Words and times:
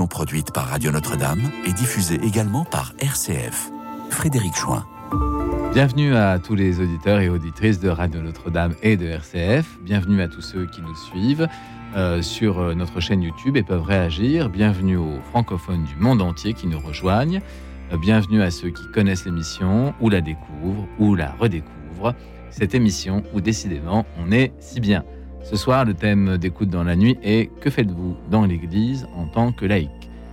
produite 0.00 0.52
par 0.52 0.68
Radio 0.68 0.90
Notre-Dame 0.90 1.42
et 1.66 1.72
diffusée 1.74 2.18
également 2.24 2.64
par 2.64 2.94
RCF. 2.98 3.70
Frédéric 4.10 4.54
Chouin. 4.56 4.86
Bienvenue 5.74 6.16
à 6.16 6.38
tous 6.38 6.54
les 6.54 6.80
auditeurs 6.80 7.20
et 7.20 7.28
auditrices 7.28 7.78
de 7.78 7.90
Radio 7.90 8.22
Notre-Dame 8.22 8.74
et 8.82 8.96
de 8.96 9.06
RCF. 9.06 9.78
Bienvenue 9.82 10.22
à 10.22 10.28
tous 10.28 10.40
ceux 10.40 10.64
qui 10.64 10.80
nous 10.80 10.96
suivent 10.96 11.46
euh, 11.94 12.22
sur 12.22 12.58
euh, 12.58 12.74
notre 12.74 13.00
chaîne 13.00 13.22
YouTube 13.22 13.58
et 13.58 13.62
peuvent 13.62 13.82
réagir. 13.82 14.48
Bienvenue 14.48 14.96
aux 14.96 15.20
francophones 15.30 15.84
du 15.84 15.96
monde 15.96 16.22
entier 16.22 16.54
qui 16.54 16.66
nous 16.66 16.80
rejoignent. 16.80 17.42
Euh, 17.92 17.98
bienvenue 17.98 18.40
à 18.40 18.50
ceux 18.50 18.70
qui 18.70 18.90
connaissent 18.92 19.26
l'émission 19.26 19.92
ou 20.00 20.08
la 20.08 20.22
découvrent 20.22 20.88
ou 20.98 21.14
la 21.14 21.32
redécouvrent. 21.32 22.14
Cette 22.50 22.74
émission 22.74 23.22
où 23.34 23.42
décidément 23.42 24.06
on 24.18 24.32
est 24.32 24.54
si 24.58 24.80
bien. 24.80 25.04
Ce 25.44 25.56
soir, 25.56 25.84
le 25.84 25.92
thème 25.92 26.38
d'écoute 26.38 26.70
dans 26.70 26.84
la 26.84 26.96
nuit 26.96 27.18
est 27.22 27.50
Que 27.60 27.68
faites-vous 27.68 28.16
dans 28.30 28.46
l'Église 28.46 29.06
en 29.16 29.26
tant 29.26 29.52
que 29.52 29.66
laïque 29.66 29.90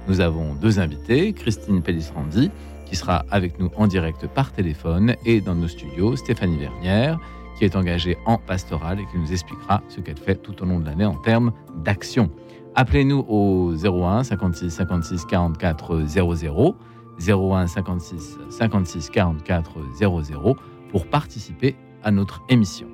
Nous 0.08 0.22
avons 0.22 0.54
deux 0.54 0.80
invités, 0.80 1.34
Christine 1.34 1.82
Pellistrandi, 1.82 2.52
qui 2.85 2.95
sera 2.95 3.26
avec 3.32 3.59
nous 3.59 3.72
en 3.76 3.88
direct 3.88 4.27
par 4.27 4.52
téléphone, 4.52 5.16
et 5.26 5.41
dans 5.41 5.55
nos 5.55 5.68
studios, 5.68 6.16
Stéphanie 6.16 6.58
Vernière, 6.58 7.20
qui 7.58 7.66
est 7.66 7.76
engagée 7.76 8.18
en 8.26 8.38
pastoral 8.38 8.99
et 8.99 9.05
qui 9.12 9.18
nous 9.18 9.32
expliquera 9.32 9.82
ce 9.90 9.99
qu'elle 9.99 10.18
fait 10.18 10.35
tout 10.35 10.62
au 10.62 10.66
long 10.66 10.80
de 10.80 10.85
l'année 10.85 11.05
en 11.05 11.16
termes 11.16 11.52
d'action. 11.84 12.30
Appelez-nous 12.76 13.26
au 13.27 13.73
01 13.73 14.23
56 14.23 14.70
56 14.70 15.26
44 15.26 16.05
00, 16.05 16.76
01 17.20 17.68
56 17.68 18.38
56 18.52 19.10
44 19.10 19.71
00 19.98 20.57
pour 20.91 21.07
participer 21.07 21.76
à 22.04 22.12
notre 22.12 22.41
émission. 22.48 22.87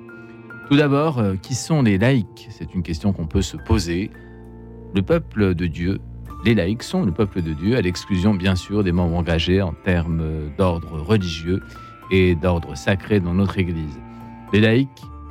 Tout 0.68 0.76
d'abord, 0.76 1.20
euh, 1.20 1.36
qui 1.36 1.54
sont 1.54 1.80
les 1.82 1.96
laïcs? 1.96 2.48
C'est 2.50 2.74
une 2.74 2.82
question 2.82 3.12
qu'on 3.12 3.28
peut 3.28 3.42
se 3.42 3.56
poser. 3.56 4.10
Le 4.96 5.02
peuple 5.02 5.54
de 5.54 5.66
Dieu, 5.66 6.00
les 6.44 6.56
laïcs 6.56 6.82
sont 6.82 7.04
le 7.04 7.12
peuple 7.12 7.40
de 7.40 7.52
Dieu, 7.52 7.76
à 7.76 7.80
l'exclusion 7.80 8.34
bien 8.34 8.56
sûr 8.56 8.82
des 8.82 8.90
membres 8.90 9.16
engagés 9.16 9.62
en 9.62 9.74
termes 9.84 10.50
d'ordre 10.58 11.00
religieux 11.00 11.62
et 12.10 12.34
d'ordre 12.34 12.76
sacré 12.76 13.20
dans 13.20 13.34
notre 13.34 13.58
Église. 13.58 13.96
Les 14.52 14.58
laïcs 14.58 14.88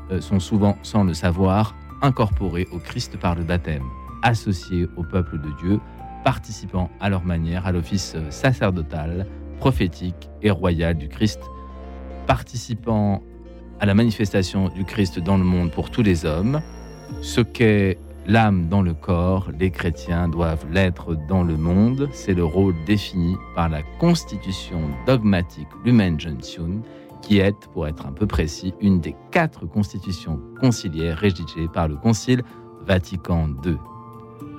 euh, 0.09 0.22
sont 0.22 0.39
souvent, 0.39 0.78
sans 0.83 1.03
le 1.03 1.13
savoir, 1.13 1.75
incorporés 2.02 2.69
au 2.72 2.80
Christ 2.80 3.17
par 3.17 3.36
le 3.36 3.44
baptême, 3.44 3.83
associés 4.22 4.88
au 4.95 5.03
peuple 5.03 5.38
de 5.38 5.50
Dieu, 5.59 5.81
participant 6.23 6.89
à 7.02 7.09
leur 7.09 7.25
manière 7.25 7.66
à 7.66 7.73
l'office 7.73 8.16
sacerdotal, 8.30 9.28
prophétique 9.59 10.30
et 10.41 10.50
royal 10.50 10.97
du 10.97 11.09
Christ, 11.09 11.41
participant 12.25 13.22
à 13.80 13.86
la 13.86 13.94
manifestation 13.94 14.70
du 14.70 14.86
Christ 14.86 15.20
dans 15.20 15.38
le 15.38 15.44
monde 15.44 15.72
pour 15.72 15.90
tous 15.90 16.02
les 16.02 16.26
hommes. 16.26 16.62
Ce 17.22 17.42
qu'est 17.42 17.98
l'âme 18.28 18.68
dans 18.68 18.81
le 18.81 18.94
corps, 18.94 19.50
les 19.59 19.72
chrétiens 19.72 20.28
doivent 20.28 20.66
l'être 20.72 21.16
dans 21.28 21.44
le 21.44 21.58
monde. 21.58 22.09
C'est 22.12 22.34
le 22.34 22.44
rôle 22.44 22.76
défini 22.86 23.36
par 23.56 23.70
la 23.70 23.81
constitution 24.00 24.81
dogmatique 25.06 25.68
Lumen 25.84 26.20
Gentium, 26.20 26.81
qui 27.22 27.40
est, 27.40 27.68
pour 27.73 27.88
être 27.88 28.06
un 28.06 28.12
peu 28.12 28.28
précis, 28.28 28.73
une 28.81 29.00
des 29.00 29.16
quatre 29.31 29.66
constitutions 29.66 30.40
conciliaires 30.59 31.18
rédigées 31.18 31.68
par 31.73 31.88
le 31.88 31.96
Concile 31.96 32.44
Vatican 32.86 33.50
II. 33.66 33.78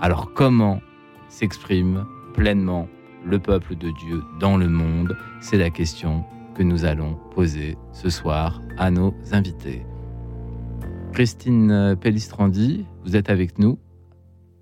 Alors 0.00 0.32
comment 0.34 0.80
s'exprime 1.28 2.04
pleinement 2.34 2.88
le 3.24 3.38
peuple 3.38 3.76
de 3.76 3.90
Dieu 3.90 4.22
dans 4.40 4.56
le 4.56 4.68
monde? 4.68 5.16
C'est 5.40 5.58
la 5.58 5.70
question 5.70 6.24
que 6.56 6.62
nous 6.62 6.86
allons 6.86 7.18
poser 7.34 7.76
ce 7.92 8.08
soir 8.08 8.62
à 8.78 8.90
nos 8.90 9.14
invités. 9.32 9.82
Christine 11.12 11.96
Pellistrandi, 12.00 12.86
vous 13.04 13.14
êtes 13.14 13.28
avec 13.28 13.58
nous. 13.58 13.78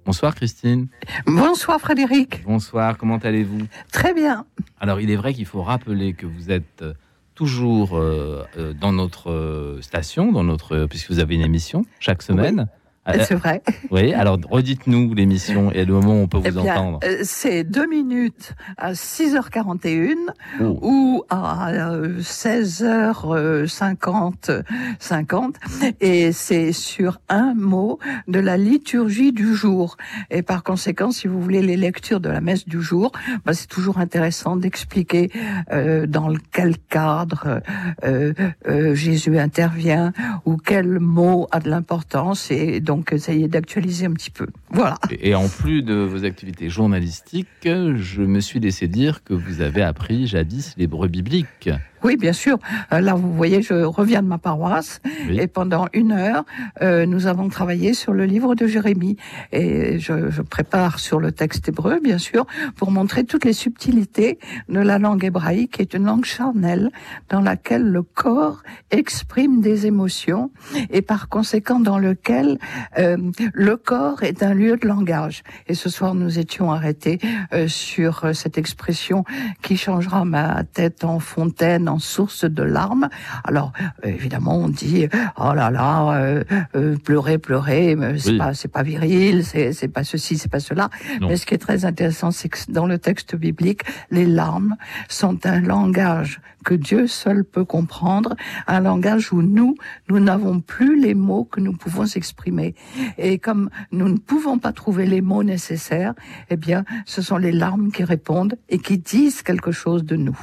Bonsoir 0.05 0.35
Christine. 0.35 0.89
Bonsoir 1.27 1.81
Frédéric. 1.81 2.43
Bonsoir, 2.45 2.99
comment 2.99 3.19
allez-vous? 3.19 3.67
Très 3.93 4.13
bien. 4.13 4.45
Alors 4.81 5.01
il 5.01 5.11
est 5.11 5.17
vrai 5.17 5.35
qu'il 5.35 5.47
faut 5.47 5.63
rappeler 5.63 6.15
que 6.15 6.27
vous 6.27 6.51
êtes 6.51 6.83
euh, 6.83 6.95
toujours 7.37 7.97
euh, 7.97 8.45
euh, 8.59 8.73
dans 8.75 8.93
notre 8.93 9.79
station, 9.81 10.33
dans 10.33 10.45
notre, 10.45 10.87
puisque 10.87 11.11
vous 11.11 11.21
avez 11.21 11.37
une 11.37 11.43
émission 11.43 11.85
chaque 12.01 12.23
semaine. 12.23 12.67
C'est 13.07 13.35
vrai. 13.35 13.63
Oui, 13.91 14.15
alors 14.15 14.39
redites-nous 14.51 15.13
l'émission 15.15 15.71
et 15.71 15.85
le 15.85 15.93
moment 15.95 16.15
où 16.15 16.23
on 16.23 16.29
peut 16.29 16.39
vous 16.39 16.59
eh 16.59 16.71
entendre. 16.71 17.01
Euh, 17.05 17.19
c'est 17.23 17.65
deux 17.65 17.87
minutes 17.87 18.55
à 18.77 18.93
6h41 18.93 20.15
ou 20.61 21.25
à 21.29 21.71
16h50 22.19 24.63
50 24.99 25.57
et 26.01 26.33
c'est 26.33 26.73
sur 26.73 27.21
un 27.29 27.55
mot 27.55 27.99
de 28.29 28.41
la 28.41 28.57
liturgie 28.57 29.33
du 29.33 29.55
jour. 29.55 29.97
Et 30.31 30.43
par 30.43 30.63
conséquent, 30.63 31.11
si 31.11 31.29
vous 31.29 31.41
voulez 31.41 31.63
les 31.63 31.77
lectures 31.77 32.21
de 32.21 32.29
la 32.29 32.41
messe 32.41 32.67
du 32.67 32.81
jour, 32.81 33.13
bah, 33.45 33.55
c'est 33.55 33.69
toujours 33.69 33.99
intéressant 33.99 34.57
d'expliquer 34.57 35.31
euh, 35.73 36.07
dans 36.07 36.33
quel 36.53 36.79
cadre 36.79 37.61
euh, 38.05 38.33
euh, 38.69 38.95
Jésus 38.95 39.39
intervient 39.39 40.13
ou 40.45 40.57
quel 40.57 41.01
mot 41.01 41.47
a 41.51 41.61
de 41.61 41.69
l'importance 41.69 42.51
et 42.51 42.81
donc 42.81 42.94
donc 42.95 43.13
essayez 43.13 43.49
d'actualiser 43.49 44.07
un 44.07 44.13
petit 44.13 44.31
peu. 44.31 44.47
Voilà. 44.71 44.97
Et 45.21 45.35
en 45.35 45.49
plus 45.49 45.83
de 45.83 45.95
vos 45.95 46.25
activités 46.25 46.69
journalistiques, 46.69 47.49
je 47.65 48.23
me 48.23 48.41
suis 48.41 48.61
laissé 48.61 48.87
dire 48.87 49.25
que 49.25 49.35
vous 49.35 49.63
avez 49.63 49.83
appris 49.83 50.29
jadis 50.29 50.75
l'hébreu 50.77 51.09
biblique. 51.09 51.71
Oui, 52.05 52.19
bien 52.19 52.35
sûr. 52.35 52.59
Euh, 52.93 53.01
là, 53.01 53.15
vous 53.15 53.33
voyez, 53.33 53.63
je 53.63 53.73
reviens 53.73 54.21
de 54.21 54.29
ma 54.29 54.37
paroisse 54.37 55.01
et 55.31 55.47
pendant 55.47 55.87
une 55.95 56.13
heure, 56.13 56.45
euh, 56.83 57.07
nous 57.07 57.27
avons 57.27 57.49
travaillé 57.49 57.95
sur 57.95 58.13
le 58.13 58.27
livre 58.27 58.55
de 58.55 58.67
Jérémie 58.67 59.17
et 59.53 59.99
je, 59.99 60.29
je, 60.29 60.43
prépare 60.43 60.99
sur 60.99 61.19
le 61.19 61.33
texte 61.33 61.67
hébreu, 61.71 62.01
bien 62.05 62.19
sûr, 62.19 62.45
pour 62.77 62.91
montrer 62.91 63.25
toutes 63.25 63.47
les 63.47 63.55
subtilités 63.55 64.39
de 64.69 64.81
la 64.81 64.99
langue 64.99 65.25
hébraïque, 65.25 65.77
qui 65.77 65.81
est 65.81 65.95
une 65.95 66.05
langue 66.05 66.27
charnelle 66.27 66.91
dans 67.31 67.41
laquelle 67.41 67.85
le 67.85 68.03
corps 68.03 68.63
exprime 68.91 69.63
des 69.63 69.87
émotions 69.87 70.51
et 70.91 71.01
par 71.01 71.31
conséquent 71.31 71.81
dans 71.81 71.99
lequel 71.99 72.59
euh, 72.99 73.17
le 73.55 73.77
corps 73.79 74.25
est 74.25 74.43
un 74.43 74.53
lieu 74.53 74.77
de 74.77 74.87
langage. 74.87 75.43
Et 75.69 75.75
ce 75.75 75.89
soir, 75.89 76.15
nous 76.15 76.39
étions 76.39 76.71
arrêtés 76.71 77.19
euh, 77.55 77.67
sur 77.67 78.35
cette 78.35 78.59
expression 78.59 79.25
qui 79.63 79.79
changera 79.79 80.27
ma 80.27 80.65
tête 80.65 81.03
en 81.05 81.19
fontaine 81.19 81.94
source 81.99 82.45
de 82.45 82.63
larmes. 82.63 83.09
Alors 83.45 83.73
évidemment 84.03 84.57
on 84.57 84.69
dit 84.69 85.09
oh 85.39 85.53
là 85.55 85.71
là 85.71 86.17
euh, 86.17 86.45
euh, 86.75 86.97
pleurer 86.97 87.39
pleurer 87.39 87.97
c'est 88.19 88.39
pas 88.39 88.55
c'est 88.55 88.69
pas 88.69 88.83
viril 88.83 89.45
c'est 89.45 89.73
c'est 89.73 89.89
pas 89.89 90.05
ceci 90.05 90.39
c'est 90.39 90.51
pas 90.51 90.61
cela. 90.61 90.91
Mais 91.21 91.37
ce 91.37 91.47
qui 91.47 91.55
est 91.55 91.59
très 91.59 91.85
intéressant 91.85 92.31
c'est 92.31 92.49
que 92.49 92.59
dans 92.69 92.87
le 92.87 92.99
texte 92.99 93.37
biblique 93.37 93.83
les 94.11 94.27
larmes 94.27 94.77
sont 95.09 95.47
un 95.47 95.61
langage 95.61 96.41
que 96.65 96.75
Dieu 96.75 97.07
seul 97.07 97.45
peut 97.45 97.65
comprendre, 97.65 98.35
un 98.67 98.81
langage 98.81 99.33
où 99.33 99.43
nous 99.43 99.77
nous 100.09 100.19
n'avons 100.19 100.61
plus 100.61 101.01
les 101.01 101.15
mots 101.15 101.45
que 101.45 101.61
nous 101.61 101.75
pouvons 101.75 102.07
exprimer. 102.07 102.75
Et 103.19 103.39
comme 103.39 103.71
nous 103.93 104.09
ne 104.09 104.17
pouvons 104.17 104.59
pas 104.59 104.73
trouver 104.73 105.07
les 105.07 105.21
mots 105.21 105.45
nécessaires, 105.45 106.15
eh 106.51 106.57
bien 106.57 106.85
ce 107.07 107.23
sont 107.23 107.37
les 107.37 107.53
larmes 107.53 107.93
qui 107.93 108.03
répondent 108.05 108.57
et 108.69 108.79
qui 108.79 108.99
disent 108.99 109.43
quelque 109.43 109.73
chose 109.73 110.05
de 110.05 110.17
nous. 110.17 110.39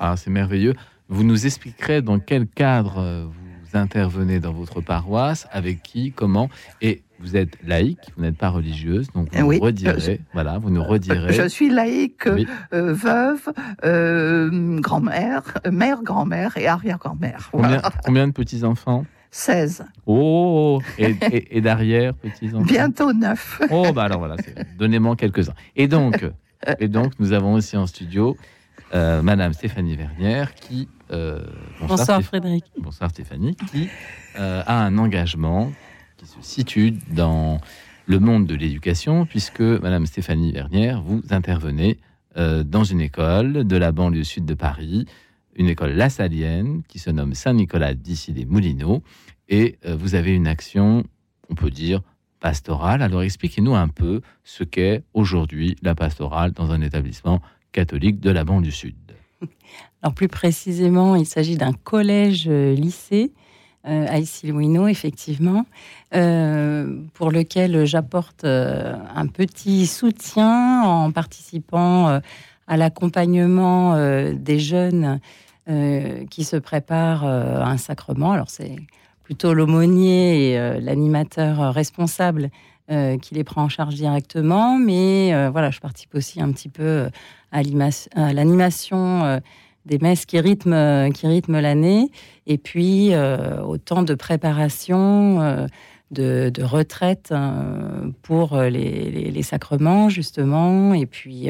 Ah, 0.00 0.16
c'est 0.16 0.30
merveilleux. 0.30 0.74
Vous 1.08 1.24
nous 1.24 1.46
expliquerez 1.46 2.02
dans 2.02 2.18
quel 2.18 2.46
cadre 2.46 2.98
euh, 2.98 3.26
vous 3.26 3.78
intervenez 3.78 4.40
dans 4.40 4.52
votre 4.52 4.80
paroisse, 4.80 5.46
avec 5.52 5.82
qui, 5.82 6.12
comment, 6.12 6.48
et 6.80 7.02
vous 7.20 7.36
êtes 7.36 7.56
laïque, 7.64 8.00
vous 8.16 8.22
n'êtes 8.22 8.36
pas 8.36 8.48
religieuse, 8.48 9.08
donc 9.14 9.28
vous 9.32 9.52
nous 9.52 9.60
redirez, 9.60 10.20
voilà, 10.32 10.58
vous 10.58 10.70
nous 10.70 10.82
redirez. 10.82 11.32
Je 11.32 11.48
suis 11.48 11.70
laïque, 11.70 12.26
euh, 12.26 12.92
veuve, 12.92 13.52
euh, 13.84 14.80
grand-mère, 14.80 15.42
mère, 15.70 16.02
grand-mère 16.02 16.56
et 16.56 16.66
arrière-grand-mère. 16.66 17.50
Combien, 18.04 18.28
de 18.28 18.32
petits-enfants? 18.32 19.04
16. 19.30 19.84
Oh, 20.06 20.80
et, 20.98 21.56
et, 21.56 21.60
d'arrière, 21.60 22.14
petits-enfants? 22.14 22.64
Bientôt 22.64 23.12
9. 23.12 23.62
Oh, 23.70 23.92
bah 23.92 24.04
alors 24.04 24.18
voilà, 24.18 24.36
donnez-moi 24.78 25.16
quelques-uns. 25.16 25.54
Et 25.76 25.88
donc, 25.88 26.24
et 26.78 26.88
donc, 26.88 27.12
nous 27.18 27.32
avons 27.32 27.54
aussi 27.54 27.76
en 27.76 27.86
studio 27.86 28.36
euh, 28.92 29.22
Madame 29.22 29.52
Stéphanie 29.52 29.96
Vernière, 29.96 30.54
qui... 30.54 30.88
Euh, 31.10 31.44
bonsoir, 31.80 32.22
Frédéric. 32.22 32.64
Bonsoir 32.78 33.10
Stéphanie, 33.10 33.56
qui 33.70 33.88
euh, 34.38 34.62
a 34.66 34.84
un 34.84 34.98
engagement 34.98 35.72
qui 36.16 36.26
se 36.26 36.36
situe 36.40 36.92
dans 37.12 37.60
le 38.06 38.18
monde 38.18 38.46
de 38.46 38.54
l'éducation, 38.54 39.26
puisque 39.26 39.60
Madame 39.60 40.06
Stéphanie 40.06 40.52
Vernière, 40.52 41.02
vous 41.02 41.22
intervenez 41.30 41.98
dans 42.36 42.82
une 42.82 43.00
école 43.00 43.64
de 43.64 43.76
la 43.76 43.92
banlieue 43.92 44.24
sud 44.24 44.44
de 44.44 44.54
Paris, 44.54 45.06
une 45.54 45.68
école 45.68 45.92
lassalienne 45.92 46.82
qui 46.88 46.98
se 46.98 47.10
nomme 47.10 47.32
Saint-Nicolas 47.32 47.94
d'ici 47.94 48.32
des 48.32 48.44
Moulineaux, 48.44 49.04
et 49.48 49.78
vous 49.86 50.16
avez 50.16 50.34
une 50.34 50.48
action, 50.48 51.04
on 51.48 51.54
peut 51.54 51.70
dire, 51.70 52.00
pastorale. 52.40 53.00
Alors 53.00 53.22
expliquez-nous 53.22 53.74
un 53.74 53.88
peu 53.88 54.20
ce 54.42 54.64
qu'est 54.64 55.02
aujourd'hui 55.14 55.76
la 55.80 55.94
pastorale 55.94 56.52
dans 56.52 56.72
un 56.72 56.82
établissement 56.82 57.40
catholique 57.74 58.20
de 58.20 58.30
la 58.30 58.44
banlieue 58.44 58.70
sud. 58.70 58.94
Alors 60.02 60.14
plus 60.14 60.28
précisément, 60.28 61.16
il 61.16 61.26
s'agit 61.26 61.56
d'un 61.56 61.72
collège-lycée 61.72 63.32
à 63.82 64.18
Issy-Louino, 64.18 64.86
effectivement, 64.86 65.66
pour 66.10 67.30
lequel 67.30 67.84
j'apporte 67.84 68.44
un 68.44 69.26
petit 69.26 69.86
soutien 69.86 70.82
en 70.84 71.12
participant 71.12 72.20
à 72.66 72.76
l'accompagnement 72.78 73.94
des 74.32 74.58
jeunes 74.58 75.20
qui 75.66 76.44
se 76.44 76.56
préparent 76.56 77.26
à 77.26 77.68
un 77.68 77.76
sacrement. 77.76 78.32
Alors 78.32 78.48
c'est 78.48 78.76
plutôt 79.22 79.52
l'aumônier 79.52 80.52
et 80.52 80.80
l'animateur 80.80 81.74
responsable 81.74 82.48
euh, 82.90 83.16
qui 83.16 83.34
les 83.34 83.44
prend 83.44 83.62
en 83.62 83.70
charge 83.70 83.94
directement. 83.94 84.76
Mais 84.76 85.32
euh, 85.32 85.48
voilà, 85.48 85.70
je 85.70 85.80
participe 85.80 86.14
aussi 86.14 86.42
un 86.42 86.52
petit 86.52 86.68
peu 86.68 86.82
euh, 86.82 87.08
à 87.50 87.62
l'animation 88.34 89.40
des 89.86 89.98
messes 89.98 90.26
qui 90.26 90.38
rythment, 90.38 91.10
qui 91.10 91.26
rythment 91.26 91.60
l'année. 91.60 92.10
Et 92.46 92.58
puis, 92.58 93.12
autant 93.64 94.02
de 94.02 94.14
préparation. 94.14 95.66
De, 96.10 96.52
retraite 96.62 97.34
pour 98.22 98.56
les, 98.60 99.42
sacrements 99.42 100.08
justement 100.08 100.94
et 100.94 101.06
puis 101.06 101.48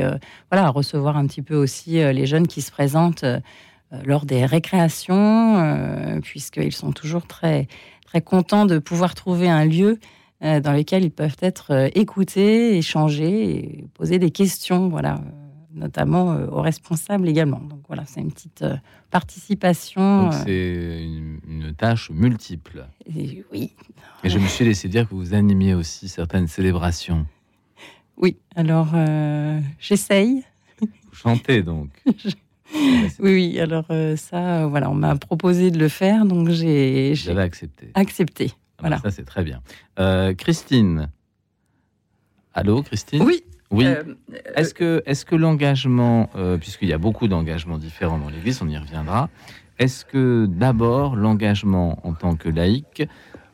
voilà 0.50 0.70
recevoir 0.70 1.19
un 1.19 1.26
petit 1.26 1.42
peu 1.42 1.54
aussi 1.54 1.92
les 1.92 2.25
jeunes 2.25 2.46
qui 2.46 2.62
se 2.62 2.70
présentent 2.70 3.26
lors 4.04 4.25
des 4.25 4.46
récréations 4.46 6.19
puisqu'ils 6.22 6.72
sont 6.72 6.92
toujours 6.92 7.26
très 7.26 7.66
très 8.06 8.22
contents 8.22 8.64
de 8.64 8.78
pouvoir 8.78 9.14
trouver 9.14 9.50
un 9.50 9.66
lieu 9.66 9.98
euh, 9.98 9.98
dans 10.40 10.72
lesquels 10.72 11.04
ils 11.04 11.10
peuvent 11.10 11.36
être 11.40 11.72
euh, 11.72 11.88
écoutés, 11.94 12.76
échangés 12.76 13.56
et 13.56 13.84
poser 13.94 14.19
des 14.19 14.31
questions, 14.31 14.88
voilà, 14.88 15.14
euh, 15.14 15.19
notamment 15.72 16.36
aux 16.52 16.60
responsables 16.60 17.28
également. 17.28 17.60
Donc 17.60 17.81
voilà, 17.88 18.04
c'est 18.06 18.20
une 18.20 18.32
petite 18.32 18.64
participation. 19.10 20.31
c'est 20.44 21.02
une, 21.02 21.75
tâche 21.76 22.10
multiple. 22.10 22.86
oui. 23.52 23.72
Et 24.22 24.31
je 24.31 24.38
me 24.38 24.46
suis 24.46 24.64
laissé 24.64 24.88
dire 24.88 25.08
que 25.08 25.14
vous 25.14 25.34
animiez 25.34 25.75
aussi 25.75 26.08
certaines 26.08 26.46
célébrations. 26.46 27.26
Oui, 28.16 28.37
alors 28.54 28.88
j'essaye. 29.80 30.44
Vous 30.80 30.88
chantez 31.12 31.62
donc. 31.62 31.90
oui, 32.06 33.08
oui, 33.19 33.60
alors 33.60 33.87
ça, 34.16 34.66
voilà, 34.69 34.88
on 34.88 34.94
m'a 34.94 35.16
proposé 35.16 35.72
de 35.72 35.78
le 35.78 35.88
faire, 35.88 36.25
donc 36.25 36.50
j'ai. 36.50 37.14
J'avais 37.16 37.42
accepté. 37.42 37.90
Accepté. 37.94 38.52
Voilà. 38.81 38.99
Ça, 38.99 39.11
c'est 39.11 39.25
très 39.25 39.44
bien. 39.44 39.62
Euh, 39.99 40.35
Christine. 40.35 41.11
Allô, 42.53 42.82
Christine? 42.82 43.23
Oui. 43.23 43.44
Oui. 43.71 43.87
Euh, 43.87 44.15
est-ce 44.55 44.75
que, 44.75 45.03
est 45.06 45.25
que 45.25 45.35
l'engagement, 45.35 46.31
euh, 46.37 46.59
puisqu'il 46.59 46.88
y 46.88 46.93
a 46.93 46.99
beaucoup 46.99 47.26
d'engagements 47.26 47.79
différents 47.79 48.19
dans 48.19 48.29
l'Église, 48.29 48.62
on 48.62 48.69
y 48.69 48.79
reviendra, 48.79 49.31
est-ce 49.79 50.05
que 50.05 50.47
d'abord 50.47 51.17
l'engagement 51.17 51.99
en 52.06 52.12
tant 52.12 52.37
que 52.37 52.49
laïque, 52.49 53.03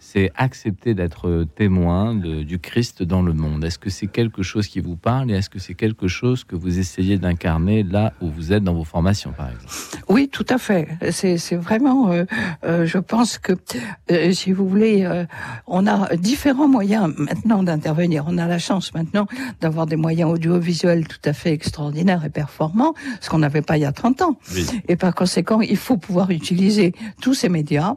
c'est 0.01 0.33
accepter 0.35 0.95
d'être 0.95 1.47
témoin 1.55 2.15
du 2.15 2.59
Christ 2.59 3.03
dans 3.03 3.23
le 3.23 3.35
monde. 3.35 3.63
Est-ce 3.65 3.79
que 3.79 3.91
c'est 3.91 4.07
quelque 4.07 4.43
chose 4.43 4.67
qui 4.67 4.81
vous 4.81 4.97
parle 4.97 5.31
et 5.31 5.35
est-ce 5.35 5.51
que 5.51 5.59
c'est 5.59 5.75
quelque 5.75 6.09
chose 6.09 6.43
que 6.43 6.57
vous 6.57 6.79
essayez 6.79 7.19
d'incarner 7.19 7.83
là 7.83 8.15
où 8.23 8.29
vous 8.29 8.53
êtes 8.53 8.65
dans 8.65 8.75
vos 8.75 8.85
formations, 8.85 9.33
par 9.33 9.51
exemple? 9.51 9.69
Oui, 10.09 10.29
tout 10.29 10.47
à 10.49 10.59
fait. 10.59 10.89
C'est 11.11 11.55
vraiment, 11.57 12.11
euh, 12.11 12.25
euh, 12.65 12.87
je 12.87 12.99
pense 12.99 13.39
que, 13.39 13.53
euh, 14.11 14.33
si 14.33 14.53
vous 14.53 14.67
voulez, 14.67 15.07
on 15.67 15.87
a 15.87 16.17
différents 16.17 16.69
moyens 16.69 17.15
maintenant 17.19 17.63
d'intervenir. 17.63 18.25
On 18.27 18.39
a 18.39 18.47
la 18.47 18.59
chance 18.59 18.95
maintenant 18.95 19.27
d'avoir 19.61 19.87
des 19.87 19.97
moyens 19.97 20.31
audiovisuels 20.31 21.07
tout 21.07 21.21
à 21.25 21.35
fait 21.35 21.53
extraordinaires 21.53 22.25
et 22.25 22.31
performants, 22.31 22.95
ce 23.21 23.29
qu'on 23.29 23.39
n'avait 23.39 23.63
pas 23.63 23.77
il 23.77 23.83
y 23.83 23.85
a 23.85 23.93
30 23.93 24.23
ans. 24.23 24.39
Et 24.89 24.97
par 24.97 25.15
conséquent, 25.15 25.61
il 25.61 25.77
faut 25.77 25.99
pouvoir 25.99 26.31
utiliser 26.31 26.95
tous 27.21 27.35
ces 27.35 27.51
médias. 27.51 27.97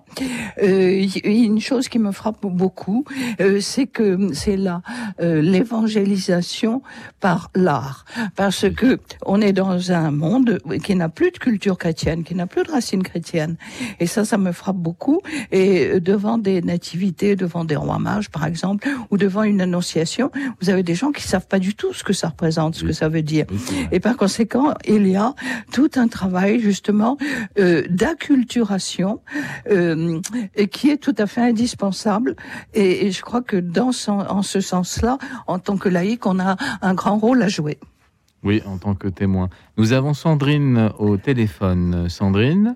une 0.61 1.61
chose 1.61 1.87
qui 1.93 1.99
me 1.99 2.11
frappe 2.11 2.41
beaucoup, 2.41 3.05
euh, 3.39 3.59
c'est 3.61 3.85
que 3.85 4.33
c'est 4.33 4.57
là 4.57 4.81
euh, 5.21 5.43
l'évangélisation 5.43 6.81
par 7.19 7.51
l'art, 7.53 8.03
parce 8.35 8.65
que 8.67 8.97
on 9.27 9.39
est 9.41 9.53
dans 9.53 9.91
un 9.91 10.09
monde 10.09 10.57
qui 10.83 10.95
n'a 10.95 11.07
plus 11.07 11.29
de 11.29 11.37
culture 11.37 11.77
chrétienne, 11.77 12.23
qui 12.23 12.33
n'a 12.33 12.47
plus 12.47 12.63
de 12.63 12.71
racines 12.71 13.03
chrétiennes, 13.03 13.57
et 13.99 14.07
ça, 14.07 14.25
ça 14.25 14.39
me 14.39 14.51
frappe 14.51 14.77
beaucoup. 14.77 15.21
Et 15.51 15.99
devant 15.99 16.39
des 16.39 16.63
nativités, 16.63 17.35
devant 17.35 17.63
des 17.63 17.75
rois 17.75 17.99
mages, 17.99 18.31
par 18.31 18.47
exemple, 18.47 18.89
ou 19.11 19.17
devant 19.17 19.43
une 19.43 19.61
annonciation, 19.61 20.31
vous 20.61 20.71
avez 20.71 20.81
des 20.81 20.95
gens 20.95 21.11
qui 21.11 21.21
savent 21.21 21.45
pas 21.45 21.59
du 21.59 21.75
tout 21.75 21.93
ce 21.93 22.03
que 22.03 22.13
ça 22.13 22.29
représente, 22.29 22.73
ce 22.73 22.85
que 22.85 22.93
ça 22.93 23.07
veut 23.07 23.21
dire. 23.21 23.45
Et 23.91 23.99
par 23.99 24.17
conséquent, 24.17 24.73
il 24.87 25.07
y 25.07 25.15
a 25.15 25.35
tout 25.71 25.91
un 25.95 26.07
travail 26.07 26.59
justement 26.59 27.17
euh, 27.59 27.83
d'acculturation 27.87 29.21
euh, 29.69 30.19
qui 30.71 30.89
est 30.89 30.97
tout 30.97 31.15
à 31.19 31.27
fait 31.27 31.41
indispensable 31.41 31.82
et, 32.73 33.11
je 33.11 33.21
crois 33.21 33.41
que 33.41 33.57
dans 33.57 33.91
en 34.07 34.41
ce 34.41 34.61
sens-là, 34.61 35.17
en 35.47 35.59
tant 35.59 35.77
que 35.77 35.89
laïc, 35.89 36.25
on 36.25 36.39
a 36.39 36.55
un 36.81 36.93
grand 36.93 37.17
rôle 37.17 37.41
à 37.41 37.47
jouer. 37.47 37.79
Oui, 38.43 38.61
en 38.65 38.77
tant 38.77 38.93
que 38.93 39.07
témoin. 39.07 39.49
Nous 39.77 39.93
avons 39.93 40.13
Sandrine 40.13 40.91
au 40.99 41.17
téléphone. 41.17 42.09
Sandrine 42.09 42.75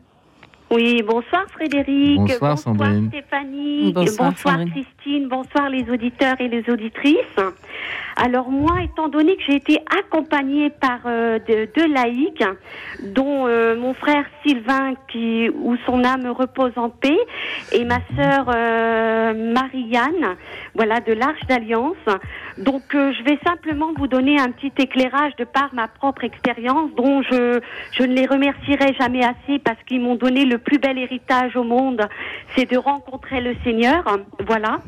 oui, 0.70 1.02
bonsoir 1.02 1.46
Frédéric. 1.50 2.18
Bonsoir, 2.18 2.58
Sandrine. 2.58 3.08
Stéphanie. 3.08 3.94
Bonsoir, 3.94 4.34
Christine. 4.66 5.30
Bonsoir 5.30 5.70
les 5.70 5.90
auditeurs 5.90 6.36
et 6.40 6.50
les 6.50 6.70
auditrices. 6.70 7.40
Alors 8.18 8.50
moi, 8.50 8.82
étant 8.84 9.08
donné 9.08 9.38
que 9.38 9.44
j'ai 9.48 9.56
été 9.56 9.80
accompagnée 9.96 10.72
par 10.72 11.02
euh, 11.06 11.38
deux 11.48 11.88
laïcs, 11.88 12.44
dont 13.04 13.48
euh, 13.48 13.76
mon 13.78 13.94
frère 13.94 14.26
Sylvain, 14.44 14.96
qui 15.12 15.50
où 15.50 15.78
son 15.86 16.04
âme 16.04 16.28
repose 16.28 16.74
en 16.78 16.90
paix, 16.90 17.20
et 17.72 17.86
ma 17.86 18.00
sœur 18.16 18.50
euh, 18.54 19.54
Marianne, 19.54 20.36
voilà, 20.74 21.00
de 21.00 21.14
l'Arche 21.14 21.46
d'Alliance. 21.48 21.96
Donc 22.58 22.84
je 22.92 23.24
vais 23.24 23.38
simplement 23.46 23.92
vous 23.96 24.08
donner 24.08 24.40
un 24.40 24.52
petit 24.52 24.72
éclairage 24.78 25.36
de 25.38 25.44
par 25.44 25.74
ma 25.74 25.88
propre 25.88 26.24
expérience, 26.24 26.90
dont 26.96 27.22
je 27.22 27.60
je 27.92 28.04
ne 28.04 28.14
les 28.14 28.26
remercierai 28.26 28.94
jamais 29.00 29.24
assez 29.24 29.60
parce 29.60 29.82
qu'ils 29.84 30.02
m'ont 30.02 30.16
donné 30.16 30.46
le 30.46 30.58
plus 30.58 30.80
bel 30.80 30.98
héritage 30.98 31.56
au 31.56 31.64
monde, 31.64 32.08
c'est 32.56 32.70
de 32.70 32.78
rencontrer 32.78 33.42
le 33.42 33.56
Seigneur. 33.64 34.04
Voilà. 34.46 34.80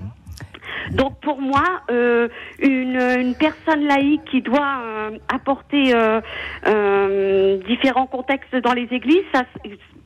Donc 0.91 1.19
pour 1.21 1.39
moi, 1.39 1.81
euh, 1.91 2.27
une, 2.61 3.35
personne 3.39 3.85
laïque 3.85 4.25
qui 4.25 4.41
doit 4.41 4.81
euh, 4.81 5.11
apporter 5.33 5.93
euh, 5.93 7.57
différents 7.67 8.07
contextes 8.07 8.55
dans 8.55 8.73
les 8.73 8.87
églises, 8.91 9.23
ça, 9.33 9.43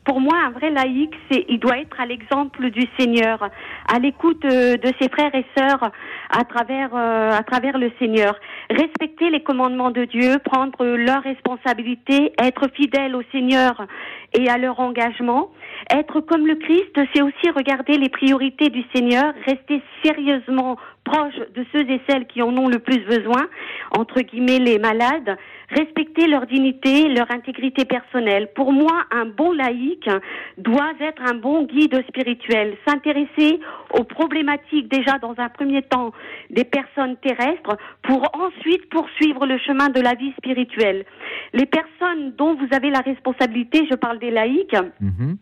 pour 0.04 0.20
moi, 0.20 0.36
un 0.46 0.52
vrai 0.52 0.70
laïc, 0.70 1.14
c'est, 1.32 1.46
il 1.48 1.60
doit 1.60 1.78
être 1.80 2.00
à 2.00 2.06
l'exemple 2.06 2.70
du 2.72 2.86
Seigneur, 3.00 3.50
à 3.88 4.00
l'écoute 4.00 4.42
de 4.42 4.94
ses 5.00 5.08
frères 5.08 5.34
et 5.34 5.46
sœurs 5.58 5.92
à 6.36 6.44
travers, 6.46 6.96
à 6.96 7.44
travers 7.44 7.78
le 7.78 7.92
Seigneur. 8.00 8.36
Respecter 8.70 9.30
les 9.30 9.42
commandements 9.42 9.92
de 9.92 10.06
Dieu, 10.06 10.40
prendre 10.44 10.84
leurs 10.86 11.24
responsabilités, 11.24 12.34
être 12.42 12.68
fidèle 12.74 13.16
au 13.16 13.22
Seigneur 13.32 13.86
et 14.34 14.50
à 14.50 14.58
leur 14.58 14.80
engagement. 14.80 15.52
Être 15.92 16.22
comme 16.22 16.48
le 16.48 16.56
Christ, 16.56 16.98
c'est 17.14 17.22
aussi 17.22 17.50
regarder 17.56 17.98
les 17.98 18.10
priorités 18.10 18.70
du 18.70 18.84
Seigneur, 18.94 19.34
rester 19.46 19.82
sérieusement 20.04 20.78
proche 21.04 21.36
de 21.54 21.66
ceux 21.74 21.90
et 21.90 22.02
celles 22.10 22.26
qui 22.28 22.42
en 22.42 22.58
ont 22.58 22.70
le 22.70 22.80
plus 22.80 23.00
besoin, 23.00 23.48
entre 23.92 24.22
guillemets 24.22 24.60
les 24.60 24.80
malades, 24.80 25.38
respecter 25.70 26.28
leur 26.28 26.46
dignité, 26.46 27.10
leur 27.10 27.30
intégrité 27.30 27.84
personnelle. 27.84 28.50
Pour 28.56 28.72
moi, 28.72 29.04
un 29.12 29.26
bon 29.26 29.52
laïc 29.52 30.10
doit 30.58 30.94
être 31.02 31.22
un 31.24 31.34
bon 31.34 31.64
guide 31.64 32.02
spirituel, 32.08 32.78
s'intéresser 32.88 33.60
aux 33.92 34.06
problématiques 34.06 34.88
déjà 34.88 35.18
dans 35.18 35.34
un 35.38 35.50
premier 35.50 35.82
temps 35.82 36.12
des 36.50 36.64
personnes 36.64 37.18
terrestres 37.18 37.78
pour 38.04 38.30
ensuite 38.34 38.90
poursuivre 38.90 39.46
le 39.46 39.58
chemin 39.58 39.90
de 39.90 40.02
la 40.02 40.14
vie 40.14 40.34
spirituelle. 40.38 41.06
Les 41.54 41.66
personnes 41.66 42.34
dont 42.38 42.56
vous 42.56 42.68
avez 42.72 42.90
la 42.90 43.00
responsabilité, 43.00 43.88
je 43.90 43.96
parle 43.96 44.20
des 44.20 44.32
laïcs, 44.32 44.76
mhm. 45.00 45.38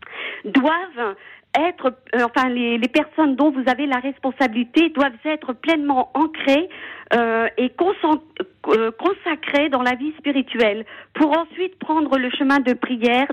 doivent 0.46 1.16
être, 1.58 1.94
euh, 2.16 2.26
enfin 2.26 2.50
les, 2.50 2.78
les, 2.78 2.88
personnes 2.88 3.36
dont 3.36 3.52
vous 3.52 3.64
avez 3.68 3.86
la 3.86 3.98
responsabilité 3.98 4.90
doivent 4.90 5.12
être 5.26 5.54
pleinement 5.54 6.12
ancrées 6.14 6.70
euh, 7.14 7.48
et 7.58 7.72
euh, 8.68 8.92
consacrées 8.92 9.70
dans 9.70 9.82
la 9.82 9.96
vie 9.96 10.14
spirituelle 10.20 10.86
pour 11.14 11.36
ensuite 11.38 11.78
prendre 11.80 12.18
le 12.18 12.30
chemin 12.30 12.60
de 12.60 12.74
prière, 12.74 13.28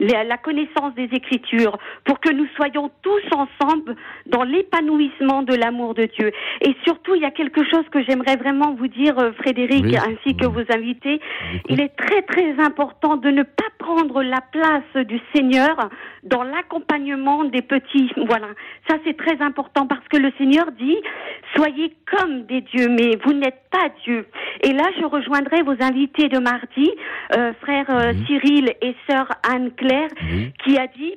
la 0.00 0.36
connaissance 0.36 0.94
des 0.96 1.08
Écritures, 1.12 1.78
pour 2.04 2.18
que 2.20 2.32
nous 2.32 2.46
soyons 2.56 2.90
tous 3.02 3.22
ensemble 3.32 3.94
dans 4.26 4.42
l'épanouissement 4.42 5.42
de 5.42 5.54
l'amour 5.54 5.94
de 5.94 6.06
Dieu. 6.06 6.32
Et 6.60 6.74
surtout, 6.84 7.14
il 7.14 7.22
y 7.22 7.24
a 7.24 7.30
quelque 7.30 7.64
chose 7.64 7.84
que 7.90 8.02
j'aimerais 8.02 8.36
vraiment 8.36 8.74
vous 8.74 8.88
dire, 8.88 9.18
euh, 9.18 9.32
Frédéric, 9.32 9.96
ainsi 9.96 10.36
que 10.36 10.46
vos 10.46 10.64
invités. 10.74 11.20
Il 11.68 11.80
est 11.80 11.96
très 11.96 12.22
très 12.22 12.58
important 12.58 13.16
de 13.16 13.30
ne 13.30 13.44
pas 13.44 13.70
prendre 13.78 14.22
la 14.22 14.40
place 14.40 15.06
du 15.06 15.20
Seigneur 15.34 15.76
dans 16.22 16.42
l'accompagnement 16.42 17.44
des 17.44 17.62
petits. 17.62 18.10
Voilà, 18.26 18.48
ça 18.88 18.96
c'est 19.04 19.16
très 19.16 19.40
important 19.40 19.86
parce 19.86 20.06
que 20.08 20.16
le 20.16 20.32
Seigneur 20.38 20.66
dit 20.72 20.98
soyez 21.56 21.94
comme 22.10 22.44
des 22.46 22.60
dieux, 22.62 22.88
mais 22.88 23.16
vous 23.24 23.32
n'êtes 23.32 23.62
pas 23.70 23.88
Dieu. 24.04 24.26
Et 24.62 24.72
là, 24.72 24.84
je 24.98 25.04
rejoindrai 25.04 25.62
vos 25.62 25.76
invités 25.80 26.28
de 26.28 26.38
mardi, 26.38 26.90
euh, 27.36 27.52
frère 27.60 27.86
euh, 27.90 28.12
Cyril 28.26 28.74
et 28.80 28.94
sœur 29.08 29.28
Anne-Claire, 29.48 30.08
qui 30.64 30.78
a 30.78 30.86
dit 30.86 31.14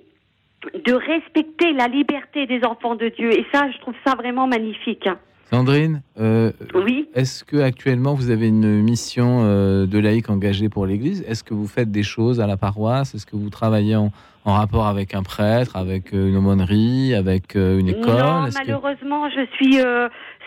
de 0.73 0.93
respecter 0.93 1.73
la 1.73 1.87
liberté 1.87 2.47
des 2.47 2.63
enfants 2.63 2.95
de 2.95 3.09
Dieu. 3.09 3.31
Et 3.31 3.45
ça, 3.53 3.69
je 3.71 3.77
trouve 3.79 3.95
ça 4.05 4.15
vraiment 4.15 4.47
magnifique. 4.47 5.07
Sandrine, 5.51 6.01
euh, 6.19 6.51
oui. 6.73 7.07
est-ce 7.13 7.43
que 7.43 7.57
actuellement 7.57 8.15
vous 8.15 8.31
avez 8.31 8.47
une 8.47 8.81
mission 8.81 9.41
euh, 9.43 9.85
de 9.85 9.99
laïque 9.99 10.29
engagée 10.29 10.69
pour 10.69 10.87
l'Église? 10.87 11.23
Est-ce 11.27 11.43
que 11.43 11.53
vous 11.53 11.67
faites 11.67 11.91
des 11.91 12.01
choses 12.01 12.41
à 12.41 12.47
la 12.47 12.57
paroisse? 12.57 13.13
Est-ce 13.13 13.27
que 13.27 13.35
vous 13.35 13.51
travaillez 13.51 13.95
en, 13.95 14.11
rapport 14.43 14.87
avec 14.87 15.13
un 15.13 15.23
prêtre, 15.23 15.75
avec 15.75 16.13
euh, 16.13 16.29
une 16.29 16.37
aumônerie, 16.37 17.13
avec 17.13 17.55
une 17.55 17.87
école? 17.87 18.17
Non, 18.17 18.47
malheureusement, 18.53 19.29
je 19.29 19.45
suis 19.55 19.77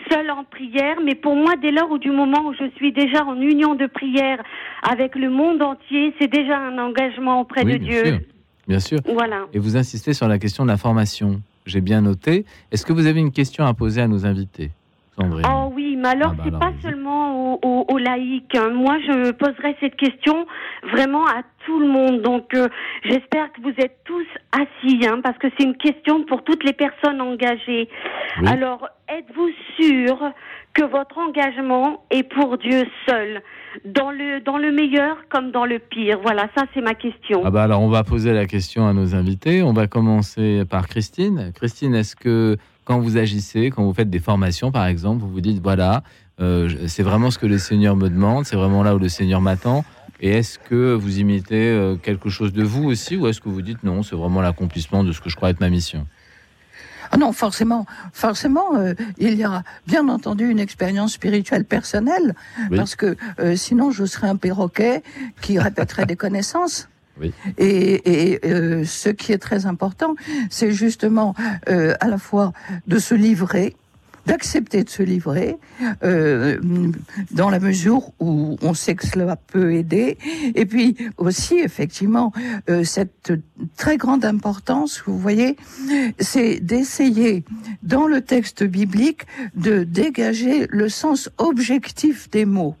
seule 0.09 0.31
en 0.31 0.43
prière, 0.43 0.97
mais 1.03 1.15
pour 1.15 1.35
moi, 1.35 1.53
dès 1.61 1.71
lors 1.71 1.89
ou 1.91 1.97
du 1.97 2.11
moment 2.11 2.45
où 2.45 2.53
je 2.53 2.69
suis 2.75 2.91
déjà 2.91 3.23
en 3.25 3.39
union 3.39 3.75
de 3.75 3.87
prière 3.87 4.41
avec 4.89 5.15
le 5.15 5.29
monde 5.29 5.61
entier, 5.61 6.13
c'est 6.19 6.31
déjà 6.31 6.57
un 6.57 6.77
engagement 6.77 7.41
auprès 7.41 7.63
de 7.63 7.77
Dieu. 7.77 8.05
Sûr. 8.05 8.19
Bien 8.67 8.79
sûr. 8.79 8.99
Voilà. 9.13 9.47
Et 9.53 9.59
vous 9.59 9.77
insistez 9.77 10.13
sur 10.13 10.27
la 10.27 10.39
question 10.39 10.63
de 10.63 10.69
la 10.69 10.77
formation. 10.77 11.41
J'ai 11.65 11.81
bien 11.81 12.01
noté. 12.01 12.45
Est-ce 12.71 12.85
que 12.85 12.93
vous 12.93 13.07
avez 13.07 13.19
une 13.19 13.31
question 13.31 13.65
à 13.65 13.73
poser 13.73 14.01
à 14.01 14.07
nos 14.07 14.25
invités? 14.25 14.71
Oh 15.21 15.71
oui, 15.73 15.97
mais 15.97 16.09
alors 16.09 16.33
ah 16.33 16.35
bah 16.37 16.43
c'est 16.45 16.59
pas 16.59 16.71
seulement 16.81 17.59
aux, 17.61 17.97
laïcs. 17.97 18.55
Hein. 18.55 18.69
Moi, 18.73 18.97
je 19.05 19.31
poserai 19.31 19.75
cette 19.79 19.95
question 19.95 20.45
vraiment 20.91 21.25
à 21.25 21.41
tout 21.65 21.79
le 21.79 21.87
monde. 21.87 22.21
Donc, 22.21 22.53
euh, 22.53 22.67
j'espère 23.03 23.51
que 23.51 23.61
vous 23.61 23.73
êtes 23.77 23.97
tous 24.05 24.25
assis, 24.51 25.05
hein, 25.05 25.19
parce 25.23 25.37
que 25.37 25.47
c'est 25.57 25.65
une 25.65 25.75
question 25.77 26.23
pour 26.23 26.43
toutes 26.43 26.63
les 26.63 26.73
personnes 26.73 27.21
engagées. 27.21 27.89
Alors, 28.45 28.87
êtes-vous 29.09 29.49
sûr 29.77 30.31
que 30.73 30.83
votre 30.83 31.17
engagement 31.17 32.05
est 32.11 32.23
pour 32.23 32.57
Dieu 32.57 32.85
seul? 33.07 33.41
Dans 33.85 34.11
le, 34.11 34.39
dans 34.39 34.57
le 34.57 34.71
meilleur 34.71 35.17
comme 35.29 35.51
dans 35.51 35.65
le 35.65 35.77
pire 35.77 36.19
Voilà, 36.23 36.49
ça 36.57 36.63
c'est 36.73 36.81
ma 36.81 36.95
question. 36.95 37.43
Ah 37.45 37.51
bah 37.51 37.63
alors 37.63 37.81
on 37.81 37.89
va 37.89 38.03
poser 38.03 38.33
la 38.33 38.47
question 38.47 38.87
à 38.87 38.93
nos 38.93 39.13
invités. 39.13 39.61
On 39.61 39.73
va 39.73 39.85
commencer 39.85 40.63
par 40.65 40.87
Christine. 40.87 41.51
Christine, 41.53 41.93
est-ce 41.93 42.15
que 42.15 42.57
quand 42.89 42.99
vous 42.99 43.17
agissez, 43.17 43.69
quand 43.69 43.83
vous 43.83 43.93
faites 43.93 44.09
des 44.09 44.19
formations, 44.19 44.71
par 44.71 44.87
exemple, 44.87 45.21
vous 45.21 45.29
vous 45.29 45.41
dites, 45.41 45.61
voilà, 45.61 46.01
euh, 46.41 46.87
c'est 46.87 47.03
vraiment 47.03 47.29
ce 47.29 47.37
que 47.37 47.45
le 47.45 47.59
Seigneur 47.59 47.95
me 47.95 48.09
demande, 48.09 48.45
c'est 48.47 48.55
vraiment 48.55 48.81
là 48.81 48.95
où 48.95 48.97
le 48.97 49.09
Seigneur 49.09 49.41
m'attend. 49.41 49.85
Et 50.21 50.31
est-ce 50.31 50.57
que 50.57 50.95
vous 50.95 51.19
imitez 51.19 51.69
euh, 51.69 51.97
quelque 51.97 52.29
chose 52.29 52.51
de 52.51 52.63
vous 52.63 52.85
aussi, 52.85 53.15
ou 53.15 53.27
est-ce 53.27 53.41
que 53.41 53.47
vous 53.47 53.61
dites, 53.61 53.83
non, 53.83 54.01
c'est 54.01 54.15
vraiment 54.15 54.41
l'accomplissement 54.41 55.03
de 55.03 55.11
ce 55.11 55.21
que 55.21 55.29
je 55.29 55.35
crois 55.35 55.51
être 55.51 55.59
ma 55.59 55.69
mission? 55.69 56.07
Ah 57.11 57.17
non, 57.17 57.31
forcément, 57.31 57.85
forcément, 58.11 58.75
euh, 58.75 58.95
il 59.19 59.35
y 59.35 59.43
a 59.43 59.61
bien 59.85 60.09
entendu 60.09 60.49
une 60.49 60.59
expérience 60.59 61.13
spirituelle 61.13 61.65
personnelle, 61.65 62.33
parce 62.75 62.95
que 62.95 63.15
sinon 63.55 63.91
je 63.91 64.05
serais 64.05 64.29
un 64.29 64.35
perroquet 64.35 65.03
qui 65.41 65.59
répéterait 65.59 66.07
des 66.07 66.15
connaissances. 66.15 66.89
Et, 67.57 68.39
euh, 68.45 68.83
ce 68.85 69.09
qui 69.09 69.31
est 69.31 69.37
très 69.37 69.65
important, 69.65 70.15
c'est 70.49 70.71
justement 70.71 71.35
euh, 71.69 71.95
à 71.99 72.07
la 72.07 72.17
fois 72.17 72.53
de 72.87 72.99
se 72.99 73.15
livrer 73.15 73.75
d'accepter 74.29 74.83
de 74.83 74.89
se 74.89 75.01
livrer 75.01 75.57
euh, 76.03 76.57
dans 77.31 77.49
la 77.49 77.59
mesure 77.59 78.11
où 78.19 78.57
on 78.61 78.73
sait 78.73 78.95
que 78.95 79.07
cela 79.07 79.35
peut 79.35 79.73
aider. 79.73 80.17
Et 80.53 80.65
puis 80.65 80.95
aussi 81.17 81.57
effectivement 81.57 82.31
euh, 82.69 82.83
cette 82.83 83.33
très 83.75 83.97
grande 83.97 84.23
importance 84.25 85.01
vous 85.05 85.17
voyez 85.17 85.57
c'est 86.19 86.59
d'essayer 86.59 87.43
dans 87.81 88.07
le 88.07 88.21
texte 88.21 88.63
biblique 88.63 89.23
de 89.55 89.83
dégager 89.83 90.67
le 90.69 90.89
sens 90.89 91.29
objectif 91.37 92.29
des 92.29 92.45
mots. 92.45 92.75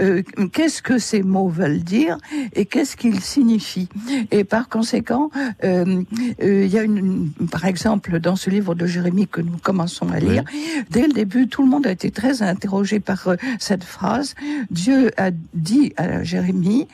Euh, 0.00 0.22
qu'est-ce 0.52 0.82
que 0.82 0.98
ces 0.98 1.22
mots 1.22 1.48
veulent 1.48 1.84
dire 1.84 2.18
et 2.54 2.64
qu'est-ce 2.66 2.96
qu'ils 2.96 3.20
signifient? 3.20 3.88
Et 4.30 4.44
par 4.44 4.68
conséquent 4.68 5.30
euh, 5.64 6.02
euh, 6.42 6.64
il 6.66 6.72
y 6.72 6.78
a 6.78 6.82
une 6.82 7.30
par 7.50 7.66
exemple 7.66 8.18
dans 8.18 8.36
ce 8.36 8.50
livre 8.50 8.74
de 8.74 8.86
Jérémie 8.86 9.28
que 9.28 9.40
nous 9.40 9.58
commençons 9.62 10.08
à 10.10 10.18
lire 10.18 10.44
Dès 10.90 11.06
le 11.06 11.12
début, 11.12 11.48
tout 11.48 11.62
le 11.62 11.68
monde 11.68 11.86
a 11.86 11.90
été 11.90 12.10
très 12.10 12.42
interrogé 12.42 13.00
par 13.00 13.28
euh, 13.28 13.36
cette 13.58 13.84
phrase. 13.84 14.34
Dieu 14.70 15.10
a 15.16 15.30
dit 15.54 15.92
à 15.96 16.22
Jérémie, 16.22 16.88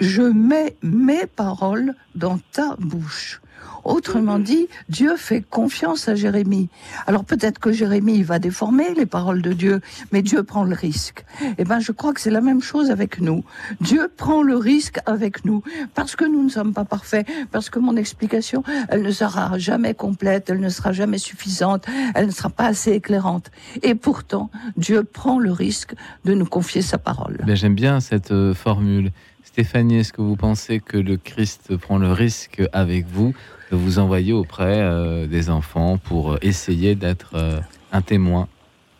je 0.00 0.22
mets 0.22 0.76
mes 0.82 1.26
paroles 1.26 1.94
dans 2.14 2.38
ta 2.52 2.76
bouche. 2.78 3.40
Autrement 3.84 4.38
dit, 4.38 4.68
Dieu 4.88 5.16
fait 5.16 5.42
confiance 5.42 6.08
à 6.08 6.14
Jérémie. 6.14 6.68
Alors 7.06 7.24
peut-être 7.24 7.58
que 7.58 7.72
Jérémie 7.72 8.22
va 8.22 8.38
déformer 8.38 8.94
les 8.94 9.06
paroles 9.06 9.42
de 9.42 9.52
Dieu, 9.52 9.80
mais 10.12 10.22
Dieu 10.22 10.42
prend 10.42 10.64
le 10.64 10.74
risque. 10.74 11.24
Eh 11.58 11.64
ben, 11.64 11.78
je 11.78 11.92
crois 11.92 12.12
que 12.12 12.20
c'est 12.20 12.30
la 12.30 12.40
même 12.40 12.62
chose 12.62 12.90
avec 12.90 13.20
nous. 13.20 13.44
Dieu 13.80 14.10
prend 14.16 14.42
le 14.42 14.56
risque 14.56 14.98
avec 15.06 15.44
nous 15.44 15.62
parce 15.94 16.16
que 16.16 16.24
nous 16.24 16.42
ne 16.42 16.48
sommes 16.48 16.74
pas 16.74 16.84
parfaits, 16.84 17.26
parce 17.52 17.70
que 17.70 17.78
mon 17.78 17.96
explication, 17.96 18.62
elle 18.88 19.02
ne 19.02 19.10
sera 19.10 19.56
jamais 19.58 19.94
complète, 19.94 20.50
elle 20.50 20.60
ne 20.60 20.68
sera 20.68 20.92
jamais 20.92 21.18
suffisante, 21.18 21.86
elle 22.14 22.26
ne 22.26 22.32
sera 22.32 22.50
pas 22.50 22.66
assez 22.66 22.92
éclairante. 22.92 23.50
Et 23.82 23.94
pourtant, 23.94 24.50
Dieu 24.76 25.04
prend 25.04 25.38
le 25.38 25.52
risque 25.52 25.94
de 26.24 26.34
nous 26.34 26.46
confier 26.46 26.82
sa 26.82 26.98
parole. 26.98 27.38
Ben, 27.46 27.54
J'aime 27.54 27.74
bien 27.74 28.00
cette 28.00 28.32
euh, 28.32 28.54
formule. 28.54 29.12
Stéphanie, 29.44 30.00
est-ce 30.00 30.12
que 30.12 30.20
vous 30.20 30.36
pensez 30.36 30.80
que 30.80 30.98
le 30.98 31.16
Christ 31.16 31.76
prend 31.76 31.96
le 31.96 32.12
risque 32.12 32.62
avec 32.72 33.06
vous 33.06 33.34
de 33.70 33.76
vous 33.76 33.98
envoyer 33.98 34.32
auprès 34.32 34.80
euh, 34.80 35.26
des 35.26 35.50
enfants 35.50 35.98
pour 35.98 36.32
euh, 36.32 36.38
essayer 36.42 36.94
d'être 36.94 37.32
euh, 37.34 37.58
un 37.92 38.02
témoin 38.02 38.48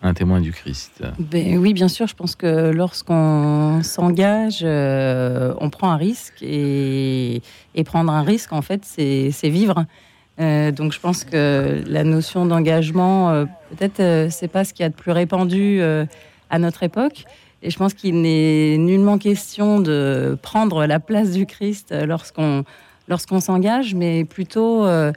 un 0.02 0.14
témoin 0.14 0.40
du 0.40 0.52
Christ 0.52 1.02
ben, 1.18 1.58
Oui, 1.58 1.72
bien 1.72 1.88
sûr. 1.88 2.06
Je 2.06 2.14
pense 2.14 2.36
que 2.36 2.70
lorsqu'on 2.70 3.82
s'engage, 3.82 4.62
on 4.62 5.70
prend 5.70 5.90
un 5.90 5.96
risque 5.96 6.42
et, 6.42 7.42
et, 7.74 7.82
prendre 7.82 8.12
un 8.12 8.22
risque, 8.22 8.52
en 8.52 8.62
fait, 8.62 8.82
c'est 8.84 9.48
vivre. 9.48 9.84
donc, 10.38 10.92
je 10.92 11.00
pense 11.00 11.24
que 11.24 11.82
la 11.88 12.04
notion 12.04 12.46
d'engagement, 12.46 13.46
peut-être, 13.70 14.30
c'est 14.30 14.48
pas 14.48 14.64
ce 14.64 14.74
qu'il 14.74 14.84
y 14.84 14.86
a 14.86 14.90
de 14.90 14.94
plus 14.94 15.10
répandu 15.10 15.80
à 16.50 16.58
notre 16.60 16.84
époque. 16.84 17.24
Et 17.62 17.70
je 17.70 17.78
pense 17.78 17.94
qu'il 17.94 18.20
n'est 18.20 18.76
nullement 18.78 19.18
question 19.18 19.80
de 19.80 20.38
prendre 20.40 20.86
la 20.86 21.00
place 21.00 21.32
du 21.32 21.46
Christ 21.46 21.92
lorsqu'on 22.06 22.64
lorsqu'on 23.08 23.40
s'engage, 23.40 23.94
mais 23.94 24.24
plutôt 24.24 24.84
euh, 24.84 25.12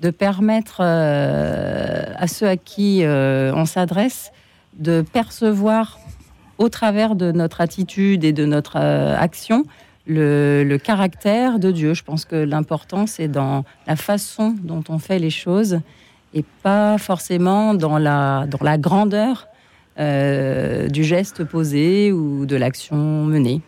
de 0.00 0.10
permettre 0.10 0.80
euh, 0.80 2.04
à 2.16 2.26
ceux 2.26 2.48
à 2.48 2.56
qui 2.56 3.00
euh, 3.02 3.52
on 3.54 3.64
s'adresse 3.64 4.32
de 4.78 5.02
percevoir 5.02 5.98
au 6.58 6.68
travers 6.68 7.14
de 7.14 7.32
notre 7.32 7.60
attitude 7.60 8.24
et 8.24 8.32
de 8.32 8.46
notre 8.46 8.76
action 8.76 9.64
le, 10.06 10.76
caractère 10.76 11.58
de 11.58 11.70
Dieu. 11.70 11.94
Je 11.94 12.02
pense 12.02 12.24
que 12.24 12.36
l'important, 12.36 13.06
c'est 13.06 13.28
dans 13.28 13.64
la 13.86 13.96
façon 13.96 14.54
dont 14.62 14.82
on 14.88 14.98
fait 14.98 15.18
les 15.18 15.30
choses 15.30 15.80
et 16.34 16.44
pas 16.62 16.96
forcément 16.98 17.74
dans 17.74 17.98
la, 17.98 18.46
dans 18.46 18.64
la 18.64 18.78
grandeur 18.78 19.48
du 19.98 21.04
geste 21.04 21.44
posé 21.44 22.12
ou 22.12 22.46
de 22.46 22.56
l'action 22.56 23.24
menée 23.24 23.60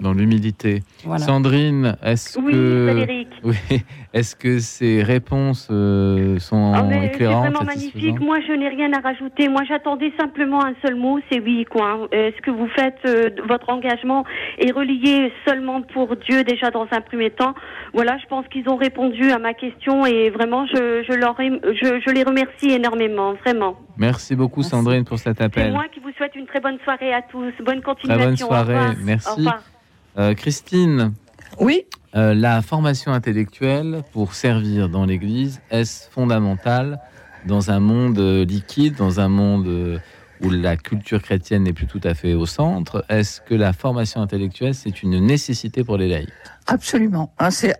dans 0.00 0.12
l'humilité. 0.12 0.82
Sandrine, 1.18 1.96
est-ce 2.02 2.38
que 2.38 3.26
oui, 3.44 3.82
est-ce 4.12 4.34
que 4.34 4.58
ces 4.58 5.02
réponses 5.02 5.68
euh, 5.70 6.38
sont 6.38 6.72
ah, 6.74 7.04
éclairantes 7.04 7.44
C'est 7.44 7.50
vraiment 7.50 7.64
magnifique. 7.64 8.20
Moi, 8.20 8.38
je 8.46 8.52
n'ai 8.52 8.68
rien 8.68 8.92
à 8.92 9.00
rajouter. 9.00 9.48
Moi, 9.48 9.62
j'attendais 9.68 10.12
simplement 10.18 10.64
un 10.64 10.74
seul 10.84 10.94
mot, 10.94 11.18
c'est 11.30 11.40
oui. 11.40 11.66
Quoi. 11.70 12.08
Est-ce 12.12 12.40
que 12.40 12.50
vous 12.50 12.68
faites 12.68 12.98
euh, 13.06 13.30
votre 13.46 13.68
engagement 13.68 14.24
est 14.58 14.72
relié 14.72 15.32
seulement 15.46 15.82
pour 15.82 16.16
Dieu 16.16 16.44
déjà 16.44 16.70
dans 16.70 16.86
un 16.90 17.00
premier 17.00 17.30
temps 17.30 17.54
Voilà, 17.92 18.16
je 18.18 18.26
pense 18.26 18.46
qu'ils 18.48 18.68
ont 18.68 18.76
répondu 18.76 19.30
à 19.30 19.38
ma 19.38 19.52
question 19.52 20.06
et 20.06 20.30
vraiment, 20.30 20.66
je, 20.66 21.04
je 21.06 21.14
leur, 21.14 21.36
je, 21.38 22.00
je, 22.00 22.10
les 22.14 22.22
remercie 22.22 22.70
énormément, 22.70 23.34
vraiment. 23.34 23.76
Merci 23.98 24.34
beaucoup, 24.34 24.62
Sandrine, 24.62 25.04
pour 25.04 25.18
cet 25.18 25.40
appel. 25.40 25.64
C'est 25.64 25.70
moi 25.70 25.84
qui 25.92 26.00
vous 26.00 26.10
souhaite 26.16 26.34
une 26.34 26.46
très 26.46 26.60
bonne 26.60 26.78
soirée 26.84 27.12
à 27.12 27.22
tous. 27.22 27.52
Bonne 27.64 27.82
continuation. 27.82 28.24
bonne 28.24 28.36
soirée. 28.36 28.96
Merci. 29.04 29.28
Au 29.28 29.34
revoir. 29.36 29.73
Euh, 30.18 30.34
Christine. 30.34 31.12
Oui. 31.60 31.86
Euh, 32.14 32.34
la 32.34 32.62
formation 32.62 33.12
intellectuelle 33.12 34.02
pour 34.12 34.34
servir 34.34 34.88
dans 34.88 35.04
l'Église, 35.04 35.60
est-ce 35.70 36.08
fondamental 36.10 37.00
dans 37.46 37.70
un 37.70 37.80
monde 37.80 38.18
liquide, 38.18 38.94
dans 38.96 39.18
un 39.18 39.28
monde 39.28 40.00
où 40.40 40.50
la 40.50 40.76
culture 40.76 41.20
chrétienne 41.20 41.64
n'est 41.64 41.72
plus 41.72 41.86
tout 41.86 42.00
à 42.04 42.14
fait 42.14 42.34
au 42.34 42.46
centre? 42.46 43.04
Est-ce 43.08 43.40
que 43.40 43.54
la 43.54 43.72
formation 43.72 44.22
intellectuelle, 44.22 44.74
c'est 44.74 45.02
une 45.02 45.18
nécessité 45.18 45.82
pour 45.82 45.96
les 45.96 46.08
laïcs? 46.08 46.30
Absolument, 46.66 47.32
hein, 47.38 47.50
c'est 47.50 47.74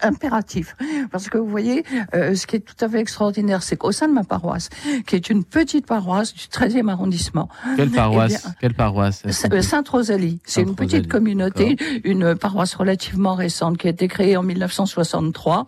impératif. 0.00 0.76
Parce 1.10 1.28
que 1.28 1.38
vous 1.38 1.48
voyez, 1.48 1.84
euh, 2.14 2.34
ce 2.34 2.46
qui 2.46 2.56
est 2.56 2.60
tout 2.60 2.84
à 2.84 2.88
fait 2.88 3.00
extraordinaire, 3.00 3.62
c'est 3.62 3.76
qu'au 3.76 3.92
sein 3.92 4.08
de 4.08 4.12
ma 4.12 4.24
paroisse, 4.24 4.68
qui 5.06 5.16
est 5.16 5.30
une 5.30 5.44
petite 5.44 5.86
paroisse 5.86 6.34
du 6.34 6.44
13e 6.44 6.88
arrondissement. 6.88 7.48
Quelle 7.76 7.90
eh 7.92 7.96
paroisse 7.96 8.48
Quelle 8.60 8.74
paroisse 8.74 9.22
Sainte-Rosalie. 9.30 10.40
C'est 10.44 10.62
une 10.62 10.74
petite 10.74 11.08
communauté, 11.08 11.76
une 12.04 12.34
paroisse 12.34 12.74
relativement 12.74 13.34
récente 13.34 13.78
qui 13.78 13.86
a 13.86 13.90
été 13.90 14.08
créée 14.08 14.36
en 14.36 14.42
1963. 14.42 15.66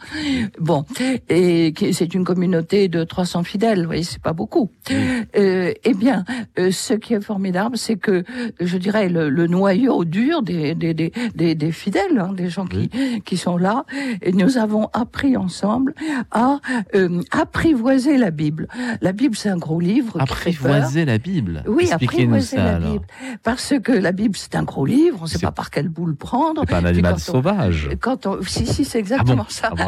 Bon, 0.58 0.84
et 1.28 1.72
c'est 1.92 2.14
une 2.14 2.24
communauté 2.24 2.88
de 2.88 3.04
300 3.04 3.44
fidèles, 3.44 3.80
vous 3.80 3.86
voyez, 3.86 4.02
c'est 4.02 4.22
pas 4.22 4.32
beaucoup. 4.32 4.70
Euh, 4.90 5.72
eh 5.84 5.94
bien, 5.94 6.24
euh, 6.58 6.70
ce 6.70 6.94
qui 6.94 7.14
est 7.14 7.20
formidable, 7.20 7.76
c'est 7.76 7.96
que, 7.96 8.24
je 8.60 8.76
dirais, 8.76 9.08
le, 9.08 9.28
le 9.30 9.46
noyau 9.46 10.04
dur 10.04 10.42
des, 10.42 10.74
des, 10.74 10.94
des, 10.94 11.54
des, 11.54 11.72
fidèles, 11.72 12.18
hein, 12.18 12.32
des 12.32 12.49
gens 12.50 12.66
qui, 12.66 12.90
qui 13.24 13.36
sont 13.36 13.56
là, 13.56 13.84
et 14.22 14.32
nous 14.32 14.58
avons 14.58 14.88
appris 14.92 15.36
ensemble 15.36 15.94
à 16.30 16.58
euh, 16.94 17.22
apprivoiser 17.30 18.18
la 18.18 18.30
Bible. 18.30 18.68
La 19.00 19.12
Bible, 19.12 19.36
c'est 19.36 19.48
un 19.48 19.56
gros 19.56 19.80
livre. 19.80 20.20
Apprivoiser 20.20 21.04
la 21.04 21.18
Bible. 21.18 21.62
Oui, 21.66 21.90
apprivoiser 21.90 22.56
la 22.56 22.78
Bible. 22.78 23.04
Parce 23.42 23.74
que 23.82 23.92
la 23.92 24.12
Bible, 24.12 24.36
c'est 24.36 24.54
un 24.54 24.62
gros 24.62 24.86
livre, 24.86 25.18
on 25.20 25.24
ne 25.24 25.28
sait 25.28 25.38
pas 25.38 25.52
par 25.52 25.70
quelle 25.70 25.88
boule 25.88 26.16
prendre. 26.16 26.62
C'est 26.62 26.70
pas 26.70 26.78
un 26.78 26.84
animal 26.84 27.18
sauvage. 27.18 27.88
quand 28.00 28.26
on, 28.26 28.42
si, 28.42 28.66
si, 28.66 28.84
c'est 28.84 28.98
exactement 28.98 29.46
ah 29.48 29.52
ça. 29.52 29.70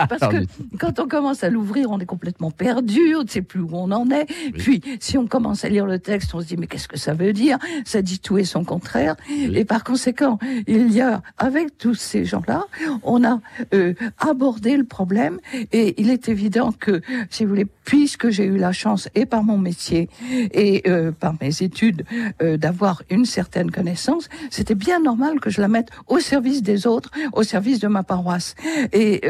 Ah, 0.00 0.06
Parce 0.06 0.32
que 0.32 0.46
quand 0.78 1.00
on 1.00 1.08
commence 1.08 1.44
à 1.44 1.50
l'ouvrir, 1.50 1.90
on 1.90 1.98
est 1.98 2.06
complètement 2.06 2.50
perdu, 2.50 3.14
on 3.16 3.24
ne 3.24 3.28
sait 3.28 3.42
plus 3.42 3.60
où 3.60 3.70
on 3.72 3.90
en 3.90 4.10
est. 4.10 4.26
Puis, 4.52 4.82
si 5.00 5.18
on 5.18 5.26
commence 5.26 5.64
à 5.64 5.68
lire 5.68 5.86
le 5.86 5.98
texte, 5.98 6.34
on 6.34 6.40
se 6.40 6.46
dit, 6.46 6.56
mais 6.56 6.66
qu'est-ce 6.66 6.88
que 6.88 6.98
ça 6.98 7.14
veut 7.14 7.32
dire? 7.32 7.58
Ça 7.84 8.02
dit 8.02 8.18
tout 8.18 8.38
et 8.38 8.44
son 8.44 8.64
contraire. 8.64 9.16
Et 9.30 9.64
par 9.64 9.84
conséquent, 9.84 10.38
il 10.66 10.92
y 10.92 11.00
a, 11.00 11.22
avec 11.38 11.76
tous 11.78 11.99
ces 12.00 12.24
gens-là, 12.24 12.64
on 13.02 13.24
a 13.24 13.40
euh, 13.74 13.94
abordé 14.18 14.76
le 14.76 14.84
problème 14.84 15.38
et 15.72 16.00
il 16.00 16.10
est 16.10 16.28
évident 16.28 16.72
que, 16.72 17.02
si 17.30 17.44
vous 17.44 17.50
voulez, 17.50 17.66
puisque 17.84 18.30
j'ai 18.30 18.44
eu 18.44 18.56
la 18.56 18.72
chance, 18.72 19.08
et 19.14 19.26
par 19.26 19.42
mon 19.42 19.58
métier, 19.58 20.08
et 20.52 20.82
euh, 20.88 21.12
par 21.12 21.34
mes 21.40 21.62
études, 21.62 22.04
euh, 22.42 22.56
d'avoir 22.56 23.02
une 23.10 23.24
certaine 23.24 23.70
connaissance, 23.70 24.28
c'était 24.50 24.74
bien 24.74 25.00
normal 25.00 25.40
que 25.40 25.50
je 25.50 25.60
la 25.60 25.68
mette 25.68 25.88
au 26.08 26.20
service 26.20 26.62
des 26.62 26.86
autres, 26.86 27.10
au 27.32 27.42
service 27.42 27.80
de 27.80 27.88
ma 27.88 28.02
paroisse. 28.02 28.54
Et 28.92 29.22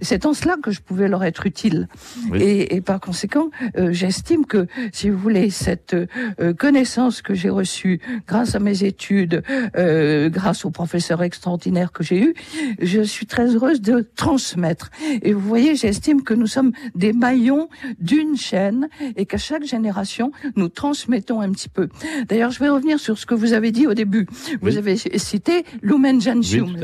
c'est 0.00 0.26
en 0.26 0.32
cela 0.32 0.56
que 0.62 0.70
je 0.70 0.80
pouvais 0.80 1.08
leur 1.08 1.24
être 1.24 1.46
utile. 1.46 1.88
Et, 2.34 2.76
et, 2.76 2.80
par 2.80 3.00
conséquent, 3.00 3.50
euh, 3.76 3.92
j'estime 3.92 4.46
que, 4.46 4.66
si 4.92 5.10
vous 5.10 5.18
voulez, 5.18 5.50
cette 5.50 5.94
euh, 5.94 6.54
connaissance 6.54 7.22
que 7.22 7.34
j'ai 7.34 7.50
reçue 7.50 8.00
grâce 8.26 8.54
à 8.54 8.58
mes 8.58 8.84
études, 8.84 9.42
grâce 9.74 10.64
aux 10.64 10.70
professeurs 10.70 11.22
extraordinaires 11.22 11.92
que 11.92 12.02
j'ai 12.02 12.15
eus, 12.18 12.34
je 12.80 13.00
suis 13.00 13.26
très 13.26 13.54
heureuse 13.54 13.80
de 13.80 14.06
transmettre. 14.16 14.90
Et 15.22 15.32
vous 15.32 15.40
voyez, 15.40 15.76
j'estime 15.76 16.22
que 16.22 16.34
nous 16.34 16.46
sommes 16.46 16.72
des 16.94 17.12
maillons 17.12 17.68
d'une 17.98 18.36
chaîne 18.36 18.88
et 19.16 19.26
qu'à 19.26 19.38
chaque 19.38 19.64
génération, 19.64 20.32
nous 20.56 20.68
transmettons 20.68 21.40
un 21.40 21.50
petit 21.52 21.68
peu. 21.68 21.88
D'ailleurs, 22.28 22.50
je 22.50 22.60
vais 22.60 22.68
revenir 22.68 22.98
sur 22.98 23.18
ce 23.18 23.26
que 23.26 23.34
vous 23.34 23.52
avez 23.52 23.72
dit 23.72 23.86
au 23.86 23.94
début. 23.94 24.26
Vous 24.60 24.76
avez 24.76 24.96
cité 24.96 25.64
Lumen 25.82 26.20
Gentium. 26.20 26.76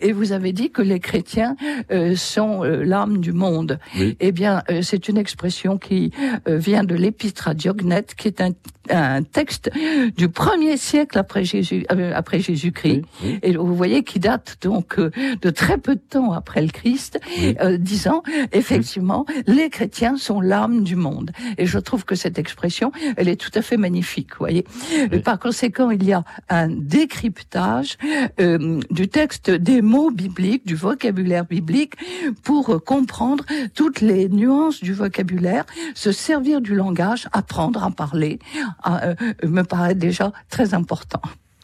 et 0.00 0.12
vous 0.12 0.32
avez 0.32 0.52
dit 0.52 0.70
que 0.70 0.82
les 0.82 1.00
chrétiens 1.00 1.56
euh, 1.90 2.16
sont 2.16 2.64
euh, 2.64 2.84
l'âme 2.84 3.18
du 3.18 3.32
monde. 3.32 3.78
Eh 4.20 4.32
bien, 4.32 4.62
euh, 4.70 4.82
c'est 4.82 5.08
une 5.08 5.18
expression 5.18 5.78
qui 5.78 6.12
vient 6.46 6.84
de 6.84 6.94
l'épître 6.94 7.48
à 7.48 7.54
Diognet, 7.54 8.04
qui 8.16 8.28
est 8.28 8.40
un, 8.40 8.50
un, 8.90 9.22
texte 9.22 9.70
du 10.16 10.28
premier 10.28 10.76
siècle 10.76 11.18
après 11.18 11.44
Jésus, 11.44 11.84
après 12.14 12.40
Jésus-Christ. 12.40 13.02
Et 13.42 13.56
vous 13.56 13.74
voyez 13.74 14.02
qui 14.02 14.18
date 14.18 14.41
donc 14.60 14.98
de 14.98 15.50
très 15.50 15.78
peu 15.78 15.94
de 15.94 16.00
temps 16.00 16.32
après 16.32 16.62
le 16.62 16.68
Christ, 16.68 17.18
disant 17.78 18.22
effectivement, 18.52 19.26
les 19.46 19.70
chrétiens 19.70 20.16
sont 20.16 20.40
l'âme 20.40 20.84
du 20.84 20.96
monde. 20.96 21.32
Et 21.58 21.66
je 21.66 21.78
trouve 21.78 22.04
que 22.04 22.14
cette 22.14 22.38
expression, 22.38 22.92
elle 23.16 23.28
est 23.28 23.36
tout 23.36 23.50
à 23.54 23.62
fait 23.62 23.76
magnifique, 23.76 24.32
vous 24.32 24.40
voyez. 24.40 24.64
Par 25.24 25.38
conséquent, 25.38 25.90
il 25.90 26.04
y 26.04 26.12
a 26.12 26.24
un 26.48 26.68
décryptage 26.68 27.98
euh, 28.40 28.80
du 28.90 29.08
texte, 29.08 29.50
des 29.50 29.82
mots 29.82 30.10
bibliques, 30.10 30.66
du 30.66 30.74
vocabulaire 30.74 31.44
biblique, 31.44 31.94
pour 32.42 32.82
comprendre 32.84 33.44
toutes 33.74 34.00
les 34.00 34.28
nuances 34.28 34.80
du 34.80 34.92
vocabulaire, 34.92 35.64
se 35.94 36.12
servir 36.12 36.60
du 36.60 36.74
langage, 36.74 37.28
apprendre 37.32 37.84
à 37.84 37.90
parler, 37.90 38.38
euh, 38.86 39.14
me 39.42 39.62
paraît 39.62 39.94
déjà 39.94 40.32
très 40.48 40.74
important. 40.74 41.22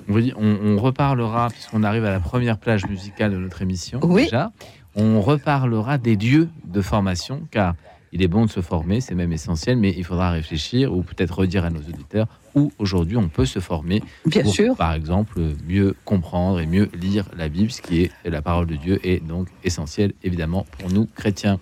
On, 0.09 0.59
on 0.63 0.79
reparlera, 0.79 1.51
puisqu'on 1.51 1.83
arrive 1.83 2.05
à 2.05 2.11
la 2.11 2.21
première 2.21 2.59
plage 2.59 2.87
musicale 2.87 3.33
de 3.33 3.37
notre 3.37 3.61
émission, 3.63 4.01
oui. 4.03 4.25
déjà, 4.25 4.53
on 4.95 5.21
reparlera 5.21 5.99
des 5.99 6.17
dieux 6.17 6.49
de 6.65 6.81
formation, 6.81 7.43
car 7.51 7.75
il 8.13 8.23
est 8.23 8.29
bon 8.29 8.47
de 8.47 8.51
se 8.51 8.61
former, 8.61 9.01
c'est 9.03 9.15
même 9.15 9.33
essentiel, 9.33 9.77
mais 9.77 9.95
il 9.97 10.05
faudra 10.05 10.31
réfléchir 10.31 10.95
ou 10.97 11.03
peut-être 11.03 11.39
redire 11.39 11.65
à 11.67 11.71
nos 11.71 11.81
auditeurs 11.81 12.27
où 12.55 12.73
aujourd'hui 12.79 13.19
on 13.19 13.29
peut 13.29 13.45
se 13.45 13.59
former 13.59 14.03
Bien 14.25 14.43
pour, 14.43 14.53
sûr. 14.53 14.77
par 14.77 14.95
exemple, 14.95 15.41
mieux 15.69 15.95
comprendre 16.07 16.59
et 16.61 16.67
mieux 16.67 16.89
lire 16.99 17.27
la 17.37 17.51
Bible, 17.51 17.71
ce 17.71 17.83
qui 17.83 18.03
est 18.03 18.11
la 18.25 18.41
parole 18.41 18.67
de 18.67 18.77
Dieu, 18.77 18.99
est 19.07 19.23
donc 19.25 19.49
essentiel 19.63 20.15
évidemment 20.25 20.65
pour 20.79 20.91
nous 20.91 21.07
chrétiens. 21.15 21.59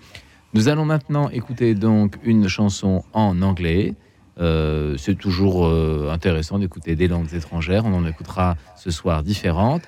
Nous 0.54 0.68
allons 0.68 0.84
maintenant 0.84 1.28
écouter 1.30 1.74
donc 1.74 2.16
une 2.22 2.46
chanson 2.48 3.04
en 3.12 3.42
anglais. 3.42 3.94
Euh, 4.38 4.96
c'est 4.98 5.14
toujours 5.14 5.66
euh, 5.66 6.10
intéressant 6.12 6.58
d'écouter 6.58 6.96
des 6.96 7.08
langues 7.08 7.32
étrangères. 7.34 7.84
On 7.86 7.94
en 7.94 8.06
écoutera 8.06 8.56
ce 8.76 8.90
soir 8.90 9.22
différentes. 9.22 9.82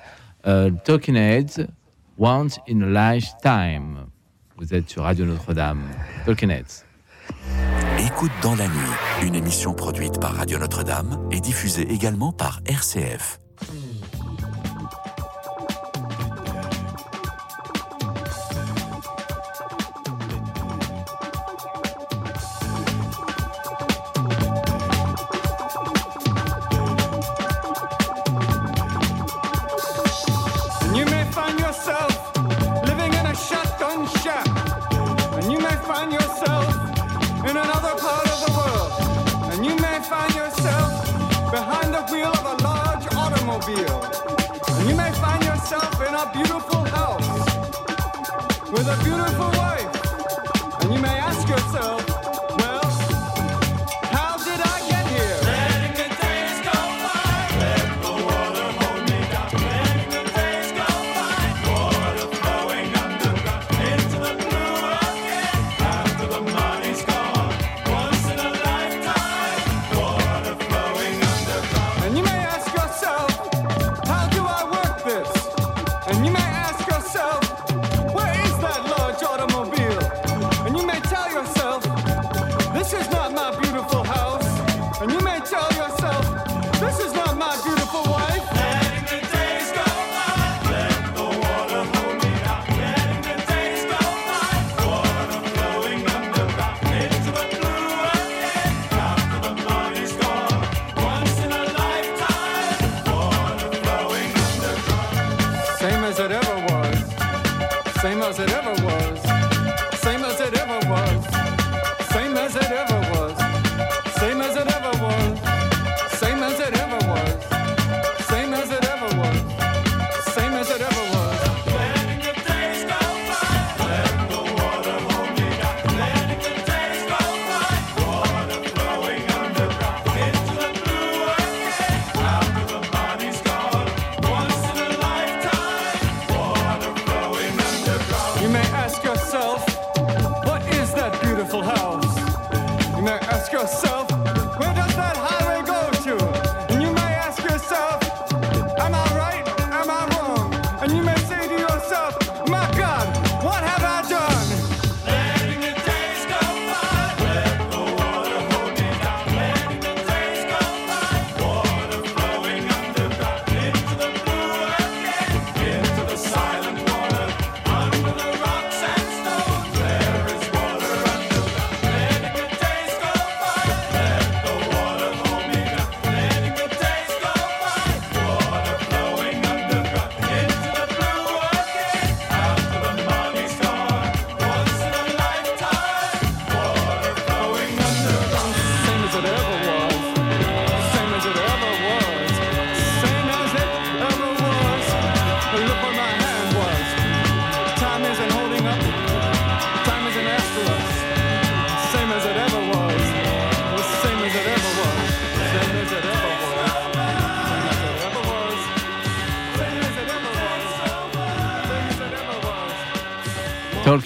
Euh, 0.47 0.71
Talking 0.85 1.15
Heads, 1.15 1.67
Once 2.17 2.59
in 2.69 2.81
a 2.81 3.13
Lifetime. 3.13 4.05
Vous 4.57 4.73
êtes 4.73 4.89
sur 4.89 5.03
Radio 5.03 5.25
Notre-Dame. 5.25 5.83
Tolkienets. 6.25 6.83
Écoute 7.99 8.31
dans 8.41 8.55
la 8.55 8.67
nuit, 8.67 9.27
une 9.27 9.35
émission 9.35 9.73
produite 9.73 10.19
par 10.19 10.35
Radio 10.35 10.57
Notre-Dame 10.57 11.27
et 11.31 11.39
diffusée 11.39 11.91
également 11.91 12.31
par 12.31 12.61
RCF. 12.65 13.39
a 46.29 46.37
beautiful 46.37 46.83
house 46.85 47.45
with 48.71 48.87
a 48.87 49.03
beautiful 49.03 49.49
wife, 49.57 50.81
and 50.81 50.93
you 50.93 50.99
may 50.99 51.17
ask 51.17 51.47
yourself, 51.47 52.08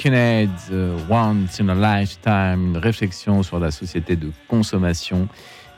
Talking 0.03 0.19
Heads, 0.19 1.07
Once 1.09 1.61
in 1.61 1.69
a 1.69 1.75
Lifetime, 1.75 2.71
une 2.71 2.77
réflexion 2.77 3.41
sur 3.41 3.57
la 3.57 3.71
société 3.71 4.17
de 4.17 4.33
consommation 4.49 5.29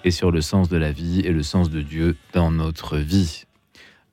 et 0.03 0.09
sur 0.09 0.31
le 0.31 0.41
sens 0.41 0.67
de 0.67 0.77
la 0.77 0.91
vie 0.91 1.19
et 1.19 1.31
le 1.31 1.43
sens 1.43 1.69
de 1.69 1.79
Dieu 1.79 2.17
dans 2.33 2.49
notre 2.49 2.97
vie. 2.97 3.43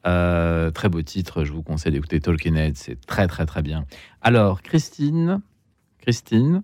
Euh, 0.07 0.70
très 0.70 0.90
beau 0.90 1.01
titre, 1.01 1.44
je 1.44 1.53
vous 1.53 1.62
conseille 1.62 1.92
d'écouter 1.92 2.20
Talking 2.20 2.57
Heads, 2.57 2.75
c'est 2.75 3.01
très 3.07 3.27
très 3.27 3.46
très 3.46 3.62
bien. 3.62 3.87
Alors, 4.20 4.61
Christine, 4.61 5.40
Christine, 6.03 6.62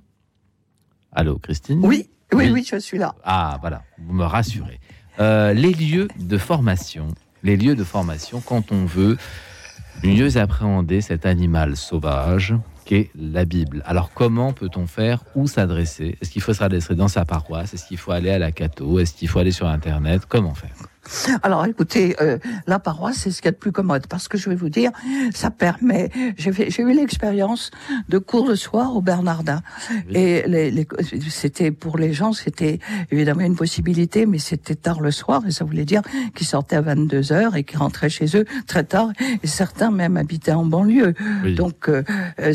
allô 1.12 1.38
Christine? 1.38 1.80
Oui, 1.82 2.10
oui, 2.34 2.50
oui, 2.52 2.66
je 2.70 2.76
suis 2.76 2.98
là. 2.98 3.14
Ah, 3.24 3.56
voilà, 3.62 3.82
vous 3.96 4.12
me 4.12 4.24
rassurez. 4.24 4.78
Euh, 5.20 5.54
les 5.54 5.72
lieux 5.72 6.08
de 6.18 6.36
formation, 6.36 7.08
les 7.42 7.56
lieux 7.56 7.76
de 7.76 7.84
formation 7.84 8.42
quand 8.42 8.72
on 8.72 8.84
veut 8.84 9.16
mieux 10.04 10.36
appréhender 10.36 11.00
cet 11.00 11.24
animal 11.24 11.76
sauvage 11.76 12.54
la 13.14 13.44
Bible. 13.44 13.82
Alors 13.86 14.12
comment 14.12 14.52
peut-on 14.52 14.86
faire 14.86 15.24
Où 15.34 15.46
s'adresser? 15.46 16.16
Est-ce 16.20 16.30
qu'il 16.30 16.42
faut 16.42 16.54
s'adresser 16.54 16.94
dans 16.94 17.08
sa 17.08 17.24
paroisse? 17.24 17.74
Est-ce 17.74 17.86
qu'il 17.86 17.98
faut 17.98 18.12
aller 18.12 18.30
à 18.30 18.38
la 18.38 18.52
catho? 18.52 18.98
Est-ce 18.98 19.14
qu'il 19.14 19.28
faut 19.28 19.38
aller 19.38 19.52
sur 19.52 19.66
Internet? 19.66 20.22
Comment 20.28 20.54
faire? 20.54 20.87
Alors 21.42 21.64
écoutez, 21.66 22.16
euh, 22.20 22.38
la 22.66 22.78
paroisse, 22.78 23.16
c'est 23.18 23.30
ce 23.30 23.40
qu'il 23.40 23.46
y 23.46 23.48
a 23.48 23.52
de 23.52 23.56
plus 23.56 23.72
commode, 23.72 24.06
parce 24.06 24.28
que 24.28 24.38
je 24.38 24.48
vais 24.48 24.56
vous 24.56 24.68
dire, 24.68 24.90
ça 25.34 25.50
permet, 25.50 26.10
j'ai 26.36 26.82
eu 26.82 26.92
l'expérience 26.92 27.70
de 28.08 28.18
cours 28.18 28.48
le 28.48 28.56
soir 28.56 28.96
au 28.96 29.00
Bernardin, 29.00 29.62
et 30.10 30.42
les, 30.46 30.86
c'était 31.28 31.70
pour 31.70 31.98
les 31.98 32.12
gens, 32.12 32.32
c'était 32.32 32.78
évidemment 33.10 33.40
une 33.40 33.56
possibilité, 33.56 34.26
mais 34.26 34.38
c'était 34.38 34.74
tard 34.74 35.00
le 35.00 35.10
soir, 35.10 35.42
et 35.46 35.50
ça 35.50 35.64
voulait 35.64 35.84
dire 35.84 36.02
qu'ils 36.34 36.46
sortaient 36.46 36.76
à 36.76 36.82
22 36.82 37.32
heures 37.32 37.56
et 37.56 37.64
qu'ils 37.64 37.78
rentraient 37.78 38.10
chez 38.10 38.36
eux 38.36 38.44
très 38.66 38.84
tard, 38.84 39.10
et 39.42 39.46
certains 39.46 39.90
même 39.90 40.16
habitaient 40.16 40.52
en 40.52 40.64
banlieue. 40.64 41.14
Donc 41.56 41.88
euh, 41.88 42.02
euh 42.40 42.52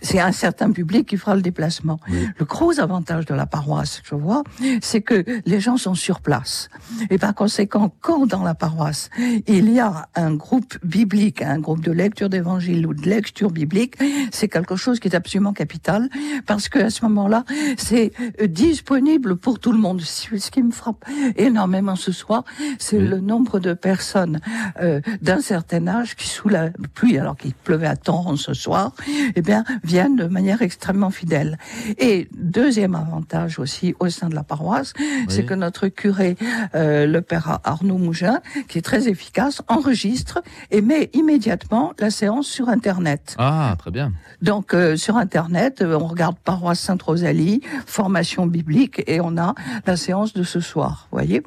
c'est 0.00 0.20
un 0.20 0.32
certain 0.32 0.70
public 0.72 1.08
qui 1.08 1.16
fera 1.16 1.34
le 1.34 1.42
déplacement. 1.42 1.98
Le 2.08 2.44
gros 2.44 2.80
avantage 2.80 3.26
de 3.26 3.34
la 3.34 3.46
paroisse, 3.46 4.02
je 4.04 4.14
vois, 4.14 4.42
c'est 4.80 5.02
que 5.02 5.24
les 5.44 5.60
gens 5.60 5.76
sont 5.76 5.94
sur 5.94 6.20
place. 6.20 6.68
Et 7.10 7.17
par 7.18 7.34
conséquent, 7.34 7.92
quand 8.00 8.26
dans 8.26 8.42
la 8.42 8.54
paroisse, 8.54 9.10
il 9.46 9.70
y 9.72 9.80
a 9.80 10.08
un 10.14 10.34
groupe 10.34 10.76
biblique, 10.84 11.42
un 11.42 11.58
groupe 11.58 11.82
de 11.82 11.92
lecture 11.92 12.28
d'évangile 12.28 12.86
ou 12.86 12.94
de 12.94 13.08
lecture 13.08 13.50
biblique, 13.50 13.96
c'est 14.30 14.48
quelque 14.48 14.76
chose 14.76 15.00
qui 15.00 15.08
est 15.08 15.14
absolument 15.14 15.52
capital, 15.52 16.08
parce 16.46 16.68
que 16.68 16.78
à 16.78 16.90
ce 16.90 17.04
moment-là, 17.04 17.44
c'est 17.76 18.12
euh, 18.40 18.46
disponible 18.46 19.36
pour 19.36 19.58
tout 19.58 19.72
le 19.72 19.78
monde. 19.78 20.00
Ce 20.00 20.50
qui 20.50 20.62
me 20.62 20.70
frappe 20.70 21.04
énormément 21.36 21.96
ce 21.96 22.12
soir, 22.12 22.44
c'est 22.78 23.00
le 23.00 23.20
nombre 23.20 23.58
de 23.58 23.74
personnes 23.74 24.40
euh, 24.80 25.00
d'un 25.22 25.40
certain 25.40 25.86
âge 25.86 26.16
qui, 26.16 26.28
sous 26.28 26.48
la 26.48 26.70
pluie, 26.94 27.18
alors 27.18 27.36
qu'il 27.36 27.54
pleuvait 27.54 27.86
à 27.86 27.96
temps 27.96 28.36
ce 28.36 28.54
soir, 28.54 28.92
eh 29.34 29.42
bien, 29.42 29.64
viennent 29.84 30.16
de 30.16 30.24
manière 30.24 30.62
extrêmement 30.62 31.10
fidèle. 31.10 31.58
Et 31.98 32.28
deuxième 32.32 32.94
avantage 32.94 33.58
aussi 33.58 33.94
au 34.00 34.08
sein 34.08 34.28
de 34.28 34.34
la 34.34 34.42
paroisse, 34.42 34.92
c'est 35.28 35.44
que 35.44 35.54
notre 35.54 35.88
curé 35.88 36.36
euh, 36.74 37.06
le 37.10 37.22
père 37.22 37.60
Arnaud 37.64 37.98
Mougin, 37.98 38.40
qui 38.68 38.78
est 38.78 38.82
très 38.82 39.08
efficace, 39.08 39.62
enregistre 39.68 40.42
et 40.70 40.80
met 40.80 41.10
immédiatement 41.12 41.92
la 41.98 42.10
séance 42.10 42.46
sur 42.46 42.68
Internet. 42.68 43.34
Ah, 43.38 43.74
très 43.78 43.90
bien. 43.90 44.12
Donc 44.42 44.74
euh, 44.74 44.96
sur 44.96 45.16
Internet, 45.16 45.82
euh, 45.82 45.98
on 45.98 46.06
regarde 46.06 46.36
paroisse 46.38 46.80
Sainte-Rosalie, 46.80 47.60
formation 47.86 48.46
biblique, 48.46 49.02
et 49.06 49.20
on 49.20 49.36
a 49.36 49.54
la 49.86 49.96
séance 49.96 50.32
de 50.32 50.42
ce 50.42 50.60
soir. 50.60 51.08
Voyez. 51.10 51.42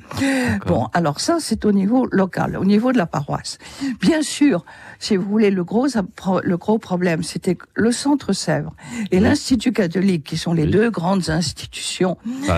Bon, 0.66 0.88
alors 0.94 1.20
ça 1.20 1.38
c'est 1.40 1.66
au 1.66 1.72
niveau 1.72 2.08
local, 2.12 2.58
au 2.58 2.66
niveau 2.66 2.92
de 2.92 2.98
la 2.98 3.06
paroisse. 3.06 3.58
Bien 4.00 4.22
sûr, 4.22 4.66
si 5.00 5.16
vous 5.16 5.28
voulez, 5.28 5.52
le 5.52 5.64
gros 5.64 5.88
le 6.44 6.58
gros 6.58 6.78
problème, 6.78 7.24
c'était 7.24 7.58
le 7.74 7.92
Centre 7.92 8.34
Sèvres 8.34 8.74
et 9.12 9.20
l'Institut 9.20 9.72
catholique, 9.72 10.24
qui 10.24 10.38
sont 10.38 10.54
les 10.54 10.66
deux 10.66 10.90
grandes 10.90 11.30
institutions, 11.30 12.18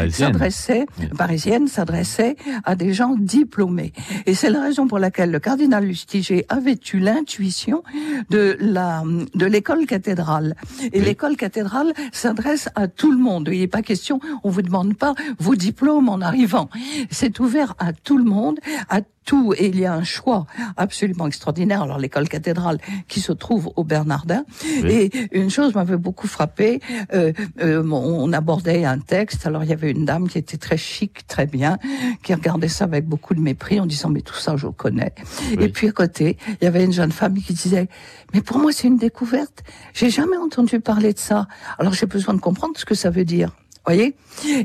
s'adressaient 0.10 0.86
parisiennes, 1.18 1.68
s'adressaient 1.68 2.36
à 2.64 2.76
des 2.76 2.93
gens 2.94 3.16
diplômés. 3.18 3.94
Et 4.26 4.34
c'est 4.34 4.50
la 4.50 4.62
raison 4.62 4.88
pour 4.88 5.00
laquelle 5.00 5.32
le 5.32 5.40
cardinal 5.40 5.86
Lustiger 5.86 6.46
avait 6.50 6.80
eu 6.94 7.00
l'intuition 7.00 7.84
de 8.30 8.58
la 8.60 9.04
de 9.34 9.46
l'école 9.46 9.86
cathédrale. 9.86 10.56
Et 10.92 11.02
l'école 11.02 11.36
cathédrale 11.36 11.94
s'adresse 12.12 12.70
à 12.76 12.88
tout 12.88 13.12
le 13.12 13.18
monde. 13.18 13.50
Il 13.52 13.60
n'est 13.60 13.68
pas 13.68 13.82
question, 13.82 14.20
on 14.44 14.50
vous 14.50 14.62
demande 14.62 14.96
pas 14.96 15.14
vos 15.40 15.56
diplômes 15.56 16.10
en 16.10 16.22
arrivant. 16.22 16.70
C'est 17.10 17.40
ouvert 17.40 17.76
à 17.80 17.94
tout 17.94 18.18
le 18.18 18.24
monde, 18.24 18.60
à 18.90 19.02
tout 19.26 19.54
et 19.58 19.68
il 19.68 19.80
y 19.80 19.86
a 19.86 19.94
un 19.94 20.04
choix 20.04 20.46
absolument 20.78 21.28
extraordinaire. 21.28 21.84
Alors 21.84 21.98
l'école 21.98 22.30
cathédrale 22.30 22.80
qui 23.08 23.20
se 23.20 23.32
trouve 23.32 23.72
au 23.76 23.84
Bernardin 23.84 24.46
et 24.84 25.10
une 25.32 25.50
chose 25.50 25.74
m'avait 25.76 25.98
beaucoup 25.98 26.28
frappé. 26.28 26.80
Euh, 27.14 27.34
euh, 27.62 27.84
on 27.92 28.32
abordait 28.34 28.86
un 28.86 29.00
texte. 29.00 29.46
Alors 29.46 29.64
il 29.64 29.70
y 29.70 29.74
avait 29.74 29.92
une 29.92 30.06
dame 30.06 30.28
qui 30.28 30.38
était 30.38 30.58
très 30.58 30.78
chic, 30.78 31.28
très 31.28 31.46
bien, 31.46 31.78
qui 32.24 32.34
regardait 32.34 32.68
ça 32.68 32.86
avec 32.86 33.06
beaucoup 33.06 33.34
de 33.34 33.40
mépris 33.40 33.80
en 33.80 33.86
disant 33.86 34.10
mais 34.10 34.22
tout 34.22 34.36
ça 34.36 34.56
je 34.58 34.68
connais. 34.68 35.14
Et 35.60 35.70
puis 35.70 35.88
à 35.88 35.92
côté 35.92 36.38
il 36.62 36.66
y 36.66 36.68
avait 36.68 36.84
une 36.84 36.94
jeune 36.94 37.12
femme 37.12 37.36
qui 37.36 37.54
disait 37.54 37.88
mais 38.34 38.42
pour 38.42 38.60
moi 38.60 38.72
c'est 38.72 38.88
une 38.88 38.98
découverte. 38.98 39.64
J'ai 39.94 40.10
jamais 40.10 40.38
entendu 40.38 40.80
parler 40.80 41.14
de 41.14 41.20
ça. 41.20 41.48
Alors 41.80 41.94
j'ai 41.94 42.06
besoin 42.06 42.34
de 42.34 42.40
comprendre 42.40 42.74
ce 42.78 42.86
que 42.86 42.96
ça 42.96 43.10
veut 43.10 43.26
dire 43.26 43.56
voyez? 43.86 44.16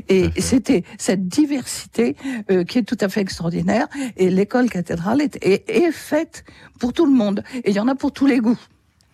Et 0.07 0.29
c'était 0.41 0.83
cette 0.97 1.27
diversité 1.27 2.15
euh, 2.49 2.63
qui 2.63 2.79
est 2.79 2.83
tout 2.83 2.97
à 3.01 3.09
fait 3.09 3.21
extraordinaire. 3.21 3.87
Et 4.17 4.29
l'école 4.29 4.69
cathédrale 4.69 5.21
est, 5.21 5.37
est, 5.43 5.91
faite 5.91 6.45
pour 6.79 6.93
tout 6.93 7.05
le 7.05 7.11
monde. 7.11 7.43
Et 7.63 7.71
il 7.71 7.75
y 7.75 7.79
en 7.79 7.87
a 7.87 7.95
pour 7.95 8.11
tous 8.11 8.25
les 8.25 8.39
goûts. 8.39 8.59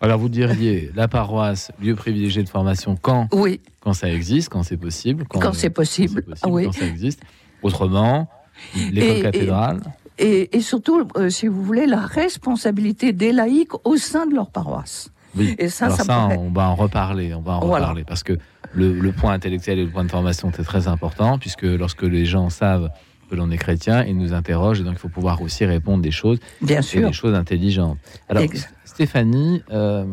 Alors 0.00 0.18
vous 0.18 0.28
diriez 0.28 0.90
la 0.94 1.08
paroisse, 1.08 1.72
lieu 1.82 1.94
privilégié 1.94 2.42
de 2.42 2.48
formation, 2.48 2.96
quand? 3.00 3.28
Oui. 3.32 3.60
Quand 3.80 3.94
ça 3.94 4.10
existe, 4.10 4.50
quand 4.50 4.62
c'est 4.62 4.76
possible. 4.76 5.24
Quand, 5.28 5.52
c'est 5.54 5.70
possible. 5.70 6.24
oui. 6.46 6.64
Quand 6.66 6.72
ça 6.72 6.86
existe. 6.86 7.20
Autrement, 7.62 8.28
l'école 8.92 9.22
cathédrale? 9.22 9.80
Et, 10.18 10.56
et, 10.56 10.60
surtout, 10.60 11.06
euh, 11.16 11.28
si 11.28 11.46
vous 11.46 11.62
voulez, 11.62 11.86
la 11.86 12.00
responsabilité 12.00 13.12
des 13.12 13.32
laïcs 13.32 13.72
au 13.84 13.96
sein 13.96 14.26
de 14.26 14.34
leur 14.34 14.50
paroisse. 14.50 15.10
Oui. 15.36 15.54
Et 15.58 15.68
ça, 15.68 15.86
Alors 15.86 16.00
ça, 16.00 16.28
on 16.38 16.50
va 16.50 16.68
en 16.68 16.74
reparler. 16.74 17.34
On 17.34 17.40
va 17.40 17.52
en 17.52 17.60
reparler 17.60 18.04
parce 18.04 18.22
que 18.22 18.38
le, 18.72 19.10
point 19.12 19.32
intellectuel 19.32 19.78
et 19.78 19.84
le 19.84 19.90
point 19.90 20.04
de 20.04 20.10
formation, 20.10 20.50
c'est 20.54 20.64
très 20.64 20.88
important, 20.88 21.38
puisque 21.38 21.62
lorsque 21.62 22.02
les 22.02 22.24
gens 22.24 22.50
savent 22.50 22.90
que 23.30 23.34
l'on 23.34 23.50
est 23.50 23.56
chrétien, 23.56 24.04
ils 24.04 24.16
nous 24.16 24.32
interrogent, 24.34 24.80
et 24.80 24.84
donc 24.84 24.94
il 24.94 24.98
faut 25.00 25.08
pouvoir 25.08 25.42
aussi 25.42 25.64
répondre 25.64 26.02
des 26.02 26.12
choses, 26.12 26.38
Bien 26.60 26.80
sûr. 26.80 27.08
des 27.08 27.12
choses 27.12 27.34
intelligentes. 27.34 27.98
Alors, 28.28 28.44
Stéphanie, 28.84 29.62
euh, 29.72 30.04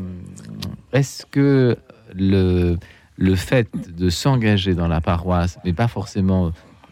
est-ce 0.93 1.25
que 1.27 1.77
le, 2.15 2.77
le 3.17 3.35
fait 3.35 3.69
de 3.95 4.09
s'engager 4.09 4.73
dans 4.73 4.87
la 4.87 4.99
paroisse, 4.99 5.59
mais 5.63 5.73
pas 5.73 5.87
forcément 5.87 6.51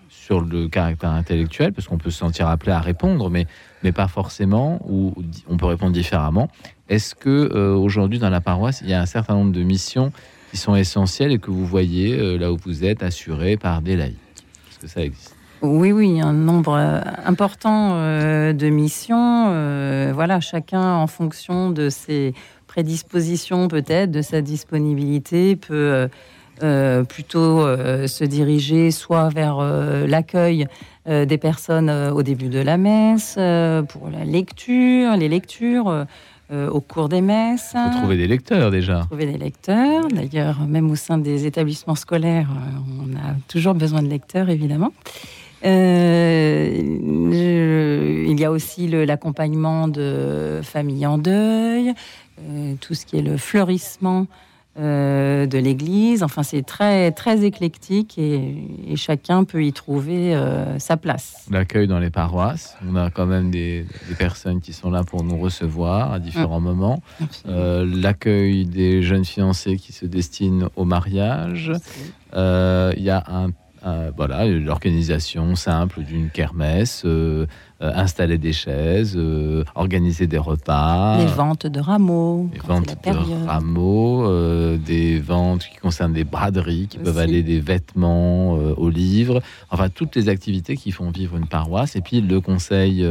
sur 0.09 0.41
le 0.41 0.67
caractère 0.67 1.09
intellectuel, 1.09 1.73
parce 1.73 1.87
qu'on 1.87 1.97
peut 1.97 2.11
se 2.11 2.19
sentir 2.19 2.47
appelé 2.47 2.71
à 2.71 2.79
répondre, 2.79 3.29
mais, 3.29 3.47
mais 3.83 3.91
pas 3.91 4.07
forcément, 4.07 4.79
ou 4.87 5.13
on 5.49 5.57
peut 5.57 5.65
répondre 5.65 5.91
différemment. 5.91 6.49
Est-ce 6.91 7.15
que 7.15 7.29
euh, 7.29 7.73
aujourd'hui 7.73 8.19
dans 8.19 8.29
la 8.29 8.41
paroisse, 8.41 8.81
il 8.83 8.89
y 8.89 8.93
a 8.93 8.99
un 8.99 9.05
certain 9.05 9.33
nombre 9.35 9.53
de 9.53 9.63
missions 9.63 10.11
qui 10.51 10.57
sont 10.57 10.75
essentiels 10.75 11.31
et 11.31 11.39
que 11.39 11.49
vous 11.49 11.65
voyez 11.65 12.19
euh, 12.19 12.37
là 12.37 12.51
où 12.51 12.57
vous 12.65 12.83
êtes 12.83 13.01
assurés 13.01 13.55
par 13.55 13.81
des 13.81 13.95
laïcs? 13.95 14.17
Est-ce 14.69 14.79
que 14.79 14.87
ça 14.87 15.01
existe? 15.01 15.33
Oui, 15.61 15.93
oui, 15.93 16.19
un 16.19 16.33
nombre 16.33 16.73
euh, 16.73 16.99
important 17.25 17.91
de 17.95 18.69
missions. 18.69 19.45
voilà, 20.13 20.41
chacun 20.41 20.95
en 20.95 21.07
fonction 21.07 21.71
de 21.71 21.87
ses 21.87 22.33
prédispositions, 22.67 23.69
peut-être, 23.69 24.11
de 24.11 24.21
sa 24.21 24.41
disponibilité, 24.41 25.55
peut 25.55 26.09
plutôt 27.07 27.61
se 28.07 28.23
diriger 28.23 28.91
soit 28.91 29.29
vers 29.29 29.59
l'accueil 30.07 30.67
des 31.07 31.37
personnes 31.37 31.89
au 31.89 32.21
début 32.21 32.49
de 32.49 32.59
la 32.59 32.77
messe, 32.77 33.35
pour 33.89 34.09
la 34.09 34.25
lecture, 34.25 35.15
les 35.15 35.29
lectures 35.29 36.05
euh, 36.51 36.69
au 36.69 36.81
cours 36.81 37.07
des 37.07 37.21
messes. 37.21 37.71
Faut 37.71 37.99
trouver 37.99 38.17
des 38.17 38.27
lecteurs 38.27 38.71
déjà. 38.71 39.05
Trouver 39.09 39.25
des 39.25 39.37
lecteurs. 39.37 40.09
D'ailleurs, 40.09 40.59
même 40.67 40.91
au 40.91 40.95
sein 40.95 41.17
des 41.17 41.45
établissements 41.45 41.95
scolaires, 41.95 42.49
euh, 42.51 43.05
on 43.05 43.15
a 43.15 43.35
toujours 43.47 43.73
besoin 43.73 44.01
de 44.01 44.09
lecteurs, 44.09 44.49
évidemment. 44.49 44.91
Euh, 45.63 46.71
il 46.73 48.39
y 48.39 48.43
a 48.43 48.51
aussi 48.51 48.87
l'accompagnement 48.87 49.87
de 49.87 50.59
familles 50.63 51.05
en 51.05 51.17
deuil, 51.17 51.93
tout 52.81 52.95
ce 52.95 53.05
qui 53.05 53.17
est 53.17 53.21
le 53.21 53.37
fleurissement 53.37 54.25
euh, 54.79 55.47
de 55.47 55.57
l'Église. 55.57 56.23
Enfin, 56.23 56.43
c'est 56.43 56.65
très 56.65 57.11
très 57.11 57.43
éclectique 57.43 58.17
et, 58.17 58.95
chacun 58.95 59.43
peut 59.43 59.65
y 59.65 59.73
trouver 59.73 60.33
euh, 60.33 60.79
sa 60.79 60.95
place. 60.95 61.45
L'accueil 61.51 61.87
dans 61.87 61.99
les 61.99 62.09
paroisses, 62.09 62.77
on 62.87 62.95
a 62.95 63.09
quand 63.09 63.25
même 63.25 63.51
des, 63.51 63.85
personnes 64.17 64.61
qui 64.61 64.71
sont 64.71 64.89
là 64.89 65.03
pour 65.03 65.25
nous 65.25 65.37
recevoir 65.37 66.13
à 66.13 66.19
différents 66.19 66.61
mm. 66.61 66.63
moments. 66.63 67.03
Euh, 67.47 67.85
l'accueil 67.85 68.65
des 68.65 69.03
jeunes 69.03 69.25
fiancés 69.25 69.75
qui 69.75 69.91
se 69.91 70.05
destinent 70.05 70.69
au 70.77 70.85
mariage. 70.85 71.73
Il 72.33 73.03
y 73.03 73.09
a 73.09 73.25
un, 73.27 73.51
voilà, 74.15 74.45
l'organisation 74.45 75.55
simple 75.55 76.01
d'une 76.03 76.29
kermesse, 76.29 77.05
installer 77.81 78.37
des 78.37 78.53
chaises, 78.53 79.19
organiser 79.75 80.27
des 80.27 80.37
repas. 80.37 81.17
Les 81.17 81.25
ventes 81.25 81.67
de 81.67 81.79
rameaux. 81.79 82.49
Les 82.53 82.59
ventes 82.59 82.95
de 83.03 83.47
rameaux, 83.47 84.77
des 84.77 85.19
ventes 85.19 85.65
qui 85.71 85.77
concernent 85.77 86.13
des 86.13 86.23
braderies, 86.23 86.87
qui 86.87 86.97
peuvent 86.99 87.17
aller 87.17 87.43
des 87.43 87.59
vêtements 87.59 88.53
aux 88.53 88.89
livres. 88.89 89.41
Enfin, 89.69 89.89
toutes 89.89 90.15
les 90.15 90.29
activités 90.29 90.77
qui 90.77 90.91
font 90.91 91.09
vivre 91.09 91.37
une 91.37 91.47
paroisse. 91.47 91.95
Et 91.95 92.01
puis 92.01 92.21
le 92.21 92.39
conseil 92.39 93.01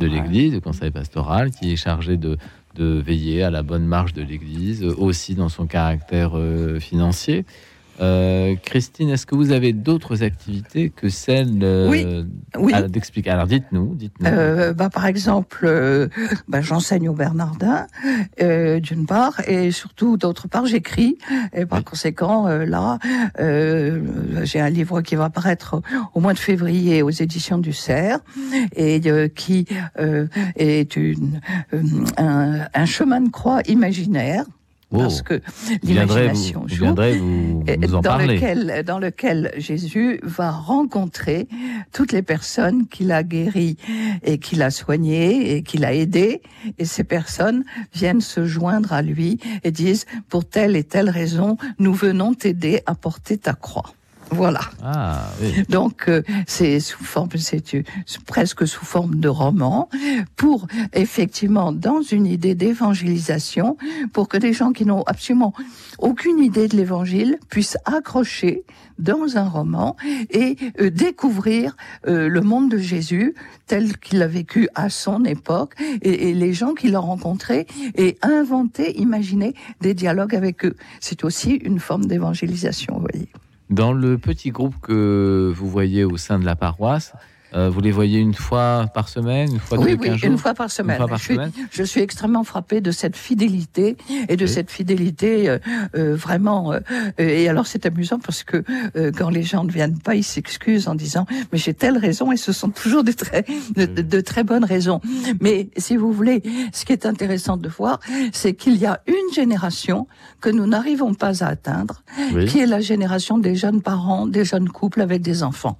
de 0.00 0.06
l'Église, 0.06 0.52
le 0.52 0.60
conseil 0.60 0.90
pastoral, 0.90 1.50
qui 1.50 1.72
est 1.72 1.76
chargé 1.76 2.16
de, 2.16 2.36
de 2.74 3.02
veiller 3.04 3.42
à 3.42 3.50
la 3.50 3.62
bonne 3.62 3.86
marche 3.86 4.12
de 4.12 4.22
l'Église, 4.22 4.84
aussi 4.84 5.34
dans 5.34 5.48
son 5.48 5.66
caractère 5.66 6.32
euh, 6.34 6.78
financier. 6.78 7.44
Euh, 8.00 8.54
Christine, 8.62 9.10
est-ce 9.10 9.26
que 9.26 9.34
vous 9.34 9.52
avez 9.52 9.72
d'autres 9.72 10.22
activités 10.22 10.90
que 10.90 11.08
celles 11.08 11.60
euh, 11.62 11.88
oui, 12.56 12.72
d'expliquer? 12.88 13.30
Alors 13.30 13.46
dites-nous. 13.46 13.94
Dites 13.94 14.12
euh, 14.24 14.72
bah, 14.72 14.90
par 14.90 15.06
exemple, 15.06 16.08
bah, 16.48 16.60
j'enseigne 16.60 17.08
au 17.08 17.14
Bernardin, 17.14 17.86
d'une 18.38 19.06
part, 19.06 19.40
et 19.48 19.70
surtout 19.70 20.16
d'autre 20.16 20.48
part, 20.48 20.66
j'écris. 20.66 21.18
Et 21.54 21.66
par 21.66 21.82
conséquent, 21.84 22.46
là, 22.48 22.98
j'ai 23.38 24.60
un 24.60 24.70
livre 24.70 25.00
qui 25.00 25.14
va 25.14 25.30
paraître 25.30 25.80
au 26.14 26.20
mois 26.20 26.34
de 26.34 26.38
février 26.38 27.02
aux 27.02 27.10
éditions 27.10 27.58
du 27.58 27.72
Cerf, 27.72 28.20
et 28.74 29.00
qui 29.34 29.66
est 30.56 30.96
une, 30.96 31.40
un, 32.16 32.66
un 32.74 32.86
chemin 32.86 33.20
de 33.20 33.30
croix 33.30 33.60
imaginaire 33.66 34.44
parce 34.90 35.22
que 35.22 35.40
l'imagination 35.82 36.66
joue, 36.66 36.92
dans 36.92 38.18
lequel 38.18 38.84
dans 38.86 38.98
lequel 38.98 39.52
Jésus 39.56 40.20
va 40.22 40.50
rencontrer 40.50 41.48
toutes 41.92 42.12
les 42.12 42.22
personnes 42.22 42.86
qu'il 42.86 43.10
a 43.12 43.22
guéries 43.22 43.76
et 44.22 44.38
qu'il 44.38 44.62
a 44.62 44.70
soignées 44.70 45.56
et 45.56 45.62
qu'il 45.62 45.84
a 45.84 45.92
aidées. 45.92 46.42
Et 46.78 46.84
ces 46.84 47.04
personnes 47.04 47.64
viennent 47.94 48.20
se 48.20 48.44
joindre 48.44 48.92
à 48.92 49.02
lui 49.02 49.40
et 49.64 49.70
disent 49.70 50.06
pour 50.28 50.48
telle 50.48 50.76
et 50.76 50.84
telle 50.84 51.10
raison 51.10 51.56
nous 51.78 51.94
venons 51.94 52.34
t'aider 52.34 52.82
à 52.86 52.94
porter 52.94 53.38
ta 53.38 53.54
croix. 53.54 53.92
Voilà. 54.30 54.60
Ah, 54.82 55.30
Donc 55.68 56.08
euh, 56.08 56.22
c'est 56.46 56.80
sous 56.80 57.02
forme, 57.04 57.30
c'est 57.36 57.74
presque 58.26 58.66
sous 58.66 58.84
forme 58.84 59.16
de 59.16 59.28
roman, 59.28 59.88
pour 60.36 60.66
effectivement 60.92 61.72
dans 61.72 62.02
une 62.02 62.26
idée 62.26 62.54
d'évangélisation, 62.54 63.76
pour 64.12 64.28
que 64.28 64.36
des 64.36 64.52
gens 64.52 64.72
qui 64.72 64.84
n'ont 64.84 65.02
absolument 65.04 65.54
aucune 65.98 66.38
idée 66.38 66.68
de 66.68 66.76
l'évangile 66.76 67.38
puissent 67.48 67.78
accrocher 67.84 68.64
dans 68.98 69.36
un 69.36 69.48
roman 69.48 69.96
et 70.30 70.56
euh, 70.80 70.90
découvrir 70.90 71.76
euh, 72.06 72.28
le 72.28 72.40
monde 72.40 72.70
de 72.70 72.78
Jésus 72.78 73.34
tel 73.66 73.96
qu'il 73.98 74.22
a 74.22 74.26
vécu 74.26 74.68
à 74.74 74.88
son 74.88 75.24
époque 75.24 75.74
et, 76.02 76.30
et 76.30 76.34
les 76.34 76.52
gens 76.52 76.74
qu'il 76.74 76.94
a 76.96 77.00
rencontrés 77.00 77.66
et 77.94 78.18
inventer, 78.22 78.98
imaginer 78.98 79.54
des 79.80 79.94
dialogues 79.94 80.34
avec 80.34 80.64
eux. 80.64 80.76
C'est 81.00 81.24
aussi 81.24 81.52
une 81.52 81.78
forme 81.78 82.06
d'évangélisation, 82.06 82.94
vous 82.94 83.06
voyez. 83.12 83.28
Dans 83.68 83.92
le 83.92 84.16
petit 84.16 84.50
groupe 84.50 84.76
que 84.80 85.52
vous 85.54 85.68
voyez 85.68 86.04
au 86.04 86.16
sein 86.16 86.38
de 86.38 86.44
la 86.44 86.54
paroisse, 86.54 87.12
euh, 87.54 87.70
vous 87.70 87.80
les 87.80 87.90
voyez 87.90 88.18
une 88.18 88.34
fois 88.34 88.86
par 88.92 89.08
semaine, 89.08 89.52
une 89.52 89.60
fois 89.60 89.78
tous 89.78 89.84
oui, 89.84 89.96
oui, 89.98 90.10
une 90.22 90.38
fois 90.38 90.54
par 90.54 90.70
semaine. 90.70 90.96
Fois 90.96 91.08
par 91.08 91.18
je, 91.18 91.32
semaine. 91.32 91.52
Suis, 91.52 91.66
je, 91.70 91.82
suis, 91.82 92.00
extrêmement 92.00 92.44
frappé 92.44 92.80
de 92.80 92.90
cette 92.90 93.16
fidélité 93.16 93.96
et 94.28 94.36
de 94.36 94.46
cette 94.46 94.70
fidélité 94.70 95.48
euh, 95.48 95.58
euh, 95.94 96.14
vraiment. 96.16 96.72
Euh, 96.72 96.80
et 97.18 97.48
alors 97.48 97.66
c'est 97.66 97.86
amusant 97.86 98.18
parce 98.18 98.42
que 98.42 98.62
euh, 98.96 99.12
quand 99.16 99.30
les 99.30 99.42
gens 99.42 99.64
ne 99.64 99.70
viennent 99.70 99.98
pas, 99.98 100.14
ils 100.14 100.24
s'excusent 100.24 100.88
en 100.88 100.94
disant 100.94 101.26
mais 101.52 101.58
j'ai 101.58 101.74
telle 101.74 101.98
raison 101.98 102.32
et 102.32 102.36
ce 102.36 102.52
sont 102.52 102.70
toujours 102.70 103.04
de 103.04 103.12
très 103.12 103.44
de, 103.74 103.86
de, 103.86 104.20
très 104.20 104.44
bonnes 104.44 104.64
raisons. 104.64 105.00
Mais 105.40 105.68
si 105.76 105.96
vous 105.96 106.12
voulez, 106.12 106.42
ce 106.72 106.84
qui 106.84 106.92
est 106.92 107.06
intéressant 107.06 107.56
de 107.56 107.68
voir, 107.68 108.00
c'est 108.32 108.54
qu'il 108.54 108.76
y 108.76 108.86
a 108.86 109.00
une 109.06 109.34
génération 109.34 110.06
que 110.40 110.50
nous 110.50 110.66
n'arrivons 110.66 111.14
pas 111.14 111.44
à 111.44 111.48
atteindre, 111.48 112.02
qui 112.48 112.60
est 112.60 112.66
la 112.66 112.80
génération 112.80 113.38
des 113.38 113.54
jeunes 113.54 113.82
parents, 113.82 114.26
des 114.26 114.44
jeunes 114.44 114.68
couples 114.68 115.00
avec 115.00 115.22
des 115.22 115.42
enfants. 115.42 115.78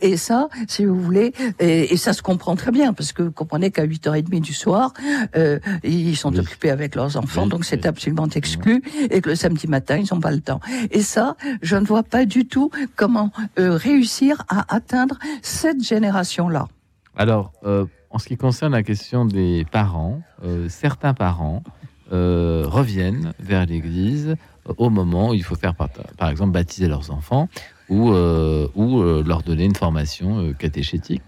Et 0.00 0.16
ça, 0.16 0.48
si 0.68 0.84
vous 0.84 1.00
voulez, 1.06 1.32
et, 1.58 1.92
et, 1.92 1.96
ça 1.96 2.12
se 2.12 2.22
comprend 2.22 2.56
très 2.56 2.70
bien, 2.70 2.92
parce 2.92 3.12
que 3.12 3.22
vous 3.22 3.32
comprenez 3.32 3.70
qu'à 3.70 3.86
8h30 3.86 4.40
du 4.40 4.52
soir, 4.52 4.92
euh, 5.36 5.58
ils 5.82 6.16
sont 6.16 6.32
oui. 6.32 6.40
occupés 6.40 6.70
avec 6.70 6.94
leurs 6.94 7.16
enfants, 7.16 7.44
oui. 7.44 7.48
donc 7.48 7.64
c'est 7.64 7.86
absolument 7.86 8.28
exclu, 8.28 8.82
et 9.10 9.20
que 9.20 9.30
le 9.30 9.36
samedi 9.36 9.66
matin, 9.66 9.96
ils 9.96 10.12
n'ont 10.12 10.20
pas 10.20 10.32
le 10.32 10.40
temps. 10.40 10.60
Et 10.90 11.02
ça, 11.02 11.36
je 11.62 11.76
ne 11.76 11.84
vois 11.84 12.02
pas 12.02 12.24
du 12.24 12.46
tout 12.46 12.70
comment 12.96 13.30
euh, 13.58 13.76
réussir 13.76 14.42
à 14.48 14.74
atteindre 14.74 15.18
cette 15.42 15.82
génération-là. 15.82 16.68
Alors, 17.16 17.52
euh, 17.64 17.86
en 18.10 18.18
ce 18.18 18.26
qui 18.26 18.36
concerne 18.36 18.72
la 18.72 18.82
question 18.82 19.24
des 19.24 19.66
parents, 19.70 20.20
certains 20.68 21.14
parents 21.14 21.62
reviennent 22.10 23.32
vers 23.40 23.66
l'Église 23.66 24.36
au 24.78 24.90
moment 24.90 25.30
où 25.30 25.34
il 25.34 25.42
faut 25.42 25.54
faire, 25.54 25.74
par, 25.74 25.88
par 26.16 26.28
exemple, 26.30 26.52
baptiser 26.52 26.88
leurs 26.88 27.10
enfants 27.10 27.48
ou, 27.88 28.12
euh, 28.12 28.68
ou 28.74 29.00
euh, 29.00 29.22
leur 29.26 29.42
donner 29.42 29.64
une 29.64 29.74
formation 29.74 30.38
euh, 30.38 30.52
catéchétique. 30.52 31.22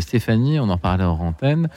Stéphanie, 0.00 0.58
on 0.58 0.70
en 0.70 0.76
parlait 0.76 1.04
en 1.04 1.20
antenne, 1.20 1.68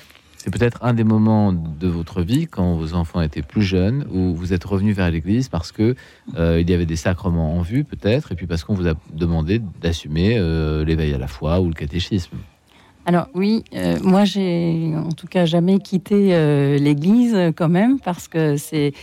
c'est 0.43 0.49
peut-être 0.49 0.79
un 0.81 0.95
des 0.95 1.03
moments 1.03 1.53
de 1.53 1.87
votre 1.87 2.23
vie 2.23 2.47
quand 2.47 2.73
vos 2.73 2.95
enfants 2.95 3.21
étaient 3.21 3.43
plus 3.43 3.61
jeunes 3.61 4.07
où 4.11 4.33
vous 4.33 4.53
êtes 4.53 4.63
revenu 4.63 4.91
vers 4.91 5.11
l'Église 5.11 5.49
parce 5.49 5.71
que 5.71 5.95
euh, 6.35 6.59
il 6.59 6.67
y 6.67 6.73
avait 6.73 6.87
des 6.87 6.95
sacrements 6.95 7.55
en 7.55 7.61
vue 7.61 7.83
peut-être 7.83 8.31
et 8.31 8.35
puis 8.35 8.47
parce 8.47 8.63
qu'on 8.63 8.73
vous 8.73 8.87
a 8.87 8.95
demandé 9.13 9.59
d'assumer 9.59 10.37
euh, 10.39 10.83
l'éveil 10.83 11.13
à 11.13 11.19
la 11.19 11.27
foi 11.27 11.61
ou 11.61 11.67
le 11.67 11.75
catéchisme. 11.75 12.37
Alors 13.05 13.27
oui, 13.35 13.63
euh, 13.75 13.99
moi 14.01 14.25
j'ai 14.25 14.95
en 14.95 15.11
tout 15.11 15.27
cas 15.27 15.45
jamais 15.45 15.77
quitté 15.77 16.29
l'Église 16.79 17.37
quand 17.55 17.69
même 17.69 17.99
parce 17.99 18.27
que 18.27 18.57
c'est 18.57 18.93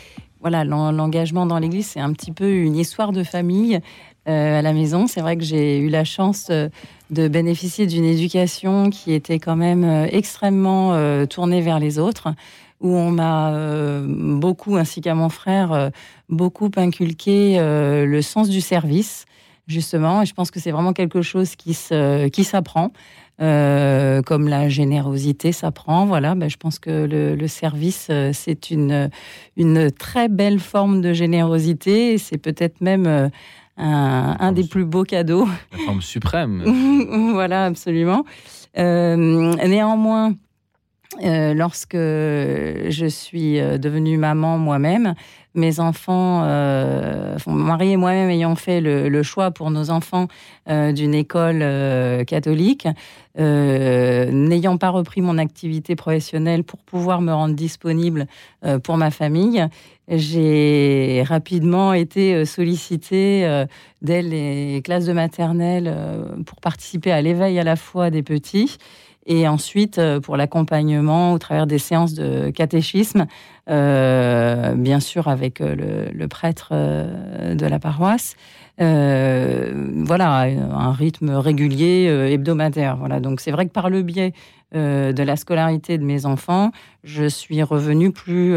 voilà 0.40 0.64
l'engagement 0.64 1.46
dans 1.46 1.60
l'Église 1.60 1.86
c'est 1.86 2.00
un 2.00 2.12
petit 2.14 2.32
peu 2.32 2.50
une 2.50 2.74
histoire 2.74 3.12
de 3.12 3.22
famille 3.22 3.76
euh, 3.76 3.80
à 4.28 4.62
la 4.62 4.72
maison. 4.72 5.06
C'est 5.06 5.20
vrai 5.20 5.36
que 5.36 5.44
j'ai 5.44 5.78
eu 5.78 5.88
la 5.88 6.04
chance 6.04 6.48
euh, 6.50 6.68
de 7.10 7.28
bénéficier 7.28 7.86
d'une 7.86 8.04
éducation 8.04 8.90
qui 8.90 9.12
était 9.12 9.38
quand 9.38 9.56
même 9.56 9.84
euh, 9.84 10.06
extrêmement 10.10 10.94
tournée 11.26 11.60
vers 11.60 11.78
les 11.78 11.98
autres, 11.98 12.28
où 12.80 12.94
on 12.94 13.10
m'a 13.10 13.52
beaucoup, 14.06 14.76
ainsi 14.76 15.00
qu'à 15.00 15.14
mon 15.14 15.28
frère, 15.28 15.90
beaucoup 16.28 16.70
inculqué 16.76 17.58
le 17.58 18.20
sens 18.22 18.48
du 18.48 18.60
service, 18.60 19.24
justement. 19.66 20.22
Et 20.22 20.26
je 20.26 20.34
pense 20.34 20.50
que 20.50 20.60
c'est 20.60 20.70
vraiment 20.70 20.92
quelque 20.92 21.22
chose 21.22 21.56
qui 21.56 21.76
qui 22.32 22.44
s'apprend. 22.44 22.92
Euh, 23.40 24.20
comme 24.22 24.48
la 24.48 24.68
générosité 24.68 25.52
s'apprend. 25.52 26.06
Voilà, 26.06 26.34
ben, 26.34 26.50
je 26.50 26.56
pense 26.56 26.80
que 26.80 27.06
le, 27.06 27.36
le 27.36 27.46
service, 27.46 28.10
c'est 28.32 28.70
une, 28.72 29.10
une 29.56 29.92
très 29.92 30.28
belle 30.28 30.58
forme 30.58 31.00
de 31.00 31.12
générosité. 31.12 32.18
C'est 32.18 32.38
peut-être 32.38 32.80
même 32.80 33.30
un, 33.78 34.36
un 34.38 34.52
des 34.52 34.64
plus 34.64 34.84
beaux 34.84 35.04
cadeaux. 35.04 35.46
La 35.72 35.78
forme 35.84 36.02
suprême. 36.02 36.62
voilà, 37.32 37.64
absolument. 37.64 38.24
Euh, 38.76 39.16
néanmoins, 39.16 40.34
euh, 41.24 41.54
lorsque 41.54 41.96
je 41.96 43.06
suis 43.08 43.58
euh, 43.58 43.78
devenue 43.78 44.18
maman 44.18 44.58
moi-même, 44.58 45.14
mes 45.54 45.80
enfants, 45.80 46.42
euh, 46.44 47.38
mari 47.46 47.92
et 47.92 47.96
moi-même 47.96 48.28
ayant 48.28 48.54
fait 48.56 48.82
le, 48.82 49.22
choix 49.22 49.50
pour 49.50 49.70
nos 49.70 49.90
enfants 49.90 50.28
euh, 50.68 50.92
d'une 50.92 51.14
école 51.14 51.64
catholique, 52.26 52.86
n'ayant 53.38 54.76
pas 54.76 54.90
repris 54.90 55.22
mon 55.22 55.38
activité 55.38 55.96
professionnelle 55.96 56.62
pour 56.62 56.78
pouvoir 56.80 57.22
me 57.22 57.32
rendre 57.32 57.54
disponible 57.54 58.26
pour 58.82 58.96
ma 58.96 59.10
famille, 59.10 59.64
j'ai 60.08 61.24
rapidement 61.26 61.92
été 61.92 62.44
sollicitée 62.44 63.64
dès 64.02 64.22
les 64.22 64.82
classes 64.84 65.06
de 65.06 65.12
maternelle 65.12 65.94
pour 66.46 66.60
participer 66.60 67.12
à 67.12 67.22
l'éveil 67.22 67.58
à 67.58 67.64
la 67.64 67.76
fois 67.76 68.10
des 68.10 68.22
petits 68.22 68.76
et 69.28 69.46
ensuite 69.46 69.98
euh, 69.98 70.18
pour 70.18 70.36
l'accompagnement 70.36 71.32
au 71.32 71.38
travers 71.38 71.68
des 71.68 71.78
séances 71.78 72.14
de 72.14 72.50
catéchisme, 72.50 73.26
euh, 73.70 74.74
bien 74.74 74.98
sûr 74.98 75.28
avec 75.28 75.60
euh, 75.60 75.76
le, 75.76 76.18
le 76.18 76.28
prêtre 76.28 76.72
de 76.72 77.66
la 77.66 77.78
paroisse. 77.78 78.34
Euh, 78.80 79.72
voilà, 80.06 80.42
un 80.42 80.92
rythme 80.92 81.30
régulier 81.30 82.06
hebdomadaire. 82.32 82.96
Voilà, 82.96 83.20
donc 83.20 83.40
c'est 83.40 83.50
vrai 83.50 83.66
que 83.66 83.72
par 83.72 83.90
le 83.90 84.02
biais 84.02 84.32
de 84.72 85.22
la 85.22 85.36
scolarité 85.36 85.96
de 85.98 86.04
mes 86.04 86.26
enfants, 86.26 86.72
je 87.02 87.26
suis 87.28 87.62
revenue 87.62 88.12
plus 88.12 88.54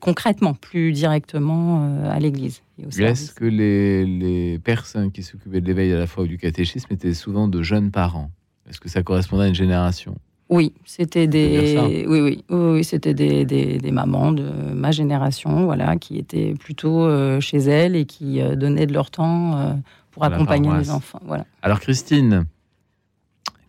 concrètement, 0.00 0.54
plus 0.54 0.92
directement 0.92 1.88
à 2.10 2.18
l'Église. 2.18 2.62
Est-ce 2.98 3.32
que 3.32 3.44
les, 3.44 4.04
les 4.04 4.58
personnes 4.58 5.10
qui 5.10 5.22
s'occupaient 5.22 5.60
de 5.60 5.66
l'éveil 5.66 5.92
à 5.92 5.98
la 5.98 6.06
fois 6.06 6.24
ou 6.24 6.26
du 6.26 6.36
catéchisme 6.36 6.92
étaient 6.92 7.14
souvent 7.14 7.48
de 7.48 7.62
jeunes 7.62 7.90
parents? 7.90 8.30
Est-ce 8.68 8.80
que 8.80 8.88
ça 8.88 9.02
correspondait 9.02 9.44
à 9.44 9.48
une 9.48 9.54
génération? 9.54 10.16
Oui, 10.48 10.72
c'était 10.84 11.26
des, 11.26 12.04
oui, 12.06 12.20
oui, 12.20 12.44
oui, 12.50 12.84
c'était 12.84 13.14
des, 13.14 13.44
des, 13.44 13.78
des, 13.78 13.90
mamans 13.90 14.30
de 14.30 14.44
ma 14.44 14.92
génération, 14.92 15.64
voilà, 15.64 15.96
qui 15.96 16.18
étaient 16.18 16.54
plutôt 16.54 17.04
euh, 17.04 17.40
chez 17.40 17.58
elles 17.58 17.96
et 17.96 18.04
qui 18.04 18.40
euh, 18.40 18.54
donnaient 18.54 18.86
de 18.86 18.92
leur 18.92 19.10
temps 19.10 19.56
euh, 19.56 19.72
pour 20.12 20.22
accompagner 20.22 20.70
les 20.78 20.90
enfants. 20.90 21.20
Voilà. 21.24 21.46
Alors 21.62 21.80
Christine, 21.80 22.44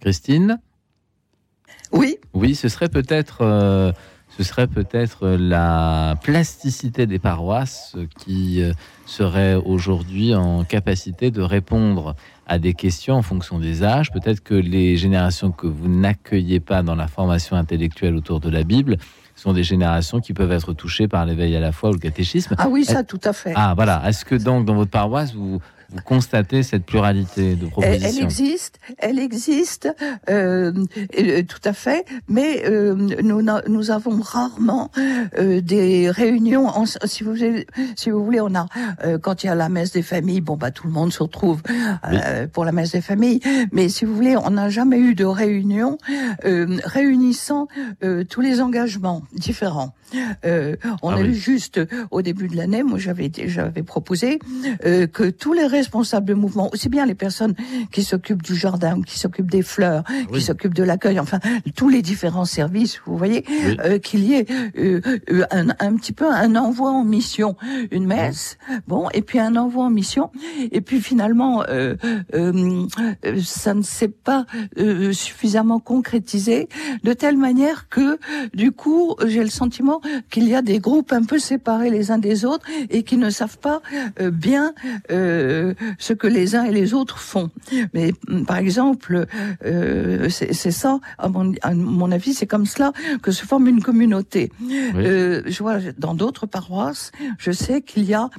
Christine? 0.01 0.59
Oui. 1.91 2.17
Oui, 2.33 2.53
ce 2.53 2.69
serait 2.69 2.89
peut-être. 2.89 3.39
Euh, 3.41 3.91
ce 4.37 4.43
serait 4.43 4.67
peut-être 4.67 5.29
la 5.29 6.15
plasticité 6.21 7.07
des 7.07 7.17
paroisses 7.17 7.95
qui 8.19 8.61
serait 9.07 9.55
aujourd'hui 9.55 10.35
en 10.35 10.63
capacité 10.63 11.31
de 11.31 11.41
répondre 11.41 12.13
à 12.47 12.59
des 12.59 12.73
questions 12.73 13.15
en 13.15 13.21
fonction 13.21 13.59
des 13.59 13.83
âges. 13.83 14.11
Peut-être 14.11 14.41
que 14.41 14.53
les 14.53 14.97
générations 14.97 15.51
que 15.51 15.67
vous 15.67 15.87
n'accueillez 15.87 16.59
pas 16.59 16.81
dans 16.81 16.95
la 16.95 17.07
formation 17.07 17.55
intellectuelle 17.55 18.15
autour 18.15 18.39
de 18.39 18.49
la 18.49 18.63
Bible 18.63 18.97
sont 19.35 19.53
des 19.53 19.63
générations 19.63 20.19
qui 20.19 20.33
peuvent 20.33 20.51
être 20.51 20.73
touchées 20.73 21.07
par 21.07 21.25
l'éveil 21.25 21.55
à 21.55 21.59
la 21.59 21.71
foi 21.71 21.91
ou 21.91 21.93
le 21.93 21.99
catéchisme. 21.99 22.55
Ah 22.57 22.67
oui, 22.69 22.85
ça, 22.85 23.03
tout 23.03 23.19
à 23.23 23.33
fait. 23.33 23.53
Ah 23.55 23.73
voilà. 23.75 24.01
Est-ce 24.07 24.25
que 24.25 24.35
donc 24.35 24.65
dans 24.65 24.75
votre 24.75 24.89
paroisse, 24.89 25.33
vous, 25.33 25.59
vous 25.89 26.01
constatez 26.03 26.63
cette 26.63 26.85
pluralité 26.85 27.55
de 27.55 27.65
propositions 27.67 28.09
Elle, 28.09 28.23
existe, 28.23 28.79
elle 28.97 29.19
existe, 29.19 29.89
euh, 30.29 30.73
euh, 31.17 31.43
tout 31.43 31.61
à 31.63 31.73
fait, 31.73 32.05
mais 32.27 32.63
euh, 32.65 32.93
nous, 32.95 33.41
nous 33.67 33.91
avons 33.91 34.19
rarement 34.21 34.91
euh, 35.37 35.61
des 35.61 36.09
réunions. 36.09 36.67
En, 36.67 36.85
si 36.85 37.23
vous 37.23 37.35
si 37.95 38.09
vous 38.09 38.23
voulez, 38.23 38.41
on 38.41 38.53
a 38.55 38.67
euh, 39.03 39.17
quand 39.17 39.43
il 39.43 39.47
y 39.47 39.49
a 39.49 39.55
la 39.55 39.69
messe 39.69 39.91
des 39.93 40.01
familles, 40.01 40.41
bon 40.41 40.57
bah 40.57 40.71
tout 40.71 40.87
le 40.87 40.93
monde 40.93 41.13
se 41.13 41.23
retrouve 41.23 41.61
euh, 42.11 42.47
pour 42.47 42.65
la 42.65 42.71
messe 42.71 42.91
des 42.91 43.01
familles, 43.01 43.39
mais 43.71 43.87
si 43.87 44.03
vous 44.05 44.15
voulez, 44.15 44.35
on 44.35 44.51
n'a 44.51 44.69
jamais 44.69 44.99
eu 44.99 45.15
de 45.15 45.25
réunion 45.25 45.97
réunissant 46.43 47.67
tous 48.29 48.41
les 48.41 48.61
engagements 48.61 49.23
différents. 49.33 49.93
on 50.43 51.09
ah 51.09 51.15
a 51.15 51.21
eu 51.21 51.33
juste 51.33 51.79
au 52.11 52.21
début 52.21 52.47
de 52.47 52.55
l'année, 52.55 52.83
moi 52.83 52.97
j'avais 52.99 53.31
j'avais 53.45 53.83
proposé 53.83 54.39
que 54.83 55.29
tous 55.29 55.53
les 55.53 55.65
responsables 55.77 56.27
de 56.27 56.33
mouvement, 56.33 56.69
aussi 56.73 56.89
bien 56.89 57.05
les 57.05 57.15
personnes 57.15 57.55
qui 57.91 58.03
s'occupent 58.03 58.43
du 58.43 58.55
jardin, 58.55 59.01
qui 59.01 59.17
s'occupent 59.17 59.51
des 59.51 59.61
fleurs, 59.61 60.03
qui 60.33 60.41
s'occupent 60.41 60.73
de 60.73 60.83
l'accueil, 60.83 61.19
enfin 61.19 61.39
tous 61.75 61.89
les 61.89 62.01
différents 62.01 62.45
services, 62.45 62.99
vous 63.05 63.17
voyez, 63.17 63.45
euh, 63.83 63.99
qu'il 63.99 64.23
y 64.23 64.33
ait 64.33 64.45
euh, 64.77 65.01
euh, 65.31 65.45
un, 65.51 65.69
un, 65.79 65.95
petit 65.95 66.13
peu 66.13 66.29
un 66.29 66.55
envoi 66.55 66.91
en 66.91 67.03
mission, 67.03 67.55
une 67.91 68.05
messe, 68.05 68.57
bon, 68.87 69.09
et 69.13 69.21
puis 69.21 69.39
un 69.39 69.55
envoi 69.55 69.85
en 69.85 69.89
mission, 69.89 70.31
et 70.71 70.81
puis 70.81 71.01
finalement, 71.01 71.63
ça 73.43 73.73
ne 73.73 73.81
s'est 73.81 74.07
pas 74.07 74.45
suffisamment 75.11 75.79
concrétisé, 75.79 76.67
de 77.03 77.13
telle 77.13 77.37
manière 77.37 77.89
que, 77.89 78.19
du 78.53 78.71
coup, 78.71 79.15
j'ai 79.25 79.43
le 79.43 79.49
sentiment 79.49 80.01
qu'il 80.29 80.47
y 80.47 80.55
a 80.55 80.61
des 80.61 80.79
groupes 80.79 81.11
un 81.11 81.23
peu 81.23 81.39
séparés 81.39 81.89
les 81.89 82.11
uns 82.11 82.17
des 82.17 82.45
autres 82.45 82.65
et 82.89 83.03
qui 83.03 83.17
ne 83.17 83.29
savent 83.29 83.59
pas 83.59 83.81
bien 84.19 84.73
ce 85.97 86.13
que 86.13 86.27
les 86.27 86.55
uns 86.55 86.63
et 86.63 86.71
les 86.71 86.93
autres 86.93 87.19
font. 87.19 87.49
Mais 87.93 88.13
mm, 88.27 88.45
par 88.45 88.57
exemple, 88.57 89.25
euh, 89.65 90.29
c'est 90.29 90.71
ça, 90.71 90.99
à 91.17 91.29
mon, 91.29 91.53
à 91.61 91.73
mon 91.73 92.11
avis, 92.11 92.33
c'est 92.33 92.47
comme 92.47 92.65
cela 92.65 92.93
que 93.21 93.31
se 93.31 93.45
forme 93.45 93.67
une 93.67 93.81
communauté. 93.81 94.51
Euh, 94.95 95.41
je 95.45 95.59
vois 95.63 95.77
dans 95.97 96.13
d'autres 96.13 96.45
paroisses, 96.45 97.11
je 97.37 97.51
sais 97.51 97.81
qu'il 97.81 98.03
y 98.03 98.13
a 98.13 98.29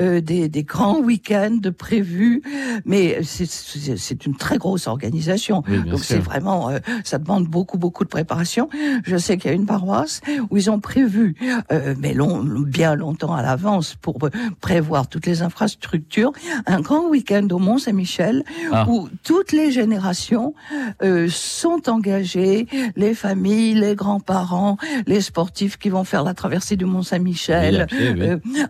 euh, 0.00 0.20
des, 0.20 0.48
des, 0.48 0.64
grands 0.64 1.00
week-ends 1.00 1.60
prévus, 1.76 2.42
mais 2.84 3.20
c'est 3.22 4.26
une 4.26 4.36
très 4.36 4.58
grosse 4.58 4.86
organisation. 4.86 5.62
Donc 5.86 6.00
c'est 6.00 6.18
vraiment, 6.18 6.70
euh, 6.70 6.78
ça 7.04 7.18
demande 7.18 7.46
beaucoup 7.46 7.78
beaucoup 7.78 8.04
de 8.04 8.08
préparation. 8.08 8.68
Je 9.04 9.16
sais 9.16 9.36
qu'il 9.38 9.50
y 9.50 9.54
a 9.54 9.56
une 9.56 9.66
paroisse 9.66 10.20
où 10.50 10.56
ils 10.56 10.70
ont 10.70 10.80
prévu, 10.80 11.34
euh, 11.72 11.94
mais 11.98 12.14
long, 12.14 12.42
bien 12.42 12.94
longtemps 12.94 13.34
à 13.34 13.42
l'avance 13.42 13.94
pour 13.94 14.18
prévoir 14.60 15.08
toutes 15.08 15.26
les 15.26 15.42
infrastructures, 15.42 16.32
un 16.66 16.77
grand 16.80 17.08
week-end 17.08 17.46
au 17.50 17.58
Mont-Saint-Michel 17.58 18.44
ah. 18.72 18.86
où 18.88 19.08
toutes 19.22 19.52
les 19.52 19.70
générations 19.70 20.54
euh, 21.02 21.28
sont 21.30 21.88
engagées, 21.88 22.66
les 22.96 23.14
familles, 23.14 23.74
les 23.74 23.94
grands-parents, 23.94 24.76
les 25.06 25.20
sportifs 25.20 25.76
qui 25.76 25.88
vont 25.88 26.04
faire 26.04 26.24
la 26.24 26.34
traversée 26.34 26.76
du 26.76 26.84
Mont-Saint-Michel 26.84 27.86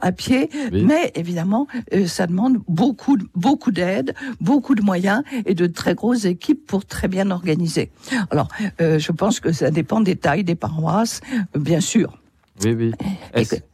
à 0.01 0.13
pied. 0.13 0.51
Euh, 0.55 0.85
Mais 0.87 1.13
évidemment, 1.15 1.67
euh, 1.95 2.07
ça 2.07 2.27
demande 2.27 2.59
beaucoup, 2.69 3.19
beaucoup 3.35 3.71
d'aide, 3.71 4.15
beaucoup 4.41 4.75
de 4.75 4.83
moyens 4.83 5.23
et 5.47 5.55
de 5.55 5.67
très 5.67 5.95
grosses 5.95 6.25
équipes 6.25 6.67
pour 6.67 6.85
très 6.85 7.09
bien 7.09 7.31
organiser. 7.31 7.91
Alors, 8.31 8.49
euh, 8.81 8.99
je 8.99 9.13
pense 9.13 9.41
que 9.41 9.53
ça 9.53 9.71
dépend 9.71 10.01
des 10.01 10.17
tailles 10.17 10.45
des 10.45 10.55
paroisses, 10.55 11.21
bien 11.55 11.81
sûr. 11.81 12.19
Oui, 12.65 12.75
oui. 12.75 12.93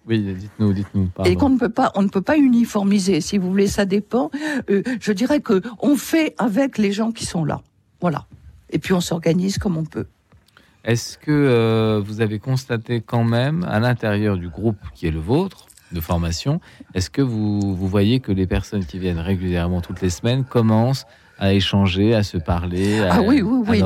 oui, 0.06 0.34
dites-nous, 0.34 0.72
dites-nous. 0.72 1.08
Et 1.24 1.36
qu'on 1.36 1.50
ne 1.50 1.58
peut 1.58 1.70
pas, 1.70 1.92
on 1.94 2.02
ne 2.02 2.08
peut 2.08 2.22
pas 2.22 2.36
uniformiser. 2.36 3.20
Si 3.20 3.38
vous 3.38 3.48
voulez, 3.48 3.66
ça 3.66 3.84
dépend. 3.84 4.30
Euh, 4.70 4.82
je 5.00 5.12
dirais 5.12 5.40
que 5.40 5.62
on 5.80 5.96
fait 5.96 6.34
avec 6.38 6.78
les 6.78 6.92
gens 6.92 7.12
qui 7.12 7.24
sont 7.24 7.44
là. 7.44 7.62
Voilà. 8.00 8.26
Et 8.70 8.78
puis 8.78 8.92
on 8.92 9.00
s'organise 9.00 9.58
comme 9.58 9.76
on 9.76 9.84
peut. 9.84 10.06
Est-ce 10.84 11.16
que 11.16 11.30
euh, 11.30 12.02
vous 12.04 12.20
avez 12.20 12.38
constaté 12.38 13.00
quand 13.00 13.24
même, 13.24 13.64
à 13.64 13.80
l'intérieur 13.80 14.36
du 14.36 14.48
groupe 14.48 14.76
qui 14.94 15.06
est 15.06 15.10
le 15.10 15.20
vôtre 15.20 15.66
de 15.92 16.00
formation, 16.00 16.60
est-ce 16.94 17.08
que 17.08 17.22
vous, 17.22 17.74
vous 17.74 17.88
voyez 17.88 18.20
que 18.20 18.32
les 18.32 18.46
personnes 18.46 18.84
qui 18.84 18.98
viennent 18.98 19.18
régulièrement 19.18 19.80
toutes 19.80 20.02
les 20.02 20.10
semaines 20.10 20.44
commencent 20.44 21.06
à 21.38 21.52
échanger, 21.52 22.14
à 22.14 22.22
se 22.22 22.38
parler. 22.38 23.00
Ah 23.10 23.20
oui, 23.22 23.42
oui, 23.42 23.64
oui. 23.68 23.82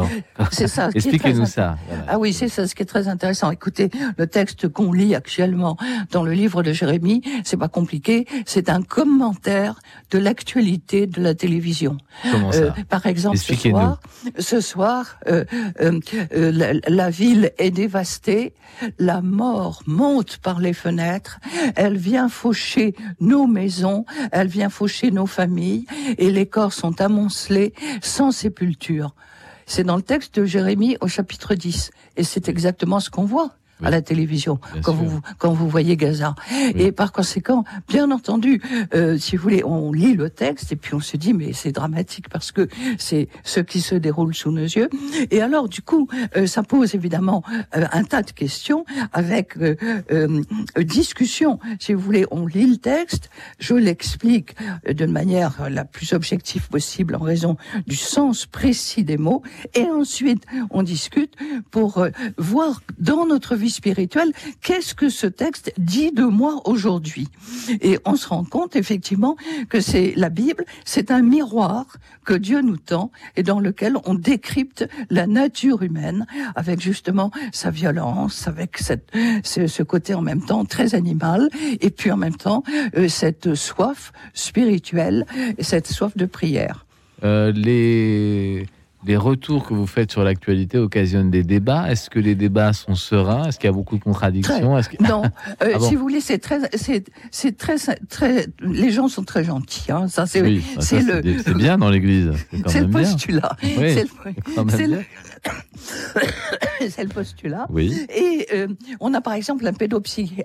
C'est 0.51 0.69
ça. 0.69 0.91
Expliquez-nous 0.95 1.47
ça. 1.47 1.77
Ah 2.07 2.19
oui, 2.19 2.33
c'est 2.33 2.49
ça 2.49 2.67
ce 2.67 2.75
qui 2.75 2.83
est 2.83 2.87
très 2.87 3.09
intéressant. 3.09 3.51
Écoutez, 3.51 3.91
le 4.17 4.27
texte 4.27 4.69
qu'on 4.69 4.93
lit 4.93 5.15
actuellement 5.15 5.77
dans 6.11 6.23
le 6.23 6.33
livre 6.33 6.63
de 6.63 6.73
Jérémie, 6.73 7.23
c'est 7.45 7.57
pas 7.57 7.69
compliqué. 7.69 8.27
C'est 8.47 8.69
un 8.69 8.83
commentaire 8.83 9.81
de 10.11 10.19
l'actualité 10.19 11.07
de 11.07 11.21
la 11.21 11.35
télévision. 11.35 11.99
Comment 12.31 12.53
ça 12.53 12.59
euh, 12.59 12.71
Par 12.89 13.07
exemple, 13.07 13.39
ce 13.39 13.55
soir, 13.55 14.01
ce 14.39 14.61
soir, 14.61 15.19
euh, 15.29 15.45
euh, 15.81 16.01
la, 16.53 16.75
la 16.87 17.11
ville 17.11 17.53
est 17.59 17.71
dévastée. 17.71 18.55
La 18.99 19.21
mort 19.21 19.83
monte 19.87 20.39
par 20.39 20.61
les 20.61 20.73
fenêtres. 20.73 21.41
Elle 21.75 21.97
vient 21.97 22.29
faucher 22.29 22.95
nos 23.21 23.47
maisons. 23.47 24.05
Elle 24.33 24.49
vient 24.49 24.69
faucher 24.69 25.11
nos 25.11 25.27
familles. 25.27 25.87
Et 26.19 26.31
les 26.31 26.47
corps 26.47 26.73
sont 26.73 27.01
sans 28.03 28.31
sépulture. 28.33 29.15
C'est 29.67 29.85
dans 29.85 29.97
le 29.97 30.03
texte 30.03 30.39
de 30.41 30.45
Jérémie 30.45 30.97
au 31.01 31.09
chapitre 31.09 31.55
10. 31.55 31.91
Et 32.17 32.25
c'est 32.25 32.49
exactement 32.49 33.01
ce 33.01 33.11
qu'on 33.11 33.25
voit 33.25 33.53
à 33.83 33.91
la 33.91 34.03
télévision 34.03 34.59
quand 34.83 34.95
vous 34.95 35.21
quand 35.39 35.53
vous 35.53 35.69
voyez 35.69 35.97
Gaza. 35.97 36.35
Et 36.75 36.93
par 36.93 37.13
conséquent, 37.13 37.65
bien 37.89 38.11
entendu, 38.11 38.61
euh, 38.95 39.19
si 39.19 39.37
vous 39.37 39.43
voulez, 39.43 39.65
on 39.65 39.93
lit 39.93 40.15
le 40.15 40.31
texte 40.31 40.73
et 40.73 40.77
puis 40.77 40.95
on 40.95 41.01
se 41.01 41.17
dit 41.17 41.35
mais 41.35 41.53
c'est 41.53 41.73
dramatique 41.73 42.29
parce 42.29 42.53
que 42.53 42.69
c'est 42.99 43.29
ce 43.45 43.61
qui 43.61 43.81
se 43.81 43.95
déroule 43.95 44.35
sous 44.35 44.51
nos 44.51 44.63
yeux. 44.63 44.89
Et 45.31 45.41
alors 45.41 45.69
du 45.69 45.83
coup, 45.83 46.09
euh, 46.37 46.47
ça 46.47 46.63
pose 46.63 46.95
évidemment 46.95 47.43
euh, 47.77 47.85
un 47.93 48.05
tas 48.05 48.23
de 48.23 48.31
questions 48.31 48.85
avec 49.13 49.57
euh, 49.57 49.77
euh, 50.11 50.43
discussion. 50.79 51.59
Si 51.79 51.95
vous 51.95 52.01
voulez, 52.01 52.27
on 52.31 52.47
lit 52.47 52.67
le 52.67 52.77
texte, 52.77 53.31
je 53.59 53.75
l'explique 53.75 54.55
de 54.89 55.07
manière 55.07 55.69
la 55.71 55.85
plus 55.85 56.13
objective 56.13 56.69
possible 56.69 57.15
en 57.15 57.21
raison 57.21 57.57
du 57.87 57.97
sens 57.97 58.47
précis 58.47 59.05
des 59.05 59.17
mots, 59.17 59.43
et 59.75 59.85
ensuite 59.85 60.45
on 60.71 60.83
discute 60.83 61.35
pour 61.71 62.07
voir 62.37 62.83
dans 62.99 63.27
notre 63.27 63.57
vie 63.57 63.68
spirituelle, 63.71 64.33
qu'est-ce 64.63 64.95
que 64.95 65.09
ce 65.09 65.27
texte 65.27 65.73
dit 65.79 66.13
de 66.13 66.25
moi 66.25 66.63
aujourd'hui? 66.65 67.29
Et 67.81 67.99
on 68.05 68.17
se 68.17 68.29
rend 68.29 68.45
compte 68.45 68.77
effectivement 68.77 69.37
que 69.69 69.81
c'est 69.81 70.13
la 70.17 70.29
Bible, 70.29 70.65
c'est 70.85 71.11
un 71.11 71.23
miroir 71.23 71.87
que 72.25 72.35
Dieu 72.35 72.61
nous 72.61 72.77
tend 72.77 73.11
et 73.37 73.43
dans 73.43 73.61
lequel 73.61 73.97
on 74.05 74.15
décrypte 74.15 74.89
la 75.11 75.27
nature 75.27 75.83
humaine 75.83 76.27
avec 76.55 76.81
justement 76.81 77.31
sa 77.53 77.71
violence, 77.71 78.49
avec 78.49 78.79
ce, 78.79 79.83
côté 79.83 80.15
en 80.15 80.23
même 80.23 80.45
temps 80.45 80.65
très 80.65 80.95
animal 80.95 81.49
et 81.81 81.91
puis 81.91 82.11
en 82.11 82.17
même 82.17 82.37
temps 82.37 82.63
euh, 82.97 83.09
cette 83.09 83.55
soif 83.55 84.13
spirituelle 84.35 85.27
et 85.57 85.63
cette 85.63 85.87
soif 85.87 86.17
de 86.17 86.27
prière. 86.27 86.87
Euh, 87.25 87.53
les 87.53 88.67
les 89.07 89.17
retours 89.17 89.67
que 89.67 89.75
vous 89.75 89.87
faites 89.87 90.11
sur 90.11 90.25
l'actualité 90.25 90.79
occasionnent 90.79 91.31
des 91.31 91.45
débats. 91.45 91.91
Est-ce 91.91 92.11
que 92.11 92.19
les 92.19 92.35
débats 92.35 92.73
sont 92.73 92.95
sereins? 92.95 93.47
Est-ce 93.47 93.59
qu'il 93.59 93.69
y 93.69 93.71
a 93.71 93.73
beaucoup 93.73 93.97
de 93.97 94.03
contradictions? 94.03 94.77
Non. 95.01 95.23
Euh, 95.63 95.73
ah 95.75 95.81
si 95.81 95.97
vous 95.97 96.03
voulez, 96.03 96.21
c'est 96.21 96.39
très, 96.39 96.61
c'est, 96.75 97.57
très, 97.57 97.77
très. 98.09 98.47
Les 98.61 98.91
gens 98.91 99.09
sont 99.09 99.25
très 99.25 99.45
gentils. 99.45 99.91
Hein. 99.91 100.07
Ça, 100.09 100.27
c'est, 100.27 100.43
c'est 100.79 101.01
le. 101.01 101.23
C'est 101.43 101.55
bien 101.55 101.79
dans 101.79 101.91
l'Église. 101.91 102.33
C'est 102.67 102.81
le 102.81 102.89
postulat. 102.91 103.57
c'est 103.61 104.87
le, 104.87 105.01
c'est 106.89 107.03
le 107.03 107.09
postulat. 107.09 107.67
Oui. 107.71 108.07
Et 108.15 108.47
euh, 108.53 108.69
on 109.01 109.15
a 109.15 109.21
par 109.21 109.33
exemple 109.33 109.67
un, 109.67 109.73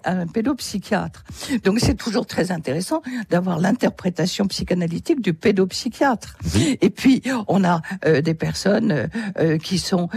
un 0.06 0.28
pédopsychiatre. 0.28 1.24
Donc 1.64 1.80
c'est 1.80 1.96
toujours 1.96 2.26
très 2.26 2.52
intéressant 2.52 3.02
d'avoir 3.30 3.60
l'interprétation 3.60 4.48
psychanalytique 4.48 5.22
du 5.22 5.34
pédopsychiatre. 5.34 6.38
Et 6.82 6.90
puis 6.90 7.22
on 7.48 7.64
a 7.64 7.82
euh, 8.06 8.22
des 8.22 8.34
personnes 8.34 9.10
euh, 9.40 9.58
qui 9.58 9.78
sont 9.78 10.10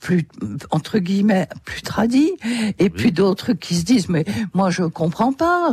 plus 0.00 0.26
entre 0.70 0.98
guillemets 0.98 1.48
plus 1.64 1.82
tradies, 1.82 2.32
et 2.78 2.90
puis 2.90 3.12
d'autres 3.12 3.52
qui 3.52 3.74
se 3.74 3.84
disent 3.84 4.08
mais 4.08 4.24
moi 4.52 4.70
je 4.70 4.82
comprends 4.84 5.32
pas 5.32 5.72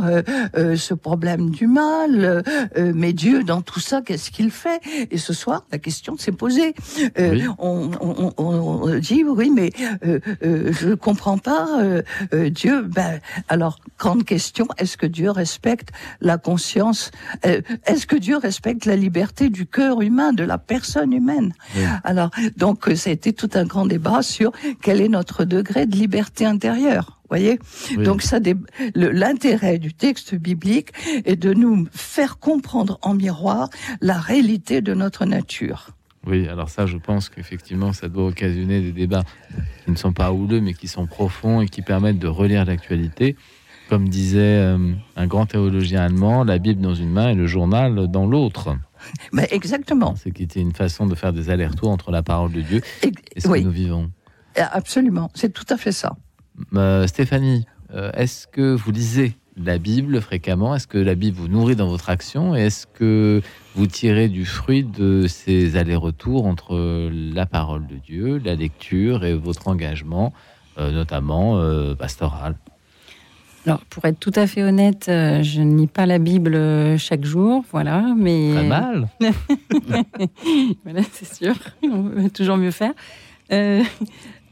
ce 0.54 0.94
problème 0.94 1.50
du 1.50 1.66
mal, 1.66 2.42
mais 2.76 3.12
Dieu 3.12 3.42
dans 3.42 3.62
tout 3.62 3.80
ça 3.80 4.02
qu'est-ce 4.02 4.30
qu'il 4.30 4.50
fait? 4.50 4.80
Et 5.10 5.18
ce 5.18 5.32
soir 5.32 5.64
la 5.70 5.78
question 5.78 6.16
s'est 6.16 6.32
posée. 6.32 6.74
on, 7.58 7.90
on, 8.00 8.32
on, 8.36 8.98
dit 8.98 9.24
oui, 9.24 9.50
mais 9.50 9.70
euh, 10.04 10.20
euh, 10.44 10.72
je 10.72 10.94
comprends 10.94 11.38
pas 11.38 11.68
euh, 11.80 12.02
Dieu. 12.50 12.82
Ben 12.82 13.20
alors 13.48 13.78
grande 13.98 14.24
question 14.24 14.66
est-ce 14.78 14.96
que 14.96 15.06
Dieu 15.06 15.30
respecte 15.30 15.90
la 16.20 16.38
conscience 16.38 17.10
Est-ce 17.42 18.06
que 18.06 18.16
Dieu 18.16 18.36
respecte 18.36 18.84
la 18.84 18.96
liberté 18.96 19.50
du 19.50 19.66
cœur 19.66 20.02
humain, 20.02 20.32
de 20.32 20.44
la 20.44 20.58
personne 20.58 21.12
humaine 21.12 21.52
Alors 22.04 22.30
donc 22.56 22.90
ça 22.94 23.10
a 23.10 23.12
été 23.12 23.32
tout 23.32 23.50
un 23.54 23.64
grand 23.64 23.86
débat 23.86 24.22
sur 24.22 24.52
quel 24.82 25.00
est 25.00 25.08
notre 25.08 25.44
degré 25.44 25.86
de 25.86 25.96
liberté 25.96 26.46
intérieure 26.46 27.22
voyez 27.32 27.58
Donc 27.96 28.22
ça, 28.22 28.38
l'intérêt 28.94 29.78
du 29.78 29.94
texte 29.94 30.34
biblique 30.34 30.92
est 31.24 31.36
de 31.36 31.54
nous 31.54 31.86
faire 31.90 32.38
comprendre 32.38 32.98
en 33.00 33.14
miroir 33.14 33.70
la 34.00 34.18
réalité 34.18 34.82
de 34.82 34.92
notre 34.92 35.24
nature. 35.24 35.92
Oui, 36.26 36.46
alors 36.46 36.68
ça, 36.68 36.86
je 36.86 36.96
pense 36.96 37.28
qu'effectivement, 37.28 37.92
ça 37.92 38.08
doit 38.08 38.26
occasionner 38.26 38.80
des 38.80 38.92
débats 38.92 39.24
qui 39.84 39.90
ne 39.90 39.96
sont 39.96 40.12
pas 40.12 40.32
houleux, 40.32 40.60
mais 40.60 40.72
qui 40.72 40.86
sont 40.86 41.06
profonds 41.06 41.60
et 41.60 41.66
qui 41.66 41.82
permettent 41.82 42.20
de 42.20 42.28
relire 42.28 42.64
l'actualité. 42.64 43.36
Comme 43.88 44.08
disait 44.08 44.38
euh, 44.40 44.92
un 45.16 45.26
grand 45.26 45.46
théologien 45.46 46.02
allemand, 46.02 46.44
la 46.44 46.58
Bible 46.58 46.80
dans 46.80 46.94
une 46.94 47.10
main 47.10 47.30
et 47.30 47.34
le 47.34 47.46
journal 47.46 48.06
dans 48.08 48.26
l'autre. 48.26 48.76
Mais 49.32 49.48
exactement. 49.50 50.14
Ce 50.16 50.28
qui 50.28 50.44
était 50.44 50.60
une 50.60 50.72
façon 50.72 51.06
de 51.06 51.14
faire 51.14 51.32
des 51.32 51.50
allers-retours 51.50 51.90
entre 51.90 52.12
la 52.12 52.22
parole 52.22 52.52
de 52.52 52.60
Dieu 52.60 52.80
et, 53.02 53.40
ce 53.40 53.48
que 53.48 53.58
nous 53.58 53.70
vivons. 53.70 54.10
Absolument, 54.56 55.30
c'est 55.34 55.52
tout 55.52 55.66
à 55.68 55.76
fait 55.76 55.92
ça. 55.92 56.16
Euh, 56.74 57.06
Stéphanie, 57.06 57.66
euh, 57.94 58.12
est-ce 58.12 58.46
que 58.46 58.74
vous 58.74 58.92
lisez 58.92 59.36
la 59.56 59.78
Bible 59.78 60.20
fréquemment. 60.20 60.74
Est-ce 60.74 60.86
que 60.86 60.98
la 60.98 61.14
Bible 61.14 61.36
vous 61.36 61.48
nourrit 61.48 61.76
dans 61.76 61.88
votre 61.88 62.10
action 62.10 62.56
Et 62.56 62.62
est-ce 62.62 62.86
que 62.86 63.42
vous 63.74 63.86
tirez 63.86 64.28
du 64.28 64.44
fruit 64.44 64.84
de 64.84 65.26
ces 65.26 65.76
allers-retours 65.76 66.46
entre 66.46 67.10
la 67.12 67.46
parole 67.46 67.86
de 67.86 67.96
Dieu, 67.96 68.40
la 68.44 68.54
lecture 68.54 69.24
et 69.24 69.34
votre 69.34 69.68
engagement, 69.68 70.32
euh, 70.78 70.90
notamment 70.90 71.58
euh, 71.58 71.94
pastoral? 71.94 72.56
Alors, 73.64 73.80
pour 73.90 74.04
être 74.06 74.18
tout 74.18 74.32
à 74.34 74.48
fait 74.48 74.64
honnête, 74.64 75.06
euh, 75.08 75.42
je 75.42 75.60
ne 75.60 75.78
lis 75.78 75.86
pas 75.86 76.04
la 76.04 76.18
Bible 76.18 76.98
chaque 76.98 77.24
jour, 77.24 77.64
voilà, 77.70 78.12
mais... 78.16 78.50
Très 78.54 78.64
mal. 78.66 79.08
Voilà, 80.82 81.02
c'est 81.12 81.32
sûr, 81.32 81.54
on 81.84 82.02
peut 82.04 82.30
toujours 82.30 82.56
mieux 82.56 82.72
faire. 82.72 82.92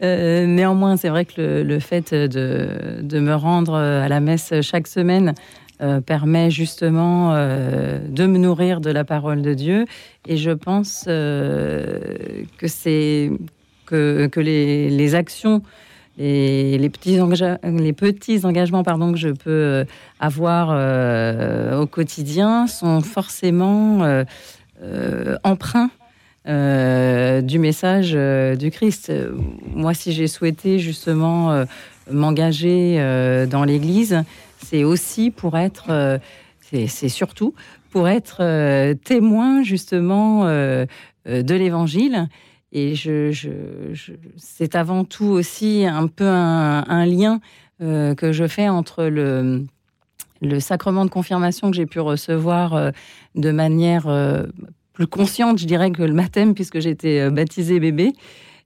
Néanmoins, 0.00 0.96
c'est 0.96 1.08
vrai 1.08 1.24
que 1.24 1.62
le, 1.62 1.78
fait 1.80 2.14
de, 2.14 3.20
me 3.20 3.34
rendre 3.34 3.74
à 3.74 4.08
la 4.08 4.20
messe 4.20 4.52
chaque 4.62 4.86
semaine 4.86 5.34
euh, 5.82 6.02
permet 6.02 6.50
justement 6.50 7.32
euh, 7.32 8.00
de 8.06 8.26
me 8.26 8.36
nourrir 8.36 8.82
de 8.82 8.90
la 8.90 9.02
parole 9.02 9.40
de 9.40 9.54
Dieu. 9.54 9.86
Et 10.28 10.36
je 10.36 10.50
pense 10.50 11.06
euh, 11.08 12.44
que 12.58 14.40
les, 14.40 15.14
actions 15.14 15.62
et 16.18 16.76
les 16.76 16.90
petits, 16.90 17.18
engagements 18.44 19.12
que 19.12 19.18
je 19.18 19.30
peux 19.30 19.86
avoir 20.18 21.80
au 21.80 21.86
quotidien 21.86 22.66
sont 22.66 23.00
forcément 23.00 24.22
emprunts 25.44 25.90
du 26.46 27.58
message 27.58 28.12
du 28.58 28.70
Christ. 28.70 29.12
Moi, 29.74 29.94
si 29.94 30.12
j'ai 30.12 30.26
souhaité 30.26 30.78
justement 30.78 31.64
m'engager 32.10 32.96
dans 33.50 33.64
l'Église, 33.64 34.24
c'est 34.64 34.84
aussi 34.84 35.30
pour 35.30 35.56
être, 35.58 35.86
euh, 35.90 36.18
c'est 36.60 37.08
surtout 37.08 37.54
pour 37.90 38.08
être 38.08 38.38
euh, 38.40 38.94
témoin 38.94 39.62
justement 39.62 40.46
euh, 40.46 40.86
de 41.26 41.54
l'Évangile. 41.54 42.28
Et 42.72 42.94
c'est 44.36 44.76
avant 44.76 45.04
tout 45.04 45.26
aussi 45.26 45.84
un 45.86 46.06
peu 46.06 46.28
un, 46.28 47.04
lien 47.04 47.40
que 47.80 48.30
je 48.30 48.46
fais 48.46 48.68
entre 48.68 49.06
le 49.06 50.60
sacrement 50.60 51.04
de 51.04 51.10
confirmation 51.10 51.72
que 51.72 51.76
j'ai 51.76 51.86
pu 51.86 51.98
recevoir 51.98 52.92
de 53.34 53.50
manière 53.50 54.06
plus 54.92 55.06
consciente, 55.06 55.58
je 55.58 55.66
dirais, 55.66 55.90
que 55.90 56.02
le 56.02 56.12
baptême, 56.12 56.54
puisque 56.54 56.80
j'étais 56.80 57.30
baptisée 57.30 57.80
bébé, 57.80 58.12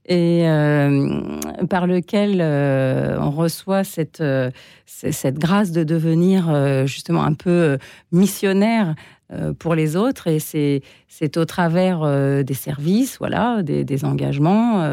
et 0.07 0.47
euh, 0.47 1.39
par 1.69 1.87
lequel 1.87 2.39
euh, 2.39 3.17
on 3.19 3.31
reçoit 3.31 3.83
cette, 3.83 4.21
euh, 4.21 4.51
cette 4.85 5.39
grâce 5.39 5.71
de 5.71 5.83
devenir 5.83 6.85
justement 6.85 7.23
un 7.23 7.33
peu 7.33 7.77
missionnaire 8.11 8.95
pour 9.57 9.73
les 9.73 9.95
autres. 9.95 10.27
Et 10.27 10.39
c'est 10.39 11.37
au 11.37 11.45
travers 11.45 12.01
des 12.43 12.53
services 12.53 13.17
voilà 13.17 13.63
des, 13.63 14.05
engagements 14.05 14.83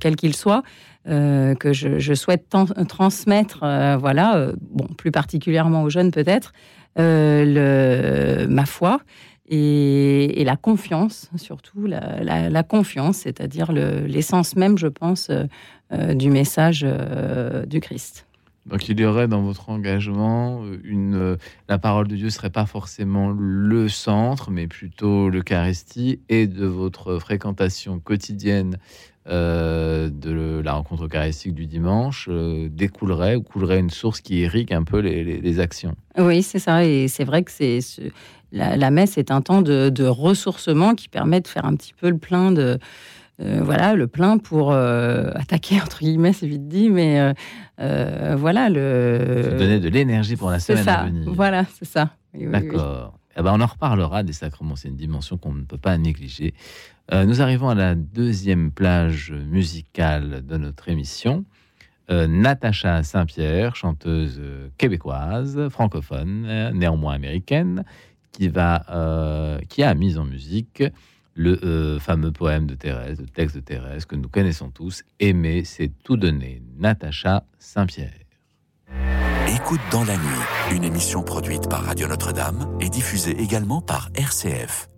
quels 0.00 0.16
qu'ils 0.16 0.34
soient 0.34 0.62
que 1.06 1.72
je, 1.72 2.14
souhaite 2.14 2.48
transmettre 2.88 3.58
voilà 4.00 4.48
bon 4.60 4.86
plus 4.96 5.10
particulièrement 5.10 5.82
aux 5.82 5.90
jeunes 5.90 6.10
peut-être 6.10 6.52
ma 6.96 8.66
foi 8.66 9.00
et, 9.48 10.44
la 10.44 10.56
confiance, 10.56 11.30
surtout 11.36 11.86
la, 11.86 12.62
confiance, 12.62 13.18
c'est-à-dire 13.18 13.72
l'essence 13.72 14.56
même, 14.56 14.78
je 14.78 14.86
pense, 14.86 15.30
euh, 15.30 15.44
euh, 15.92 16.14
du 16.14 16.30
message 16.30 16.84
euh, 16.86 17.66
du 17.66 17.80
Christ. 17.80 18.26
Donc 18.66 18.88
il 18.88 18.98
y 18.98 19.04
aurait 19.04 19.28
dans 19.28 19.42
votre 19.42 19.68
engagement 19.68 20.64
une 20.84 21.36
la 21.68 21.78
parole 21.78 22.08
de 22.08 22.16
Dieu 22.16 22.30
serait 22.30 22.48
pas 22.48 22.64
forcément 22.64 23.30
le 23.30 23.90
centre, 23.90 24.50
mais 24.50 24.66
plutôt 24.66 25.28
l'Eucharistie 25.28 26.20
et 26.30 26.46
de 26.46 26.64
votre 26.64 27.18
fréquentation 27.18 27.98
quotidienne 27.98 28.78
de 29.26 30.62
la 30.64 30.72
rencontre 30.72 31.04
eucharistique 31.04 31.54
du 31.54 31.66
dimanche 31.66 32.30
découlerait 32.70 33.36
ou 33.36 33.42
coulerait 33.42 33.80
une 33.80 33.90
source 33.90 34.22
qui 34.22 34.40
irrigue 34.40 34.72
un 34.72 34.84
peu 34.84 35.00
les, 35.00 35.24
les 35.24 35.60
actions. 35.60 35.94
Oui, 36.16 36.42
c'est 36.42 36.58
ça, 36.58 36.86
et 36.86 37.08
c'est 37.08 37.24
vrai 37.24 37.42
que 37.42 37.50
c'est 37.50 37.80
la, 38.54 38.90
messe 38.90 39.18
est 39.18 39.30
un 39.30 39.40
temps 39.40 39.62
de, 39.62 40.06
ressourcement 40.06 40.94
qui 40.94 41.08
permet 41.08 41.40
de 41.40 41.48
faire 41.48 41.64
un 41.64 41.74
petit 41.74 41.92
peu 41.92 42.08
le 42.08 42.18
plein 42.18 42.52
de 42.52 42.78
euh, 43.40 43.60
voilà 43.64 43.94
le 43.94 44.06
plein 44.06 44.38
pour 44.38 44.70
euh, 44.70 45.32
attaquer 45.34 45.80
entre 45.82 45.98
guillemets 46.00 46.32
c'est 46.32 46.46
vite 46.46 46.68
dit 46.68 46.88
mais 46.88 47.34
euh, 47.80 48.36
voilà 48.38 48.68
le 48.68 49.42
Se 49.50 49.58
donner 49.58 49.80
de 49.80 49.88
l'énergie 49.88 50.36
pour 50.36 50.50
la 50.50 50.60
semaine 50.60 50.88
à 50.88 51.04
venir. 51.06 51.32
Voilà 51.32 51.64
c'est 51.64 51.84
ça. 51.84 52.10
D'accord. 52.32 53.18
Eh 53.36 53.42
ben, 53.42 53.52
on 53.52 53.60
en 53.60 53.66
reparlera 53.66 54.22
des 54.22 54.32
sacrements. 54.32 54.76
C'est 54.76 54.88
une 54.88 54.96
dimension 54.96 55.36
qu'on 55.36 55.52
ne 55.52 55.64
peut 55.64 55.78
pas 55.78 55.98
négliger. 55.98 56.54
Nous 57.12 57.42
arrivons 57.42 57.68
à 57.68 57.74
la 57.74 57.96
deuxième 57.96 58.70
plage 58.70 59.32
musicale 59.32 60.46
de 60.46 60.56
notre 60.56 60.88
émission. 60.88 61.44
Natacha 62.08 63.02
Saint-Pierre, 63.02 63.74
chanteuse 63.74 64.40
québécoise, 64.78 65.68
francophone, 65.68 66.70
néanmoins 66.74 67.14
américaine, 67.14 67.84
qui, 68.34 68.48
va, 68.48 68.84
euh, 68.90 69.58
qui 69.68 69.82
a 69.82 69.94
mis 69.94 70.18
en 70.18 70.24
musique 70.24 70.82
le 71.34 71.58
euh, 71.64 71.98
fameux 71.98 72.32
poème 72.32 72.66
de 72.66 72.74
Thérèse, 72.74 73.20
le 73.20 73.28
texte 73.28 73.56
de 73.56 73.60
Thérèse 73.60 74.04
que 74.04 74.16
nous 74.16 74.28
connaissons 74.28 74.70
tous, 74.70 75.02
Aimer, 75.20 75.64
c'est 75.64 75.90
tout 76.02 76.16
donner, 76.16 76.62
Natacha 76.78 77.44
Saint-Pierre. 77.58 78.12
Écoute 79.48 79.80
dans 79.90 80.04
la 80.04 80.16
nuit, 80.16 80.76
une 80.76 80.84
émission 80.84 81.22
produite 81.22 81.68
par 81.68 81.84
Radio 81.84 82.06
Notre-Dame 82.08 82.76
et 82.80 82.88
diffusée 82.88 83.36
également 83.40 83.80
par 83.80 84.10
RCF. 84.14 84.88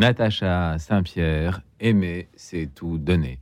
Natacha 0.00 0.78
Saint-Pierre, 0.78 1.60
aimer, 1.78 2.30
c'est 2.34 2.74
tout 2.74 2.96
donner. 2.96 3.38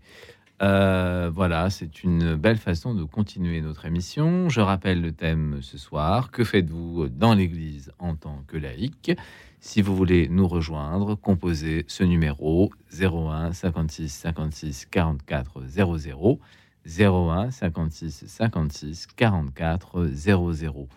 Euh, 0.61 1.31
voilà, 1.33 1.71
c'est 1.71 2.03
une 2.03 2.35
belle 2.35 2.57
façon 2.57 2.95
de 2.95 3.05
continuer 3.05 3.61
notre 3.61 3.87
émission. 3.87 4.49
Je 4.49 4.61
rappelle 4.61 5.01
le 5.01 5.13
thème 5.13 5.59
ce 5.63 5.79
soir. 5.79 6.33
Que 6.33 6.43
faites-vous 6.43 7.11
dans 7.11 7.35
l'Église 7.35 7.93
en 8.01 8.17
tant 8.17 8.43
que 8.49 8.57
laïque? 8.57 9.13
Si 9.61 9.83
vous 9.83 9.95
voulez 9.95 10.27
nous 10.29 10.49
rejoindre, 10.49 11.15
composez 11.15 11.85
ce 11.87 12.03
numéro 12.03 12.73
01 12.93 13.53
56 13.53 14.09
56 14.09 14.87
44 14.87 15.63
00 15.65 16.41
01 16.85 17.51
56 17.53 18.25
56 18.27 19.07
44 19.15 20.07
00. 20.07 20.89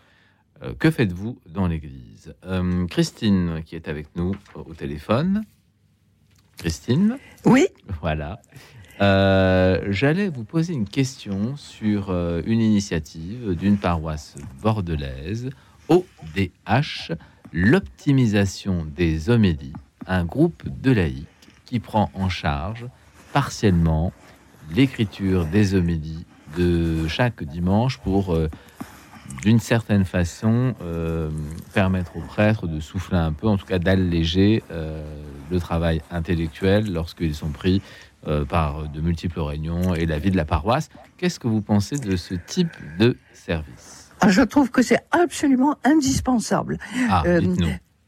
Euh, 0.64 0.74
que 0.78 0.92
faites-vous 0.92 1.40
dans 1.48 1.68
l'église 1.68 2.34
Euh, 2.46 2.86
Christine, 2.88 3.62
qui 3.66 3.76
est 3.76 3.88
avec 3.88 4.08
nous 4.16 4.36
au 4.56 4.74
téléphone. 4.74 5.44
Christine, 6.58 7.18
Oui, 7.46 7.68
voilà. 8.02 8.40
Euh, 9.02 9.88
J'allais 9.90 10.30
vous 10.30 10.44
poser 10.44 10.74
une 10.74 10.88
question 10.88 11.56
sur 11.58 12.12
une 12.46 12.62
initiative 12.62 13.56
d'une 13.56 13.78
paroisse 13.78 14.36
bordelaise, 14.62 15.50
ODH, 15.90 17.14
l'optimisation 17.52 18.86
des 18.96 19.32
homélies, 19.32 19.74
un 20.06 20.24
groupe 20.24 20.64
de 20.82 20.92
laïcs 20.92 21.26
qui 21.66 21.80
prend 21.80 22.12
en 22.14 22.30
charge 22.30 22.86
partiellement 23.34 24.14
l'écriture 24.76 25.46
des 25.46 25.74
homélies 25.74 26.26
de 26.56 27.08
chaque 27.08 27.44
dimanche 27.44 27.98
pour, 27.98 28.38
d'une 29.42 29.60
certaine 29.60 30.06
façon, 30.06 30.76
euh, 30.82 31.30
permettre 31.74 32.18
aux 32.18 32.22
prêtres 32.22 32.68
de 32.68 32.80
souffler 32.80 33.18
un 33.18 33.34
peu, 33.34 33.48
en 33.48 33.58
tout 33.58 33.66
cas 33.66 33.80
d'alléger 33.80 34.64
euh, 34.72 35.04
le 35.50 35.60
travail 35.60 36.02
intellectuel 36.12 36.92
lorsqu'ils 36.92 37.36
sont 37.36 37.50
pris 37.50 37.82
euh, 38.28 38.46
par 38.46 38.88
de 38.88 39.02
multiples 39.02 39.40
réunions 39.40 39.96
et 39.96 40.06
la 40.06 40.20
vie 40.20 40.32
de 40.32 40.38
la 40.38 40.46
paroisse. 40.46 40.90
Qu'est-ce 41.18 41.40
que 41.40 41.48
vous 41.48 41.62
pensez 41.62 41.98
de 41.98 42.16
ce 42.16 42.36
type 42.36 42.72
de 43.00 43.18
service? 43.34 44.12
Ah, 44.20 44.30
je 44.30 44.42
trouve 44.42 44.70
que 44.70 44.84
c'est 44.84 45.00
absolument 45.12 45.76
indispensable. 45.84 46.78
Ah. 47.10 47.24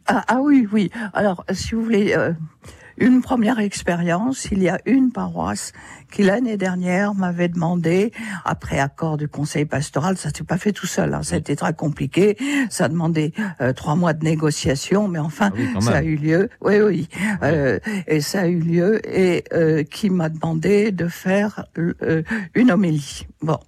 Ah, 0.06 0.24
ah 0.28 0.40
oui, 0.42 0.68
oui. 0.72 0.92
Alors, 1.14 1.46
si 1.52 1.76
vous 1.76 1.84
voulez, 1.84 2.14
une 2.98 3.22
première 3.22 3.60
expérience, 3.60 4.48
il 4.52 4.62
y 4.62 4.70
a 4.70 4.80
une 4.86 5.12
paroisse 5.12 5.72
qui 6.12 6.24
l'année 6.24 6.58
dernière 6.58 7.16
m'avait 7.16 7.48
demandé, 7.48 8.12
après 8.46 8.80
accord 8.80 9.18
du 9.18 9.28
conseil 9.28 9.66
pastoral, 9.66 10.18
ça 10.18 10.30
s'est 10.30 10.44
pas 10.44 10.58
fait 10.58 10.72
tout 10.72 10.86
seul, 10.86 11.14
hein, 11.14 11.24
ça 11.24 11.36
a 11.36 11.40
été 11.40 11.56
très 11.56 11.74
compliqué, 11.74 12.38
ça 12.70 12.86
a 12.86 12.90
demandé 12.90 13.34
euh, 13.62 13.74
trois 13.74 13.96
mois 13.96 14.14
de 14.14 14.24
négociation, 14.24 15.08
mais 15.08 15.20
enfin, 15.20 15.52
Ah 15.54 15.58
oui, 15.58 15.82
ça 15.82 15.98
a 15.98 16.04
eu 16.04 16.16
lieu. 16.16 16.50
Oui, 16.62 16.80
oui, 16.82 17.10
euh, 17.42 17.80
et 18.08 18.22
ça 18.22 18.42
a 18.42 18.48
eu 18.48 18.60
lieu, 18.60 19.02
et 19.08 19.44
euh, 19.54 19.84
qui 19.84 20.10
m'a 20.10 20.30
demandé 20.30 20.92
de 20.92 21.08
faire 21.08 21.66
euh, 21.78 22.24
une 22.54 22.72
homélie. 22.72 23.28
Bon, 23.42 23.60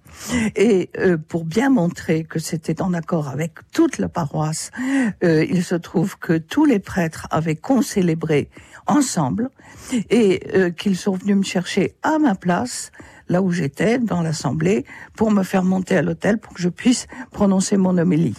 et 0.54 0.90
euh, 0.98 1.18
pour 1.18 1.44
bien 1.44 1.68
montrer 1.68 2.24
que 2.24 2.38
c'était 2.38 2.80
en 2.80 2.94
accord 2.94 3.28
avec 3.28 3.52
toute 3.72 3.98
la 3.98 4.08
paroisse, 4.08 4.70
euh, 5.22 5.44
il 5.50 5.62
se 5.64 5.74
trouve 5.74 6.18
que 6.18 6.38
tous 6.38 6.64
les 6.64 6.78
prêtres 6.78 7.26
avaient 7.30 7.56
concélébré 7.56 8.48
ensemble 8.86 9.50
et 10.10 10.40
euh, 10.54 10.70
qu'ils 10.70 10.96
sont 10.96 11.12
venus 11.12 11.36
me 11.36 11.42
chercher 11.42 11.94
à 12.02 12.18
ma 12.18 12.34
place, 12.34 12.92
là 13.28 13.42
où 13.42 13.50
j'étais, 13.50 13.98
dans 13.98 14.22
l'assemblée, 14.22 14.84
pour 15.16 15.30
me 15.30 15.42
faire 15.42 15.62
monter 15.62 15.96
à 15.96 16.02
l'hôtel 16.02 16.38
pour 16.38 16.54
que 16.54 16.62
je 16.62 16.68
puisse 16.68 17.06
prononcer 17.30 17.76
mon 17.76 17.98
homélie. 17.98 18.36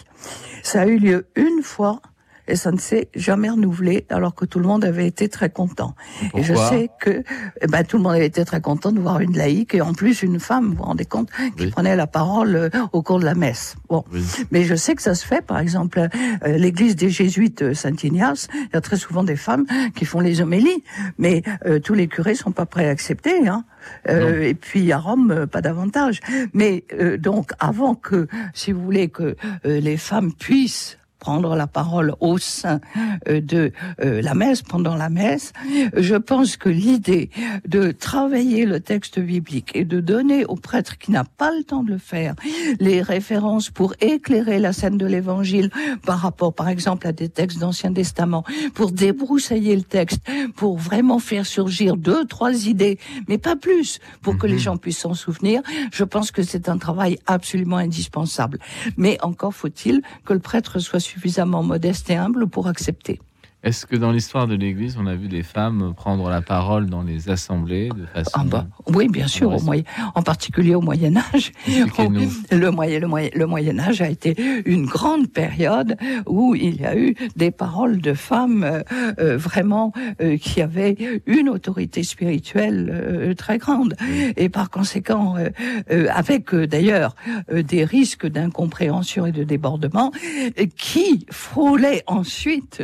Ça 0.62 0.82
a 0.82 0.86
eu 0.86 0.98
lieu 0.98 1.26
une 1.36 1.62
fois 1.62 2.00
et 2.48 2.56
ça 2.56 2.72
ne 2.72 2.78
s'est 2.78 3.08
jamais 3.14 3.50
renouvelé 3.50 4.06
alors 4.08 4.34
que 4.34 4.44
tout 4.44 4.58
le 4.58 4.66
monde 4.66 4.84
avait 4.84 5.06
été 5.06 5.28
très 5.28 5.50
content. 5.50 5.94
et 6.34 6.42
je 6.42 6.54
sais 6.54 6.88
que 7.00 7.22
eh 7.60 7.66
ben, 7.66 7.84
tout 7.84 7.96
le 7.98 8.02
monde 8.02 8.14
avait 8.14 8.26
été 8.26 8.44
très 8.44 8.60
content 8.60 8.90
de 8.90 8.98
voir 9.00 9.20
une 9.20 9.36
laïque 9.36 9.74
et 9.74 9.80
en 9.80 9.92
plus 9.92 10.22
une 10.22 10.40
femme, 10.40 10.68
vous 10.70 10.74
vous 10.76 10.82
rendez 10.82 11.04
compte, 11.04 11.30
qui 11.56 11.64
Oui. 11.64 11.70
prenait 11.70 11.94
la 11.96 12.06
parole 12.06 12.56
euh, 12.56 12.68
au 12.92 13.02
cours 13.02 13.20
de 13.20 13.24
la 13.24 13.34
messe. 13.34 13.76
Bon. 13.88 14.04
Oui. 14.12 14.22
Mais 14.50 14.64
je 14.64 14.74
sais 14.74 14.94
que 14.94 15.02
ça 15.02 15.14
se 15.14 15.24
fait, 15.26 15.42
par 15.44 15.58
exemple, 15.58 15.98
euh, 16.00 16.56
l'église 16.56 16.96
des 16.96 17.10
jésuites 17.10 17.62
euh, 17.62 17.74
Saint-Ignace, 17.74 18.48
il 18.54 18.70
y 18.74 18.76
a 18.76 18.80
très 18.80 18.96
souvent 18.96 19.22
des 19.24 19.36
femmes 19.36 19.66
qui 19.94 20.04
font 20.04 20.20
les 20.20 20.40
homélies, 20.40 20.82
mais 21.18 21.42
euh, 21.66 21.78
tous 21.78 21.94
les 21.94 22.08
curés 22.08 22.34
sont 22.34 22.52
pas 22.52 22.66
prêts 22.66 22.86
à 22.86 22.90
accepter. 22.90 23.46
Hein. 23.48 23.64
Euh, 24.08 24.42
et 24.42 24.54
puis 24.54 24.90
à 24.92 24.98
Rome, 24.98 25.46
pas 25.46 25.60
davantage. 25.60 26.20
Mais 26.52 26.84
euh, 26.92 27.16
donc, 27.16 27.52
avant 27.58 27.94
que, 27.94 28.26
si 28.54 28.72
vous 28.72 28.82
voulez, 28.82 29.08
que 29.08 29.36
euh, 29.64 29.80
les 29.80 29.96
femmes 29.96 30.32
puissent 30.32 30.98
prendre 31.18 31.56
la 31.56 31.66
parole 31.66 32.14
au 32.20 32.38
sein 32.38 32.80
euh, 33.28 33.40
de 33.40 33.72
euh, 34.00 34.22
la 34.22 34.34
messe, 34.34 34.62
pendant 34.62 34.94
la 34.94 35.08
messe. 35.08 35.52
Je 35.96 36.14
pense 36.14 36.56
que 36.56 36.68
l'idée 36.68 37.30
de 37.66 37.90
travailler 37.90 38.66
le 38.66 38.80
texte 38.80 39.18
biblique 39.18 39.72
et 39.74 39.84
de 39.84 40.00
donner 40.00 40.44
au 40.44 40.54
prêtre 40.54 40.98
qui 40.98 41.10
n'a 41.10 41.24
pas 41.24 41.50
le 41.56 41.64
temps 41.64 41.82
de 41.82 41.90
le 41.90 41.98
faire 41.98 42.34
les 42.80 43.02
références 43.02 43.70
pour 43.70 43.94
éclairer 44.00 44.58
la 44.58 44.72
scène 44.72 44.98
de 44.98 45.06
l'évangile 45.06 45.70
par 46.04 46.20
rapport, 46.20 46.54
par 46.54 46.68
exemple, 46.68 47.06
à 47.06 47.12
des 47.12 47.28
textes 47.28 47.58
d'Ancien 47.58 47.92
Testament, 47.92 48.44
pour 48.74 48.92
débroussailler 48.92 49.76
le 49.76 49.82
texte, 49.82 50.20
pour 50.56 50.78
vraiment 50.78 51.18
faire 51.18 51.46
surgir 51.46 51.96
deux, 51.96 52.24
trois 52.24 52.66
idées, 52.66 52.98
mais 53.28 53.38
pas 53.38 53.56
plus, 53.56 54.00
pour 54.22 54.38
que 54.38 54.46
les 54.46 54.54
mhm. 54.54 54.58
gens 54.60 54.76
puissent 54.76 54.98
s'en 54.98 55.14
souvenir, 55.14 55.62
je 55.92 56.04
pense 56.04 56.30
que 56.30 56.42
c'est 56.42 56.68
un 56.68 56.78
travail 56.78 57.18
absolument 57.26 57.76
indispensable. 57.76 58.58
Mais 58.96 59.18
encore 59.22 59.54
faut-il 59.54 60.02
que 60.24 60.32
le 60.32 60.40
prêtre 60.40 60.78
soit 60.78 61.00
suffisamment 61.08 61.62
modeste 61.62 62.10
et 62.10 62.16
humble 62.16 62.46
pour 62.48 62.66
accepter. 62.68 63.20
Est-ce 63.64 63.86
que 63.86 63.96
dans 63.96 64.12
l'histoire 64.12 64.46
de 64.46 64.54
l'Église, 64.54 64.96
on 65.00 65.06
a 65.06 65.16
vu 65.16 65.26
des 65.26 65.42
femmes 65.42 65.92
prendre 65.96 66.30
la 66.30 66.40
parole 66.42 66.86
dans 66.86 67.02
les 67.02 67.28
assemblées 67.28 67.88
de 67.88 68.06
façon 68.06 68.30
ah 68.34 68.44
bah, 68.44 68.66
Oui, 68.86 69.08
bien 69.08 69.26
sûr, 69.26 69.52
au 69.52 69.60
moyen, 69.60 69.82
en 70.14 70.22
particulier 70.22 70.76
au 70.76 70.80
Moyen 70.80 71.16
Âge. 71.16 71.50
Le 72.50 72.70
moyen, 72.70 73.00
le, 73.00 73.08
moyen, 73.08 73.30
le 73.34 73.46
Moyen 73.46 73.78
Âge 73.80 74.00
a 74.00 74.08
été 74.08 74.36
une 74.64 74.86
grande 74.86 75.28
période 75.28 75.96
où 76.26 76.54
il 76.54 76.80
y 76.80 76.84
a 76.84 76.96
eu 76.96 77.14
des 77.36 77.50
paroles 77.50 78.00
de 78.00 78.14
femmes 78.14 78.62
euh, 78.62 78.82
euh, 79.18 79.36
vraiment 79.36 79.92
euh, 80.20 80.36
qui 80.36 80.62
avaient 80.62 80.96
une 81.26 81.48
autorité 81.48 82.02
spirituelle 82.02 83.34
très 83.36 83.58
grande. 83.58 83.94
Et 84.36 84.48
par 84.48 84.70
conséquent, 84.70 85.36
avec 86.10 86.54
d'ailleurs 86.54 87.14
des 87.50 87.84
risques 87.84 88.26
d'incompréhension 88.26 89.26
et 89.26 89.32
de 89.32 89.44
débordement 89.44 90.12
qui 90.76 91.26
frôlaient 91.30 92.02
ensuite 92.06 92.82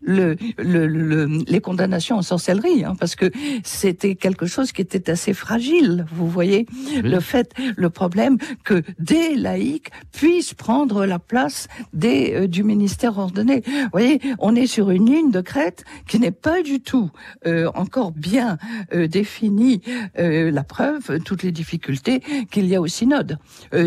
le, 0.00 0.36
le, 0.58 1.26
les 1.46 1.60
condamnations 1.60 2.16
en 2.16 2.22
sorcellerie, 2.22 2.84
hein, 2.84 2.94
parce 2.98 3.16
que 3.16 3.30
c'était 3.64 4.14
quelque 4.14 4.46
chose 4.46 4.72
qui 4.72 4.82
était 4.82 5.10
assez 5.10 5.34
fragile. 5.34 6.06
Vous 6.12 6.28
voyez, 6.28 6.66
le 7.02 7.20
fait, 7.20 7.52
le 7.76 7.90
problème 7.90 8.38
que 8.64 8.82
des 8.98 9.34
laïcs 9.34 9.90
puissent 10.12 10.54
prendre 10.54 11.06
la 11.06 11.18
place 11.18 11.68
des 11.92 12.34
euh, 12.34 12.46
du 12.46 12.64
ministère 12.64 13.18
ordonné. 13.18 13.62
Vous 13.66 13.88
voyez, 13.92 14.20
on 14.38 14.54
est 14.54 14.66
sur 14.66 14.90
une 14.90 15.06
ligne 15.06 15.30
de 15.30 15.40
crête 15.40 15.84
qui 16.06 16.18
n'est 16.18 16.30
pas 16.30 16.62
du 16.62 16.80
tout 16.80 17.10
euh, 17.46 17.70
encore 17.74 18.12
bien 18.12 18.58
euh, 18.94 19.06
définie. 19.06 19.82
la 20.16 20.64
preuve, 20.64 21.20
toutes 21.24 21.42
les 21.42 21.52
difficultés 21.52 22.20
qu'il 22.50 22.66
y 22.66 22.74
a 22.74 22.80
au 22.80 22.86
synode 22.86 23.38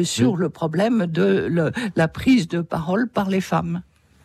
sur 0.04 0.38
le 0.38 0.50
problème 0.50 1.06
de 1.06 1.72
la 1.96 2.08
prise 2.08 2.48
de 2.48 2.62
parole 2.62 3.08
par 3.08 3.30
les 3.30 3.42
femmes. 3.42 3.82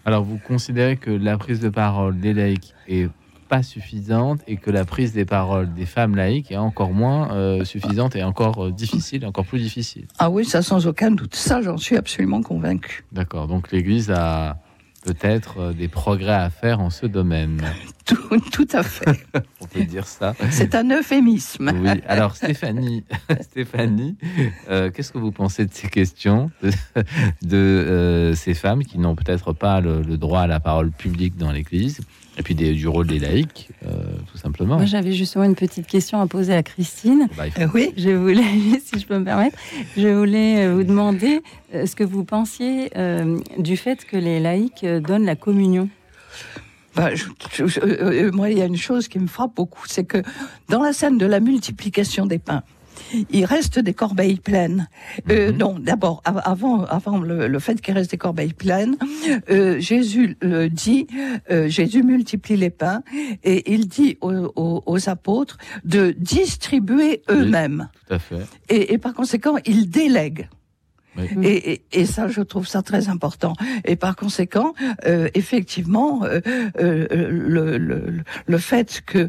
Alors, 0.07 0.23
vous 0.23 0.39
considérez 0.39 0.97
que 0.97 1.11
la 1.11 1.37
prise 1.37 1.59
de 1.59 1.69
parole 1.69 2.21
des 2.21 2.33
laïcs 2.33 2.75
est 2.87 3.11
pas 3.49 3.65
suffisante 3.65 4.41
et 4.47 4.57
que 4.57 4.71
la 4.71 4.85
prise 4.85 5.13
des 5.13 5.25
paroles 5.25 5.75
des 5.75 5.85
femmes 5.85 6.15
laïques 6.15 6.53
est 6.53 6.57
encore 6.57 6.93
moins 6.93 7.33
euh, 7.33 7.65
suffisante 7.65 8.15
et 8.15 8.23
encore 8.23 8.67
euh, 8.67 8.71
difficile, 8.71 9.27
encore 9.27 9.45
plus 9.45 9.59
difficile. 9.59 10.07
Ah 10.21 10.31
oui, 10.31 10.45
ça 10.45 10.63
sans 10.63 10.87
aucun 10.87 11.11
doute. 11.11 11.35
Ça, 11.35 11.61
j'en 11.61 11.77
suis 11.77 11.97
absolument 11.97 12.41
convaincu. 12.41 13.05
D'accord. 13.11 13.49
Donc 13.49 13.73
l'Église 13.73 14.13
a 14.13 14.59
peut-être 15.05 15.59
euh, 15.59 15.73
des 15.73 15.89
progrès 15.89 16.35
à 16.35 16.51
faire 16.51 16.79
en 16.79 16.91
ce 16.91 17.07
domaine. 17.07 17.61
Tout, 18.53 18.69
à 18.73 18.83
fait. 18.83 19.27
On 19.61 19.67
peut 19.67 19.85
dire 19.85 20.07
ça. 20.07 20.35
C'est 20.51 20.75
un 20.75 20.89
euphémisme. 20.91 21.73
Oui. 21.75 21.91
Alors 22.07 22.37
Stéphanie, 22.37 23.05
Stéphanie, 23.41 24.17
euh, 24.71 24.91
qu'est-ce 24.91 25.11
que 25.11 25.19
vous 25.19 25.33
pensez 25.33 25.67
de 25.67 25.73
ces 25.73 25.89
questions 25.89 26.51
de, 27.43 27.57
euh, 27.57 28.35
ces 28.35 28.55
femmes 28.55 28.85
qui 28.85 28.99
n'ont 28.99 29.17
peut-être 29.17 29.53
pas 29.53 29.81
le, 29.81 30.03
droit 30.17 30.43
à 30.43 30.47
la 30.47 30.61
parole 30.61 30.93
publique 30.93 31.37
dans 31.37 31.51
l'Église 31.51 32.01
et 32.39 32.43
puis 32.43 32.55
du 32.55 32.87
rôle 32.87 33.07
des 33.07 33.19
laïcs, 33.19 33.71
tout 34.31 34.37
simplement? 34.39 34.77
Moi, 34.77 34.85
j'avais 34.85 35.13
justement 35.13 35.45
une 35.45 35.55
petite 35.55 35.87
question 35.87 36.21
à 36.21 36.27
poser 36.27 36.55
à 36.55 36.63
Christine. 36.63 37.29
Bah, 37.37 37.45
oui. 37.75 37.93
Je 37.97 38.11
voulais, 38.11 38.45
si 38.85 39.01
je 39.01 39.07
peux 39.07 39.19
me 39.19 39.25
permettre, 39.25 39.59
je 39.97 40.09
voulais 40.09 40.71
vous 40.71 40.85
demander 40.85 41.43
ce 41.73 41.97
que 41.97 42.05
vous 42.05 42.25
pensiez 42.25 42.91
du 43.59 43.77
fait 43.77 44.05
que 44.05 44.19
les 44.19 44.39
laïcs 44.39 44.85
donnent 44.85 45.25
la 45.25 45.37
communion. 45.37 45.89
Bah, 46.97 47.11
euh, 47.61 47.69
euh, 47.83 48.31
moi, 48.33 48.51
il 48.51 48.59
y 48.59 48.63
a 48.63 48.65
une 48.65 48.77
chose 48.77 49.07
qui 49.07 49.19
me 49.19 49.27
frappe 49.27 49.55
beaucoup, 49.55 49.85
c'est 49.87 50.05
que 50.05 50.23
dans 50.71 50.83
la 50.83 50.93
scène 50.93 51.19
de 51.19 51.27
la 51.27 51.41
multiplication 51.41 52.25
des 52.25 52.39
pains, 52.39 52.63
il 53.31 53.45
reste 53.45 53.79
des 53.79 53.93
corbeilles 53.93 54.41
pleines. 54.41 54.89
Euh, 55.31 55.53
mhm. 55.53 55.59
non, 55.59 55.79
d'abord, 55.79 56.23
avant, 56.25 56.85
avant 56.85 57.19
le, 57.19 57.59
fait 57.59 57.83
qu'il 57.83 57.93
reste 57.93 58.11
des 58.11 58.17
corbeilles 58.17 58.55
pleines, 58.55 58.97
Jésus 59.79 60.39
le 60.41 60.69
dit, 60.69 61.07
Jésus 61.67 62.03
multiplie 62.03 62.57
les 62.57 62.71
pains 62.71 63.03
et 63.45 63.75
il 63.75 63.87
dit 63.87 64.17
aux, 64.23 65.09
apôtres 65.09 65.59
de 65.85 66.15
distribuer 66.19 67.23
eux-mêmes. 67.31 67.91
tout 68.09 68.15
à 68.15 68.19
fait. 68.19 68.47
Et, 68.71 68.95
et 68.95 68.99
par 68.99 69.13
conséquent, 69.13 69.57
il 69.67 69.91
délègue. 69.91 70.49
Et, 71.43 71.83
et, 71.93 72.07
ça, 72.07 72.29
je 72.29 72.41
trouve 72.41 72.67
ça 72.67 72.83
très 72.83 73.09
important. 73.09 73.55
Et 73.85 73.97
par 73.97 74.17
conséquent, 74.17 74.75
euh, 75.07 75.29
effectivement, 75.35 76.25
euh, 76.25 76.41
euh, 76.81 77.29
le, 77.31 77.79
le, 77.79 78.23
le, 78.47 78.59
fait 78.59 79.03
que 79.05 79.29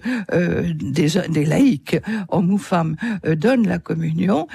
des, 0.73 1.07
des 1.29 1.45
laïcs, 1.45 1.97
hommes 2.29 2.51
ou 2.51 2.57
femmes, 2.57 2.95
donnent 3.35 3.67
la 3.67 3.79
communion, 3.79 4.47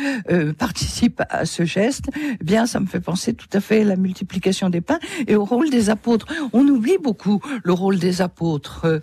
participent 0.58 1.22
à 1.28 1.44
ce 1.44 1.64
geste, 1.64 2.10
eh 2.40 2.44
bien, 2.44 2.66
ça 2.66 2.80
me 2.80 2.86
fait 2.86 3.00
penser 3.00 3.34
tout 3.34 3.48
à 3.52 3.60
fait 3.60 3.82
à 3.82 3.84
la 3.84 3.96
multiplication 3.96 4.70
des 4.70 4.80
pains 4.80 4.98
et 5.26 5.36
au 5.36 5.44
rôle 5.44 5.70
des 5.70 5.90
apôtres. 5.90 6.26
On 6.52 6.66
oublie 6.66 6.98
beaucoup 7.02 7.40
le 7.64 7.72
rôle 7.72 7.98
des 7.98 8.22
apôtres. 8.22 9.00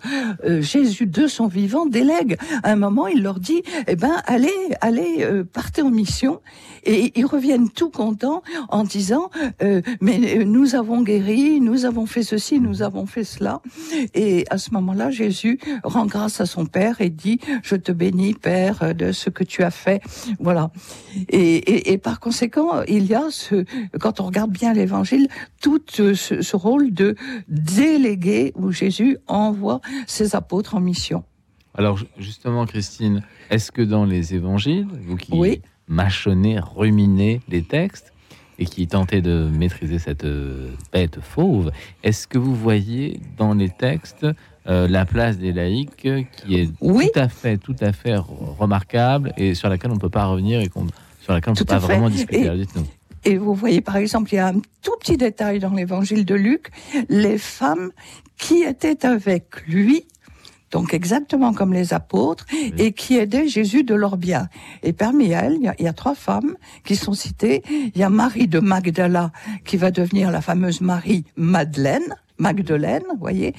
Jésus, 0.60 1.06
de 1.06 1.26
son 1.26 1.46
vivant, 1.46 1.86
délègue. 1.86 2.36
À 2.62 2.72
un 2.72 2.76
moment, 2.76 3.06
il 3.06 3.22
leur 3.22 3.40
dit, 3.40 3.62
eh 3.86 3.96
ben, 3.96 4.16
allez, 4.26 4.50
allez, 4.80 5.26
partez 5.52 5.82
en 5.82 5.90
mission. 5.90 6.40
Et 6.84 7.12
ils 7.18 7.26
reviennent 7.26 7.70
tout 7.70 7.90
contents 7.90 8.42
en 8.68 8.84
disant 8.84 9.30
euh, 9.62 9.82
mais 10.00 10.38
euh, 10.38 10.44
nous 10.44 10.74
avons 10.74 11.02
guéri, 11.02 11.60
nous 11.60 11.84
avons 11.84 12.06
fait 12.06 12.22
ceci, 12.22 12.60
nous 12.60 12.82
avons 12.82 13.06
fait 13.06 13.24
cela. 13.24 13.60
Et 14.14 14.44
à 14.50 14.58
ce 14.58 14.72
moment-là, 14.72 15.10
Jésus 15.10 15.58
rend 15.84 16.06
grâce 16.06 16.40
à 16.40 16.46
son 16.46 16.66
Père 16.66 17.00
et 17.00 17.10
dit 17.10 17.40
je 17.62 17.76
te 17.76 17.92
bénis 17.92 18.34
Père 18.34 18.94
de 18.94 19.12
ce 19.12 19.30
que 19.30 19.44
tu 19.44 19.62
as 19.62 19.70
fait. 19.70 20.00
Voilà. 20.38 20.70
Et, 21.28 21.98
par 21.98 22.20
conséquent, 22.20 22.82
il 22.88 23.06
y 23.06 23.14
a 23.14 23.30
ce 23.30 23.64
quand 23.98 24.20
on 24.20 24.26
regarde 24.26 24.50
bien 24.50 24.72
l'Évangile, 24.72 25.28
tout 25.60 25.80
ce, 25.88 26.14
ce 26.14 26.56
rôle 26.56 26.92
de 26.92 27.14
délégué 27.48 28.52
où 28.56 28.70
Jésus 28.70 29.18
envoie 29.26 29.80
ses 30.06 30.34
apôtres 30.34 30.74
en 30.74 30.80
mission. 30.80 31.24
Alors 31.74 31.98
justement, 32.18 32.66
Christine, 32.66 33.22
est-ce 33.48 33.70
que 33.70 33.82
dans 33.82 34.04
les 34.04 34.34
évangiles, 34.34 34.86
vous 35.06 35.16
qui 35.16 35.32
oui 35.32 35.62
mâchonner, 35.90 36.58
ruminer 36.60 37.42
les 37.48 37.62
textes 37.62 38.14
et 38.58 38.64
qui 38.64 38.86
tentait 38.86 39.20
de 39.20 39.48
maîtriser 39.52 39.98
cette 39.98 40.24
euh, 40.24 40.70
bête 40.92 41.18
fauve. 41.20 41.70
Est-ce 42.02 42.26
que 42.26 42.38
vous 42.38 42.54
voyez 42.54 43.20
dans 43.36 43.54
les 43.54 43.70
textes 43.70 44.26
euh, 44.66 44.86
la 44.86 45.04
place 45.06 45.38
des 45.38 45.52
laïcs 45.52 45.96
qui 45.96 46.54
est 46.54 46.70
tout 46.78 47.00
à 47.14 47.28
fait, 47.28 47.56
tout 47.56 47.76
à 47.80 47.92
fait 47.92 48.16
remarquable 48.16 49.32
et 49.36 49.54
sur 49.54 49.68
laquelle 49.68 49.90
on 49.90 49.94
ne 49.94 50.00
peut 50.00 50.10
pas 50.10 50.26
revenir 50.26 50.60
et 50.60 50.70
sur 51.20 51.32
laquelle 51.32 51.50
on 51.50 51.54
ne 51.54 51.58
peut 51.58 51.64
pas 51.64 51.78
vraiment 51.78 52.10
discuter. 52.10 52.48
Dites-nous. 52.50 52.86
Et 53.24 53.36
vous 53.36 53.54
voyez, 53.54 53.80
par 53.80 53.96
exemple, 53.96 54.32
il 54.32 54.36
y 54.36 54.38
a 54.38 54.48
un 54.48 54.60
tout 54.82 54.96
petit 55.00 55.16
détail 55.16 55.58
dans 55.58 55.72
l'évangile 55.72 56.24
de 56.24 56.34
Luc, 56.34 56.70
les 57.08 57.38
femmes 57.38 57.90
qui 58.38 58.62
étaient 58.62 59.04
avec 59.04 59.66
lui 59.66 60.06
donc 60.70 60.94
exactement 60.94 61.52
comme 61.52 61.72
les 61.72 61.92
apôtres, 61.92 62.46
et 62.78 62.92
qui 62.92 63.16
aidaient 63.16 63.48
Jésus 63.48 63.82
de 63.82 63.94
leur 63.94 64.16
bien. 64.16 64.48
Et 64.82 64.92
parmi 64.92 65.30
elles, 65.30 65.58
il 65.60 65.84
y, 65.84 65.88
a, 65.88 65.92
trois 65.92 66.14
femmes 66.14 66.54
qui 66.84 66.96
sont 66.96 67.12
citées. 67.12 67.62
Il 67.68 67.98
y 67.98 68.02
a 68.02 68.10
Marie 68.10 68.48
de 68.48 68.60
Magdala, 68.60 69.32
qui 69.64 69.76
va 69.76 69.90
devenir 69.90 70.30
la 70.30 70.40
fameuse 70.40 70.80
Marie 70.80 71.24
Madeleine, 71.36 72.16
Magdeleine, 72.40 73.02
vous 73.12 73.20
voyez, 73.20 73.54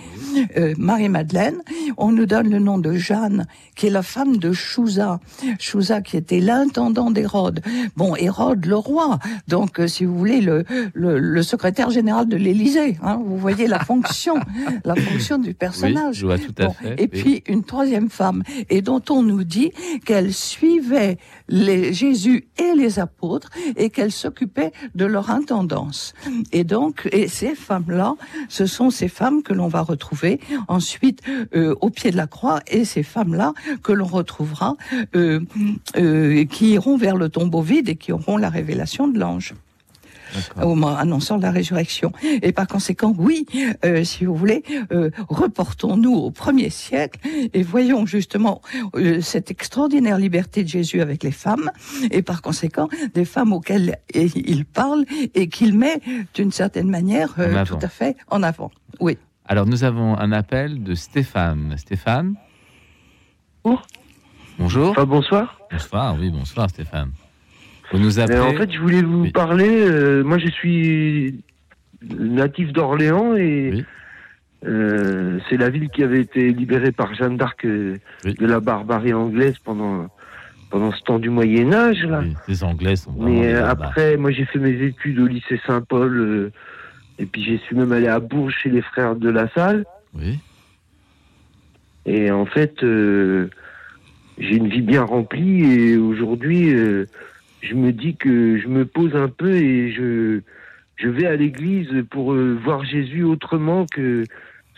euh, 0.58 0.74
Marie-Madeleine. 0.78 1.58
On 1.98 2.12
nous 2.12 2.26
donne 2.26 2.50
le 2.50 2.60
nom 2.60 2.80
de 2.80 2.94
Jeanne, 2.94 3.46
qui 3.76 3.88
est 3.88 3.92
la 3.92 4.02
femme 4.02 4.38
de 4.38 4.52
Chouza. 4.52 5.20
Chouza 5.60 6.02
qui 6.02 6.18
était 6.18 6.40
l'intendant 6.40 7.12
d'Hérode. 7.12 7.62
Bon, 7.96 8.16
Hérode 8.16 8.66
le 8.66 8.76
roi, 8.76 9.20
donc 9.48 9.80
euh, 9.80 9.88
si 9.88 10.04
vous 10.04 10.18
voulez, 10.18 10.42
le, 10.42 10.66
le, 10.94 11.44
secrétaire 11.44 11.90
général 11.90 12.28
de 12.28 12.36
l'Élysée. 12.36 12.98
Hein, 13.04 13.22
vous 13.24 13.38
voyez 13.38 13.68
la 13.68 13.80
fonction, 13.80 14.36
la 14.86 14.96
fonction 14.96 15.38
du 15.38 15.54
personnage. 15.54 16.24
Oui, 16.24 16.40
tout 16.40 16.62
à 16.62 16.70
fait, 16.70 17.02
et 17.02 17.08
puis 17.08 17.44
une 17.48 17.64
troisième 17.64 18.10
femme, 18.10 18.44
et 18.70 18.82
dont 18.82 19.02
on 19.10 19.22
nous 19.22 19.44
dit 19.44 19.72
qu'elle 20.06 20.34
suivait 20.34 21.18
les 21.48 21.94
Jésus 21.94 22.48
et 22.58 22.76
les 22.76 23.00
apôtres 23.00 23.50
et 23.76 23.90
qu'elle 23.90 24.12
s'occupait 24.12 24.72
de 24.96 25.06
leur 25.06 25.30
intendance. 25.30 26.14
Et 26.52 26.64
donc, 26.64 27.08
et 27.12 27.28
ces 27.28 27.56
femmes-là, 27.56 28.16
ce 28.50 28.66
sont 28.72 28.90
ces 28.90 29.08
femmes 29.08 29.44
que 29.44 29.54
l'on 29.54 29.68
va 29.68 29.82
retrouver 29.82 30.40
ensuite 30.68 31.22
euh, 31.56 31.76
au 31.82 31.90
pied 31.90 32.12
de 32.12 32.18
la 32.18 32.28
croix 32.28 32.62
et 32.68 32.86
ces 32.86 33.04
femmes-là 33.04 33.54
que 33.84 33.92
l'on 33.92 34.06
retrouvera 34.06 34.76
euh, 35.16 35.42
euh, 35.98 36.46
qui 36.46 36.72
iront 36.72 36.98
vers 36.98 37.18
le 37.18 37.30
tombeau 37.30 37.62
vide 37.62 37.90
et 37.90 37.96
qui 37.96 38.12
auront 38.12 38.38
la 38.38 38.50
révélation 38.50 39.08
de 39.08 39.20
l'ange. 39.20 39.54
Au 40.62 40.76
moment 40.76 40.96
annonçant 40.96 41.38
la 41.38 41.52
résurrection. 41.52 42.12
Et 42.42 42.52
par 42.52 42.68
conséquent, 42.68 43.14
oui, 43.18 43.46
euh, 43.86 44.04
si 44.04 44.26
vous 44.26 44.36
voulez, 44.36 44.64
euh, 44.92 45.10
reportons-nous 45.30 46.14
au 46.14 46.32
premier 46.32 46.70
siècle 46.70 47.20
et 47.54 47.64
voyons 47.64 48.06
justement 48.06 48.62
euh, 48.96 49.22
cette 49.22 49.52
extraordinaire 49.52 50.18
liberté 50.18 50.64
de 50.64 50.70
Jésus 50.70 51.02
avec 51.02 51.24
les 51.24 51.32
femmes, 51.32 51.72
et 52.12 52.22
par 52.22 52.42
conséquent 52.42 52.90
des 53.14 53.26
femmes 53.26 53.54
auxquelles 53.54 53.98
il 54.14 54.66
parle 54.66 55.06
et 55.34 55.48
qu'il 55.48 55.78
met 55.78 56.02
d'une 56.34 56.52
certaine 56.52 56.90
manière 56.90 57.36
tout 57.66 57.80
à 57.82 57.88
fait 57.88 58.16
en 58.30 58.44
avant. 58.44 58.72
Oui. 59.00 59.18
Alors 59.46 59.66
nous 59.66 59.84
avons 59.84 60.18
un 60.18 60.32
appel 60.32 60.84
de 60.84 60.96
Stéphane. 60.96 61.76
Stéphane? 61.78 62.36
Bonjour. 63.64 63.86
Bonjour. 64.58 65.06
bonsoir. 65.06 65.60
Bonsoir, 65.72 66.16
oui, 66.20 66.30
bonsoir 66.30 66.70
Stéphane. 66.70 67.12
Vous 67.92 68.00
nous 68.00 68.20
appelez... 68.20 68.40
en 68.40 68.54
fait, 68.54 68.72
je 68.72 68.80
voulais 68.80 69.02
vous 69.02 69.30
parler. 69.32 69.70
Euh, 69.70 70.24
moi, 70.24 70.38
je 70.38 70.48
suis 70.48 71.44
natif 72.04 72.72
d'Orléans 72.72 73.36
et 73.36 73.84
euh, 74.66 75.40
c'est 75.50 75.58
la 75.58 75.70
ville 75.70 75.90
qui 75.90 76.04
avait 76.04 76.22
été 76.22 76.52
libérée 76.52 76.92
par 76.92 77.14
Jeanne 77.14 77.38
d'Arc 77.38 77.66
euh, 77.66 77.98
de 78.24 78.46
la 78.46 78.60
barbarie 78.60 79.14
anglaise 79.14 79.58
pendant 79.64 80.08
pendant 80.70 80.94
ce 80.94 81.02
temps 81.02 81.20
du 81.20 81.30
Moyen 81.30 81.74
Âge. 81.74 82.02
Là. 82.06 82.24
les 82.48 82.64
Anglais 82.64 82.96
sont 82.96 83.12
Mais 83.12 83.54
après, 83.56 84.16
moi, 84.16 84.32
j'ai 84.32 84.46
fait 84.46 84.60
mes 84.60 84.82
études 84.82 85.20
au 85.20 85.28
lycée 85.28 85.60
Saint-Paul 85.68 86.50
et 87.20 87.26
puis 87.26 87.44
j'ai 87.44 87.58
su 87.68 87.76
même 87.76 87.92
aller 87.92 88.08
à 88.08 88.22
Bourges 88.22 88.56
chez 88.56 88.70
les 88.70 88.82
frères 88.82 89.18
de 89.18 89.30
la 89.30 89.50
Salle. 89.50 89.84
Oui. 90.14 90.40
Et 92.06 92.32
en 92.32 92.46
fait, 92.46 92.76
j'ai 92.80 94.56
une 94.56 94.70
vie 94.70 94.82
bien 94.82 95.04
remplie 95.04 95.66
et 95.66 95.98
aujourd'hui 95.98 96.74
je 97.62 97.76
me 97.76 97.92
dis 97.92 98.16
que 98.16 98.60
je 98.60 98.68
me 98.68 98.86
pose 98.86 99.16
un 99.16 99.30
peu 99.30 99.56
et 99.56 99.92
je, 99.92 100.42
je 100.98 101.08
vais 101.08 101.26
à 101.26 101.36
l'église 101.36 102.06
pour 102.10 102.34
euh, 102.34 102.60
voir 102.64 102.84
Jésus 102.84 103.24
autrement 103.24 103.86
que 103.86 104.26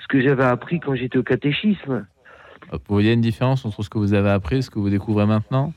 ce 0.01 0.07
que 0.07 0.21
j'avais 0.21 0.43
appris 0.43 0.79
quand 0.79 0.95
j'étais 0.95 1.17
au 1.17 1.23
catéchisme. 1.23 2.05
Vous 2.71 2.79
voyez 2.87 3.13
une 3.13 3.21
différence 3.21 3.65
entre 3.65 3.83
ce 3.83 3.89
que 3.89 3.97
vous 3.97 4.13
avez 4.13 4.29
appris 4.29 4.57
et 4.57 4.61
ce 4.61 4.69
que 4.69 4.79
vous 4.79 4.89
découvrez 4.89 5.25
maintenant? 5.25 5.73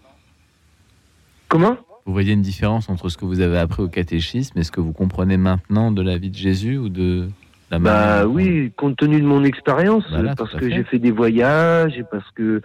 Comment? 1.48 1.76
Vous 2.06 2.12
voyez 2.12 2.32
une 2.32 2.42
différence 2.42 2.88
entre 2.88 3.08
ce 3.08 3.16
que 3.16 3.24
vous 3.24 3.40
avez 3.40 3.58
appris 3.58 3.82
au 3.82 3.88
catéchisme 3.88 4.58
et 4.58 4.62
ce 4.62 4.70
que 4.70 4.80
vous 4.80 4.92
comprenez 4.92 5.36
maintenant 5.36 5.90
de 5.90 6.02
la 6.02 6.16
vie 6.16 6.30
de 6.30 6.36
Jésus 6.36 6.78
ou 6.78 6.88
de 6.88 7.28
la 7.70 7.78
Bah 7.80 8.26
oui, 8.26 8.72
compte 8.76 8.96
tenu 8.96 9.20
de 9.20 9.26
mon 9.26 9.42
expérience, 9.44 10.04
parce 10.36 10.54
que 10.54 10.70
j'ai 10.70 10.84
fait 10.84 11.00
des 11.00 11.10
voyages 11.10 11.98
et 11.98 12.04
parce 12.04 12.30
que 12.30 12.62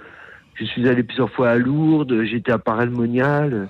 je 0.55 0.65
suis 0.65 0.87
allé 0.87 1.01
plusieurs 1.01 1.31
fois 1.31 1.49
à 1.49 1.57
Lourdes, 1.57 2.23
j'étais 2.23 2.51
à 2.51 2.59
Parelmonial. 2.59 3.69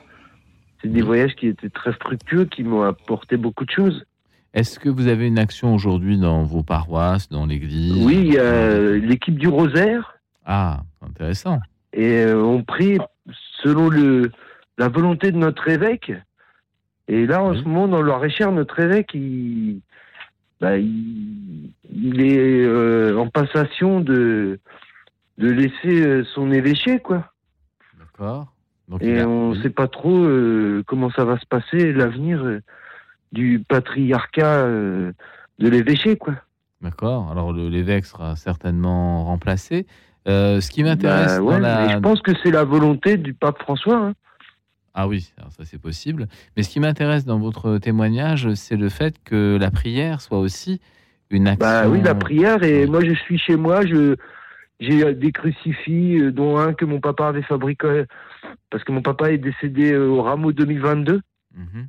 C'est 0.81 0.91
des 0.91 1.01
voyages 1.01 1.35
qui 1.35 1.47
étaient 1.47 1.69
très 1.69 1.93
fructueux, 1.93 2.45
qui 2.45 2.63
m'ont 2.63 2.81
apporté 2.81 3.37
beaucoup 3.37 3.65
de 3.65 3.71
choses. 3.71 4.05
Est-ce 4.53 4.79
que 4.79 4.89
vous 4.89 5.07
avez 5.07 5.27
une 5.27 5.39
action 5.39 5.73
aujourd'hui 5.73 6.17
dans 6.17 6.43
vos 6.43 6.63
paroisses, 6.63 7.29
dans 7.29 7.45
l'église 7.45 8.05
Oui, 8.05 8.17
il 8.17 8.33
y 8.33 8.37
a 8.37 8.97
l'équipe 8.97 9.37
du 9.37 9.47
Rosaire. 9.47 10.15
Ah, 10.45 10.81
intéressant. 11.01 11.59
Et 11.93 12.23
euh, 12.23 12.43
on 12.43 12.63
prie 12.63 12.97
selon 13.63 13.89
le, 13.89 14.31
la 14.77 14.89
volonté 14.89 15.31
de 15.31 15.37
notre 15.37 15.69
évêque. 15.69 16.11
Et 17.07 17.25
là, 17.25 17.43
en 17.43 17.53
ce 17.53 17.61
moment, 17.61 17.87
dans 17.87 18.01
Loir-et-Cher, 18.01 18.51
notre 18.51 18.79
évêque, 18.79 19.13
il, 19.13 19.81
bah, 20.59 20.77
il, 20.77 21.71
est 22.21 22.65
euh, 22.65 23.17
en 23.17 23.27
passation 23.27 24.01
de, 24.01 24.59
de 25.37 25.49
laisser 25.49 26.05
euh, 26.05 26.23
son 26.33 26.51
évêché, 26.51 26.99
quoi. 26.99 27.31
D'accord 27.97 28.50
et 28.99 29.23
on 29.23 29.51
ne 29.51 29.61
sait 29.61 29.69
pas 29.69 29.87
trop 29.87 30.17
euh, 30.17 30.83
comment 30.85 31.11
ça 31.11 31.23
va 31.23 31.39
se 31.39 31.45
passer, 31.45 31.93
l'avenir 31.93 32.43
euh, 32.43 32.61
du 33.31 33.63
patriarcat 33.67 34.65
euh, 34.65 35.13
de 35.59 35.69
l'évêché, 35.69 36.17
quoi. 36.17 36.35
D'accord. 36.81 37.29
Alors 37.31 37.53
l'évêque 37.53 38.05
sera 38.05 38.35
certainement 38.35 39.25
remplacé. 39.25 39.85
ce 40.25 40.69
qui 40.69 40.83
m'intéresse, 40.83 41.39
bah, 41.39 41.89
je 41.89 41.97
pense 41.99 42.21
que 42.21 42.31
c'est 42.41 42.49
la 42.49 42.63
volonté 42.63 43.17
du 43.17 43.35
pape 43.35 43.61
François. 43.61 43.97
Hein. 43.97 44.13
Ah 44.95 45.07
oui, 45.07 45.31
ça 45.49 45.63
c'est 45.63 45.79
possible. 45.79 46.27
Mais 46.57 46.63
ce 46.63 46.69
qui 46.69 46.79
m'intéresse 46.79 47.23
dans 47.23 47.37
votre 47.37 47.77
témoignage, 47.77 48.51
c'est 48.55 48.77
le 48.77 48.89
fait 48.89 49.15
que 49.23 49.57
la 49.61 49.69
prière 49.69 50.21
soit 50.21 50.39
aussi 50.39 50.81
une 51.29 51.47
action. 51.47 51.67
Bah 51.67 51.87
oui, 51.87 52.01
la 52.01 52.15
prière. 52.15 52.63
Et 52.63 52.87
moi, 52.87 53.05
je 53.05 53.13
suis 53.13 53.37
chez 53.37 53.55
moi, 53.55 53.85
je 53.85 54.15
j'ai 54.79 55.13
des 55.13 55.31
crucifix, 55.31 56.31
dont 56.31 56.57
un 56.57 56.73
que 56.73 56.85
mon 56.85 56.99
papa 56.99 57.27
avait 57.27 57.43
fabriqué 57.43 58.05
parce 58.69 58.83
que 58.83 58.91
mon 58.91 59.01
papa 59.01 59.31
est 59.31 59.37
décédé 59.37 59.91
euh, 59.91 60.07
au 60.07 60.21
rameau 60.21 60.51
2022. 60.51 61.21
Mhm. 61.55 61.87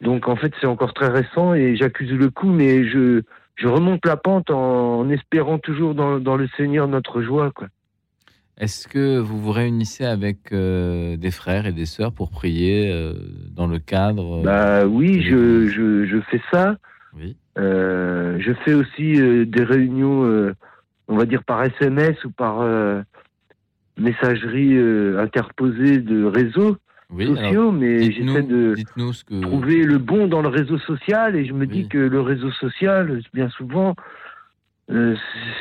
Donc 0.00 0.28
en 0.28 0.36
fait, 0.36 0.52
c'est 0.60 0.66
encore 0.66 0.94
très 0.94 1.08
récent 1.08 1.54
et 1.54 1.76
j'accuse 1.76 2.10
le 2.10 2.30
coup, 2.30 2.50
mais 2.50 2.88
je, 2.88 3.22
je 3.54 3.68
remonte 3.68 4.04
la 4.04 4.16
pente 4.16 4.50
en, 4.50 5.08
espérant 5.10 5.58
toujours 5.58 5.94
dans, 5.94 6.18
dans, 6.18 6.36
le 6.36 6.48
Seigneur 6.56 6.88
notre 6.88 7.22
joie. 7.22 7.52
Quoi. 7.52 7.68
Est-ce 8.58 8.88
que 8.88 9.18
vous 9.18 9.40
vous 9.40 9.52
réunissez 9.52 10.04
avec 10.04 10.52
euh, 10.52 11.16
des 11.16 11.30
frères 11.30 11.66
et 11.66 11.72
des 11.72 11.86
sœurs 11.86 12.12
pour 12.12 12.30
prier 12.30 12.90
euh, 12.92 13.14
dans 13.54 13.68
le 13.68 13.78
cadre 13.78 14.42
Bah 14.42 14.86
oui, 14.86 15.22
je, 15.22 15.68
je, 15.68 16.04
je, 16.04 16.20
fais 16.22 16.40
ça. 16.50 16.76
Oui. 17.14 17.36
je 17.56 18.52
fais 18.64 18.74
aussi 18.74 19.46
des 19.46 19.62
réunions, 19.62 20.52
on 21.06 21.16
va 21.16 21.26
dire 21.26 21.44
par 21.44 21.62
SMS 21.62 22.24
ou 22.24 22.30
par 22.30 22.62
messagerie 23.98 24.76
euh, 24.76 25.20
interposée 25.20 25.98
de 25.98 26.24
réseaux 26.24 26.76
sociaux, 27.10 27.72
mais 27.72 28.10
j'essaie 28.10 28.42
de 28.42 28.74
trouver 29.42 29.84
le 29.84 29.98
bon 29.98 30.26
dans 30.28 30.40
le 30.40 30.48
réseau 30.48 30.78
social 30.78 31.36
et 31.36 31.44
je 31.44 31.52
me 31.52 31.66
dis 31.66 31.88
que 31.88 31.98
le 31.98 32.20
réseau 32.20 32.50
social, 32.52 33.20
bien 33.34 33.50
souvent, 33.50 33.94
euh, 34.90 35.14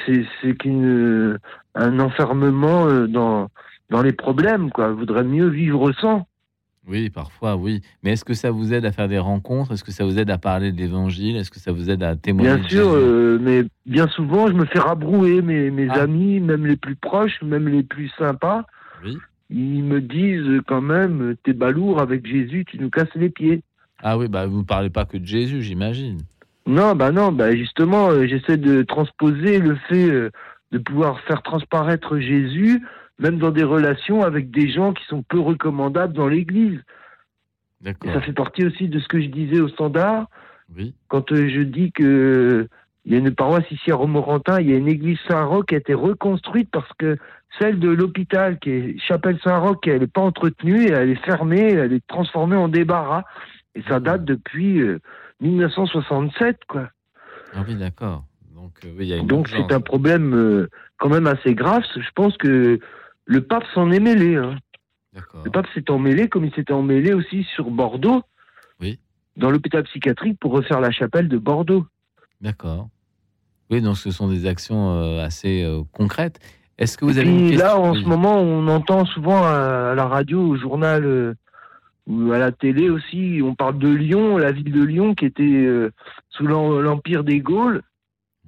c'est 0.05 0.55
qu'un 0.57 1.37
un 1.75 1.99
enfermement 1.99 2.87
euh, 2.87 3.07
dans, 3.07 3.49
dans 3.89 4.01
les 4.01 4.13
problèmes. 4.13 4.71
Quoi. 4.71 4.89
Je 4.89 4.93
voudrais 4.93 5.23
mieux 5.23 5.47
vivre 5.47 5.91
sans. 5.93 6.27
Oui, 6.87 7.09
parfois, 7.09 7.55
oui. 7.55 7.81
Mais 8.03 8.13
est-ce 8.13 8.25
que 8.25 8.33
ça 8.33 8.49
vous 8.49 8.73
aide 8.73 8.85
à 8.85 8.91
faire 8.91 9.07
des 9.07 9.19
rencontres? 9.19 9.71
Est-ce 9.71 9.83
que 9.83 9.91
ça 9.91 10.03
vous 10.03 10.17
aide 10.17 10.31
à 10.31 10.37
parler 10.37 10.71
de 10.71 10.77
l'évangile? 10.77 11.35
Est-ce 11.35 11.51
que 11.51 11.59
ça 11.59 11.71
vous 11.71 11.89
aide 11.89 12.01
à 12.01 12.15
témoigner 12.15 12.55
Bien 12.55 12.69
sûr, 12.69 12.91
euh, 12.91 13.37
mais 13.39 13.63
bien 13.85 14.07
souvent, 14.07 14.47
je 14.47 14.53
me 14.53 14.65
fais 14.65 14.79
rabrouer. 14.79 15.41
Mes, 15.41 15.69
mes 15.69 15.89
ah. 15.89 16.01
amis, 16.01 16.39
même 16.39 16.65
les 16.65 16.77
plus 16.77 16.95
proches, 16.95 17.41
même 17.43 17.67
les 17.67 17.83
plus 17.83 18.11
sympas, 18.17 18.65
ils 19.49 19.83
me 19.83 20.01
disent 20.01 20.61
quand 20.67 20.81
même 20.81 21.35
T'es 21.43 21.53
balourd 21.53 22.01
avec 22.01 22.25
Jésus, 22.25 22.65
tu 22.65 22.79
nous 22.79 22.89
casses 22.89 23.13
les 23.15 23.29
pieds. 23.29 23.61
Ah 24.01 24.17
oui, 24.17 24.27
bah 24.27 24.47
vous 24.47 24.59
ne 24.59 24.63
parlez 24.65 24.89
pas 24.89 25.05
que 25.05 25.17
de 25.17 25.25
Jésus, 25.25 25.61
j'imagine. 25.61 26.17
Non, 26.65 26.95
bah 26.95 27.11
non, 27.11 27.31
bah 27.31 27.55
justement, 27.55 28.09
euh, 28.09 28.25
j'essaie 28.25 28.57
de 28.57 28.81
transposer 28.81 29.59
le 29.59 29.75
fait 29.87 30.09
euh, 30.09 30.31
de 30.71 30.79
pouvoir 30.79 31.19
faire 31.21 31.43
transparaître 31.43 32.17
Jésus 32.19 32.81
même 33.21 33.37
dans 33.37 33.51
des 33.51 33.63
relations 33.63 34.23
avec 34.23 34.49
des 34.49 34.69
gens 34.69 34.93
qui 34.93 35.05
sont 35.05 35.21
peu 35.21 35.39
recommandables 35.39 36.13
dans 36.13 36.27
l'Église. 36.27 36.81
Ça 37.83 38.21
fait 38.21 38.33
partie 38.33 38.65
aussi 38.65 38.89
de 38.89 38.99
ce 38.99 39.07
que 39.07 39.21
je 39.21 39.27
disais 39.27 39.59
au 39.59 39.69
standard. 39.69 40.25
Oui. 40.75 40.93
Quand 41.07 41.31
euh, 41.31 41.49
je 41.49 41.61
dis 41.61 41.91
que 41.91 42.67
il 43.05 43.13
y 43.13 43.15
a 43.15 43.19
une 43.19 43.33
paroisse 43.33 43.69
ici 43.71 43.91
à 43.91 43.95
Romorantin, 43.95 44.59
il 44.59 44.69
y 44.69 44.73
a 44.73 44.77
une 44.77 44.87
église 44.87 45.17
Saint-Roch 45.27 45.65
qui 45.65 45.75
a 45.75 45.79
été 45.79 45.95
reconstruite 45.95 46.69
parce 46.71 46.91
que 46.99 47.17
celle 47.59 47.79
de 47.79 47.89
l'hôpital, 47.89 48.59
qui 48.59 48.69
est 48.69 48.99
Chapelle 48.99 49.39
Saint-Roch, 49.43 49.79
elle 49.87 50.01
n'est 50.01 50.07
pas 50.07 50.21
entretenue, 50.21 50.85
et 50.85 50.91
elle 50.91 51.09
est 51.09 51.25
fermée, 51.25 51.73
elle 51.73 51.93
est 51.93 52.05
transformée 52.05 52.55
en 52.55 52.67
débarras. 52.67 53.23
Et 53.73 53.81
ça 53.89 53.99
date 53.99 54.23
depuis 54.23 54.83
1967, 55.39 56.45
euh, 56.45 56.53
quoi. 56.67 56.89
Ah 57.55 57.63
oui, 57.67 57.75
d'accord. 57.75 58.23
Donc, 58.53 58.73
euh, 58.85 59.23
Donc 59.23 59.47
c'est 59.49 59.73
un 59.73 59.81
problème 59.81 60.67
quand 60.99 61.09
même 61.09 61.25
assez 61.25 61.55
grave. 61.55 61.81
Je 61.95 62.11
pense 62.13 62.37
que 62.37 62.79
le 63.31 63.41
pape 63.41 63.63
s'en 63.73 63.89
est 63.91 64.01
mêlé. 64.01 64.35
Hein. 64.35 64.57
Le 65.45 65.49
pape 65.49 65.67
s'est 65.73 65.89
emmêlé 65.89 66.27
comme 66.27 66.43
il 66.43 66.53
s'était 66.53 66.73
emmêlé 66.73 67.13
aussi 67.13 67.43
sur 67.55 67.71
Bordeaux, 67.71 68.23
oui. 68.81 68.99
dans 69.37 69.49
l'hôpital 69.49 69.83
psychiatrique 69.83 70.37
pour 70.37 70.51
refaire 70.51 70.81
la 70.81 70.91
chapelle 70.91 71.29
de 71.29 71.37
Bordeaux. 71.37 71.85
D'accord. 72.41 72.89
Oui, 73.69 73.81
donc 73.81 73.97
ce 73.97 74.11
sont 74.11 74.27
des 74.27 74.47
actions 74.47 74.91
euh, 74.91 75.23
assez 75.23 75.63
euh, 75.63 75.81
concrètes. 75.93 76.39
Est-ce 76.77 76.97
que 76.97 77.05
vous 77.05 77.19
avez 77.19 77.29
une 77.29 77.57
là 77.57 77.79
en 77.79 77.93
ce 77.93 78.01
moment 78.01 78.37
on 78.41 78.67
entend 78.67 79.05
souvent 79.05 79.43
à, 79.45 79.93
la 79.95 80.07
radio, 80.07 80.41
au 80.41 80.57
journal 80.57 81.05
euh, 81.05 81.33
ou 82.07 82.33
à 82.33 82.37
la 82.37 82.51
télé 82.51 82.89
aussi, 82.89 83.39
on 83.41 83.55
parle 83.55 83.77
de 83.77 83.87
Lyon, 83.87 84.37
la 84.37 84.51
ville 84.51 84.71
de 84.71 84.83
Lyon 84.83 85.15
qui 85.15 85.25
était 85.25 85.67
sous 86.29 86.47
l'empire 86.47 87.23
des 87.23 87.39
Gaules. 87.39 87.81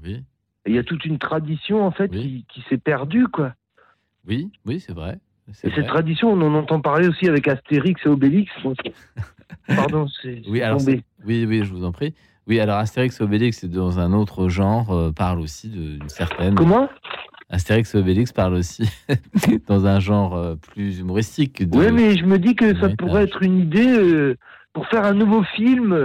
Oui. 0.03 0.23
Il 0.65 0.73
y 0.73 0.79
a 0.79 0.83
toute 0.83 1.05
une 1.05 1.19
tradition 1.19 1.85
en 1.85 1.91
fait 1.91 2.09
qui, 2.09 2.45
qui 2.49 2.65
s'est 2.67 2.77
perdue 2.77 3.27
quoi. 3.27 3.53
Oui, 4.27 4.51
oui, 4.65 4.79
c'est 4.79 4.93
vrai. 4.93 5.19
Et 5.63 5.69
cette 5.71 5.87
tradition, 5.87 6.31
on 6.31 6.41
en 6.41 6.53
entend 6.53 6.79
parler 6.79 7.07
aussi 7.07 7.27
avec 7.27 7.47
Astérix 7.47 8.01
et 8.05 8.09
Obélix. 8.09 8.51
Pardon, 9.67 10.07
c'est 10.21 10.41
oui, 10.47 10.61
alors 10.61 10.81
oui, 11.25 11.45
oui, 11.45 11.63
je 11.63 11.73
vous 11.73 11.83
en 11.83 11.91
prie. 11.91 12.13
Oui, 12.47 12.59
alors 12.59 12.77
Astérix 12.77 13.19
et 13.19 13.23
Obélix, 13.23 13.59
c'est 13.59 13.69
dans 13.69 13.99
un 13.99 14.13
autre 14.13 14.49
genre, 14.49 14.91
euh, 14.91 15.11
parle 15.11 15.39
aussi 15.39 15.69
d'une 15.69 16.09
certaine. 16.09 16.55
Comment? 16.55 16.89
Astérix 17.49 17.93
et 17.93 17.97
Obélix 17.97 18.31
parle 18.31 18.53
aussi 18.53 18.89
dans 19.67 19.85
un 19.85 19.99
genre 19.99 20.35
euh, 20.35 20.55
plus 20.55 20.99
humoristique. 20.99 21.63
oui, 21.73 21.91
mais 21.91 22.17
je 22.17 22.25
me 22.25 22.39
dis 22.39 22.55
que 22.55 22.77
ça 22.79 22.89
pourrait 22.89 23.23
être 23.23 23.43
une 23.43 23.59
idée 23.59 23.97
euh, 23.97 24.37
pour 24.71 24.87
faire 24.87 25.05
un 25.05 25.13
nouveau 25.13 25.43
film 25.43 25.95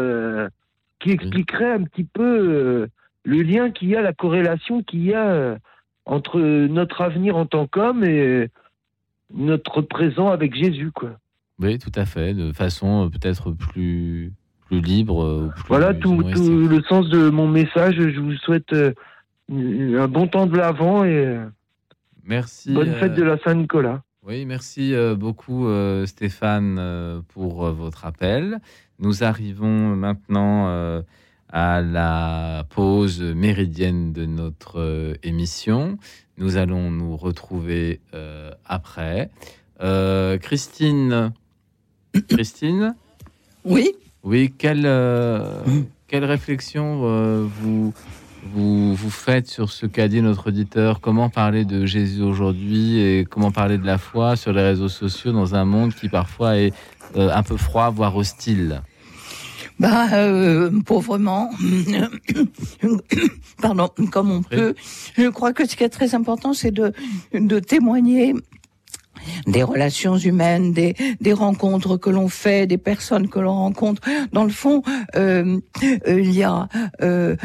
qui 1.00 1.10
expliquerait 1.12 1.72
un 1.72 1.84
petit 1.84 2.04
peu 2.04 2.88
le 3.24 3.42
lien 3.42 3.70
qu'il 3.70 3.88
y 3.88 3.96
a, 3.96 4.02
la 4.02 4.12
corrélation 4.12 4.82
qu'il 4.82 5.04
y 5.04 5.14
a 5.14 5.56
entre 6.08 6.40
notre 6.40 7.02
avenir 7.02 7.36
en 7.36 7.46
tant 7.46 7.66
qu'homme 7.66 8.02
et 8.02 8.48
notre 9.32 9.82
présent 9.82 10.28
avec 10.28 10.54
Jésus, 10.54 10.90
quoi. 10.90 11.18
Oui, 11.60 11.78
tout 11.78 11.92
à 11.94 12.06
fait, 12.06 12.34
de 12.34 12.52
façon 12.52 13.10
peut-être 13.10 13.50
plus 13.52 14.32
plus 14.66 14.80
libre. 14.80 15.52
voilà 15.66 15.94
tout, 15.94 16.20
le 16.20 16.82
sens 16.82 17.08
de 17.08 17.30
mon 17.30 17.48
message. 17.48 17.96
Je 17.96 18.20
vous 18.20 18.34
souhaite 18.36 18.74
un 19.50 20.08
bon 20.08 20.26
temps 20.28 20.46
de 20.46 20.56
l'avant 20.56 21.04
et 21.04 21.38
merci. 22.24 22.72
Bonne 22.72 22.92
fête 22.94 23.14
de 23.14 23.22
la 23.22 23.38
Saint-Nicolas. 23.38 24.02
Oui, 24.26 24.44
merci 24.44 24.94
beaucoup 25.16 25.66
Stéphane 26.04 27.22
pour 27.28 27.70
votre 27.70 28.04
appel. 28.04 28.58
Nous 28.98 29.24
arrivons 29.24 29.96
maintenant 29.96 31.02
à 31.50 31.80
la 31.80 32.64
pause 32.70 33.20
méridienne 33.20 34.12
de 34.12 34.26
notre 34.26 35.16
émission. 35.22 35.98
Nous 36.36 36.56
allons 36.56 36.90
nous 36.90 37.16
retrouver 37.16 38.00
après. 38.64 39.30
Christine, 40.40 41.32
Christine. 42.28 42.94
Oui. 43.64 43.92
Oui, 44.24 44.52
quelle, 44.56 44.90
quelle 46.06 46.24
réflexion 46.24 47.46
vous 47.46 47.92
vous, 48.44 48.94
vous 48.94 49.10
faites 49.10 49.48
sur 49.48 49.70
ce 49.70 49.86
qu'a 49.86 50.08
dit 50.08 50.22
notre 50.22 50.48
auditeur? 50.48 51.00
Comment 51.00 51.28
parler 51.28 51.64
de 51.64 51.86
Jésus 51.86 52.22
aujourd'hui 52.22 52.98
et 52.98 53.24
comment 53.24 53.50
parler 53.50 53.78
de 53.78 53.86
la 53.86 53.98
foi 53.98 54.36
sur 54.36 54.52
les 54.52 54.62
réseaux 54.62 54.88
sociaux 54.88 55.32
dans 55.32 55.54
un 55.54 55.64
monde 55.64 55.94
qui 55.94 56.08
parfois 56.08 56.56
est 56.56 56.72
euh, 57.16 57.30
un 57.32 57.42
peu 57.42 57.56
froid, 57.56 57.90
voire 57.90 58.16
hostile? 58.16 58.82
Bah, 59.78 60.08
euh, 60.12 60.70
pauvrement, 60.84 61.50
pardon, 63.62 63.90
comme 64.10 64.30
on 64.30 64.42
peut. 64.42 64.74
Je 65.16 65.28
crois 65.28 65.52
que 65.52 65.66
ce 65.66 65.76
qui 65.76 65.84
est 65.84 65.88
très 65.88 66.14
important, 66.14 66.52
c'est 66.52 66.72
de, 66.72 66.92
de 67.32 67.58
témoigner 67.60 68.34
des 69.46 69.62
relations 69.62 70.16
humaines, 70.16 70.72
des, 70.72 70.94
des 71.20 71.32
rencontres 71.32 71.96
que 71.96 72.10
l'on 72.10 72.28
fait, 72.28 72.66
des 72.66 72.78
personnes 72.78 73.28
que 73.28 73.38
l'on 73.38 73.54
rencontre. 73.54 74.02
Dans 74.32 74.44
le 74.44 74.50
fond, 74.50 74.82
euh, 75.16 75.58
euh, 75.82 76.20
il 76.20 76.32
y 76.32 76.42
a 76.42 76.68
euh, 77.02 77.36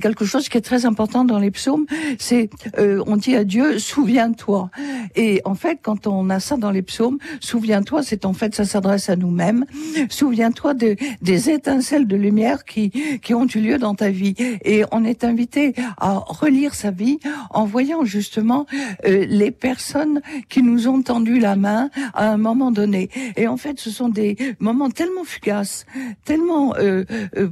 quelque 0.00 0.24
chose 0.24 0.48
qui 0.48 0.58
est 0.58 0.62
très 0.62 0.86
important 0.86 1.24
dans 1.24 1.38
les 1.38 1.50
psaumes, 1.50 1.86
c'est 2.18 2.50
on 2.78 3.16
dit 3.16 3.36
à 3.36 3.44
Dieu 3.44 3.78
souviens-toi. 3.78 4.70
Et 5.14 5.40
en 5.44 5.54
fait, 5.54 5.78
quand 5.82 6.06
on 6.06 6.30
a 6.30 6.40
ça 6.40 6.56
dans 6.56 6.70
les 6.70 6.82
psaumes, 6.82 7.18
souviens-toi, 7.40 8.02
c'est 8.02 8.24
en 8.24 8.32
fait 8.32 8.54
ça 8.54 8.64
s'adresse 8.64 9.08
à 9.08 9.16
nous-mêmes. 9.16 9.64
Souviens-toi 10.08 10.74
de, 10.74 10.96
des 11.20 11.50
étincelles 11.50 12.06
de 12.06 12.16
lumière 12.16 12.64
qui 12.64 12.90
qui 13.22 13.34
ont 13.34 13.46
eu 13.46 13.60
lieu 13.60 13.78
dans 13.78 13.94
ta 13.94 14.10
vie. 14.10 14.34
Et 14.64 14.84
on 14.92 15.04
est 15.04 15.24
invité 15.24 15.74
à 15.98 16.18
relire 16.18 16.74
sa 16.74 16.90
vie 16.90 17.18
en 17.50 17.64
voyant 17.64 18.04
justement 18.04 18.66
les 19.04 19.50
personnes 19.50 20.20
qui 20.48 20.62
nous 20.62 20.81
ont 20.88 21.02
tendu 21.02 21.38
la 21.38 21.56
main 21.56 21.90
à 22.14 22.30
un 22.30 22.36
moment 22.36 22.70
donné. 22.70 23.10
Et 23.36 23.46
en 23.48 23.56
fait, 23.56 23.80
ce 23.80 23.90
sont 23.90 24.08
des 24.08 24.36
moments 24.58 24.90
tellement 24.90 25.24
fugaces, 25.24 25.86
tellement 26.24 26.74
euh, 26.76 27.04
euh, 27.36 27.48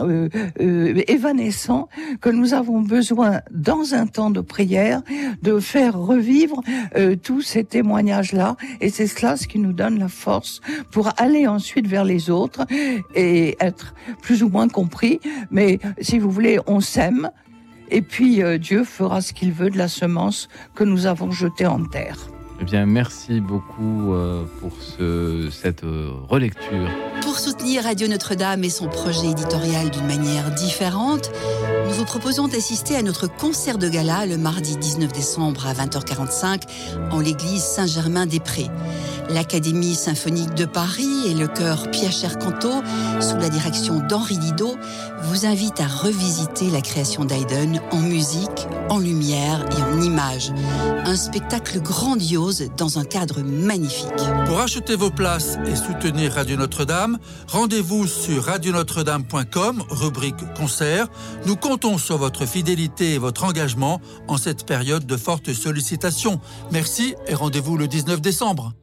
euh, 0.00 0.28
euh, 0.60 1.02
évanescents 1.08 1.88
que 2.20 2.30
nous 2.30 2.54
avons 2.54 2.80
besoin, 2.80 3.40
dans 3.50 3.94
un 3.94 4.06
temps 4.06 4.30
de 4.30 4.40
prière, 4.40 5.02
de 5.42 5.58
faire 5.60 5.98
revivre 5.98 6.62
euh, 6.96 7.16
tous 7.16 7.42
ces 7.42 7.64
témoignages-là. 7.64 8.56
Et 8.80 8.90
c'est 8.90 9.06
cela 9.06 9.36
ce 9.36 9.46
qui 9.46 9.58
nous 9.58 9.72
donne 9.72 9.98
la 9.98 10.08
force 10.08 10.60
pour 10.90 11.10
aller 11.16 11.46
ensuite 11.46 11.86
vers 11.86 12.04
les 12.04 12.30
autres 12.30 12.66
et 13.14 13.56
être 13.60 13.94
plus 14.22 14.42
ou 14.42 14.48
moins 14.48 14.68
compris. 14.68 15.20
Mais 15.50 15.78
si 16.00 16.18
vous 16.18 16.30
voulez, 16.30 16.58
on 16.66 16.80
s'aime. 16.80 17.30
Et 17.90 18.02
puis 18.02 18.42
Dieu 18.58 18.84
fera 18.84 19.20
ce 19.20 19.32
qu'il 19.32 19.52
veut 19.52 19.70
de 19.70 19.78
la 19.78 19.88
semence 19.88 20.48
que 20.74 20.84
nous 20.84 21.06
avons 21.06 21.30
jetée 21.30 21.66
en 21.66 21.84
terre. 21.84 22.33
Eh 22.60 22.64
bien, 22.64 22.86
merci 22.86 23.40
beaucoup 23.40 24.14
euh, 24.14 24.44
pour 24.60 24.72
ce, 24.80 25.48
cette 25.50 25.82
euh, 25.82 26.10
relecture. 26.28 26.88
Pour 27.22 27.38
soutenir 27.38 27.82
Radio 27.82 28.06
Notre-Dame 28.06 28.62
et 28.62 28.70
son 28.70 28.86
projet 28.86 29.26
éditorial 29.26 29.90
d'une 29.90 30.06
manière 30.06 30.52
différente, 30.52 31.32
nous 31.86 31.92
vous 31.92 32.04
proposons 32.04 32.46
d'assister 32.46 32.94
à 32.94 33.02
notre 33.02 33.26
concert 33.26 33.76
de 33.76 33.88
gala 33.88 34.26
le 34.26 34.36
mardi 34.36 34.76
19 34.76 35.12
décembre 35.12 35.66
à 35.66 35.74
20h45 35.74 36.62
en 37.10 37.18
l'église 37.18 37.62
Saint-Germain-des-Prés. 37.62 38.70
L'Académie 39.30 39.94
symphonique 39.94 40.54
de 40.54 40.64
Paris 40.64 41.26
et 41.26 41.34
le 41.34 41.48
chœur 41.48 41.90
Pierre 41.90 42.38
Canto, 42.38 42.70
sous 43.20 43.36
la 43.36 43.48
direction 43.48 44.00
d'Henri 44.00 44.38
Didot, 44.38 44.76
vous 45.22 45.46
invitent 45.46 45.80
à 45.80 45.86
revisiter 45.86 46.70
la 46.70 46.80
création 46.80 47.24
d'Haydn 47.24 47.80
en 47.90 48.00
musique, 48.00 48.66
en 48.90 48.98
lumière 48.98 49.64
et 49.76 49.82
en 49.82 50.00
images. 50.00 50.52
Un 51.04 51.16
spectacle 51.16 51.80
grandiose 51.80 52.70
dans 52.76 52.98
un 52.98 53.04
cadre 53.04 53.42
magnifique. 53.42 54.08
Pour 54.46 54.60
acheter 54.60 54.96
vos 54.96 55.10
places 55.10 55.58
et 55.66 55.76
soutenir 55.76 56.32
Radio 56.32 56.56
Notre-Dame, 56.56 57.18
rendez-vous 57.48 58.06
sur 58.06 58.44
radionotre-dame.com, 58.44 59.84
rubrique 59.88 60.52
concert. 60.54 61.08
Nous 61.46 61.56
comptons 61.56 61.98
sur 61.98 62.18
votre 62.18 62.46
fidélité 62.46 63.14
et 63.14 63.18
votre 63.18 63.44
engagement 63.44 64.00
en 64.28 64.36
cette 64.36 64.66
période 64.66 65.06
de 65.06 65.16
forte 65.16 65.52
sollicitation. 65.52 66.40
Merci 66.70 67.14
et 67.26 67.34
rendez-vous 67.34 67.76
le 67.76 67.88
19 67.88 68.20
décembre. 68.20 68.74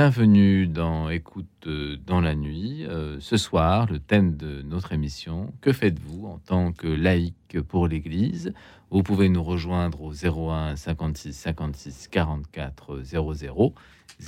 Bienvenue 0.00 0.68
dans 0.68 1.10
Écoute 1.10 1.66
euh, 1.66 1.96
dans 2.06 2.20
la 2.20 2.36
nuit. 2.36 2.86
Euh, 2.86 3.16
ce 3.18 3.36
soir, 3.36 3.90
le 3.90 3.98
thème 3.98 4.36
de 4.36 4.62
notre 4.62 4.92
émission, 4.92 5.52
que 5.60 5.72
faites-vous 5.72 6.24
en 6.28 6.38
tant 6.38 6.70
que 6.70 6.86
laïc 6.86 7.60
pour 7.66 7.88
l'Église? 7.88 8.54
Vous 8.90 9.02
pouvez 9.02 9.28
nous 9.28 9.42
rejoindre 9.42 10.00
au 10.02 10.12
01 10.12 10.76
56 10.76 11.32
56 11.32 12.06
44 12.12 13.00
00. 13.02 13.74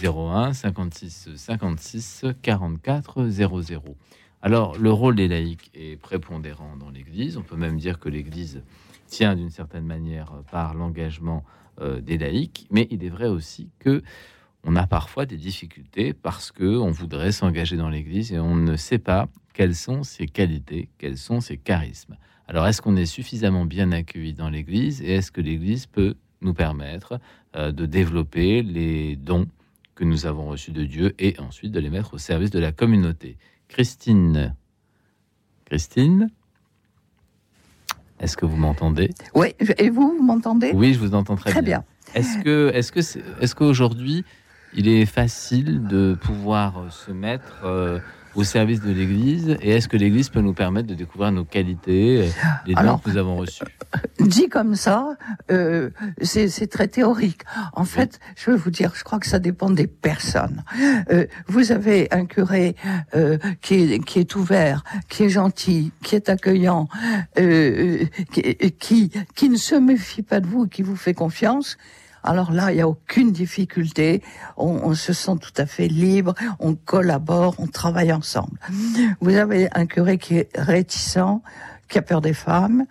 01 0.02 0.52
56 0.54 1.28
56 1.36 2.24
44 2.42 3.28
00. 3.28 3.96
Alors, 4.42 4.76
le 4.76 4.90
rôle 4.90 5.14
des 5.14 5.28
laïcs 5.28 5.70
est 5.74 5.96
prépondérant 6.00 6.76
dans 6.78 6.90
l'Église. 6.90 7.36
On 7.36 7.42
peut 7.42 7.54
même 7.54 7.78
dire 7.78 8.00
que 8.00 8.08
l'Église 8.08 8.60
tient 9.06 9.36
d'une 9.36 9.50
certaine 9.50 9.86
manière 9.86 10.32
par 10.50 10.74
l'engagement 10.74 11.44
euh, 11.80 12.00
des 12.00 12.18
laïcs, 12.18 12.66
mais 12.72 12.88
il 12.90 13.04
est 13.04 13.08
vrai 13.08 13.28
aussi 13.28 13.70
que 13.78 14.02
on 14.64 14.76
a 14.76 14.86
parfois 14.86 15.26
des 15.26 15.36
difficultés 15.36 16.12
parce 16.12 16.52
que 16.52 16.76
on 16.78 16.90
voudrait 16.90 17.32
s'engager 17.32 17.76
dans 17.76 17.88
l'Église 17.88 18.32
et 18.32 18.38
on 18.38 18.56
ne 18.56 18.76
sait 18.76 18.98
pas 18.98 19.28
quelles 19.54 19.74
sont 19.74 20.02
ses 20.02 20.26
qualités, 20.26 20.88
quels 20.98 21.16
sont 21.16 21.40
ses 21.40 21.56
charismes. 21.56 22.16
Alors, 22.46 22.66
est-ce 22.66 22.82
qu'on 22.82 22.96
est 22.96 23.06
suffisamment 23.06 23.64
bien 23.64 23.92
accueilli 23.92 24.34
dans 24.34 24.50
l'Église 24.50 25.02
et 25.02 25.14
est-ce 25.14 25.30
que 25.30 25.40
l'Église 25.40 25.86
peut 25.86 26.14
nous 26.40 26.54
permettre 26.54 27.20
euh, 27.56 27.72
de 27.72 27.86
développer 27.86 28.62
les 28.62 29.16
dons 29.16 29.46
que 29.94 30.04
nous 30.04 30.26
avons 30.26 30.46
reçus 30.46 30.72
de 30.72 30.84
Dieu 30.84 31.14
et 31.18 31.38
ensuite 31.38 31.72
de 31.72 31.80
les 31.80 31.90
mettre 31.90 32.14
au 32.14 32.18
service 32.18 32.50
de 32.50 32.58
la 32.58 32.72
communauté? 32.72 33.36
Christine. 33.68 34.54
Christine? 35.64 36.30
Est-ce 38.18 38.36
que 38.36 38.46
vous 38.46 38.56
m'entendez? 38.56 39.10
Oui, 39.34 39.54
et 39.78 39.88
vous, 39.88 40.16
vous 40.16 40.22
m'entendez? 40.22 40.72
Oui, 40.74 40.92
je 40.92 40.98
vous 40.98 41.14
entends 41.14 41.36
très, 41.36 41.50
très 41.50 41.62
bien. 41.62 41.84
Est-ce 42.14 42.42
que, 42.42 42.70
est-ce 42.74 42.92
que, 42.92 43.00
est-ce 43.40 43.54
qu'aujourd'hui, 43.54 44.24
il 44.74 44.88
est 44.88 45.06
facile 45.06 45.86
de 45.86 46.16
pouvoir 46.20 46.84
se 46.90 47.10
mettre 47.10 47.62
euh, 47.64 47.98
au 48.34 48.44
service 48.44 48.80
de 48.80 48.92
l'Église 48.92 49.56
Et 49.60 49.70
est-ce 49.70 49.88
que 49.88 49.96
l'Église 49.96 50.28
peut 50.28 50.40
nous 50.40 50.52
permettre 50.52 50.88
de 50.88 50.94
découvrir 50.94 51.32
nos 51.32 51.44
qualités, 51.44 52.22
euh, 52.22 52.28
les 52.66 52.74
dons 52.74 52.98
que 52.98 53.10
nous 53.10 53.16
avons 53.16 53.36
reçus? 53.36 53.64
Dit 54.20 54.48
comme 54.48 54.76
ça, 54.76 55.16
euh, 55.50 55.90
c'est 56.22 56.70
très 56.70 56.88
théorique. 56.88 57.42
En 57.72 57.84
fait, 57.84 58.20
je 58.36 58.50
veux 58.50 58.56
vous 58.56 58.70
dire, 58.70 58.92
je 58.94 59.02
crois 59.02 59.18
que 59.18 59.26
ça 59.26 59.38
dépend 59.38 59.70
des 59.70 59.86
personnes. 59.86 60.62
Euh, 61.10 61.26
vous 61.48 61.72
avez 61.72 62.08
un 62.12 62.26
curé 62.26 62.76
euh, 63.14 63.38
qui, 63.60 63.74
est, 63.74 64.04
qui 64.04 64.20
est 64.20 64.36
ouvert, 64.36 64.84
qui 65.08 65.24
est 65.24 65.28
gentil, 65.30 65.92
qui 66.02 66.14
est 66.14 66.28
accueillant, 66.28 66.88
euh, 67.38 68.04
qui, 68.32 68.54
qui, 68.78 69.10
qui 69.34 69.48
ne 69.48 69.56
se 69.56 69.74
méfie 69.74 70.22
pas 70.22 70.40
de 70.40 70.46
vous, 70.46 70.68
qui 70.68 70.82
vous 70.82 70.96
fait 70.96 71.14
confiance 71.14 71.76
alors 72.22 72.52
là, 72.52 72.70
il 72.70 72.76
n'y 72.76 72.80
a 72.80 72.88
aucune 72.88 73.32
difficulté. 73.32 74.22
On, 74.56 74.94
se 74.94 75.12
sent 75.12 75.36
tout 75.40 75.52
à 75.56 75.66
fait 75.66 75.88
libre. 75.88 76.34
On 76.58 76.74
collabore, 76.74 77.54
on 77.58 77.66
travaille 77.66 78.12
ensemble. 78.12 78.58
Vous 79.20 79.36
avez 79.36 79.68
un 79.74 79.86
curé 79.86 80.18
qui 80.18 80.38
est 80.38 80.48
réticent, 80.54 81.40
qui 81.90 81.98
a 81.98 82.02
peur 82.02 82.20
des 82.20 82.32
femmes, 82.32 82.86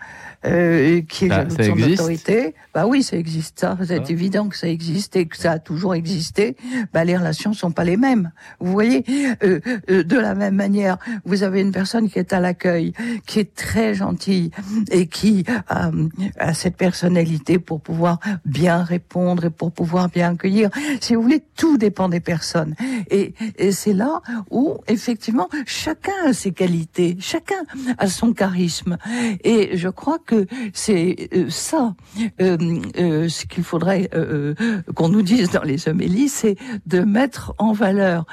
euh, 0.46 1.02
qui 1.02 1.26
est 1.26 1.30
bah, 1.30 1.48
jaloux 1.50 1.56
de 1.56 1.64
son 1.64 1.92
autorité. 1.94 2.54
Bah 2.74 2.86
oui, 2.86 3.02
ça 3.02 3.18
existe, 3.18 3.60
ça. 3.60 3.78
C'est 3.84 4.00
ah. 4.00 4.12
évident 4.12 4.48
que 4.48 4.58
ça 4.58 4.68
existe 4.68 5.16
et 5.16 5.26
que 5.26 5.38
ça 5.38 5.54
a 5.54 5.60
toujours 5.60 5.96
existé. 5.96 6.56
Bah 6.94 7.04
les 7.04 7.18
relations 7.18 7.54
sont 7.54 7.72
pas 7.72 7.84
les 7.84 7.98
mêmes. 7.98 8.32
Vous 8.60 8.72
voyez, 8.72 9.04
euh, 9.44 9.60
euh, 9.90 10.04
de 10.04 10.18
la 10.18 10.36
même 10.36 10.56
manière, 10.56 10.98
vous 11.26 11.44
avez 11.44 11.62
une 11.62 11.72
personne 11.72 12.10
qui 12.10 12.20
est 12.20 12.34
à 12.34 12.40
l'accueil, 12.40 12.94
qui 13.26 13.40
est 13.40 13.56
très 13.56 13.96
gentille 13.96 14.52
et 14.92 15.08
qui 15.08 15.46
a 15.68 16.54
cette 16.54 16.76
personnalité 16.76 17.58
pour 17.58 17.82
pouvoir 17.82 18.20
bien 18.46 18.84
répondre 18.84 19.46
et 19.46 19.50
pour 19.50 19.72
pouvoir 19.72 20.10
bien 20.10 20.34
accueillir. 20.34 20.70
Si 21.00 21.16
vous 21.16 21.22
voulez, 21.22 21.44
tout 21.56 21.78
dépend 21.78 22.10
des 22.10 22.20
personnes. 22.20 22.76
Et, 23.10 23.34
et 23.58 23.72
c'est 23.72 23.94
là 23.94 24.22
où 24.52 24.78
effectivement 24.88 25.48
chacun 25.66 26.12
a 26.28 26.34
ses 26.34 26.52
qualités, 26.52 27.18
chacun 27.20 27.64
a 27.98 28.08
son 28.08 28.34
charisme. 28.34 28.89
Et 29.44 29.78
je 29.78 29.90
crois 29.90 30.20
que 30.20 30.46
c'est 30.74 31.30
euh, 31.34 31.50
ça 31.50 31.96
euh, 32.42 32.58
euh, 32.98 33.30
ce 33.30 33.46
qu'il 33.46 33.64
faudrait 33.64 34.10
qu'on 34.96 35.10
nous 35.10 35.22
dise 35.22 35.52
dans 35.52 35.64
les 35.64 35.88
homélies, 35.88 36.30
c'est 36.30 36.56
de 36.86 37.02
mettre 37.02 37.54
en 37.58 37.72
valeur 37.74 38.26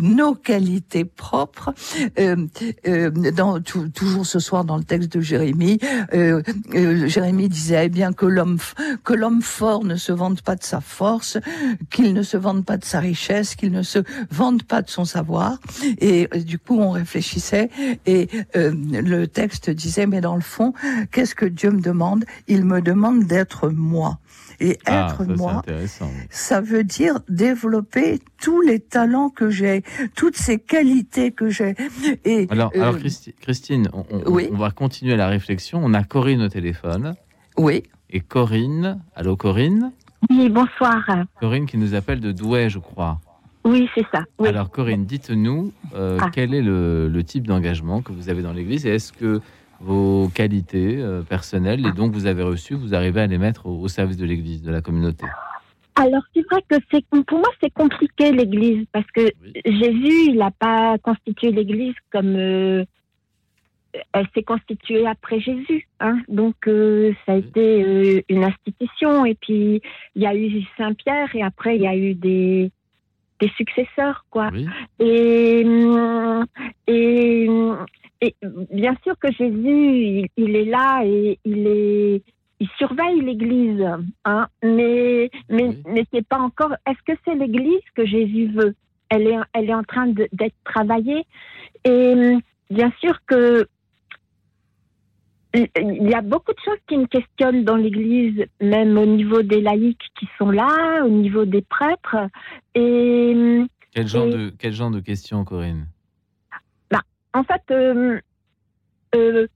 nos 0.00 0.34
qualités 0.34 1.04
propres. 1.04 1.74
dans 2.16 3.60
toujours 3.60 4.26
ce 4.26 4.38
soir 4.38 4.64
dans 4.64 4.76
le 4.76 4.84
texte 4.84 5.12
de 5.12 5.20
Jérémie, 5.20 5.78
Jérémie 6.72 7.48
disait 7.48 7.88
bien 7.88 8.12
que 8.12 8.26
l'homme 8.26 8.58
que 9.04 9.12
l'homme 9.12 9.42
fort 9.42 9.84
ne 9.84 9.96
se 9.96 10.12
vante 10.12 10.42
pas 10.42 10.56
de 10.56 10.62
sa 10.62 10.80
force, 10.80 11.38
qu'il 11.90 12.12
ne 12.12 12.22
se 12.22 12.36
vante 12.36 12.64
pas 12.64 12.76
de 12.76 12.84
sa 12.84 13.00
richesse, 13.00 13.54
qu'il 13.54 13.72
ne 13.72 13.82
se 13.82 14.00
vante 14.30 14.62
pas 14.64 14.82
de 14.82 14.90
son 14.90 15.04
savoir. 15.04 15.58
Et 16.00 16.28
du 16.44 16.58
coup, 16.58 16.78
on 16.78 16.90
réfléchissait 16.90 17.70
et 18.06 18.28
le 18.54 19.26
texte 19.26 19.70
disait, 19.82 20.06
mais 20.06 20.20
dans 20.20 20.34
le 20.34 20.40
fond, 20.40 20.72
qu'est-ce 21.10 21.34
que 21.34 21.46
Dieu 21.46 21.70
me 21.70 21.80
demande? 21.80 22.24
Il 22.48 22.64
me 22.64 22.80
demande 22.80 23.24
d'être 23.24 23.68
moi. 23.68 24.18
Et 24.60 24.78
ah, 24.86 25.08
être 25.08 25.24
moi, 25.24 25.62
ça 26.30 26.60
veut 26.60 26.84
dire 26.84 27.20
développer 27.28 28.20
tous 28.40 28.60
les 28.60 28.78
talents 28.78 29.28
que 29.28 29.50
j'ai, 29.50 29.82
toutes 30.14 30.36
ces 30.36 30.58
qualités 30.58 31.32
que 31.32 31.50
j'ai. 31.50 31.74
Et 32.24 32.46
alors, 32.50 32.70
alors 32.74 32.94
euh, 32.94 33.32
Christine, 33.40 33.88
on, 33.92 34.04
on, 34.26 34.56
va 34.56 34.70
continuer 34.70 35.16
la 35.16 35.26
réflexion. 35.26 35.80
On 35.82 35.94
a 35.94 36.04
Corinne 36.04 36.42
au 36.42 36.48
téléphone. 36.48 37.14
Oui. 37.56 37.82
Et 38.10 38.20
Corinne, 38.20 39.02
allô 39.16 39.36
Corinne? 39.36 39.92
Oui, 40.30 40.48
bonsoir. 40.48 41.02
Corinne 41.40 41.66
qui 41.66 41.78
nous 41.78 41.94
appelle 41.94 42.20
de 42.20 42.30
Douai, 42.30 42.68
je 42.68 42.78
crois. 42.78 43.18
Oui, 43.64 43.88
c'est 43.94 44.06
ça. 44.12 44.24
Alors 44.44 44.70
Corinne, 44.70 45.06
dites-nous 45.06 45.72
euh, 45.94 46.18
ah. 46.20 46.30
quel 46.32 46.52
est 46.54 46.62
le, 46.62 47.08
le 47.08 47.24
type 47.24 47.46
d'engagement 47.46 48.02
que 48.02 48.12
vous 48.12 48.28
avez 48.28 48.42
dans 48.42 48.52
l'Église 48.52 48.86
et 48.86 48.94
est-ce 48.94 49.12
que 49.12 49.40
vos 49.82 50.28
qualités 50.28 50.96
euh, 50.98 51.22
personnelles, 51.22 51.80
les 51.82 51.92
dons 51.92 52.08
que 52.08 52.14
vous 52.14 52.26
avez 52.26 52.42
reçus, 52.42 52.74
vous 52.74 52.94
arrivez 52.94 53.20
à 53.20 53.26
les 53.26 53.38
mettre 53.38 53.66
au, 53.66 53.88
service 53.88 54.16
de 54.16 54.24
l'Église, 54.24 54.62
de 54.62 54.70
la 54.70 54.80
communauté. 54.80 55.26
Alors 55.96 56.22
c'est 56.34 56.44
vrai 56.50 56.62
que 56.68 56.76
c'est 56.90 57.04
pour 57.26 57.38
moi 57.38 57.48
c'est 57.60 57.72
compliqué 57.72 58.32
l'Église 58.32 58.86
parce 58.92 59.10
que 59.10 59.30
Jésus 59.66 60.30
il 60.30 60.36
n'a 60.36 60.50
pas 60.50 60.96
constitué 60.98 61.50
l'Église 61.50 61.94
comme 62.10 62.34
euh, 62.34 62.84
elle 64.14 64.26
s'est 64.34 64.42
constituée 64.42 65.06
après 65.06 65.38
Jésus, 65.38 65.86
hein. 66.00 66.18
donc 66.28 66.56
euh, 66.66 67.12
ça 67.26 67.32
a 67.32 67.36
été 67.36 68.24
une 68.30 68.44
institution 68.44 69.26
et 69.26 69.34
puis 69.34 69.82
il 70.14 70.22
y 70.22 70.26
a 70.26 70.34
eu 70.34 70.62
Saint 70.78 70.94
Pierre 70.94 71.28
et 71.34 71.42
après 71.42 71.76
il 71.76 71.82
y 71.82 71.86
a 71.86 71.94
eu 71.94 72.14
des 72.14 72.70
des 73.40 73.48
successeurs 73.56 74.24
quoi. 74.30 74.50
Et 74.98 75.66
et 76.86 77.48
et 78.22 78.36
bien 78.72 78.96
sûr 79.02 79.18
que 79.18 79.30
Jésus, 79.32 80.28
il, 80.36 80.56
est 80.56 80.64
là 80.64 81.02
et 81.04 81.40
il 81.44 81.66
est, 81.66 82.22
il 82.60 82.68
surveille 82.78 83.20
l'Église, 83.20 83.84
hein, 84.24 84.46
mais 84.62 85.28
mais 85.48 85.76
mais 85.88 86.04
c'est 86.12 86.26
pas 86.26 86.38
encore. 86.38 86.72
Est-ce 86.86 87.02
que 87.04 87.18
c'est 87.24 87.34
l'Église 87.34 87.82
que 87.96 88.06
Jésus 88.06 88.46
veut? 88.46 88.76
Elle 89.08 89.26
est 89.26 89.36
elle 89.52 89.68
est 89.68 89.74
en 89.74 89.82
train 89.82 90.06
d'être 90.06 90.54
travaillée 90.64 91.26
et 91.84 92.36
bien 92.70 92.92
sûr 93.00 93.18
que 93.26 93.66
il 95.54 96.08
y 96.08 96.14
a 96.14 96.22
beaucoup 96.22 96.52
de 96.52 96.60
choses 96.64 96.78
qui 96.86 96.96
me 96.96 97.06
questionnent 97.06 97.64
dans 97.64 97.76
l'Église, 97.76 98.46
même 98.60 98.96
au 98.96 99.04
niveau 99.04 99.42
des 99.42 99.60
laïcs 99.60 100.08
qui 100.18 100.28
sont 100.38 100.50
là, 100.50 101.04
au 101.04 101.10
niveau 101.10 101.44
des 101.44 101.60
prêtres. 101.62 102.16
Et 102.76 103.64
quel 103.90 104.06
genre 104.06 104.28
de 104.28 104.52
quel 104.56 104.72
genre 104.72 104.92
de 104.92 105.00
questions, 105.00 105.44
Corinne? 105.44 105.88
En 107.34 107.44
fait, 107.44 107.62
euh, 107.70 108.20
euh, 109.14 109.46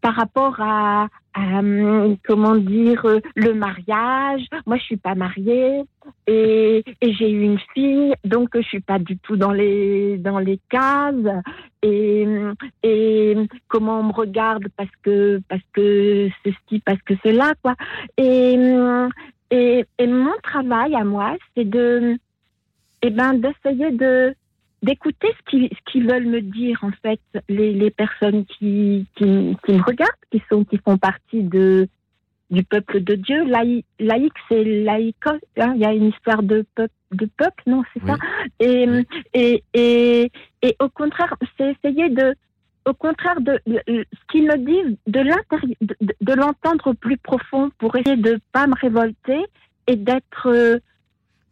par 0.00 0.14
rapport 0.14 0.56
à, 0.60 1.08
euh, 1.36 2.14
comment 2.24 2.56
dire 2.56 3.04
le 3.34 3.54
mariage. 3.54 4.42
Moi, 4.66 4.76
je 4.78 4.82
suis 4.82 4.96
pas 4.96 5.14
mariée 5.14 5.82
et, 6.26 6.82
j'ai 7.02 7.30
eu 7.30 7.42
une 7.42 7.58
fille, 7.74 8.14
donc 8.24 8.50
je 8.54 8.62
suis 8.62 8.80
pas 8.80 8.98
du 8.98 9.18
tout 9.18 9.36
dans 9.36 9.52
les 9.52 10.16
dans 10.18 10.38
les 10.38 10.58
cases 10.68 11.14
et, 11.82 12.26
et 12.82 13.36
comment 13.68 14.00
on 14.00 14.04
me 14.04 14.12
regarde 14.12 14.68
parce 14.76 14.90
que 15.02 15.40
parce 15.48 15.62
que 15.72 16.28
ceci, 16.44 16.80
parce 16.84 17.00
que 17.02 17.14
cela, 17.22 17.52
quoi. 17.62 17.74
Et 18.16 18.56
et, 19.50 19.84
mon 20.06 20.32
travail 20.42 20.94
à 20.94 21.04
moi, 21.04 21.36
c'est 21.56 21.68
de 21.68 22.16
eh 23.02 23.10
ben 23.10 23.34
d'essayer 23.34 23.90
de 23.90 24.34
d'écouter 24.82 25.28
ce 25.50 25.68
qu'ils 25.90 26.06
veulent 26.08 26.26
me 26.26 26.40
dire 26.40 26.78
en 26.82 26.90
fait 27.02 27.20
les, 27.48 27.72
les 27.72 27.90
personnes 27.90 28.44
qui, 28.46 29.06
qui, 29.16 29.56
qui, 29.64 29.72
me 29.72 29.82
regardent, 29.82 30.10
qui 30.30 30.42
sont 30.48 30.64
qui 30.64 30.78
font 30.78 30.96
partie 30.96 31.42
de 31.42 31.88
du 32.50 32.64
peuple 32.64 33.00
de 33.04 33.14
Dieu. 33.14 33.44
laïque, 33.44 34.34
c'est 34.48 34.64
laïque. 34.64 35.16
Hein, 35.26 35.72
il 35.76 35.80
y 35.80 35.84
a 35.84 35.92
une 35.92 36.08
histoire 36.08 36.42
de 36.42 36.64
peuple, 36.74 36.94
de 37.12 37.26
peuple, 37.36 37.62
non, 37.66 37.84
c'est 37.94 38.04
ça? 38.04 38.16
Et, 38.58 38.86
et, 39.34 39.62
et, 39.72 40.32
et 40.62 40.76
au 40.80 40.88
contraire, 40.88 41.34
c'est 41.56 41.76
essayer 41.76 42.08
de 42.08 42.34
au 42.86 42.94
contraire 42.94 43.40
de, 43.40 43.60
ce 43.66 44.32
qu'ils 44.32 44.46
me 44.46 44.56
disent 44.56 44.96
de 45.06 45.20
l'intérieur, 45.20 45.76
de, 45.80 45.96
de 46.20 46.32
l'entendre 46.32 46.94
plus 46.94 47.18
profond 47.18 47.70
pour 47.78 47.94
essayer 47.94 48.16
de 48.16 48.40
pas 48.52 48.66
me 48.66 48.74
révolter 48.74 49.44
et 49.86 49.96
d'être 49.96 50.46
euh, 50.48 50.78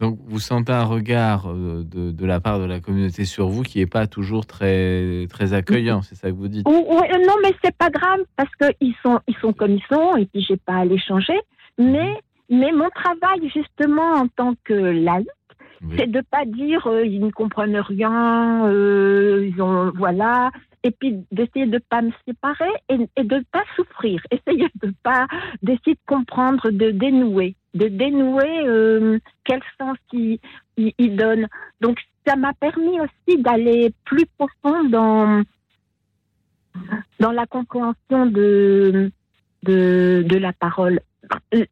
donc, 0.01 0.17
vous 0.27 0.39
sentez 0.39 0.73
un 0.73 0.85
regard 0.85 1.51
euh, 1.51 1.83
de, 1.85 2.13
de, 2.13 2.27
la 2.27 2.39
part 2.39 2.61
de 2.61 2.65
la 2.65 2.79
communauté 2.79 3.25
sur 3.25 3.49
vous 3.49 3.63
qui 3.63 3.79
n'est 3.79 3.87
pas 3.87 4.07
toujours 4.07 4.47
très, 4.47 5.27
très 5.29 5.55
accueillant, 5.55 6.03
c'est 6.03 6.15
ça 6.15 6.31
que 6.31 6.37
vous 6.37 6.47
dites? 6.47 6.69
Euh, 6.69 6.71
Non, 6.73 7.35
mais 7.43 7.53
c'est 7.65 7.77
pas 7.77 7.91
grave 7.91 8.21
parce 8.37 8.51
qu'ils 8.55 8.95
sont, 9.03 9.19
ils 9.27 9.35
sont 9.37 9.53
comme 9.53 9.73
ils 9.73 9.83
sont 9.91 10.17
et 10.17 10.27
puis 10.27 10.45
j'ai 10.49 10.57
pas 10.57 10.77
à 10.77 10.85
les 10.85 10.99
changer. 10.99 11.39
Mais, 11.79 12.15
mais 12.49 12.71
mon 12.71 12.89
travail, 12.91 13.51
justement, 13.53 14.13
en 14.13 14.29
tant 14.29 14.55
que 14.63 14.75
laïque, 14.75 15.29
c'est 15.97 16.11
de 16.11 16.21
pas 16.21 16.45
dire 16.45 16.87
euh, 16.87 17.05
ils 17.05 17.21
ne 17.21 17.31
comprennent 17.31 17.79
rien, 17.79 18.71
ils 18.71 19.61
ont, 19.61 19.93
voilà, 19.97 20.51
et 20.85 20.91
puis 20.93 21.25
d'essayer 21.33 21.67
de 21.67 21.79
pas 21.91 22.03
me 22.03 22.11
séparer 22.27 22.71
et, 22.89 22.99
et 23.17 23.25
de 23.25 23.45
pas 23.53 23.65
souffrir, 23.77 24.21
essayer 24.31 24.69
de 24.83 24.93
pas 25.03 25.27
d'essayer 25.63 25.95
de 25.95 26.07
comprendre, 26.07 26.71
de 26.71 26.91
dénouer, 26.91 27.57
de 27.79 27.89
dénouer 27.89 28.67
euh, 28.67 29.19
quel 29.45 29.61
sens 29.81 29.97
il, 30.13 31.17
donne. 31.17 31.47
Donc 31.81 31.99
ça 32.27 32.37
m'a 32.37 32.53
permis 32.55 33.01
aussi 33.01 33.41
d'aller 33.41 33.93
plus 34.05 34.27
profond 34.37 34.85
dans 34.85 35.43
dans 37.19 37.33
la 37.33 37.47
compréhension 37.47 38.27
de, 38.27 39.11
de, 39.65 40.37
la 40.37 40.53
parole. 40.53 41.01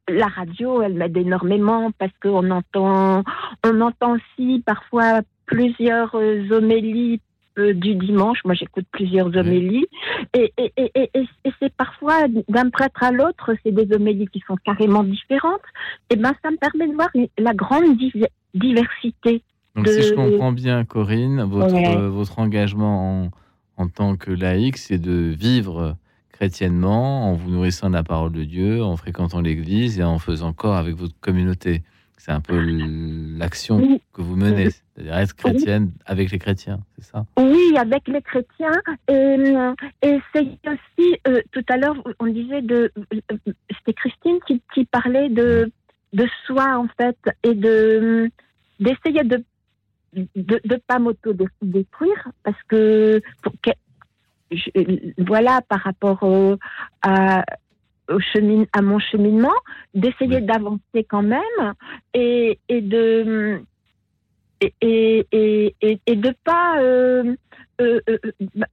La 0.09 0.27
radio, 0.27 0.83
elle 0.83 0.95
m'aide 0.95 1.17
énormément 1.17 1.93
parce 1.93 2.13
qu'on 2.21 2.51
entend, 2.51 3.23
on 3.65 3.81
entend 3.81 4.17
aussi 4.17 4.63
parfois 4.67 5.21
plusieurs 5.47 6.13
homélies 6.15 7.21
euh, 7.21 7.36
du 7.57 7.95
dimanche. 7.95 8.39
Moi, 8.45 8.55
j'écoute 8.55 8.87
plusieurs 8.93 9.35
homélies. 9.37 9.87
Et, 10.35 10.53
et, 10.59 10.73
et, 10.77 11.11
et, 11.15 11.53
c'est 11.61 11.73
parfois, 11.75 12.27
d'un 12.49 12.71
prêtre 12.71 13.03
à 13.03 13.13
l'autre, 13.13 13.53
c'est 13.65 13.73
des 13.73 13.95
homélies 13.95 14.29
qui 14.29 14.43
sont 14.47 14.57
carrément 14.65 15.05
différentes. 15.05 15.63
Et 16.11 16.17
ben, 16.17 16.33
ça 16.43 16.51
me 16.51 16.57
permet 16.57 16.89
de 16.89 16.95
voir 16.95 17.09
la 17.39 17.55
grande 17.55 17.97
diversité. 18.55 19.43
Donc, 19.75 19.89
si 19.89 20.03
je 20.03 20.15
comprends 20.15 20.53
bien, 20.53 20.85
Corinne, 20.85 21.43
votre, 21.43 22.07
votre 22.09 22.39
engagement 22.39 23.25
en, 23.25 23.31
en 23.77 23.89
tant 23.89 24.17
que 24.17 24.31
laïque, 24.31 24.79
c'est 24.79 24.99
de 24.99 25.35
vivre 25.39 25.97
chrétiennement 26.33 27.31
en 27.31 27.35
vous 27.35 27.51
nourrissant 27.51 27.89
de 27.89 27.95
la 27.95 28.03
parole 28.05 28.33
de 28.33 28.45
Dieu, 28.45 28.83
en 28.83 28.97
fréquentant 28.97 29.41
l'Église 29.41 29.99
et 29.99 30.05
en 30.05 30.19
faisant 30.19 30.53
corps 30.53 30.77
avec 30.77 30.95
votre 30.95 31.19
communauté. 31.21 31.83
C'est 32.19 32.33
un 32.33 32.41
peu 32.41 32.59
l'action 33.39 34.01
que 34.13 34.23
vous 34.23 34.37
menez, 34.37 34.71
c'est-à-dire 34.71 35.17
être 35.19 35.37
chrétienne 35.37 35.93
avec 36.07 36.31
les 36.31 36.39
chrétiens, 36.39 36.81
c'est 36.97 37.05
ça? 37.05 37.27
Oui, 37.39 37.77
avec 37.77 38.09
les 38.09 38.23
chrétiens. 38.23 38.73
Et, 39.09 39.55
et 40.03 40.19
c'est 40.35 40.59
aussi, 40.67 41.19
euh, 41.29 41.41
tout 41.53 41.65
à 41.69 41.77
l'heure, 41.77 41.97
on 42.19 42.27
disait 42.27 42.63
de. 42.63 42.91
C'était 43.79 43.93
Christine 43.93 44.39
qui, 44.47 44.63
qui, 44.75 44.87
parlait 44.87 45.29
de, 45.29 45.71
de 46.15 46.27
soi, 46.47 46.79
en 46.79 46.89
fait, 46.97 47.19
et 47.43 47.55
de 47.55 48.31
d'essayer 48.81 49.23
de 49.23 49.45
de 50.15 50.61
ne 50.65 50.77
pas 50.77 50.99
m'auto-détruire, 50.99 52.29
parce 52.43 52.63
que, 52.69 53.21
voilà, 55.19 55.61
par 55.69 55.81
rapport 55.81 56.23
au, 56.23 56.57
à, 57.03 57.45
au 58.09 58.19
chemin, 58.21 58.65
à 58.73 58.83
mon 58.83 58.99
cheminement, 58.99 59.55
d'essayer 59.95 60.41
d'avancer 60.41 61.05
quand 61.09 61.23
même 61.23 61.75
et, 62.15 62.59
et 62.69 62.81
de 62.81 63.61
et, 64.61 64.73
et, 65.33 65.75
et, 65.83 66.01
et 66.07 66.17
de 66.17 66.35
pas 66.45 66.81
euh, 66.81 67.35
euh, 67.81 68.01
euh, 68.09 68.19
bah, 68.55 68.67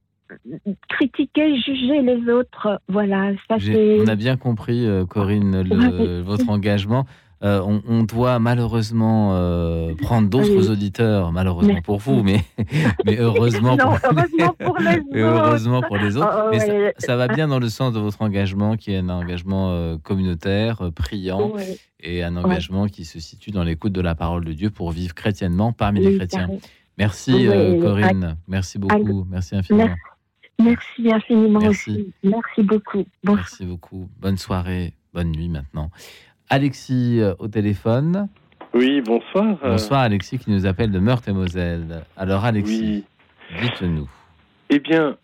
critiquer, 0.88 1.60
juger 1.60 2.02
les 2.02 2.32
autres. 2.32 2.80
Voilà, 2.88 3.32
ça 3.48 3.56
c'est. 3.60 4.00
On 4.00 4.08
a 4.08 4.14
bien 4.14 4.36
compris, 4.36 4.86
Corinne, 5.08 5.62
le, 5.62 6.22
votre 6.22 6.48
engagement. 6.48 7.06
Euh, 7.44 7.60
on, 7.86 8.04
doit 8.04 8.38
malheureusement 8.38 9.32
euh, 9.34 9.94
prendre 9.96 10.30
d'autres 10.30 10.70
auditeurs, 10.70 11.30
malheureusement 11.30 11.82
pour 11.82 11.98
vous, 11.98 12.22
mais, 12.22 12.40
mais 13.04 13.18
heureusement, 13.18 13.76
pour, 13.76 14.78
les, 14.78 15.20
heureusement 15.20 15.82
pour 15.82 15.98
les 15.98 16.16
autres. 16.16 16.44
Oh, 16.46 16.48
mais 16.50 16.94
ça, 16.96 17.16
va 17.16 17.28
bien 17.28 17.46
dans 17.46 17.58
le 17.58 17.68
sens 17.68 17.92
de 17.92 18.00
votre 18.00 18.22
engagement, 18.22 18.76
qui 18.78 18.92
est 18.92 18.98
un 18.98 19.10
engagement 19.10 19.72
euh, 19.72 19.98
communautaire, 19.98 20.90
priant, 20.94 21.52
et 22.00 22.22
un 22.22 22.34
engagement 22.36 22.86
qui 22.86 23.04
se 23.04 23.20
situe 23.20 23.50
dans 23.50 23.62
l'écoute 23.62 23.92
de 23.92 24.00
la 24.00 24.14
parole 24.14 24.46
de 24.46 24.54
Dieu 24.54 24.70
pour 24.70 24.90
vivre 24.92 25.14
chrétiennement 25.14 25.72
parmi 25.72 26.00
les 26.00 26.16
chrétiens. 26.16 26.48
Merci 26.96 27.46
Corinne, 27.82 28.38
merci 28.48 28.78
beaucoup, 28.78 29.26
merci 29.28 29.54
infiniment. 29.56 29.94
Merci 30.62 31.12
infiniment 31.12 31.60
aussi. 31.60 32.14
Merci 32.22 32.62
beaucoup. 32.62 33.04
Merci 33.22 33.66
beaucoup. 33.66 34.08
Bonne 34.18 34.38
soirée, 34.38 34.94
bonne 35.12 35.32
nuit 35.32 35.48
maintenant. 35.50 35.90
Alexis 36.54 37.18
euh, 37.18 37.34
au 37.40 37.48
téléphone. 37.48 38.28
Oui, 38.74 39.00
bonsoir. 39.00 39.56
Bonsoir 39.60 40.02
Alexis 40.02 40.38
qui 40.38 40.52
nous 40.52 40.66
appelle 40.66 40.92
de 40.92 41.00
Meurthe-et-Moselle. 41.00 42.04
Alors 42.16 42.44
Alexis, 42.44 43.02
dites-nous. 43.60 44.08
Eh 44.70 44.78
bien, 44.78 45.16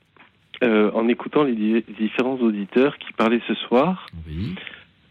euh, 0.65 0.91
en 0.93 1.07
écoutant 1.07 1.45
les 1.45 1.85
différents 2.01 2.35
auditeurs 2.35 2.99
qui 2.99 3.13
parlaient 3.13 3.43
ce 3.47 3.55
soir, 3.55 4.09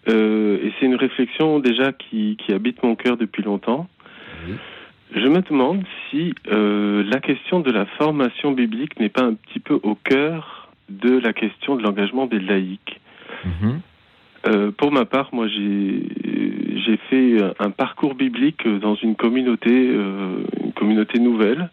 euh, 0.10 0.60
et 0.62 0.74
c'est 0.78 0.88
une 0.88 0.96
réflexion 0.96 1.60
déjà 1.60 1.94
qui, 1.94 2.36
habite 2.50 2.84
mon 2.84 2.96
cœur 2.98 3.16
depuis 3.16 3.42
longtemps, 3.42 3.88
je 5.16 5.26
me 5.26 5.42
demande 5.42 5.84
si 6.10 6.34
la 6.46 7.20
question 7.22 7.62
de 7.62 7.72
la 7.72 7.86
formation 7.98 8.52
biblique 8.52 9.00
n'est 9.00 9.08
pas 9.08 9.24
un 9.24 9.36
petit 9.36 9.60
peu 9.60 9.80
au 9.84 9.96
cœur 9.96 10.70
de 10.90 11.18
la 11.18 11.32
question 11.32 11.78
de 11.78 11.82
l'engagement 11.82 12.26
des 12.26 12.42
laïcs. 12.42 13.00
Mhm. 13.46 13.80
Euh, 14.48 14.72
pour 14.72 14.92
ma 14.92 15.06
part, 15.06 15.30
moi, 15.34 15.48
j'ai 15.48 16.98
fait 17.10 17.38
un 17.60 17.72
parcours 17.72 18.16
biblique 18.16 18.68
dans 18.68 18.96
une 18.96 19.16
communauté, 19.16 19.70
euh, 19.72 20.44
une 20.64 20.74
communauté 20.74 21.20
nouvelle, 21.20 21.70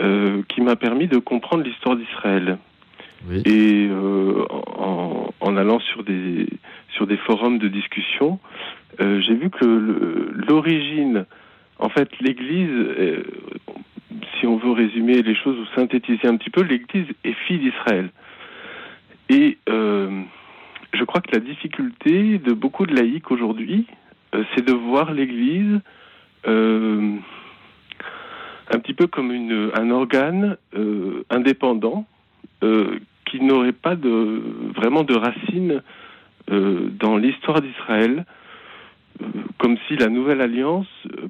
euh, 0.00 0.42
qui 0.48 0.62
m'a 0.62 0.76
permis 0.76 1.06
de 1.06 1.18
comprendre 1.18 1.64
l'histoire 1.64 1.96
d'Israël. 1.96 2.58
Et 3.44 3.86
en, 3.90 5.28
en, 5.40 5.56
allant 5.58 5.78
sur 5.78 6.04
des 6.04 6.46
sur 6.94 7.06
des 7.06 7.18
forums 7.18 7.58
de 7.58 7.68
discussion, 7.68 8.40
j'ai 8.98 9.34
vu 9.34 9.50
que 9.50 9.66
l'origine, 10.48 11.26
en 11.78 11.90
fait, 11.90 12.08
l'Église, 12.20 12.70
si 14.38 14.46
on 14.46 14.56
veut 14.56 14.70
résumer 14.70 15.20
les 15.20 15.34
choses 15.34 15.58
ou 15.58 15.66
synthétiser 15.78 16.26
un 16.28 16.38
petit 16.38 16.48
peu, 16.48 16.62
l'Église 16.62 17.08
est 17.24 17.34
fille 17.46 17.58
d'Israël. 17.58 18.08
Et 19.28 19.58
je 20.92 21.04
crois 21.04 21.20
que 21.20 21.32
la 21.32 21.40
difficulté 21.40 22.38
de 22.38 22.52
beaucoup 22.52 22.86
de 22.86 22.94
laïcs 22.94 23.30
aujourd'hui, 23.30 23.86
euh, 24.34 24.44
c'est 24.54 24.64
de 24.64 24.72
voir 24.72 25.12
l'Église 25.12 25.80
euh, 26.46 27.16
un 28.72 28.78
petit 28.78 28.94
peu 28.94 29.06
comme 29.06 29.32
une, 29.32 29.70
un 29.74 29.90
organe 29.90 30.56
euh, 30.74 31.24
indépendant 31.30 32.06
qui 33.24 33.40
n'aurait 33.40 33.72
pas 33.72 33.96
de, 33.96 34.42
vraiment 34.76 35.02
de 35.02 35.14
racines 35.14 35.82
dans 36.46 37.16
l'histoire 37.16 37.62
d'Israël, 37.62 38.26
comme 39.56 39.78
si 39.88 39.96
la 39.96 40.08
nouvelle 40.08 40.42
alliance 40.42 40.86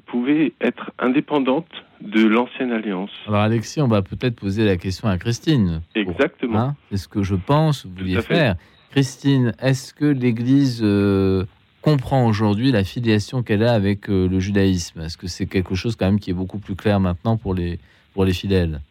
pouvait 0.07 0.51
être 0.59 0.91
indépendante 0.99 1.71
de 2.01 2.27
l'ancienne 2.27 2.73
alliance. 2.73 3.11
Alors 3.27 3.39
Alexis, 3.39 3.81
on 3.81 3.87
va 3.87 4.01
peut-être 4.01 4.35
poser 4.35 4.65
la 4.65 4.75
question 4.75 5.07
à 5.07 5.17
Christine. 5.17 5.83
Exactement. 5.95 6.59
Hein, 6.59 6.75
c'est 6.89 6.97
ce 6.97 7.07
que 7.07 7.23
je 7.23 7.35
pense 7.35 7.85
vous 7.85 7.93
vouliez 7.95 8.21
faire. 8.21 8.55
Christine, 8.91 9.53
est-ce 9.59 9.93
que 9.93 10.03
l'Église 10.03 10.81
euh, 10.83 11.45
comprend 11.81 12.25
aujourd'hui 12.27 12.73
la 12.73 12.83
filiation 12.83 13.41
qu'elle 13.41 13.63
a 13.63 13.71
avec 13.73 14.09
euh, 14.09 14.27
le 14.27 14.41
judaïsme? 14.41 14.99
Est-ce 14.99 15.17
que 15.17 15.27
c'est 15.27 15.47
quelque 15.47 15.75
chose 15.75 15.95
quand 15.95 16.07
même 16.07 16.19
qui 16.19 16.29
est 16.29 16.33
beaucoup 16.33 16.59
plus 16.59 16.75
clair 16.75 16.99
maintenant 16.99 17.37
pour 17.37 17.53
les, 17.53 17.79
pour 18.13 18.25
les 18.25 18.33
fidèles? 18.33 18.81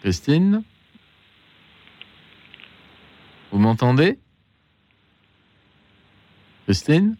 Christine? 0.00 0.62
Vous 3.52 3.58
m'entendez? 3.58 4.18
Christine? 6.64 7.16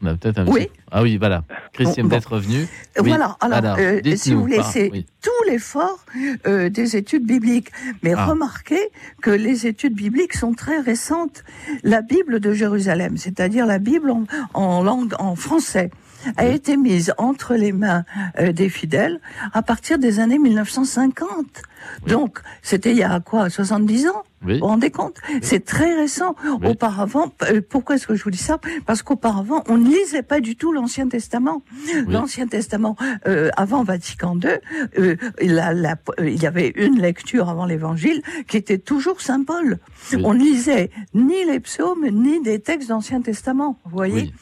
Peut-être 0.00 0.44
Oui. 0.48 0.68
Ah 0.90 1.02
oui, 1.02 1.16
voilà. 1.16 1.44
Christiane 1.72 2.08
peut-être 2.08 2.32
revenue. 2.32 2.66
Voilà, 2.96 3.36
alors, 3.40 3.76
euh, 3.78 4.00
si 4.16 4.34
vous 4.34 4.40
voulez, 4.40 4.62
c'est 4.62 4.90
tout 5.22 5.50
l'effort 5.50 6.04
euh, 6.46 6.68
des 6.68 6.96
études 6.96 7.26
bibliques. 7.26 7.70
Mais 8.02 8.14
ah. 8.16 8.26
remarquez 8.26 8.90
que 9.22 9.30
les 9.30 9.66
études 9.66 9.94
bibliques 9.94 10.34
sont 10.34 10.54
très 10.54 10.80
récentes. 10.80 11.44
La 11.82 12.02
Bible 12.02 12.40
de 12.40 12.52
Jérusalem, 12.52 13.16
c'est-à-dire 13.16 13.66
la 13.66 13.78
Bible 13.78 14.12
en, 14.54 14.82
langue, 14.82 15.14
en 15.18 15.34
français, 15.34 15.90
a 16.36 16.46
été 16.46 16.76
mise 16.76 17.12
entre 17.18 17.54
les 17.54 17.72
mains 17.72 18.04
euh, 18.38 18.52
des 18.52 18.68
fidèles 18.68 19.20
à 19.52 19.62
partir 19.62 19.98
des 19.98 20.18
années 20.18 20.38
1950. 20.38 21.62
Donc, 22.06 22.40
c'était 22.62 22.90
il 22.90 22.98
y 22.98 23.02
a 23.02 23.20
quoi, 23.20 23.48
70 23.50 24.08
ans? 24.08 24.24
Vous 24.42 24.58
vous 24.58 24.66
rendez 24.66 24.90
compte? 24.90 25.16
C'est 25.42 25.64
très 25.64 25.94
récent. 25.94 26.34
Auparavant, 26.64 27.32
euh, 27.42 27.60
pourquoi 27.66 27.96
est-ce 27.96 28.06
que 28.06 28.14
je 28.14 28.22
vous 28.22 28.30
dis 28.30 28.38
ça? 28.38 28.58
Parce 28.84 29.02
qu'auparavant, 29.02 29.64
on 29.68 29.78
ne 29.78 29.88
lisait 29.88 30.22
pas 30.22 30.40
du 30.40 30.56
tout 30.56 30.72
l'Ancien 30.72 31.08
Testament. 31.08 31.62
L'Ancien 32.06 32.46
Testament, 32.46 32.96
euh, 33.26 33.50
avant 33.56 33.82
Vatican 33.82 34.38
II, 34.38 34.50
euh, 34.98 35.16
il 35.40 36.42
y 36.42 36.46
avait 36.46 36.72
une 36.76 37.00
lecture 37.00 37.48
avant 37.48 37.66
l'Évangile 37.66 38.22
qui 38.46 38.56
était 38.56 38.78
toujours 38.78 39.20
Saint 39.20 39.42
Paul. 39.42 39.78
On 40.22 40.34
ne 40.34 40.38
lisait 40.38 40.90
ni 41.14 41.44
les 41.44 41.60
psaumes, 41.60 42.06
ni 42.10 42.40
des 42.42 42.60
textes 42.60 42.88
d'Ancien 42.88 43.22
Testament. 43.22 43.78
Vous 43.84 43.96
voyez? 43.96 44.32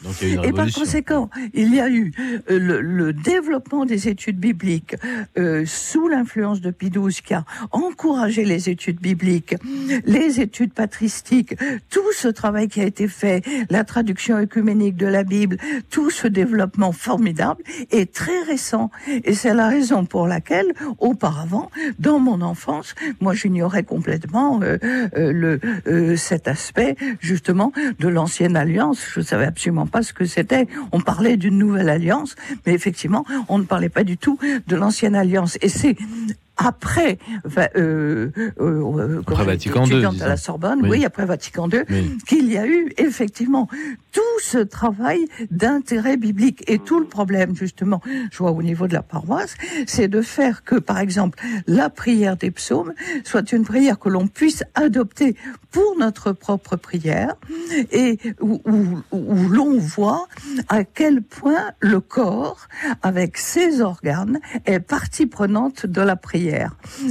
Et 0.43 0.51
par 0.51 0.71
conséquent, 0.71 1.29
il 1.53 1.73
y 1.73 1.79
a 1.79 1.89
eu 1.89 2.11
le, 2.49 2.81
le, 2.81 3.13
développement 3.13 3.85
des 3.85 4.07
études 4.09 4.39
bibliques 4.39 4.95
sous 5.65 6.07
l'influence 6.07 6.61
de 6.61 6.71
Pie 6.71 6.89
XII 6.89 7.21
qui 7.23 7.33
a 7.33 7.45
encouragé 7.71 8.43
les 8.43 8.69
études 8.69 8.99
bibliques 8.99 9.55
les 10.05 10.39
études 10.39 10.73
patristiques, 10.73 11.55
tout 11.89 12.11
ce 12.13 12.27
travail 12.27 12.67
qui 12.67 12.81
a 12.81 12.85
été 12.85 13.07
fait, 13.07 13.43
la 13.69 13.83
traduction 13.83 14.37
œcuménique 14.37 14.95
de 14.95 15.07
la 15.07 15.23
Bible, 15.23 15.57
tout 15.89 16.09
ce 16.09 16.27
développement 16.27 16.91
formidable 16.91 17.63
est 17.91 18.13
très 18.13 18.41
récent. 18.43 18.91
Et 19.23 19.33
c'est 19.33 19.53
la 19.53 19.67
raison 19.67 20.05
pour 20.05 20.27
laquelle, 20.27 20.73
auparavant, 20.99 21.69
dans 21.99 22.19
mon 22.19 22.41
enfance, 22.41 22.95
moi 23.21 23.33
j'ignorais 23.33 23.83
complètement 23.83 24.61
euh, 24.61 24.77
euh, 25.17 25.31
le 25.31 25.59
euh, 25.87 26.15
cet 26.15 26.47
aspect 26.47 26.95
justement 27.19 27.71
de 27.99 28.07
l'ancienne 28.07 28.55
alliance. 28.55 29.05
Je 29.13 29.21
savais 29.21 29.45
absolument 29.45 29.87
pas 29.87 30.01
ce 30.03 30.13
que 30.13 30.25
c'était. 30.25 30.67
On 30.91 31.01
parlait 31.01 31.37
d'une 31.37 31.57
nouvelle 31.57 31.89
alliance, 31.89 32.35
mais 32.65 32.73
effectivement, 32.73 33.25
on 33.47 33.59
ne 33.59 33.63
parlait 33.63 33.89
pas 33.89 34.03
du 34.03 34.17
tout 34.17 34.37
de 34.67 34.75
l'ancienne 34.75 35.15
alliance. 35.15 35.57
Et 35.61 35.69
c'est 35.69 35.95
après, 36.57 37.17
euh, 37.75 38.31
euh, 38.59 39.21
après 39.21 39.45
Vatican 39.45 39.85
II, 39.85 40.05
à 40.21 40.27
la 40.27 40.37
Sorbonne, 40.37 40.87
oui, 40.87 41.03
après 41.05 41.25
Vatican 41.25 41.69
II, 41.69 41.81
qu'il 42.27 42.51
y 42.51 42.57
a 42.57 42.65
eu 42.65 42.93
effectivement 42.97 43.67
tout 44.11 44.21
ce 44.41 44.59
travail 44.59 45.25
d'intérêt 45.51 46.17
biblique. 46.17 46.63
Et 46.67 46.79
tout 46.79 46.99
le 46.99 47.05
problème 47.05 47.55
justement, 47.55 48.01
je 48.31 48.37
vois 48.37 48.51
au 48.51 48.63
niveau 48.63 48.87
de 48.87 48.93
la 48.93 49.03
paroisse, 49.03 49.55
c'est 49.85 50.07
de 50.07 50.21
faire 50.21 50.63
que 50.63 50.75
par 50.75 50.99
exemple 50.99 51.39
la 51.67 51.89
prière 51.89 52.37
des 52.37 52.51
psaumes 52.51 52.93
soit 53.23 53.51
une 53.51 53.65
prière 53.65 53.99
que 53.99 54.09
l'on 54.09 54.27
puisse 54.27 54.63
adopter 54.75 55.35
pour 55.71 55.97
notre 55.97 56.31
propre 56.31 56.77
prière 56.77 57.35
et 57.91 58.17
où, 58.39 58.61
où 59.11 59.49
l'on 59.49 59.77
voit 59.77 60.27
à 60.69 60.85
quel 60.85 61.21
point 61.21 61.71
le 61.79 61.99
corps 61.99 62.67
avec 63.01 63.37
ses 63.37 63.81
organes 63.81 64.39
est 64.65 64.79
partie 64.79 65.25
prenante 65.25 65.85
de 65.85 66.01
la 66.01 66.15
prière 66.15 66.44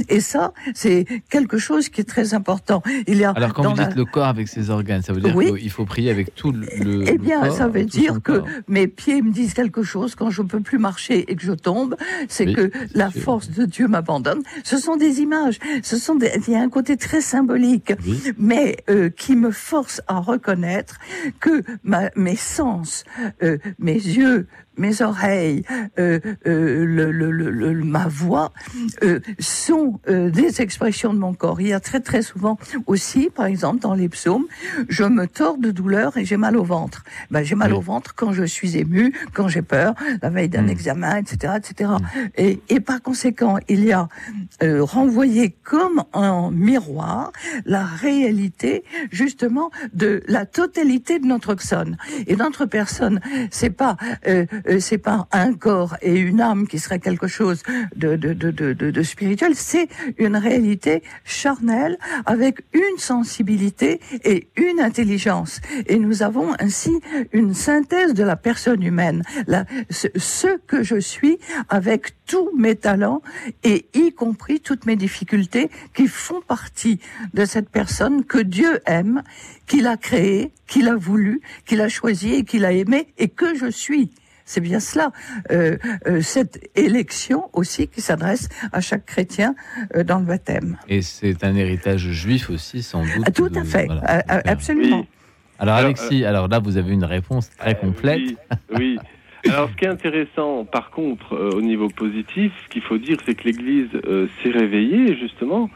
et 0.09 0.19
ça, 0.19 0.53
c'est 0.73 1.05
quelque 1.29 1.57
chose 1.57 1.89
qui 1.89 2.01
est 2.01 2.05
très 2.05 2.33
important. 2.33 2.81
Il 3.07 3.17
y 3.17 3.23
a 3.23 3.31
Alors, 3.31 3.53
quand 3.53 3.73
vous 3.73 3.81
dites 3.81 3.95
le 3.95 4.05
corps 4.05 4.27
avec 4.27 4.47
ses 4.47 4.69
organes, 4.69 5.01
ça 5.01 5.13
veut 5.13 5.21
dire 5.21 5.35
qu'il 5.35 5.71
faut 5.71 5.85
prier 5.85 6.09
avec 6.11 6.35
tout 6.35 6.51
le. 6.51 7.05
Eh 7.07 7.17
bien, 7.17 7.49
ça 7.51 7.67
veut 7.67 7.85
dire 7.85 8.21
que 8.23 8.43
mes 8.67 8.87
pieds 8.87 9.21
me 9.21 9.31
disent 9.31 9.53
quelque 9.53 9.83
chose 9.83 10.15
quand 10.15 10.29
je 10.29 10.41
ne 10.41 10.47
peux 10.47 10.59
plus 10.59 10.77
marcher 10.77 11.31
et 11.31 11.35
que 11.35 11.43
je 11.43 11.53
tombe. 11.53 11.95
C'est 12.27 12.53
que 12.53 12.71
la 12.93 13.11
force 13.11 13.49
de 13.49 13.65
Dieu 13.65 13.87
m'abandonne. 13.87 14.41
Ce 14.63 14.77
sont 14.77 14.95
des 14.95 15.21
images. 15.21 15.59
Ce 15.83 15.97
sont 15.97 16.17
il 16.19 16.53
y 16.53 16.55
a 16.55 16.61
un 16.61 16.69
côté 16.69 16.97
très 16.97 17.21
symbolique, 17.21 17.93
mais 18.37 18.77
euh, 18.89 19.09
qui 19.09 19.35
me 19.35 19.51
force 19.51 20.01
à 20.07 20.19
reconnaître 20.19 20.99
que 21.39 21.63
ma, 21.83 22.09
mes 22.15 22.35
sens, 22.35 23.03
euh, 23.43 23.57
mes 23.79 23.93
yeux, 23.93 24.47
mes 24.77 25.01
oreilles, 25.01 25.63
euh, 25.99 26.19
euh, 26.47 26.85
le, 26.85 27.11
le, 27.11 27.31
le, 27.31 27.83
ma 27.83 28.07
voix 28.07 28.51
euh, 29.03 29.19
sont 29.39 29.99
euh, 30.09 30.29
des 30.29 30.61
expressions 30.61 31.13
de 31.13 31.19
mon 31.19 31.33
corps. 31.33 31.61
Il 31.61 31.67
y 31.67 31.73
a 31.73 31.79
très 31.79 31.99
très 31.99 32.21
souvent 32.21 32.57
aussi, 32.85 33.29
par 33.29 33.45
exemple 33.45 33.79
dans 33.79 33.93
les 33.93 34.09
psaumes, 34.09 34.45
je 34.89 35.03
me 35.03 35.27
tords 35.27 35.57
de 35.57 35.71
douleur 35.71 36.17
et 36.17 36.25
j'ai 36.25 36.37
mal 36.37 36.57
au 36.57 36.63
ventre. 36.63 37.03
Ben, 37.31 37.43
j'ai 37.43 37.55
mal 37.55 37.73
au 37.73 37.81
ventre 37.81 38.13
quand 38.15 38.33
je 38.33 38.43
suis 38.43 38.77
ému, 38.77 39.13
quand 39.33 39.47
j'ai 39.47 39.61
peur, 39.61 39.95
la 40.21 40.29
veille 40.29 40.49
d'un 40.49 40.63
mm. 40.63 40.69
examen, 40.69 41.17
etc., 41.17 41.53
etc. 41.57 41.91
Mm. 41.91 42.19
Et, 42.37 42.59
et, 42.69 42.79
par 42.79 43.01
conséquent, 43.01 43.57
il 43.67 43.83
y 43.83 43.93
a 43.93 44.07
euh, 44.63 44.83
renvoyé 44.83 45.55
comme 45.63 46.03
un 46.13 46.51
miroir 46.51 47.31
la 47.65 47.85
réalité 47.85 48.83
justement 49.11 49.71
de 49.93 50.23
la 50.27 50.45
totalité 50.45 51.19
de 51.19 51.25
notre 51.25 51.53
personne. 51.55 51.97
Et 52.27 52.35
notre 52.35 52.65
personne, 52.65 53.19
c'est 53.51 53.69
pas 53.69 53.97
euh, 54.27 54.45
euh, 54.67 54.79
c'est 54.79 54.97
pas 54.97 55.27
un 55.31 55.53
corps 55.53 55.95
et 56.01 56.15
une 56.15 56.41
âme 56.41 56.67
qui 56.67 56.79
serait 56.79 56.99
quelque 56.99 57.27
chose 57.27 57.63
de, 57.95 58.15
de, 58.15 58.33
de, 58.33 58.51
de, 58.51 58.73
de 58.73 59.03
spirituel, 59.03 59.53
c'est 59.55 59.87
une 60.17 60.35
réalité 60.35 61.03
charnelle 61.23 61.97
avec 62.25 62.61
une 62.73 62.97
sensibilité 62.97 63.99
et 64.23 64.47
une 64.55 64.79
intelligence. 64.79 65.61
Et 65.87 65.97
nous 65.97 66.23
avons 66.23 66.53
ainsi 66.59 66.99
une 67.31 67.53
synthèse 67.53 68.13
de 68.13 68.23
la 68.23 68.35
personne 68.35 68.83
humaine, 68.83 69.23
ce 69.89 70.57
que 70.67 70.83
je 70.83 70.99
suis 70.99 71.39
avec 71.69 72.13
tous 72.25 72.51
mes 72.57 72.75
talents 72.75 73.21
et 73.63 73.85
y 73.93 74.11
compris 74.11 74.59
toutes 74.59 74.85
mes 74.85 74.95
difficultés 74.95 75.69
qui 75.93 76.07
font 76.07 76.41
partie 76.41 76.99
de 77.33 77.45
cette 77.45 77.69
personne 77.69 78.23
que 78.23 78.39
Dieu 78.39 78.79
aime, 78.85 79.23
qu'il 79.67 79.87
a 79.87 79.97
créée, 79.97 80.51
qu'il 80.67 80.87
a 80.87 80.95
voulu, 80.95 81.41
qu'il 81.65 81.81
a 81.81 81.89
choisi 81.89 82.33
et 82.33 82.43
qu'il 82.43 82.65
a 82.65 82.71
aimé 82.71 83.07
et 83.17 83.29
que 83.29 83.55
je 83.55 83.69
suis. 83.69 84.11
C'est 84.47 84.61
bien 84.61 84.79
cela, 84.79 85.09
euh, 85.51 85.77
euh, 86.07 86.21
cette 86.21 86.69
élection 86.75 87.49
aussi 87.51 87.87
qui 87.87 87.99
s'adresse 87.99 88.47
à 88.71 88.79
chaque 88.79 89.05
chrétien 89.07 89.55
euh, 89.95 90.03
dans 90.03 90.19
le 90.19 90.25
baptême. 90.25 90.77
Et 90.87 91.01
c'est 91.01 91.43
un 91.43 91.55
héritage 91.55 92.11
juif 92.11 92.51
aussi, 92.51 92.83
sans 92.83 93.01
doute. 93.01 93.23
Ah, 93.25 93.31
tout 93.31 93.49
à 93.55 93.63
fait, 93.63 93.87
absolument. 94.27 95.07
Alors, 95.57 95.75
Alexis, 95.75 96.25
alors 96.25 96.47
là, 96.47 96.59
vous 96.59 96.77
avez 96.77 96.93
une 96.93 97.05
réponse 97.05 97.49
très 97.57 97.75
complète. 97.75 98.21
Oui. 98.77 98.99
Alors, 99.49 99.69
ce 99.71 99.75
qui 99.77 99.85
est 99.85 99.89
intéressant, 99.89 100.65
par 100.65 100.91
contre, 100.91 101.35
au 101.55 101.61
niveau 101.61 101.87
positif, 101.89 102.51
ce 102.65 102.69
qu'il 102.69 102.81
faut 102.83 102.97
dire, 102.99 103.17
c'est 103.25 103.33
que 103.33 103.45
l'Église 103.45 103.89
s'est 103.93 104.51
réveillée, 104.51 105.17
justement. 105.17 105.71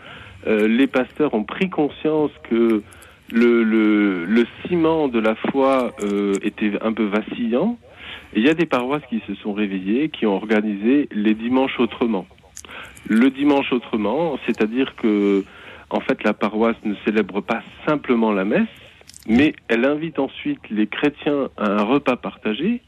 les 0.45 0.87
pasteurs 0.87 1.33
ont 1.33 1.43
pris 1.43 1.69
conscience 1.71 2.31
que 2.49 2.83
le, 3.31 3.63
le, 3.63 4.25
le 4.25 4.47
ciment 4.67 5.07
de 5.07 5.19
la 5.19 5.35
foi 5.35 5.95
était 6.43 6.73
un 6.81 6.93
peu 6.93 7.05
vacillant 7.05 7.77
il 8.35 8.43
y 8.43 8.49
a 8.49 8.53
des 8.53 8.65
paroisses 8.65 9.03
qui 9.09 9.21
se 9.27 9.35
sont 9.35 9.53
réveillées, 9.53 10.09
qui 10.09 10.25
ont 10.25 10.35
organisé 10.35 11.09
les 11.11 11.33
dimanches 11.33 11.79
autrement. 11.79 12.27
Le 13.07 13.29
dimanche 13.29 13.71
autrement, 13.71 14.37
c'est-à-dire 14.45 14.95
que, 14.95 15.43
en 15.89 15.99
fait, 15.99 16.23
la 16.23 16.33
paroisse 16.33 16.77
ne 16.83 16.95
célèbre 17.05 17.41
pas 17.41 17.61
simplement 17.87 18.31
la 18.31 18.45
messe, 18.45 18.67
mais 19.27 19.53
elle 19.67 19.85
invite 19.85 20.19
ensuite 20.19 20.59
les 20.69 20.87
chrétiens 20.87 21.49
à 21.57 21.69
un 21.69 21.83
repas 21.83 22.17
partagé. 22.17 22.81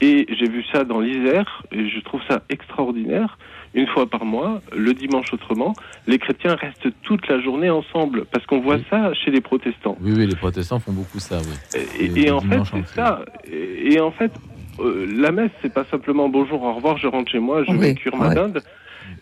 Et 0.00 0.26
j'ai 0.36 0.48
vu 0.48 0.64
ça 0.72 0.82
dans 0.82 0.98
l'Isère, 0.98 1.62
et 1.70 1.88
je 1.88 2.00
trouve 2.00 2.20
ça 2.28 2.42
extraordinaire. 2.48 3.38
Une 3.74 3.86
fois 3.86 4.06
par 4.06 4.24
mois, 4.24 4.60
le 4.76 4.92
dimanche 4.94 5.32
autrement, 5.32 5.74
les 6.08 6.18
chrétiens 6.18 6.56
restent 6.56 6.88
toute 7.02 7.28
la 7.28 7.40
journée 7.40 7.70
ensemble, 7.70 8.24
parce 8.24 8.44
qu'on 8.46 8.60
voit 8.60 8.78
ça 8.90 9.14
chez 9.14 9.30
les 9.30 9.40
protestants. 9.40 9.96
Oui, 10.00 10.12
oui, 10.16 10.26
les 10.26 10.34
protestants 10.34 10.80
font 10.80 10.92
beaucoup 10.92 11.20
ça, 11.20 11.38
oui. 11.38 11.80
Et, 12.00 12.24
et 12.24 12.30
en 12.32 12.40
fait, 12.40 12.60
c'est 12.64 12.86
ça. 12.88 13.24
Et, 13.50 13.94
et 13.94 14.00
en 14.00 14.10
fait, 14.10 14.32
euh, 14.80 15.06
la 15.06 15.32
messe, 15.32 15.50
c'est 15.60 15.72
pas 15.72 15.84
simplement 15.84 16.28
bonjour, 16.28 16.62
au 16.62 16.72
revoir, 16.72 16.96
je 16.96 17.06
rentre 17.06 17.30
chez 17.30 17.38
moi, 17.38 17.64
je 17.64 17.72
vais 17.72 17.94
cuire 17.94 18.16
ma 18.16 18.34
dinde. 18.34 18.62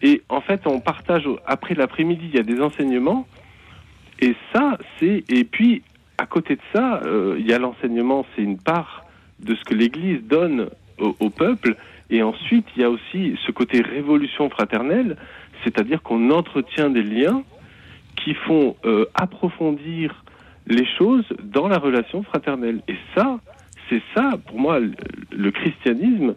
Et 0.03 0.23
en 0.29 0.41
fait, 0.41 0.67
on 0.67 0.81
partage 0.81 1.25
après 1.47 1.75
l'après-midi, 1.75 2.31
il 2.33 2.37
y 2.37 2.39
a 2.39 2.43
des 2.43 2.61
enseignements. 2.61 3.27
Et 4.21 4.35
ça, 4.53 4.79
c'est 4.99 5.25
et 5.29 5.45
puis 5.45 5.83
à 6.19 6.27
côté 6.27 6.57
de 6.57 6.61
ça, 6.75 7.01
euh, 7.05 7.37
il 7.39 7.47
y 7.47 7.53
a 7.55 7.59
l'enseignement, 7.59 8.27
c'est 8.35 8.43
une 8.43 8.59
part 8.59 9.05
de 9.41 9.55
ce 9.55 9.65
que 9.65 9.75
l'Église 9.75 10.23
donne 10.23 10.69
au, 10.99 11.31
peuple. 11.31 11.77
Et 12.11 12.23
ensuite, 12.23 12.67
il 12.77 12.83
y 12.83 12.85
a 12.85 12.91
aussi 12.91 13.37
ce 13.47 13.53
côté 13.53 13.81
révolution 13.81 14.51
fraternelle, 14.51 15.17
c'est-à-dire 15.65 16.03
qu'on 16.03 16.31
entretient 16.31 16.91
des 16.91 17.03
liens 17.03 17.43
qui 18.23 18.35
font 18.35 18.77
euh, 18.85 19.07
approfondir 19.15 20.25
les 20.67 20.85
choses 20.99 21.25
dans 21.43 21.69
la 21.69 21.79
relation 21.79 22.23
fraternelle. 22.23 22.83
Et 22.87 22.97
ça, 23.15 23.39
c'est 23.91 24.03
ça, 24.15 24.39
pour 24.47 24.59
moi, 24.59 24.79
le, 24.79 25.51
christianisme, 25.51 26.35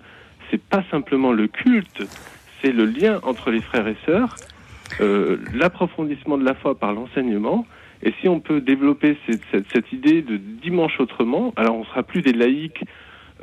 c'est 0.50 0.62
pas 0.62 0.84
simplement 0.92 1.32
le 1.32 1.48
culte, 1.48 2.04
c'est 2.62 2.72
le 2.72 2.86
lien 2.86 3.20
entre 3.24 3.52
les 3.52 3.62
frères 3.62 3.88
et 3.88 3.96
sœurs, 4.06 4.36
euh, 5.00 5.38
l'approfondissement 5.54 6.38
de 6.38 6.44
la 6.44 6.56
foi 6.56 6.78
par 6.78 6.94
l'enseignement. 6.94 7.66
Et 8.02 8.12
si 8.20 8.28
on 8.28 8.40
peut 8.40 8.60
développer 8.60 9.18
cette, 9.52 9.92
idée 9.94 10.22
de 10.22 10.36
dimanche 10.36 11.00
autrement, 11.00 11.54
alors 11.56 11.76
on 11.78 11.86
sera 11.86 12.04
plus 12.04 12.22
des 12.22 12.34
laïcs 12.34 12.84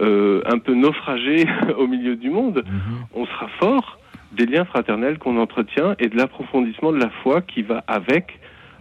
euh, 0.00 0.42
un 0.44 0.58
peu 0.58 0.74
naufragés 0.74 1.46
au 1.78 1.86
milieu 1.86 2.16
du 2.16 2.30
monde, 2.30 2.64
mhm. 2.66 3.06
on 3.14 3.26
sera 3.26 3.48
fort 3.58 3.98
des 4.32 4.46
liens 4.46 4.64
fraternels 4.64 5.18
qu'on 5.18 5.38
entretient 5.38 5.94
et 5.98 6.08
de 6.08 6.16
l'approfondissement 6.16 6.92
de 6.92 6.98
la 6.98 7.10
foi 7.22 7.40
qui 7.40 7.62
va 7.62 7.84
avec 7.86 8.38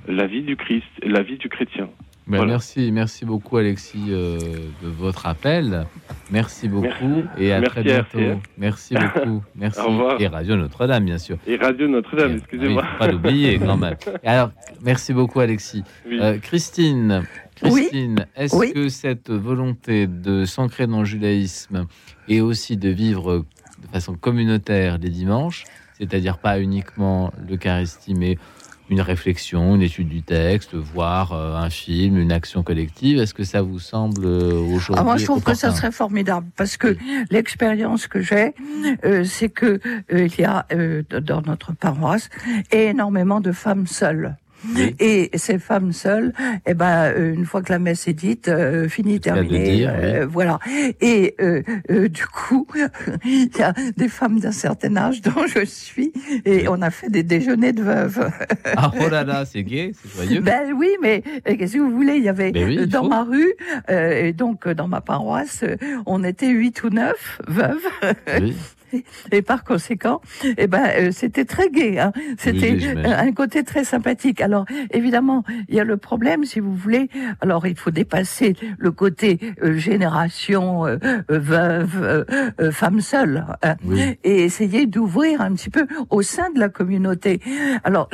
la 0.08 0.28
vie 0.28 0.42
du 0.42 0.56
Christ, 0.56 0.88
la 1.04 1.22
vie 1.22 1.38
du 1.38 1.50
chrétien. 1.50 1.90
Ben, 2.30 2.46
merci, 2.46 2.92
merci 2.92 3.26
beaucoup 3.26 3.58
Alexis 3.58 4.06
euh, 4.10 4.38
de 4.84 4.88
votre 4.88 5.26
appel. 5.26 5.88
Merci 6.30 6.68
beaucoup 6.68 7.24
et 7.40 7.52
à 7.52 7.62
très 7.62 7.82
bientôt. 7.82 8.20
Merci 8.56 8.94
beaucoup. 9.16 9.44
Merci. 9.56 9.82
Et 10.20 10.28
Radio 10.28 10.56
Notre-Dame, 10.56 11.06
bien 11.06 11.18
sûr. 11.18 11.38
Et 11.48 11.56
Radio 11.56 11.88
Notre-Dame, 11.88 12.36
excusez-moi. 12.38 12.86
pas 13.00 13.08
l'oublier 13.08 13.58
quand 13.58 13.78
même. 13.78 13.96
alors, 14.24 14.52
merci 14.84 15.12
beaucoup 15.12 15.40
Alexis. 15.40 15.84
Euh, 16.08 16.38
Christine, 16.38 17.24
Christine, 17.56 18.28
est-ce 18.36 18.74
que 18.74 18.90
cette 18.90 19.32
volonté 19.32 20.06
de 20.06 20.46
s'ancrer 20.46 20.86
dans 20.86 21.00
le 21.00 21.06
judaïsme 21.06 21.88
et 22.28 22.42
aussi 22.42 22.78
de 22.78 22.90
vivre 22.90 23.46
de 23.82 23.88
façon 23.92 24.14
communautaire 24.14 25.00
les 25.00 25.10
dimanches, 25.10 25.64
c'est-à-dire 25.98 26.38
pas 26.38 26.60
uniquement 26.60 27.34
l'Eucharistie, 27.48 28.14
mais 28.14 28.38
une 28.90 29.02
réflexion, 29.02 29.76
une 29.76 29.82
étude 29.82 30.10
du 30.10 30.22
texte, 30.22 30.74
voir 30.74 31.34
euh, 31.34 31.56
un 31.56 31.70
film, 31.70 32.18
une 32.18 32.32
action 32.32 32.64
collective. 32.64 33.20
Est-ce 33.20 33.34
que 33.34 33.44
ça 33.44 33.62
vous 33.62 33.80
semble 33.80 34.26
euh, 34.26 34.54
aujourd'hui 34.54 34.96
ah, 34.98 35.04
Moi, 35.04 35.18
je 35.18 35.26
trouve 35.26 35.44
que 35.44 35.54
ça 35.54 35.72
serait 35.72 35.92
formidable 35.92 36.48
parce 36.56 36.78
que 36.78 36.98
l'expérience 37.30 38.08
que 38.08 38.22
j'ai, 38.22 38.54
euh, 39.06 39.24
c'est 39.24 39.50
que 39.50 39.80
il 40.12 40.40
y 40.40 40.44
a 40.44 40.66
dans 41.22 41.42
notre 41.42 41.74
paroisse 41.74 42.30
énormément 42.72 43.42
de 43.42 43.52
femmes 43.52 43.88
seules. 43.88 44.36
Et 45.00 45.30
ces 45.36 45.60
femmes 45.60 45.94
seules, 45.94 46.34
eh 46.66 46.74
ben, 46.74 47.14
une 47.16 47.46
fois 47.46 47.62
que 47.62 47.72
la 47.72 47.80
messe 47.80 48.08
est 48.08 48.14
dite, 48.14 48.48
euh, 48.48 48.90
fini, 48.90 49.20
terminé, 49.20 49.88
euh, 49.88 50.28
voilà. 50.30 50.60
Et 51.02 51.36
euh, 51.42 51.62
du 52.10 52.26
coup, 52.26 52.68
il 53.26 53.50
y 53.58 53.62
a 53.62 53.74
des 53.96 54.10
femmes 54.10 54.40
d'un 54.40 54.52
certain 54.52 54.96
âge 54.98 55.22
dont 55.22 55.48
je 55.48 55.66
suis, 55.66 56.12
et 56.46 56.68
on 56.68 56.82
a 56.82 56.90
fait 56.92 57.10
des 57.10 57.24
déjeuners 57.24 57.74
de 57.74 57.84
veuves. 57.84 58.30
ah 58.76 58.92
oh 59.00 59.10
là 59.10 59.24
là, 59.24 59.46
c'est 59.46 59.64
gay, 59.64 59.94
c'est 59.94 60.14
joyeux. 60.14 60.42
Ben 60.42 60.74
oui, 60.76 60.90
mais 61.02 61.24
qu'est-ce 61.46 61.74
que 61.74 61.80
vous 61.80 61.92
voulez 61.92 62.18
Il 62.18 62.24
y 62.24 62.30
avait 62.30 62.52
ben 62.52 62.86
dans 62.86 63.08
ma 63.08 63.24
rue, 63.24 63.54
et 63.90 64.34
donc 64.34 64.68
dans 64.68 64.88
ma 64.88 65.02
paroisse, 65.02 65.64
on 66.06 66.24
était 66.24 66.50
huit 66.50 66.84
ou 66.84 66.90
neuf 66.90 67.42
veuves. 67.48 67.88
Oui. 68.42 68.56
et 69.32 69.42
par 69.42 69.64
conséquent, 69.64 70.22
eh 70.58 70.68
ben, 70.68 70.84
euh, 70.98 71.12
c'était 71.12 71.46
très 71.46 71.70
gai. 71.70 72.00
Hein. 72.00 72.12
C'était 72.38 72.78
un 73.06 73.32
côté 73.32 73.64
très 73.64 73.84
sympathique. 73.84 74.42
Alors, 74.42 74.66
évidemment, 74.92 75.44
il 75.68 75.76
y 75.76 75.80
a 75.80 75.84
le 75.84 75.98
problème, 75.98 76.46
si 76.46 76.60
vous 76.60 76.76
voulez. 76.76 77.10
Alors, 77.42 77.68
il 77.68 77.76
faut 77.76 77.92
dépasser 77.92 78.56
le 78.78 78.92
côté 78.92 79.40
euh, 79.64 79.78
génération 79.78 80.86
euh, 80.86 80.98
veuve, 81.30 82.26
femme 82.72 83.02
seule, 83.02 83.46
hein, 83.64 83.76
et 84.24 84.44
essayer 84.44 84.86
d'ouvrir 84.86 85.42
un 85.42 85.54
petit 85.54 85.70
peu 85.70 85.88
au 86.10 86.22
sein 86.22 86.50
de 86.52 86.60
la 86.60 86.70
communauté. 86.70 87.40
Alors, 87.84 88.10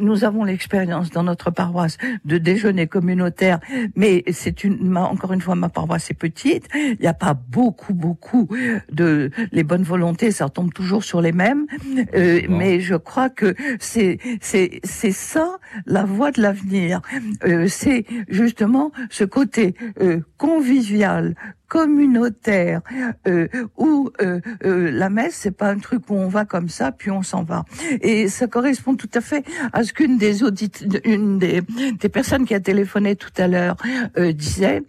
nous 0.00 0.24
avons 0.24 0.44
l'expérience 0.44 1.10
dans 1.10 1.22
notre 1.22 1.50
paroisse 1.50 1.98
de 2.24 2.38
déjeuner 2.38 2.86
communautaire, 2.86 3.60
mais 3.96 4.24
c'est 4.32 4.64
une, 4.64 4.96
encore 4.96 5.32
une 5.32 5.40
fois, 5.40 5.54
ma 5.54 5.68
paroisse 5.68 6.10
est 6.10 6.18
petite. 6.18 6.68
Il 6.74 6.98
n'y 7.00 7.06
a 7.06 7.14
pas 7.14 7.34
beaucoup, 7.34 7.94
beaucoup 7.94 8.48
de 8.92 9.30
les 9.52 9.64
bonnes 9.64 9.82
volontés 9.82 10.03
ça 10.30 10.46
retombe 10.46 10.72
toujours 10.72 11.04
sur 11.04 11.20
les 11.20 11.32
mêmes. 11.32 11.66
Euh, 12.14 12.42
mais 12.48 12.80
je 12.80 12.94
crois 12.94 13.30
que 13.30 13.54
c'est 13.78 14.18
c'est 14.40 14.80
c'est 14.84 15.12
ça 15.12 15.58
la 15.86 16.04
voie 16.04 16.30
de 16.30 16.40
l'avenir. 16.40 17.00
Euh, 17.44 17.66
c'est 17.68 18.04
justement 18.28 18.92
ce 19.10 19.24
côté 19.24 19.74
euh, 20.00 20.20
convivial, 20.38 21.34
communautaire. 21.74 22.82
Euh, 23.26 23.48
où 23.76 24.10
euh, 24.22 24.40
euh, 24.64 24.90
la 24.90 25.10
messe 25.10 25.34
c'est 25.34 25.56
pas 25.56 25.68
un 25.68 25.78
truc 25.78 26.08
où 26.08 26.14
on 26.14 26.28
va 26.28 26.44
comme 26.44 26.68
ça 26.68 26.92
puis 26.92 27.10
on 27.10 27.22
s'en 27.22 27.42
va. 27.42 27.64
Et 28.00 28.28
ça 28.28 28.46
correspond 28.46 28.94
tout 28.94 29.10
à 29.14 29.20
fait 29.20 29.44
à 29.72 29.82
ce 29.82 29.92
qu'une 29.92 30.16
des 30.18 30.44
audit 30.44 30.86
une 31.04 31.38
des, 31.38 31.62
des 31.98 32.08
personnes 32.08 32.44
qui 32.44 32.54
a 32.54 32.60
téléphoné 32.60 33.16
tout 33.16 33.32
à 33.36 33.48
l'heure 33.48 33.76
euh, 34.18 34.32
disait. 34.32 34.82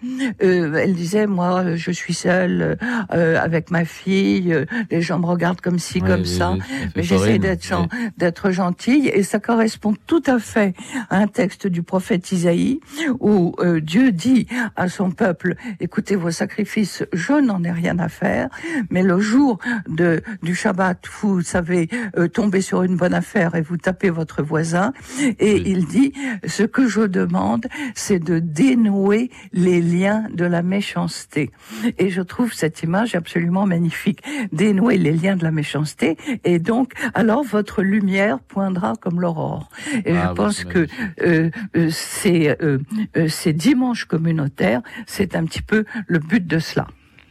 Euh, 0.44 0.76
elle 0.76 0.94
disait 0.94 1.28
moi 1.28 1.76
je 1.76 1.92
suis 1.92 2.14
seule 2.14 2.78
avec 3.10 3.72
ma 3.72 3.86
fille 3.86 4.56
les 4.92 5.02
gens 5.02 5.20
me 5.20 5.26
regardent 5.26 5.62
comme 5.62 5.80
ci 5.80 6.02
comme 6.02 6.26
ça 6.26 6.56
mais 6.96 7.04
j'essaie 7.04 7.40
d'être 7.40 7.88
d'être 8.18 8.52
gentille. 8.52 9.08
Et 9.08 9.24
ça 9.24 9.40
correspond 9.40 9.96
tout 10.06 10.24
à 10.28 10.40
fait 10.40 10.74
à 11.10 11.18
un 11.18 11.28
texte 11.28 11.68
du 11.68 11.84
prophète 11.84 12.32
Isaïe 12.32 12.80
où 13.20 13.56
Dieu 13.82 14.12
dit 14.12 14.48
à 14.76 14.90
son 14.90 15.12
peuple 15.12 15.56
écoutez 15.80 16.16
vos 16.16 16.32
sacrifices 16.32 16.75
je 16.84 17.34
n'en 17.34 17.64
ai 17.64 17.72
rien 17.72 18.00
à 18.00 18.10
faire, 18.10 18.50
mais 18.90 19.04
le 19.04 19.20
jour 19.20 19.60
de, 19.88 20.22
du 20.44 20.56
Shabbat, 20.56 21.00
vous 21.22 21.42
savez 21.42 21.90
euh, 22.18 22.28
tomber 22.28 22.62
sur 22.62 22.84
une 22.84 22.98
bonne 22.98 23.14
affaire 23.14 23.56
et 23.56 23.62
vous 23.62 23.78
tapez 23.78 24.10
votre 24.10 24.44
voisin. 24.44 24.94
Et 25.40 25.58
il 25.58 25.86
dit, 25.86 26.14
ce 26.46 26.64
que 26.64 26.88
je 26.88 27.02
demande, 27.02 27.68
c'est 27.94 28.20
de 28.20 28.40
dénouer 28.40 29.30
les 29.54 29.82
liens 29.82 30.26
de 30.34 30.46
la 30.46 30.62
méchanceté. 30.62 31.52
Et 31.98 32.10
je 32.10 32.22
trouve 32.22 32.54
cette 32.54 32.84
image 32.84 33.16
absolument 33.16 33.66
magnifique. 33.66 34.22
Dénouer 34.52 34.98
les 34.98 35.12
liens 35.12 35.36
de 35.36 35.44
la 35.44 35.52
méchanceté, 35.52 36.18
et 36.44 36.60
donc, 36.60 36.94
alors 37.14 37.44
votre 37.44 37.82
lumière 37.82 38.40
poindra 38.40 38.94
comme 39.00 39.22
l'aurore. 39.22 39.70
Et 40.06 40.16
ah, 40.16 40.28
je 40.30 40.34
pense 40.34 40.64
que 40.64 40.88
euh, 41.22 41.50
euh, 41.76 41.90
ces, 41.90 42.56
euh, 42.62 42.80
ces 43.28 43.54
dimanches 43.54 44.06
communautaires, 44.06 44.82
c'est 45.06 45.36
un 45.36 45.46
petit 45.46 45.62
peu 45.62 45.86
le 46.08 46.20
but 46.20 46.46
de 46.46 46.55
cela. 46.60 46.88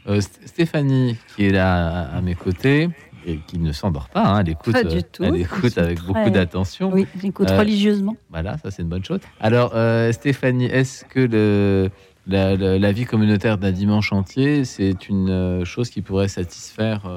Euh, 0.07 0.21
Stéphanie, 0.21 1.17
qui 1.35 1.47
est 1.47 1.51
là 1.51 2.11
à, 2.15 2.21
mes 2.21 2.35
côtés, 2.35 2.91
et 3.27 3.39
qui 3.47 3.59
ne 3.59 3.73
s'endort 3.73 4.11
pas, 4.11 4.23
hein, 4.23 4.41
elle 4.41 4.51
écoute, 4.51 4.75
pas 4.75 4.85
du 4.85 5.03
tout. 5.03 5.25
Elle 5.25 5.37
écoute 5.37 5.79
avec 5.79 6.03
beaucoup 6.03 6.29
d'attention. 6.29 6.91
Oui, 6.93 7.07
j'écoute 7.21 7.51
euh, 7.51 7.59
religieusement. 7.59 8.15
Voilà, 8.29 8.59
ça 8.59 8.71
c'est 8.71 8.83
une 8.83 8.89
bonne 8.89 9.05
chose. 9.05 9.21
Alors, 9.41 9.73
euh, 9.75 10.13
Stéphanie, 10.13 10.67
est-ce 10.67 11.07
que 11.07 11.21
le, 11.21 11.91
la, 12.27 12.93
vie 12.93 13.07
communautaire 13.07 13.57
d'un 13.57 13.73
dimanche 13.73 14.13
entier, 14.13 14.67
c'est 14.67 15.09
une 15.09 15.65
chose 15.65 15.89
qui 15.89 16.03
pourrait 16.03 16.29
satisfaire 16.29 17.11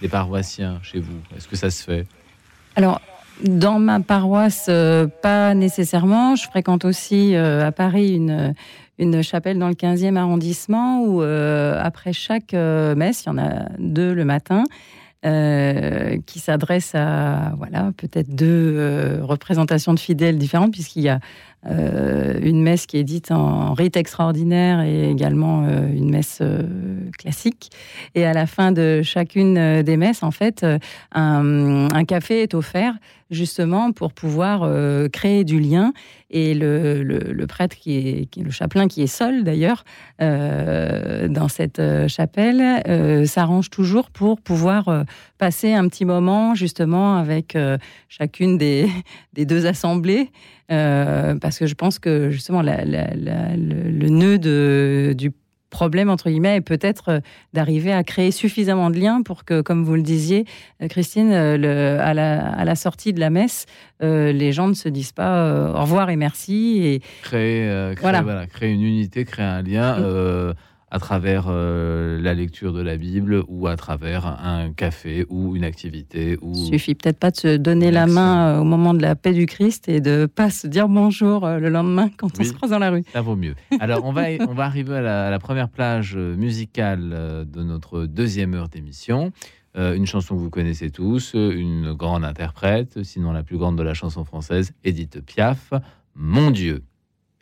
les 0.00 0.08
paroissiens 0.08 0.78
chez 0.84 1.00
vous? 1.00 1.18
Est-ce 1.36 1.48
que 1.48 1.56
ça 1.56 1.70
se 1.70 1.82
fait? 1.82 2.06
Alors, 2.76 3.00
dans 3.42 3.80
ma 3.80 3.98
paroisse, 3.98 4.70
pas 5.22 5.54
nécessairement. 5.54 6.36
Je 6.36 6.44
fréquente 6.44 6.84
aussi 6.84 7.34
à 7.34 7.72
Paris 7.72 8.14
une, 8.14 8.54
une 9.02 9.22
chapelle 9.22 9.58
dans 9.58 9.68
le 9.68 9.74
15e 9.74 10.16
arrondissement 10.16 11.02
où, 11.02 11.22
euh, 11.22 11.78
après 11.82 12.12
chaque 12.12 12.54
euh, 12.54 12.94
messe, 12.94 13.24
il 13.24 13.26
y 13.26 13.30
en 13.30 13.38
a 13.38 13.68
deux 13.78 14.14
le 14.14 14.24
matin, 14.24 14.64
euh, 15.24 16.18
qui 16.26 16.40
s'adressent 16.40 16.96
à 16.96 17.52
voilà 17.56 17.92
peut-être 17.96 18.34
deux 18.34 19.20
représentations 19.22 19.94
de 19.94 20.00
fidèles 20.00 20.38
différentes, 20.38 20.72
puisqu'il 20.72 21.02
y 21.02 21.08
a 21.08 21.20
une 21.64 22.60
messe 22.60 22.86
qui 22.86 22.96
est 22.96 23.04
dite 23.04 23.30
en 23.30 23.72
rite 23.72 23.96
extraordinaire 23.96 24.80
et 24.80 25.08
également 25.08 25.62
une 25.68 26.10
messe 26.10 26.42
classique. 27.16 27.70
Et 28.16 28.26
à 28.26 28.32
la 28.32 28.46
fin 28.46 28.72
de 28.72 29.02
chacune 29.04 29.82
des 29.82 29.96
messes, 29.96 30.24
en 30.24 30.32
fait, 30.32 30.66
un, 31.12 32.04
café 32.04 32.42
est 32.42 32.54
offert 32.54 32.94
justement 33.32 33.90
pour 33.92 34.12
pouvoir 34.12 34.68
créer 35.10 35.44
du 35.44 35.58
lien. 35.58 35.92
Et 36.30 36.54
le, 36.54 37.44
prêtre 37.46 37.76
qui 37.76 37.96
est, 37.98 38.36
le 38.36 38.50
chapelain 38.50 38.88
qui 38.88 39.02
est 39.02 39.06
seul 39.06 39.42
d'ailleurs 39.44 39.84
dans 40.20 41.48
cette 41.48 41.82
chapelle 42.08 43.26
s'arrange 43.26 43.70
toujours 43.70 44.10
pour 44.10 44.40
pouvoir 44.40 45.04
passer 45.38 45.72
un 45.72 45.88
petit 45.88 46.04
moment 46.04 46.54
justement 46.54 47.16
avec 47.16 47.58
chacune 48.08 48.58
des, 48.58 48.88
des 49.32 49.44
deux 49.44 49.66
assemblées 49.66 50.30
euh, 50.72 51.34
parce 51.38 51.58
que 51.58 51.66
je 51.66 51.74
pense 51.74 51.98
que 51.98 52.30
justement 52.30 52.62
le, 52.62 54.08
nœud 54.08 55.14
du 55.14 55.32
problème, 55.72 56.08
entre 56.08 56.30
guillemets, 56.30 56.56
est 56.56 56.60
peut-être 56.60 57.08
euh, 57.08 57.20
d'arriver 57.52 57.92
à 57.92 58.04
créer 58.04 58.30
suffisamment 58.30 58.90
de 58.90 58.98
liens 58.98 59.22
pour 59.22 59.44
que, 59.44 59.60
comme 59.60 59.82
vous 59.82 59.96
le 59.96 60.02
disiez, 60.02 60.44
euh, 60.80 60.86
Christine, 60.86 61.30
le, 61.30 61.98
à, 62.00 62.14
la, 62.14 62.46
à, 62.46 62.64
la, 62.64 62.76
sortie 62.76 63.12
de 63.12 63.18
la 63.18 63.30
messe, 63.30 63.66
les 64.00 64.52
gens 64.52 64.68
ne 64.68 64.74
se 64.74 64.88
disent 64.88 65.12
pas 65.12 65.70
au 65.74 65.80
revoir 65.80 66.10
et 66.10 66.16
merci. 66.16 66.80
Et... 66.82 67.02
Créer, 67.22 67.94
voilà. 68.00 68.46
créer 68.46 68.72
une 68.72 68.82
unité, 68.82 69.24
créer 69.24 69.46
un 69.46 69.62
lien. 69.62 70.54
À 70.94 70.98
travers 70.98 71.46
euh, 71.48 72.20
la 72.20 72.34
lecture 72.34 72.74
de 72.74 72.82
la 72.82 72.98
Bible 72.98 73.44
ou 73.48 73.66
à 73.66 73.76
travers 73.76 74.26
un 74.26 74.74
café 74.74 75.24
ou 75.30 75.56
une 75.56 75.64
activité. 75.64 76.36
Ou... 76.42 76.52
Il 76.54 76.66
suffit 76.66 76.94
peut-être 76.94 77.18
pas 77.18 77.30
de 77.30 77.36
se 77.36 77.56
donner 77.56 77.90
la 77.90 78.06
main 78.06 78.48
euh, 78.48 78.60
au 78.60 78.64
moment 78.64 78.92
de 78.92 79.00
la 79.00 79.14
paix 79.14 79.32
du 79.32 79.46
Christ 79.46 79.88
et 79.88 80.02
de 80.02 80.26
pas 80.26 80.50
se 80.50 80.66
dire 80.66 80.90
bonjour 80.90 81.46
euh, 81.46 81.58
le 81.58 81.70
lendemain 81.70 82.10
quand 82.18 82.38
on 82.38 82.44
se 82.44 82.52
croise 82.52 82.72
dans 82.72 82.78
la 82.78 82.90
rue. 82.90 83.04
Ça 83.10 83.22
vaut 83.22 83.36
mieux. 83.36 83.54
Alors 83.80 84.04
on 84.04 84.12
va, 84.12 84.24
on 84.46 84.52
va 84.52 84.66
arriver 84.66 84.96
à 84.96 85.30
la, 85.30 85.38
première 85.38 85.70
plage 85.70 86.14
musicale 86.14 87.46
de 87.50 87.62
notre 87.62 88.04
deuxième 88.04 88.52
heure 88.52 88.68
d'émission. 88.68 89.32
une 89.74 90.04
chanson 90.04 90.34
que 90.34 90.40
vous 90.40 90.50
connaissez 90.50 90.90
tous, 90.90 91.32
une 91.32 91.94
grande 91.94 92.22
interprète, 92.22 93.02
sinon 93.02 93.32
la 93.32 93.42
plus 93.42 93.56
grande 93.56 93.78
de 93.78 93.82
la 93.82 93.94
chanson 93.94 94.26
française, 94.26 94.72
Edith 94.84 95.24
Piaf, 95.24 95.72
Mon 96.14 96.50
Dieu. 96.50 96.82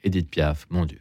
Edith 0.04 0.30
Piaf, 0.30 0.68
Mon 0.70 0.86
Dieu. 0.86 1.00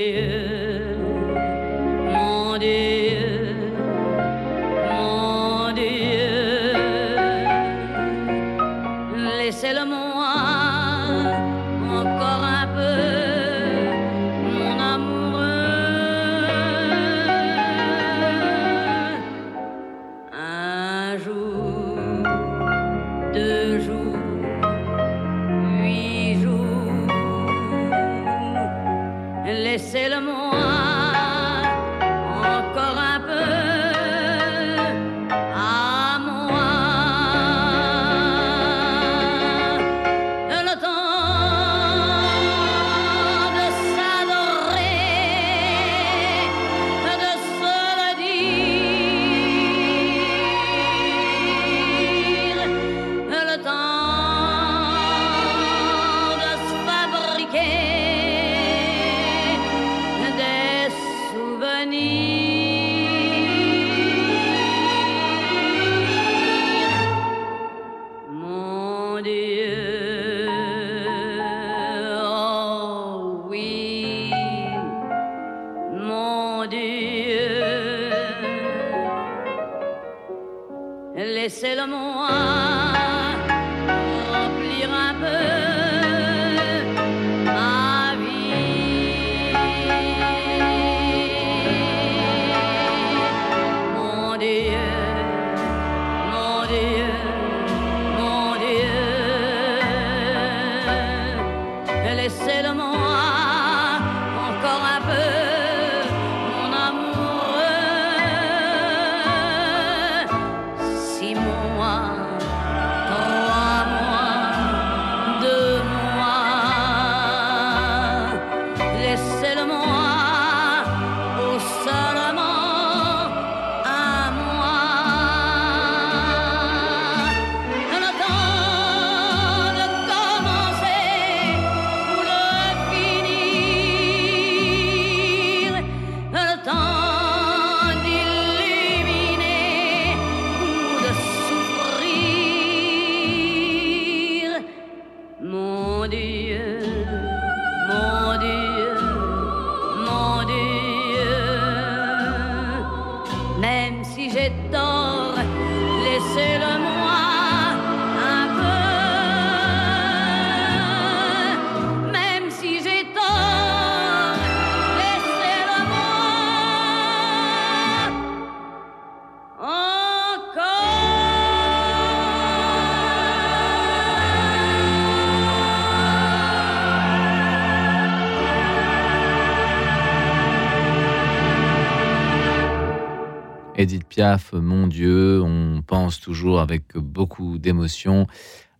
Piaf, 184.11 184.51
mon 184.51 184.87
Dieu, 184.87 185.41
on 185.41 185.81
pense 185.81 186.19
toujours 186.19 186.59
avec 186.59 186.97
beaucoup 186.97 187.57
d'émotion 187.57 188.27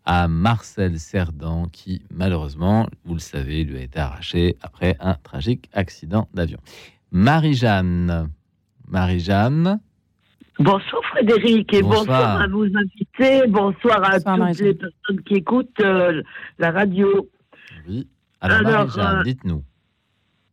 à 0.04 0.28
Marcel 0.28 1.00
Cerdan 1.00 1.68
qui, 1.72 2.02
malheureusement, 2.14 2.90
vous 3.06 3.14
le 3.14 3.22
savez, 3.22 3.64
lui 3.64 3.78
a 3.78 3.82
été 3.82 3.98
arraché 3.98 4.58
après 4.62 4.98
un 5.00 5.14
tragique 5.14 5.70
accident 5.72 6.28
d'avion. 6.34 6.58
Marie-Jeanne. 7.14 8.30
Marie-Jeanne. 8.90 9.80
Bonsoir 10.60 11.02
Frédéric 11.12 11.74
et 11.76 11.82
bonsoir, 11.82 12.42
à 12.42 12.48
vos 12.48 12.66
invités, 12.66 13.48
bonsoir 13.48 14.04
à 14.04 14.20
toutes 14.20 14.60
les 14.60 14.74
personnes 14.74 15.22
qui 15.26 15.36
écoutent 15.36 15.80
euh, 15.80 16.22
la 16.60 16.72
radio. 16.72 17.30
Oui. 17.88 18.06
Alors, 18.42 18.64
Marie-Jeanne, 18.64 19.20
euh, 19.20 19.24
dites-nous. 19.24 19.64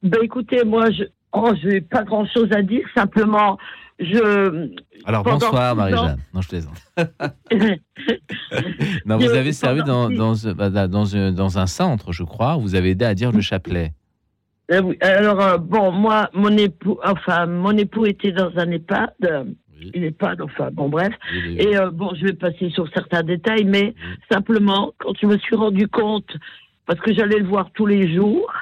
Ben 0.04 0.20
écoutez, 0.22 0.62
moi, 0.64 0.88
je 0.92 1.02
oh, 1.32 1.52
n'ai 1.64 1.80
pas 1.80 2.04
grand-chose 2.04 2.52
à 2.52 2.62
dire, 2.62 2.86
simplement 2.94 3.58
je. 3.98 4.70
Alors 5.04 5.24
bonsoir 5.24 5.74
Marie-Jeanne. 5.74 6.18
Non, 6.34 6.40
je 6.40 6.48
plaisante. 6.48 6.76
non, 9.06 9.18
vous 9.18 9.30
avez 9.30 9.52
servi 9.52 9.82
dans, 9.82 10.10
dans, 10.10 10.34
bah, 10.54 10.70
dans, 10.70 11.04
dans, 11.32 11.58
un 11.58 11.66
centre, 11.66 12.12
je 12.12 12.24
crois. 12.24 12.56
Vous 12.56 12.74
avez 12.74 12.90
aidé 12.90 13.04
à 13.04 13.14
dire 13.14 13.32
le 13.32 13.40
chapelet. 13.40 13.92
Euh, 14.70 14.82
oui. 14.82 14.96
Alors 15.00 15.40
euh, 15.40 15.58
bon, 15.58 15.92
moi, 15.92 16.30
mon 16.34 16.56
époux, 16.56 16.98
enfin, 17.04 17.46
mon 17.46 17.76
époux 17.76 18.06
était 18.06 18.32
dans 18.32 18.50
un 18.56 18.70
EHPAD. 18.70 19.46
Oui. 19.78 19.90
Une 19.94 20.04
EHPAD, 20.04 20.42
enfin, 20.42 20.70
bon, 20.72 20.88
bref. 20.88 21.14
Et 21.56 21.76
euh, 21.76 21.90
bon, 21.90 22.12
je 22.14 22.26
vais 22.26 22.32
passer 22.34 22.70
sur 22.70 22.88
certains 22.92 23.22
détails, 23.22 23.64
mais 23.64 23.94
simplement, 24.30 24.92
quand 24.98 25.12
je 25.20 25.26
me 25.26 25.38
suis 25.38 25.56
rendu 25.56 25.88
compte, 25.88 26.36
parce 26.86 27.00
que 27.00 27.14
j'allais 27.14 27.38
le 27.38 27.46
voir 27.46 27.70
tous 27.74 27.86
les 27.86 28.14
jours, 28.14 28.52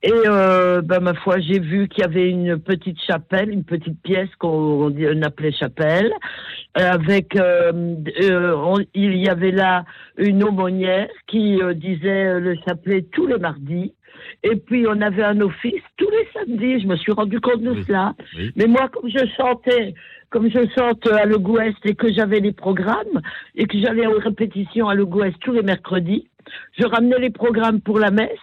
et 0.00 0.12
euh, 0.12 0.80
ben, 0.80 1.00
ma 1.00 1.14
foi, 1.14 1.40
j'ai 1.40 1.58
vu 1.58 1.88
qu'il 1.88 2.02
y 2.02 2.04
avait 2.04 2.30
une 2.30 2.60
petite 2.60 3.00
chapelle, 3.02 3.50
une 3.50 3.64
petite 3.64 4.00
pièce 4.02 4.28
qu'on 4.38 4.92
appelait 5.22 5.50
chapelle, 5.50 6.12
euh, 6.78 6.92
avec 6.92 7.34
euh, 7.34 7.96
euh 8.22 8.74
il 8.94 9.16
y 9.16 9.28
avait 9.28 9.50
là 9.50 9.84
une 10.16 10.44
aumônière 10.44 11.08
qui 11.26 11.60
euh, 11.60 11.74
disait 11.74 12.38
le 12.38 12.54
chapelet 12.64 13.02
tous 13.10 13.26
les 13.26 13.38
mardis. 13.38 13.92
Et 14.44 14.54
puis 14.54 14.86
on 14.88 15.00
avait 15.00 15.24
un 15.24 15.40
office 15.40 15.82
tous 15.96 16.10
les 16.10 16.28
samedis. 16.32 16.82
Je 16.82 16.86
me 16.86 16.96
suis 16.96 17.12
rendu 17.12 17.40
compte 17.40 17.62
de 17.62 17.82
cela. 17.82 18.14
Mais 18.54 18.66
moi, 18.66 18.88
comme 18.88 19.10
je 19.10 19.26
chantais, 19.36 19.94
comme 20.30 20.48
je 20.48 20.60
chante 20.76 21.08
à 21.08 21.24
Le 21.24 21.38
et 21.84 21.94
que 21.96 22.12
j'avais 22.12 22.38
les 22.38 22.52
programmes 22.52 23.20
et 23.56 23.66
que 23.66 23.76
j'allais 23.80 24.06
aux 24.06 24.18
répétitions 24.18 24.88
à 24.88 24.94
Le 24.94 25.06
tous 25.40 25.52
les 25.52 25.62
mercredis, 25.62 26.28
je 26.78 26.84
ramenais 26.86 27.18
les 27.18 27.30
programmes 27.30 27.80
pour 27.80 27.98
la 27.98 28.12
messe 28.12 28.38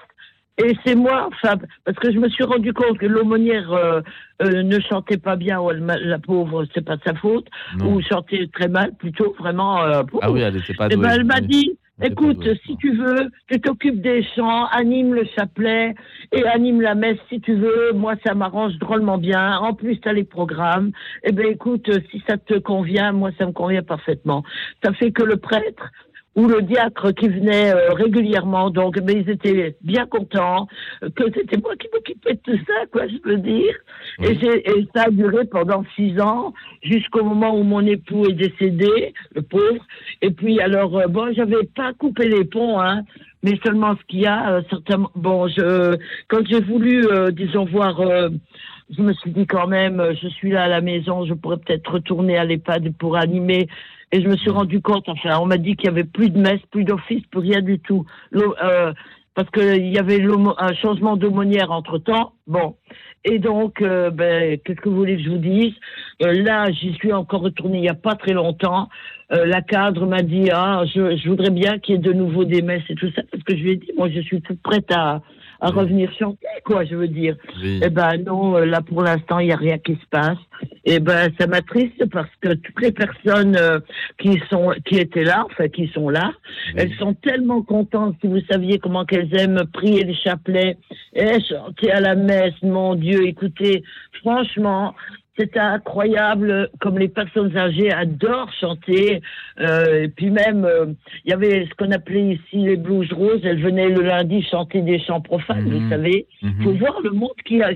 et 0.57 0.73
c'est 0.85 0.95
moi, 0.95 1.27
enfin, 1.27 1.57
parce 1.83 1.97
que 1.97 2.13
je 2.13 2.17
me 2.17 2.29
suis 2.29 2.43
rendu 2.45 2.71
compte 2.71 2.97
que 2.97 3.05
l'aumônière 3.05 3.71
euh, 3.73 4.01
euh, 4.41 4.63
ne 4.63 4.79
chantait 4.79 5.17
pas 5.17 5.35
bien, 5.35 5.59
ou 5.59 5.69
la 5.69 6.19
pauvre, 6.19 6.65
c'est 6.73 6.85
pas 6.85 6.95
de 6.95 7.01
sa 7.05 7.13
faute, 7.13 7.47
ou 7.83 8.01
chantait 8.01 8.47
très 8.53 8.69
mal, 8.69 8.93
plutôt 8.93 9.35
vraiment. 9.37 9.81
Euh, 9.81 10.03
ah 10.21 10.31
oui, 10.31 10.41
elle 10.41 10.55
n'était 10.55 10.73
pas 10.73 10.87
douée. 10.87 10.97
Et 10.97 11.01
ben, 11.01 11.09
elle 11.13 11.25
m'a 11.25 11.41
dit, 11.41 11.77
écoute, 12.01 12.47
si 12.65 12.77
tu 12.77 12.95
veux, 12.95 13.29
tu 13.51 13.59
t'occupes 13.59 14.01
des 14.01 14.23
chants, 14.33 14.67
anime 14.67 15.13
le 15.13 15.25
chapelet 15.37 15.93
et 16.31 16.45
anime 16.45 16.79
la 16.79 16.95
messe 16.95 17.19
si 17.27 17.41
tu 17.41 17.55
veux. 17.55 17.91
Moi, 17.93 18.13
ça 18.25 18.33
m'arrange 18.33 18.77
drôlement 18.77 19.17
bien. 19.17 19.57
En 19.57 19.73
plus, 19.73 19.99
tu 19.99 20.07
as 20.07 20.13
les 20.13 20.23
programmes. 20.23 20.91
Eh 21.23 21.33
ben, 21.33 21.47
écoute, 21.47 21.89
si 22.11 22.23
ça 22.29 22.37
te 22.37 22.57
convient, 22.59 23.11
moi, 23.11 23.31
ça 23.37 23.45
me 23.45 23.51
convient 23.51 23.83
parfaitement. 23.83 24.43
Ça 24.81 24.93
fait 24.93 25.11
que 25.11 25.23
le 25.23 25.35
prêtre 25.35 25.91
ou 26.35 26.47
le 26.47 26.61
diacre 26.61 27.13
qui 27.13 27.29
venait 27.29 27.73
euh, 27.73 27.93
régulièrement, 27.93 28.69
donc 28.69 28.99
mais 29.03 29.13
ils 29.13 29.29
étaient 29.29 29.75
bien 29.81 30.05
contents 30.05 30.67
que 31.01 31.23
c'était 31.33 31.57
moi 31.57 31.75
qui 31.77 31.87
m'occupais 31.93 32.33
de 32.33 32.39
tout 32.43 32.57
ça, 32.67 32.85
quoi, 32.91 33.07
je 33.07 33.17
peux 33.17 33.37
dire. 33.37 33.73
Et, 34.21 34.31
et, 34.31 34.87
ça 34.93 35.03
a 35.03 35.09
duré 35.09 35.45
pendant 35.45 35.83
six 35.95 36.19
ans, 36.19 36.53
jusqu'au 36.83 37.23
moment 37.23 37.57
où 37.57 37.63
mon 37.63 37.85
époux 37.85 38.25
est 38.25 38.33
décédé, 38.33 39.13
le 39.33 39.41
pauvre. 39.41 39.85
Et 40.21 40.31
puis 40.31 40.59
alors, 40.59 40.97
euh, 40.97 41.07
bon, 41.07 41.33
j'avais 41.33 41.63
pas 41.75 41.93
coupé 41.93 42.27
les 42.27 42.43
ponts, 42.43 42.81
hein, 42.81 43.03
mais 43.41 43.57
seulement 43.63 43.95
ce 43.95 44.05
qu'il 44.07 44.21
y 44.21 44.25
a, 44.25 44.51
euh, 44.51 44.61
certainement. 44.69 45.11
Bon, 45.15 45.47
je, 45.47 45.97
quand 46.27 46.45
j'ai 46.47 46.61
voulu, 46.61 47.05
disons 47.31 47.65
voir 47.65 48.01
je 48.95 49.01
me 49.01 49.13
suis 49.13 49.31
dit 49.31 49.47
quand 49.47 49.67
même, 49.67 50.01
je 50.21 50.27
suis 50.27 50.51
là 50.51 50.65
à 50.65 50.67
la 50.67 50.81
maison, 50.81 51.25
je 51.25 51.33
pourrais 51.33 51.57
peut-être 51.57 51.91
retourner 51.91 52.37
à 52.37 52.45
l'EHPAD 52.45 52.93
pour 52.97 53.17
animer 53.17 53.67
et 54.11 54.21
je 54.21 54.27
me 54.27 54.37
suis 54.37 54.49
rendu 54.49 54.81
compte, 54.81 55.07
enfin, 55.09 55.39
on 55.41 55.45
m'a 55.45 55.57
dit 55.57 55.75
qu'il 55.75 55.85
y 55.85 55.89
avait 55.89 56.03
plus 56.03 56.29
de 56.29 56.39
messe, 56.39 56.61
plus 56.71 56.83
d'office, 56.83 57.23
plus 57.31 57.39
rien 57.39 57.61
du 57.61 57.79
tout. 57.79 58.05
Euh, 58.35 58.93
parce 59.33 59.49
qu'il 59.49 59.93
y 59.93 59.97
avait 59.97 60.23
un 60.23 60.73
changement 60.75 61.17
d'aumônière 61.17 61.71
entre 61.71 61.97
temps. 61.97 62.33
Bon. 62.47 62.75
Et 63.25 63.39
donc, 63.39 63.81
euh, 63.81 64.09
ben, 64.11 64.57
qu'est-ce 64.63 64.79
que 64.79 64.87
vous 64.87 64.95
voulez 64.95 65.17
que 65.17 65.23
je 65.23 65.29
vous 65.29 65.37
dise? 65.37 65.73
Euh, 66.23 66.31
Là, 66.43 66.71
j'y 66.71 66.93
suis 66.93 67.11
encore 67.11 67.41
retournée 67.41 67.79
il 67.79 67.81
n'y 67.81 67.89
a 67.89 67.95
pas 67.95 68.15
très 68.15 68.33
longtemps. 68.33 68.87
la 69.29 69.61
cadre 69.61 70.05
m'a 70.05 70.21
dit, 70.21 70.49
ah, 70.53 70.83
je, 70.85 71.17
je 71.17 71.27
voudrais 71.27 71.49
bien 71.49 71.79
qu'il 71.79 71.95
y 71.95 71.97
ait 71.97 72.01
de 72.01 72.13
nouveau 72.13 72.45
des 72.45 72.61
messes 72.61 72.83
et 72.89 72.95
tout 72.95 73.11
ça, 73.15 73.23
parce 73.29 73.43
que 73.43 73.57
je 73.57 73.63
lui 73.63 73.71
ai 73.71 73.75
dit, 73.77 73.91
moi, 73.97 74.07
je 74.09 74.21
suis 74.21 74.41
toute 74.41 74.61
prête 74.61 74.91
à, 74.91 75.21
à 75.61 75.69
revenir 75.69 76.11
chanter, 76.17 76.47
quoi, 76.63 76.85
je 76.85 76.95
veux 76.95 77.07
dire. 77.07 77.35
Eh 77.63 77.89
ben 77.89 78.17
non, 78.25 78.57
euh, 78.57 78.65
là 78.65 78.81
pour 78.81 79.01
l'instant, 79.01 79.39
il 79.39 79.47
n'y 79.47 79.53
a 79.53 79.57
rien 79.57 79.77
qui 79.77 79.93
se 79.93 80.07
passe. 80.09 80.37
Eh 80.85 80.99
ben 80.99 81.31
ça 81.39 81.47
m'attriste 81.47 82.05
parce 82.11 82.29
que 82.41 82.53
toutes 82.53 82.81
les 82.81 82.91
personnes 82.91 83.55
euh, 83.57 83.79
qui 84.17 84.41
sont 84.49 84.73
qui 84.85 84.97
étaient 84.97 85.23
là, 85.23 85.45
enfin 85.51 85.67
qui 85.67 85.87
sont 85.89 86.09
là, 86.09 86.31
elles 86.75 86.93
sont 86.95 87.13
tellement 87.13 87.61
contentes 87.61 88.15
si 88.21 88.27
vous 88.27 88.41
saviez 88.49 88.79
comment 88.79 89.05
qu'elles 89.05 89.33
aiment 89.35 89.63
prier 89.73 90.03
les 90.03 90.15
chapelets 90.15 90.77
et 91.13 91.39
chanter 91.41 91.91
à 91.91 91.99
la 91.99 92.15
messe, 92.15 92.53
mon 92.61 92.95
Dieu, 92.95 93.25
écoutez, 93.25 93.83
franchement, 94.21 94.93
c'est 95.37 95.57
incroyable 95.57 96.69
comme 96.79 96.97
les 96.97 97.09
personnes 97.09 97.55
âgées 97.57 97.91
adorent 97.91 98.51
chanter. 98.59 99.21
Euh, 99.59 100.03
et 100.03 100.07
puis 100.07 100.29
même, 100.29 100.65
euh, 100.65 100.87
il 101.25 101.31
y 101.31 101.33
avait 101.33 101.67
ce 101.69 101.75
qu'on 101.75 101.91
appelait 101.91 102.35
ici 102.35 102.57
les 102.57 102.77
blues 102.77 103.11
roses. 103.11 103.41
Elles 103.43 103.61
venaient 103.61 103.89
le 103.89 104.01
lundi 104.01 104.43
chanter 104.43 104.81
des 104.81 104.99
chants 104.99 105.21
profanes, 105.21 105.69
vous 105.69 105.79
mhm. 105.79 105.89
savez. 105.89 106.27
Il 106.41 106.49
mhm. 106.49 106.63
faut 106.63 106.73
voir 106.73 107.01
le 107.03 107.11
monde 107.11 107.35
qui 107.45 107.61
a. 107.61 107.71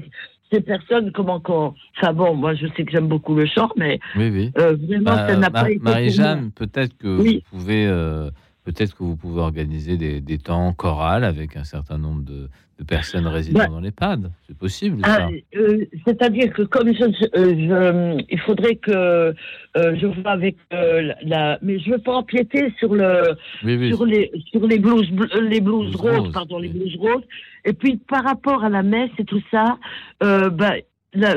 ces 0.51 0.61
personnes, 0.61 1.11
comment 1.11 1.39
qu'on. 1.39 1.73
Enfin 1.97 2.13
bon, 2.13 2.33
moi 2.33 2.53
je 2.55 2.67
sais 2.75 2.83
que 2.83 2.91
j'aime 2.91 3.07
beaucoup 3.07 3.35
le 3.35 3.45
chant, 3.45 3.69
mais 3.75 3.99
oui, 4.15 4.29
oui. 4.31 4.51
Euh, 4.57 4.75
vraiment, 4.87 5.15
ça 5.15 5.35
n'a 5.35 5.49
bah, 5.49 5.63
pas 5.63 5.71
été. 5.71 5.83
Marie-Jeanne, 5.83 6.51
peut-être 6.51 6.97
que 6.97 7.07
vous 7.07 7.41
pouvez. 7.51 7.85
Euh, 7.87 8.29
peut-être 8.63 8.95
que 8.95 9.03
vous 9.03 9.15
pouvez 9.15 9.41
organiser 9.41 9.97
des, 9.97 10.21
des 10.21 10.37
temps 10.37 10.73
chorales 10.73 11.23
avec 11.23 11.57
un 11.57 11.63
certain 11.63 11.97
nombre 11.97 12.23
de, 12.23 12.49
de 12.79 12.83
personnes 12.83 13.27
résidant 13.27 13.67
dans 13.67 13.79
l'EHPAD. 13.79 14.31
C'est 14.47 14.57
possible. 14.57 15.01
Ah, 15.03 15.27
euh, 15.55 15.85
c'est-à-dire 16.05 16.51
que 16.53 16.63
comme 16.63 16.87
je, 16.87 17.05
je, 17.11 18.23
il 18.29 18.39
faudrait 18.39 18.75
que 18.75 18.91
euh, 18.91 19.33
je 19.75 20.07
vois 20.07 20.31
avec 20.31 20.55
euh, 20.73 21.13
la, 21.23 21.59
mais 21.61 21.79
je 21.79 21.91
veux 21.91 21.99
pas 21.99 22.13
empiéter 22.13 22.73
sur 22.79 22.93
le, 22.95 23.35
sur 23.61 24.05
les, 24.05 24.31
sur 24.51 24.65
les 24.65 24.79
blouses, 24.79 25.09
les 25.41 25.61
blouses, 25.61 25.95
roses, 25.95 26.31
pardon, 26.31 26.59
les 26.59 26.69
blouses 26.69 26.95
roses. 26.97 27.23
Et 27.65 27.73
puis 27.73 27.97
par 27.97 28.23
rapport 28.23 28.63
à 28.63 28.69
la 28.69 28.83
messe 28.83 29.11
et 29.17 29.25
tout 29.25 29.41
ça, 29.51 29.77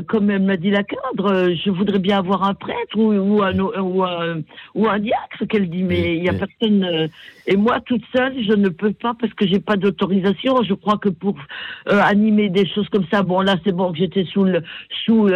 comme 0.07 0.31
elle 0.31 0.43
m'a 0.43 0.57
dit 0.57 0.71
la 0.71 0.83
cadre, 0.83 1.33
euh, 1.33 1.55
je 1.55 1.71
voudrais 1.71 1.99
bien 1.99 2.19
avoir 2.19 2.43
un 2.43 2.55
prêtre 2.55 2.97
ou, 2.97 3.13
ou, 3.13 3.43
un, 3.43 3.59
ou, 3.59 4.03
un, 4.03 4.43
ou 4.75 4.87
un 4.87 4.99
diacre 4.99 5.47
qu'elle 5.49 5.71
dit, 5.71 5.83
mais 5.83 6.17
il 6.17 6.23
n'y 6.23 6.29
a 6.29 6.35
personne. 6.35 6.85
Euh, 6.85 7.09
et 7.47 7.57
moi, 7.57 7.81
toute 7.81 8.05
seule, 8.15 8.35
je 8.45 8.53
ne 8.53 8.69
peux 8.69 8.93
pas 8.93 9.15
parce 9.19 9.33
que 9.33 9.47
j'ai 9.47 9.61
pas 9.61 9.77
d'autorisation. 9.77 10.63
Je 10.63 10.75
crois 10.75 10.99
que 10.99 11.09
pour 11.09 11.37
euh, 11.89 12.01
animer 12.03 12.51
des 12.51 12.67
choses 12.67 12.89
comme 12.91 13.07
ça, 13.11 13.23
bon 13.23 13.41
là 13.41 13.57
c'est 13.65 13.73
bon 13.73 13.93
que 13.93 13.99
j'étais 13.99 14.25
sous 14.25 14.45
le, 14.45 14.63
sous 15.05 15.29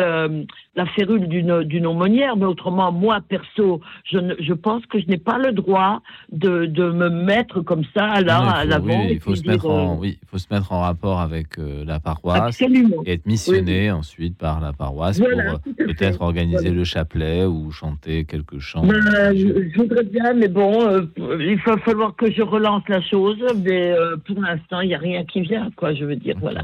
la 0.76 0.86
férule 0.86 1.26
d'une 1.28 1.86
aumônière, 1.86 2.36
mais 2.36 2.44
autrement 2.44 2.92
moi 2.92 3.20
perso, 3.26 3.80
je 4.04 4.18
ne, 4.18 4.34
je 4.38 4.52
pense 4.52 4.84
que 4.86 5.00
je 5.00 5.06
n'ai 5.06 5.18
pas 5.18 5.38
le 5.38 5.52
droit 5.52 6.02
de, 6.30 6.66
de 6.66 6.90
me 6.90 7.08
mettre 7.08 7.60
comme 7.62 7.82
ça 7.94 8.20
là 8.20 8.38
à 8.38 8.64
l'avant. 8.64 9.06
Oui, 9.06 9.12
il 9.12 9.20
faut 9.20 9.34
se 9.34 9.46
mettre 9.46 9.66
en, 9.66 9.96
oui, 9.96 10.18
faut 10.26 10.38
se 10.38 10.46
mettre 10.50 10.72
en 10.72 10.80
rapport 10.80 11.20
avec 11.20 11.56
la 11.56 11.98
paroisse 12.00 12.60
et 12.60 13.12
être 13.12 13.26
missionné 13.26 13.90
ensuite 13.90 14.36
par 14.36 14.60
la 14.60 14.72
paroisse 14.72 15.18
pour 15.18 15.28
euh, 15.28 15.56
peut-être 15.78 16.20
organiser 16.20 16.70
le 16.70 16.84
chapelet 16.84 17.44
ou 17.44 17.70
chanter 17.70 18.24
quelques 18.24 18.58
chants. 18.58 18.84
Ben, 18.84 19.36
je, 19.36 19.76
voudrais 19.76 20.04
bien, 20.04 20.34
mais 20.34 20.48
bon, 20.48 20.86
euh, 20.86 21.06
il 21.40 21.58
va 21.66 21.76
falloir 21.78 22.14
que 22.14 22.30
je 22.30 22.42
relance 22.42 22.82
la 22.88 23.00
chose. 23.02 23.38
Mais 23.64 23.92
euh, 23.92 24.16
pour 24.16 24.40
l'instant, 24.40 24.80
il 24.80 24.88
n'y 24.88 24.94
a 24.94 24.98
rien 24.98 25.24
qui 25.24 25.40
vient, 25.40 25.70
quoi, 25.76 25.94
je 25.94 26.04
veux 26.04 26.16
dire. 26.16 26.36
Voilà. 26.40 26.62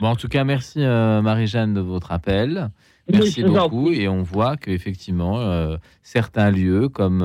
bon, 0.00 0.08
en 0.08 0.16
tout 0.16 0.28
cas, 0.28 0.44
merci 0.44 0.80
Marie-Jeanne 0.80 1.74
de 1.74 1.80
votre 1.80 2.12
appel. 2.12 2.70
Merci 3.12 3.42
beaucoup. 3.42 3.90
Et 3.90 4.08
on 4.08 4.22
voit 4.22 4.56
qu'effectivement, 4.56 5.76
certains 6.02 6.50
lieux, 6.50 6.88
comme 6.88 7.20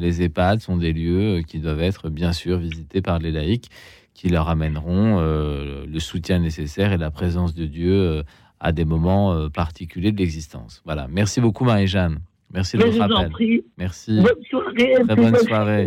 les 0.00 0.22
EHPAD, 0.22 0.60
sont 0.60 0.76
des 0.76 0.92
lieux 0.92 1.42
qui 1.46 1.58
doivent 1.58 1.82
être 1.82 2.10
bien 2.10 2.32
sûr 2.32 2.58
visités 2.58 3.02
par 3.02 3.18
les 3.18 3.32
laïcs 3.32 3.68
qui 4.14 4.28
leur 4.28 4.48
amèneront 4.48 5.20
le 5.20 5.98
soutien 5.98 6.38
nécessaire 6.38 6.92
et 6.92 6.98
la 6.98 7.10
présence 7.10 7.54
de 7.54 7.64
Dieu 7.64 8.22
à 8.60 8.72
des 8.72 8.84
moments 8.84 9.32
euh, 9.32 9.48
particuliers 9.48 10.12
de 10.12 10.18
l'existence. 10.18 10.82
Voilà. 10.84 11.08
Merci 11.10 11.40
beaucoup, 11.40 11.64
Marie-Jeanne. 11.64 12.20
Merci 12.52 12.76
de 12.76 12.84
votre 12.84 13.02
appel. 13.02 13.62
Merci. 13.78 14.20
Bonne 14.20 14.44
soirée. 14.48 14.94
Très 15.04 15.16
bonne 15.16 15.36
soirée. 15.36 15.86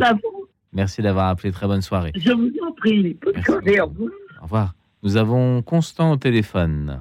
Merci 0.74 1.02
d'avoir 1.02 1.28
appelé. 1.28 1.52
Très 1.52 1.68
bonne 1.68 1.82
soirée. 1.82 2.12
Je 2.16 2.32
vous 2.32 2.52
en 2.68 2.72
prie. 2.72 3.16
Bonne 3.24 3.44
soirée. 3.44 3.80
Au 3.80 3.86
revoir. 3.86 4.10
Au 4.40 4.44
revoir. 4.44 4.74
Nous 5.04 5.18
avons 5.18 5.62
Constant 5.62 6.14
au 6.14 6.18
téléphone. 6.18 7.00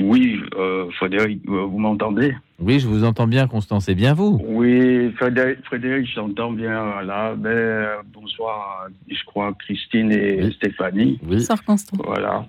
Oui, 0.00 0.40
euh, 0.56 0.90
Frédéric, 0.92 1.40
euh, 1.48 1.64
vous 1.64 1.78
m'entendez? 1.78 2.34
Oui, 2.58 2.78
je 2.78 2.86
vous 2.86 3.04
entends 3.04 3.26
bien, 3.26 3.46
Constant. 3.46 3.80
C'est 3.80 3.94
bien 3.94 4.14
vous? 4.14 4.40
Oui, 4.44 5.10
Frédéric, 5.12 5.64
Frédéric 5.64 6.08
j'entends 6.14 6.52
bien. 6.52 7.02
Là, 7.02 7.34
ben, 7.34 7.88
bonsoir, 8.12 8.86
je 9.08 9.24
crois, 9.26 9.52
Christine 9.58 10.12
et 10.12 10.50
Stéphanie. 10.52 11.18
Oui. 11.22 11.36
Bonsoir, 11.36 11.64
Constant. 11.64 11.96
Voilà. 12.04 12.46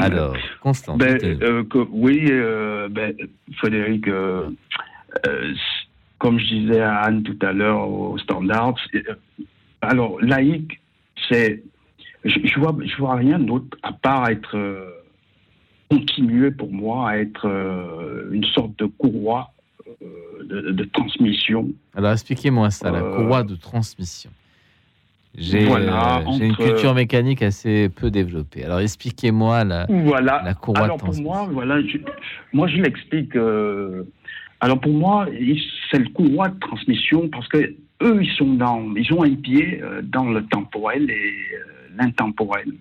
Alors, 0.00 0.36
Constant. 0.60 0.96
Ben, 0.96 1.18
euh, 1.22 1.64
oui, 1.90 2.26
euh, 2.30 2.88
ben, 2.88 3.14
Frédéric, 3.56 4.08
euh, 4.08 4.48
comme 6.18 6.38
je 6.38 6.46
disais 6.46 6.80
à 6.80 6.98
Anne 7.00 7.22
tout 7.22 7.38
à 7.42 7.52
l'heure 7.52 7.88
au 7.88 8.18
standard, 8.18 8.74
alors 9.82 10.20
laïque, 10.20 10.80
c'est, 11.28 11.62
je, 12.24 12.38
je, 12.44 12.60
vois, 12.60 12.76
je 12.84 12.96
vois 12.96 13.14
rien 13.16 13.38
d'autre 13.38 13.76
à 13.82 13.92
part 13.92 14.28
être 14.28 14.56
continuer 15.90 16.50
pour 16.50 16.70
moi 16.70 17.10
à 17.10 17.18
être 17.18 17.46
une 18.32 18.44
sorte 18.44 18.78
de 18.78 18.86
courroie 18.86 19.52
de, 20.44 20.72
de, 20.72 20.84
transmission. 20.84 21.68
Alors 21.94 22.12
expliquez-moi 22.12 22.70
ça, 22.70 22.90
la 22.90 23.00
courroie 23.00 23.42
de 23.42 23.54
transmission. 23.54 24.30
J'ai 25.38 25.70
euh, 25.70 26.20
une 26.40 26.56
culture 26.56 26.94
mécanique 26.94 27.42
assez 27.42 27.90
peu 27.90 28.10
développée. 28.10 28.64
Alors 28.64 28.80
expliquez-moi 28.80 29.64
la, 29.64 29.86
voilà. 29.88 30.42
la 30.42 30.54
courroie 30.54 30.84
alors, 30.84 30.96
de 30.96 31.02
transmission. 31.02 31.30
Pour 31.30 31.44
moi, 31.44 31.52
voilà, 31.52 31.82
moi 32.52 32.68
je 32.68 32.76
l'explique. 32.78 33.36
Euh, 33.36 34.04
alors 34.60 34.80
pour 34.80 34.92
moi, 34.92 35.26
c'est 35.90 35.98
le 35.98 36.08
courroie 36.08 36.48
de 36.48 36.58
transmission 36.58 37.28
parce 37.28 37.46
que 37.48 37.74
eux, 38.02 38.22
ils 38.22 38.32
sont 38.36 38.54
dans, 38.54 38.94
ils 38.96 39.12
ont 39.12 39.24
un 39.24 39.34
pied 39.34 39.80
euh, 39.82 40.00
dans 40.02 40.24
le 40.24 40.42
temporel 40.46 41.10
et 41.10 41.34
l'intemporel. 41.98 42.72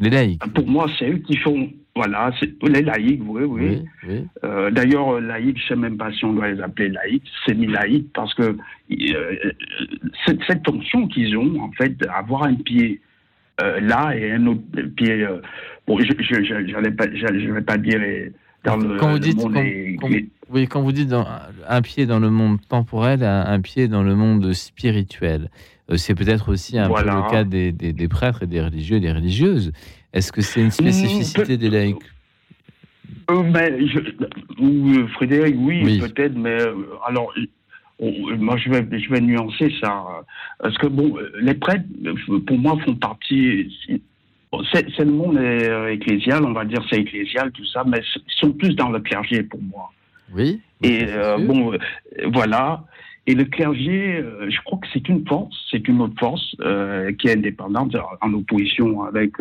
Les 0.00 0.10
laïcs. 0.10 0.44
Pour 0.54 0.66
moi, 0.66 0.86
c'est 0.98 1.08
eux 1.08 1.18
qui 1.18 1.36
font 1.36 1.70
voilà, 1.96 2.30
c'est 2.38 2.50
les 2.68 2.82
laïcs, 2.82 3.20
oui, 3.26 3.42
oui. 3.44 4.24
Euh, 4.44 4.70
d'ailleurs, 4.70 5.20
laïcs, 5.20 5.58
je 5.58 5.62
ne 5.64 5.68
sais 5.68 5.76
même 5.76 5.96
pas 5.96 6.12
si 6.12 6.24
on 6.24 6.32
doit 6.32 6.48
les 6.48 6.60
appeler 6.60 6.88
laïcs, 6.88 7.24
c'est 7.44 7.54
ni 7.54 7.66
laïcs 7.66 8.12
parce 8.14 8.32
que 8.34 8.56
euh, 8.92 9.52
cette, 10.24 10.38
cette, 10.46 10.64
fonction 10.64 11.08
qu'ils 11.08 11.36
ont, 11.36 11.60
en 11.60 11.72
fait, 11.72 11.96
d'avoir 11.98 12.44
un 12.44 12.54
pied 12.54 13.00
euh, 13.60 13.80
là 13.80 14.16
et 14.16 14.32
un 14.32 14.46
autre 14.46 14.62
pied. 14.96 15.26
bon, 15.86 15.98
je 15.98 16.12
ne 16.12 17.52
vais 17.52 17.60
pas 17.60 17.76
dire 17.76 18.00
dans 18.62 18.76
le, 18.76 18.96
quand 18.96 19.10
vous 19.10 19.18
dites, 19.18 19.36
monde 19.36 19.56
Oui, 20.50 20.68
quand 20.68 20.82
vous 20.82 20.92
dites 20.92 21.08
dans, 21.08 21.26
un 21.68 21.82
pied 21.82 22.06
dans 22.06 22.20
le 22.20 22.30
monde 22.30 22.58
temporel, 22.68 23.24
un, 23.24 23.60
pied 23.60 23.88
dans 23.88 24.04
le 24.04 24.14
monde 24.14 24.52
spirituel, 24.52 25.50
c'est 25.96 26.14
peut-être 26.14 26.52
aussi 26.52 26.78
un 26.78 26.88
peu 26.88 27.02
le 27.02 27.30
cas 27.30 27.42
des, 27.42 27.72
des, 27.72 27.92
des, 27.92 28.08
prêtres 28.08 28.44
et 28.44 28.46
des 28.46 28.60
religieux 28.60 28.98
et 28.98 29.00
des 29.00 29.12
religieuses. 29.12 29.72
Est-ce 30.12 30.32
que 30.32 30.40
c'est 30.40 30.60
une 30.60 30.70
spécificité 30.70 31.56
des 31.56 31.70
laïcs 31.70 32.02
euh, 33.30 33.42
ben, 33.42 33.88
euh, 34.60 35.06
Frédéric, 35.08 35.54
oui, 35.58 36.00
peut-être, 36.00 36.36
mais 36.36 36.60
euh, 36.60 36.74
alors, 37.06 37.32
moi 38.00 38.56
je 38.56 38.70
vais, 38.70 38.98
je 38.98 39.10
vais 39.10 39.20
nuancer 39.20 39.72
ça. 39.80 40.04
Parce 40.58 40.76
que, 40.78 40.86
bon, 40.86 41.16
les 41.40 41.54
prêtres, 41.54 41.84
pour 42.46 42.58
moi, 42.58 42.76
font 42.84 42.96
partie. 42.96 43.72
C'est 44.72 45.04
le 45.04 45.12
monde 45.12 45.38
ecclésial, 45.90 46.44
on 46.44 46.52
va 46.52 46.64
dire, 46.64 46.84
c'est 46.90 46.98
ecclésial, 46.98 47.52
tout 47.52 47.64
ça, 47.66 47.84
mais 47.86 47.98
ils 48.16 48.32
sont 48.40 48.52
plus 48.52 48.74
dans 48.74 48.88
le 48.90 48.98
clergé 48.98 49.44
pour 49.44 49.62
moi. 49.62 49.92
Oui. 50.34 50.60
Et 50.82 51.06
bon, 51.38 51.72
voilà. 52.32 52.84
Et 53.26 53.34
le 53.34 53.44
clergé, 53.44 54.24
je 54.48 54.60
crois 54.64 54.78
que 54.78 54.88
c'est 54.92 55.08
une 55.08 55.24
force, 55.26 55.54
c'est 55.70 55.86
une 55.86 56.00
autre 56.00 56.18
force 56.18 56.56
qui 57.18 57.28
est 57.28 57.36
indépendante, 57.36 57.94
en 58.20 58.32
opposition 58.34 59.04
avec 59.04 59.34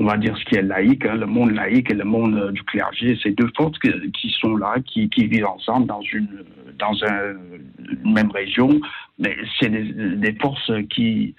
on 0.00 0.06
va 0.06 0.16
dire 0.16 0.36
ce 0.38 0.44
qui 0.46 0.56
est 0.56 0.62
laïque, 0.62 1.04
hein, 1.04 1.14
le 1.14 1.26
monde 1.26 1.52
laïque 1.52 1.90
et 1.92 1.94
le 1.94 2.04
monde 2.04 2.34
euh, 2.34 2.50
du 2.52 2.62
clergé, 2.64 3.18
c'est 3.22 3.32
deux 3.32 3.50
forces 3.54 3.78
qui 3.78 4.34
sont 4.40 4.56
là, 4.56 4.76
qui, 4.84 5.08
vivent 5.14 5.46
ensemble 5.46 5.86
dans 5.86 6.00
une 6.00 6.44
dans 6.78 6.94
une 6.94 8.12
même 8.14 8.30
région, 8.30 8.80
mais 9.18 9.36
c'est 9.58 9.68
des, 9.68 10.32
forces 10.40 10.72
qui, 10.88 11.34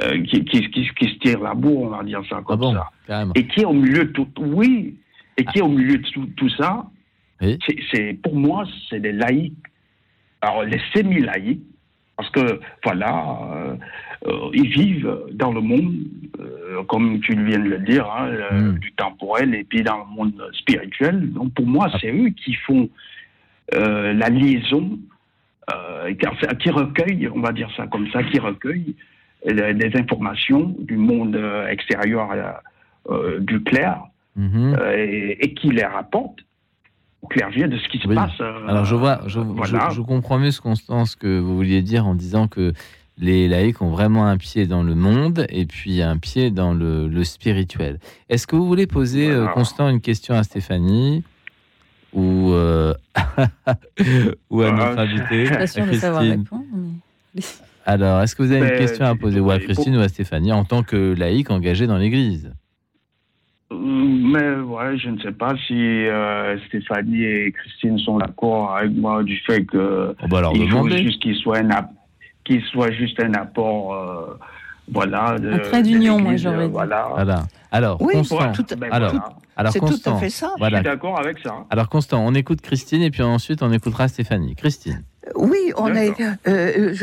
euh, 0.00 0.22
qui, 0.22 0.44
qui, 0.44 0.84
se 0.84 1.18
tirent 1.18 1.40
la 1.40 1.54
bourre, 1.54 1.82
on 1.82 1.88
va 1.88 2.04
dire 2.04 2.22
ça 2.30 2.40
comme 2.46 2.62
ah 2.62 2.88
ça. 3.08 3.24
Et 3.34 3.44
qui 3.48 3.62
est 3.62 3.64
au 3.64 3.72
milieu 3.72 4.04
de 4.04 4.12
tout, 4.12 4.28
oui, 4.38 4.96
et 5.36 5.44
qui 5.46 5.58
est 5.58 5.62
au 5.62 5.68
milieu 5.68 5.98
de 5.98 6.26
tout, 6.36 6.48
ça, 6.50 6.86
c'est 7.92 8.12
pour 8.22 8.36
moi, 8.36 8.64
c'est 8.88 9.00
des 9.00 9.10
laïcs. 9.10 9.54
Alors 10.40 10.62
les 10.62 10.80
semi-laïcs, 10.94 11.64
parce 12.16 12.30
que 12.30 12.60
voilà, 12.84 13.40
euh, 13.52 13.74
ils 14.52 14.68
vivent 14.68 15.16
dans 15.32 15.52
le 15.52 15.60
monde, 15.60 15.94
euh, 16.40 16.82
comme 16.84 17.20
tu 17.20 17.34
viens 17.44 17.58
de 17.58 17.68
le 17.68 17.78
dire, 17.78 18.06
hein, 18.10 18.30
hmm. 18.52 18.78
du 18.78 18.92
temporel 18.92 19.54
et 19.54 19.64
puis 19.64 19.82
dans 19.82 19.98
le 19.98 20.16
monde 20.16 20.50
spirituel. 20.52 21.30
Donc 21.32 21.54
pour 21.54 21.66
moi, 21.66 21.88
c'est 22.00 22.12
eux 22.12 22.30
qui 22.30 22.54
font 22.54 22.88
la 23.72 24.30
liaison, 24.30 24.98
qui 26.58 26.70
recueillent, 26.70 27.28
on 27.28 27.40
va 27.40 27.52
dire 27.52 27.70
ça 27.76 27.86
comme 27.86 28.08
ça, 28.10 28.22
qui 28.22 28.38
recueillent 28.38 28.96
des 29.46 29.90
informations 29.94 30.74
du 30.78 30.96
monde 30.96 31.38
extérieur 31.68 32.30
du 33.40 33.62
clair 33.62 34.00
mhm. 34.36 34.78
et, 34.96 35.52
qui 35.54 35.68
les 35.68 35.84
rapportent 35.84 36.40
clergé 37.28 37.66
de 37.66 37.78
ce 37.78 37.88
qui 37.88 37.98
se 37.98 38.08
passe. 38.08 38.40
Euh, 38.40 38.66
Alors 38.66 38.84
je 38.84 38.94
vois, 38.94 39.20
je, 39.26 39.40
je, 39.40 40.00
comprends 40.00 40.38
mieux 40.38 40.50
ce, 40.50 40.60
Constance, 40.60 41.16
que 41.16 41.38
vous 41.38 41.56
vouliez 41.56 41.82
dire 41.82 42.06
en 42.06 42.14
disant 42.14 42.48
que 42.48 42.72
les 43.20 43.48
laïcs 43.48 43.82
ont 43.82 43.90
vraiment 43.90 44.26
un 44.26 44.36
pied 44.36 44.66
dans 44.66 44.82
le 44.82 44.94
monde 44.94 45.46
et 45.48 45.66
puis 45.66 46.02
un 46.02 46.16
pied 46.18 46.50
dans 46.50 46.72
le, 46.72 47.24
spirituel. 47.24 47.98
Est-ce 48.28 48.46
que 48.46 48.56
vous 48.56 48.66
voulez 48.66 48.86
poser, 48.86 49.30
euh, 49.30 49.46
Constant, 49.48 49.88
une 49.88 50.00
question 50.00 50.34
à 50.34 50.42
Stéphanie 50.44 51.24
ou, 52.12 52.52
euh, 52.52 52.94
ou 54.50 54.62
à 54.62 54.70
notre 54.70 54.98
invité 54.98 55.46
Je 55.46 55.66
suis 55.66 55.80
pas 55.80 55.86
de 55.86 55.92
savoir 55.94 56.22
répondre. 56.22 56.64
Alors, 57.84 58.22
est-ce 58.22 58.36
que 58.36 58.42
vous 58.42 58.52
avez 58.52 58.60
une 58.60 58.68
ben, 58.68 58.78
question 58.78 59.06
à 59.06 59.14
poser 59.14 59.40
ou 59.40 59.50
à 59.50 59.58
Christine 59.58 59.96
ou 59.96 60.00
à 60.00 60.08
Stéphanie 60.08 60.52
en 60.52 60.64
tant 60.64 60.82
que 60.82 61.14
laïc 61.18 61.50
engagé 61.50 61.86
dans 61.86 61.96
l'Église? 61.96 62.52
Mais 63.70 64.54
ouais, 64.56 64.96
je 64.98 65.10
ne 65.10 65.18
sais 65.20 65.32
pas 65.32 65.54
si 65.66 65.74
euh, 65.74 66.58
Stéphanie 66.68 67.24
et 67.24 67.52
Christine 67.52 67.98
sont 67.98 68.18
d'accord 68.18 68.76
avec 68.76 68.92
moi 68.92 69.22
du 69.22 69.36
fait 69.38 69.64
que 69.64 70.14
oh 70.22 70.26
bah 70.30 70.50
il 70.54 70.70
faut 70.70 70.88
juste 70.88 71.20
qu'il 71.20 71.36
soit 71.36 71.58
un 71.58 71.70
qu'il 72.48 72.62
soit 72.64 72.90
juste 72.90 73.20
un 73.20 73.34
apport, 73.34 73.94
euh, 73.94 74.38
voilà. 74.90 75.36
un 75.40 75.58
trait 75.58 75.82
d'union, 75.82 76.18
moi 76.18 76.36
j'aurais 76.36 76.66
dit. 76.66 76.72
Voilà. 76.72 77.08
voilà. 77.12 77.46
Alors, 77.70 78.00
oui, 78.00 78.14
Constant. 78.14 78.52
Tout, 78.52 78.64
ben 78.76 78.88
alors, 78.90 79.12
alors 79.56 79.72
c'est 79.72 79.80
tout 79.80 80.00
à 80.06 80.16
fait 80.16 80.30
ça. 80.30 80.54
Je 80.58 80.64
suis 80.64 80.82
d'accord 80.82 81.20
avec 81.20 81.38
ça. 81.40 81.66
Alors 81.70 81.88
Constant, 81.88 82.26
on 82.26 82.34
écoute 82.34 82.62
Christine 82.62 83.02
et 83.02 83.10
puis 83.10 83.22
ensuite 83.22 83.62
on 83.62 83.70
écoutera 83.72 84.08
Stéphanie. 84.08 84.56
Christine. 84.56 85.04
Oui, 85.34 85.72
on 85.76 85.94
est. 85.94 86.12
Euh, 86.46 86.94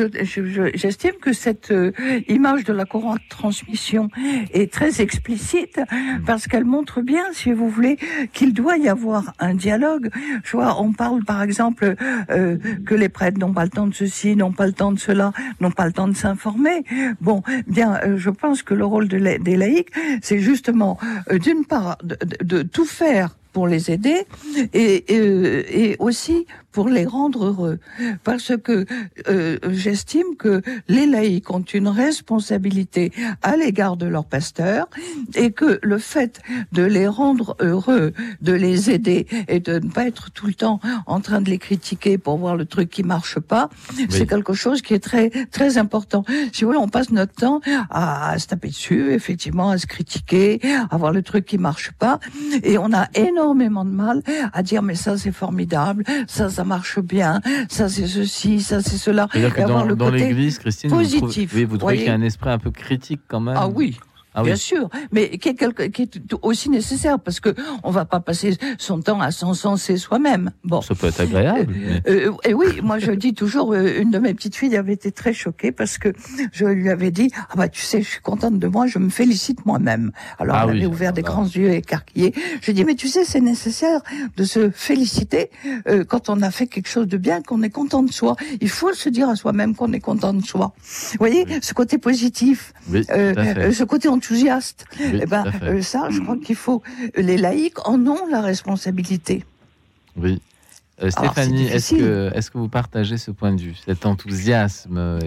J'estime 0.74 1.14
que 1.22 1.34
cette 1.34 1.72
euh, 1.72 1.92
image 2.28 2.64
de 2.64 2.74
la 2.74 2.86
courante 2.86 3.20
transmission 3.30 4.10
est 4.54 4.72
très 4.72 5.02
explicite 5.02 5.80
parce 6.26 6.48
qu'elle 6.48 6.66
montre 6.66 7.02
bien, 7.02 7.24
si 7.34 7.52
vous 7.52 7.70
voulez, 7.70 7.98
qu'il 8.34 8.54
doit 8.54 8.78
y 8.78 8.90
avoir 8.90 9.34
un 9.40 9.54
dialogue. 9.54 10.10
Je 10.44 10.52
vois, 10.52 10.82
on 10.82 10.94
parle 10.94 11.24
par 11.24 11.42
exemple 11.42 11.96
euh, 12.30 12.58
que 12.86 12.96
les 12.96 13.10
prêtres 13.10 13.40
n'ont 13.40 13.54
pas 13.54 13.64
le 13.64 13.70
temps 13.70 13.88
de 13.88 13.94
ceci, 13.94 14.36
n'ont 14.36 14.52
pas 14.52 14.68
le 14.68 14.74
temps 14.74 14.92
de 14.92 15.00
cela, 15.00 15.32
n'ont 15.60 15.72
pas 15.72 15.86
le 15.86 15.94
temps 15.94 16.08
de 16.08 16.16
s'informer. 16.16 16.84
Bon, 17.22 17.44
bien, 17.68 18.00
euh, 18.04 18.18
je 18.18 18.30
pense 18.30 18.64
que 18.64 18.74
le 18.74 18.86
rôle 18.86 19.08
de 19.08 19.18
des 19.18 19.56
laïcs, 19.56 19.90
c'est 20.22 20.40
justement 20.40 20.98
euh, 21.32 21.40
d'une 21.40 21.66
part 21.66 21.98
de, 22.04 22.18
de, 22.44 22.62
tout 22.62 22.86
faire 22.86 23.36
pour 23.54 23.68
les 23.68 23.90
aider 23.90 24.26
et, 24.74 24.96
et, 25.14 25.92
et 25.92 25.96
aussi 26.00 26.46
pour 26.76 26.90
les 26.90 27.06
rendre 27.06 27.46
heureux. 27.46 27.80
Parce 28.26 28.52
que 28.58 28.86
euh, 29.30 29.58
j'estime 29.70 30.36
que 30.38 30.62
les 30.90 31.06
laïcs 31.06 31.50
ont 31.50 31.62
une 31.62 31.88
responsabilité 31.88 33.14
à 33.42 33.56
l'égard 33.56 33.96
de 33.96 34.06
leur 34.06 34.26
pasteur 34.26 34.90
et 35.36 35.52
que 35.52 35.80
le 35.82 35.98
fait 35.98 36.42
de 36.74 36.84
les 36.84 37.08
rendre 37.08 37.56
heureux, 37.62 38.12
de 38.42 38.52
les 38.52 38.92
aider 38.92 39.26
et 39.48 39.62
de 39.62 39.80
ne 39.80 39.90
pas 39.90 40.06
être 40.06 40.32
tout 40.32 40.48
le 40.48 40.54
temps 40.54 40.82
en 41.06 41.22
train 41.22 41.40
de 41.40 41.50
les 41.50 41.60
critiquer 41.60 42.18
pour 42.18 42.38
voir 42.38 42.58
le 42.58 42.66
truc 42.66 42.90
qui 42.90 43.04
marche 43.04 43.40
pas, 43.40 43.70
c'est 44.10 44.28
quelque 44.28 44.54
chose 44.54 44.82
qui 44.82 44.94
est 44.94 45.06
très 45.12 45.30
très 45.52 45.78
important. 45.78 46.26
Si 46.52 46.66
vous 46.66 46.72
voulez, 46.72 46.84
on 46.88 46.90
passe 46.90 47.10
notre 47.10 47.36
temps 47.36 47.62
à, 47.90 48.32
à 48.32 48.38
se 48.38 48.48
taper 48.48 48.68
dessus, 48.68 49.14
effectivement, 49.14 49.70
à 49.70 49.78
se 49.78 49.88
critiquer, 49.88 50.60
à 50.92 50.98
voir 50.98 51.14
le 51.14 51.24
truc 51.24 51.46
qui 51.46 51.58
marche 51.58 51.94
pas, 51.94 52.20
et 52.64 52.78
on 52.78 52.92
a 52.92 53.08
énormément 53.14 53.86
de 53.86 53.92
mal 53.92 54.24
à 54.52 54.62
dire 54.62 54.82
mais 54.82 54.96
ça 54.96 55.18
c'est 55.18 55.32
formidable, 55.32 56.04
ça 56.28 56.50
ça 56.50 56.65
marche 56.66 57.00
bien, 57.00 57.42
ça 57.70 57.90
c'est 57.90 58.08
ceci, 58.08 58.62
ça 58.62 58.82
c'est 58.82 58.98
cela. 58.98 59.28
dans, 59.96 60.10
l'église, 60.10 60.60
Christine, 60.60 60.90
positif, 60.90 61.54
vous, 61.54 61.68
vous 61.68 61.78
trouvez 61.78 61.98
qu'il 61.98 62.08
y 62.08 62.10
a 62.10 62.14
un 62.14 62.22
esprit 62.22 62.50
un 62.50 62.60
peu 62.60 62.72
critique 62.72 63.22
quand 63.28 63.40
même. 63.40 63.56
Ah 63.58 63.68
oui, 63.68 63.98
ah 64.38 64.44
Bien 64.44 64.58
sûr, 64.58 64.90
mais 65.14 65.38
qui 65.38 65.50
est, 65.50 65.92
qui 65.92 66.02
est, 66.02 66.20
aussi 66.42 66.70
nécessaire 66.70 67.20
parce 67.20 67.40
que 67.40 67.56
on 67.84 67.90
va 67.90 68.04
pas 68.04 68.20
passer 68.20 68.58
son 68.78 69.00
temps 69.00 69.22
à 69.22 69.32
s'encenser 69.32 69.96
soi-même. 69.96 70.52
Bon, 70.66 70.82
ça 70.82 70.94
peut 70.94 71.08
être 71.08 71.22
agréable. 71.22 71.74
Euh, 72.08 72.32
euh, 72.32 72.32
et 72.44 72.54
oui, 72.54 72.82
moi 72.84 73.00
je 73.00 73.12
dis 73.12 73.34
toujours, 73.34 73.74
euh, 73.74 74.02
une 74.02 74.12
de 74.12 74.20
mes 74.20 74.34
petites 74.34 74.58
filles 74.58 74.76
avait 74.76 74.92
été 74.92 75.14
très 75.14 75.32
choquée 75.32 75.72
parce 75.72 75.98
que 75.98 76.10
je 76.52 76.66
lui 76.66 76.90
avais 76.90 77.12
dit, 77.12 77.32
ah 77.50 77.54
bah 77.56 77.70
tu 77.70 77.82
sais, 77.82 78.02
je 78.02 78.10
suis 78.10 78.22
contente 78.22 78.60
de 78.60 78.68
moi, 78.68 78.88
je 78.88 79.00
me 79.00 79.10
félicite 79.10 79.66
moi-même. 79.66 80.12
Alors 80.38 80.58
ah 80.58 80.66
elle 80.68 80.78
avait 80.78 80.86
ouvert 80.86 81.14
des 81.14 81.22
grands 81.22 81.46
yeux 81.46 81.72
écarquillés. 81.72 82.34
Je 82.62 82.72
dis, 82.74 82.84
mais 82.84 82.96
tu 82.96 83.08
sais, 83.08 83.24
c'est 83.24 83.40
nécessaire 83.40 84.02
de 84.36 84.44
se 84.44 84.70
féliciter 84.70 85.50
quand 86.10 86.30
on 86.30 86.42
a 86.42 86.52
fait 86.52 86.68
quelque 86.68 86.90
chose 86.90 87.08
de 87.08 87.18
bien, 87.18 87.42
qu'on 87.42 87.62
est 87.64 87.70
content 87.70 88.04
de 88.04 88.12
soi. 88.12 88.36
Il 88.60 88.70
faut 88.70 88.94
se 88.94 89.08
dire 89.08 89.30
à 89.30 89.38
soi-même 89.38 89.76
qu'on 89.76 89.94
est 89.94 90.02
content 90.02 90.34
de 90.34 90.44
soi. 90.44 90.74
Vous 91.12 91.18
voyez, 91.20 91.46
ce 91.62 91.74
côté 91.74 91.98
positif, 91.98 92.74
ce 92.92 93.84
côté 93.84 94.10
enthousiaste. 94.26 94.86
eh 95.00 95.26
ben, 95.26 95.46
euh, 95.64 95.82
ça, 95.82 96.10
je 96.10 96.20
crois 96.20 96.38
qu'il 96.38 96.56
faut. 96.56 96.82
Les 97.16 97.38
laïcs 97.38 97.88
en 97.88 98.06
ont 98.08 98.28
la 98.28 98.42
responsabilité. 98.42 99.44
Oui. 100.18 100.42
Euh, 101.02 101.10
Stéphanie, 101.10 101.68
est-ce 101.68 101.96
que, 101.96 102.32
est 102.34 102.50
que 102.50 102.58
vous 102.58 102.70
partagez 102.70 103.18
ce 103.18 103.32
point 103.32 103.54
de 103.54 103.60
vue, 103.60 103.76
cet 103.86 104.06
enthousiasme, 104.06 105.20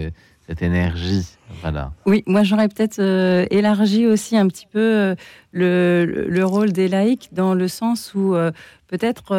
cette 0.47 0.63
énergie? 0.63 1.27
Voilà. 1.61 1.91
Oui, 2.07 2.23
moi 2.25 2.41
j'aurais 2.41 2.67
peut-être 2.67 2.99
euh, 2.99 3.45
élargi 3.51 4.07
aussi 4.07 4.35
un 4.35 4.47
petit 4.47 4.65
peu 4.65 5.15
le, 5.51 6.25
le, 6.27 6.45
rôle 6.45 6.71
des 6.71 6.87
laïcs 6.87 7.29
dans 7.31 7.53
le 7.53 7.67
sens 7.67 8.13
où 8.15 8.35
peut-être 8.87 9.29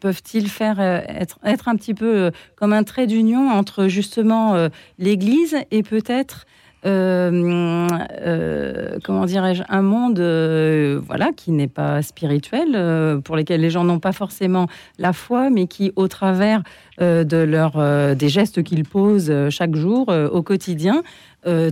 peuvent-ils 0.00 0.48
faire 0.48 0.80
être, 0.80 1.38
être 1.44 1.68
un 1.68 1.76
petit 1.76 1.94
peu 1.94 2.30
comme 2.56 2.74
un 2.74 2.82
trait 2.82 3.06
d'union 3.06 3.50
entre 3.50 3.88
justement 3.88 4.68
l'Église 4.98 5.56
et 5.70 5.82
peut-être 5.82 6.44
euh, 6.44 6.50
euh, 6.50 6.51
comment 9.04 9.26
dirais-je, 9.26 9.62
un 9.68 9.82
monde 9.82 10.18
euh, 10.18 11.00
voilà, 11.06 11.30
qui 11.36 11.52
n'est 11.52 11.68
pas 11.68 12.02
spirituel, 12.02 13.20
pour 13.22 13.36
lesquels 13.36 13.60
les 13.60 13.70
gens 13.70 13.84
n'ont 13.84 14.00
pas 14.00 14.12
forcément 14.12 14.66
la 14.98 15.12
foi, 15.12 15.50
mais 15.50 15.66
qui, 15.66 15.92
au 15.96 16.08
travers 16.08 16.62
de 16.98 18.14
des 18.14 18.28
gestes 18.28 18.62
qu'ils 18.62 18.84
posent 18.84 19.32
chaque 19.50 19.74
jour, 19.74 20.08
au 20.08 20.42
quotidien, 20.42 21.02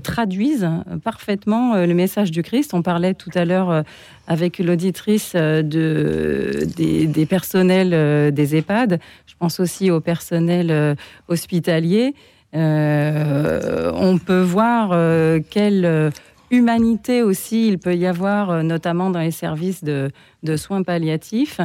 traduisent 0.02 0.68
parfaitement 1.04 1.76
le 1.76 1.94
message 1.94 2.30
du 2.30 2.42
Christ. 2.42 2.74
On 2.74 2.82
parlait 2.82 3.14
tout 3.14 3.30
à 3.34 3.44
l'heure 3.44 3.84
avec 4.26 4.58
l'auditrice 4.58 5.34
de, 5.34 6.66
des, 6.76 7.06
des, 7.06 7.26
personnels 7.26 8.32
des 8.32 8.56
EHPAD. 8.56 8.98
Je 9.26 9.34
pense 9.38 9.60
aussi 9.60 9.90
au 9.90 10.00
personnel 10.00 10.96
hospitalier. 11.28 12.14
Euh, 12.54 13.92
on 13.94 14.18
peut 14.18 14.42
voir 14.42 14.90
euh, 14.92 15.38
quelle 15.50 15.84
euh, 15.84 16.10
humanité 16.50 17.22
aussi 17.22 17.68
il 17.68 17.78
peut 17.78 17.94
y 17.94 18.06
avoir, 18.06 18.64
notamment 18.64 19.10
dans 19.10 19.20
les 19.20 19.30
services 19.30 19.84
de, 19.84 20.10
soins 20.56 20.82
palliatifs. 20.82 21.60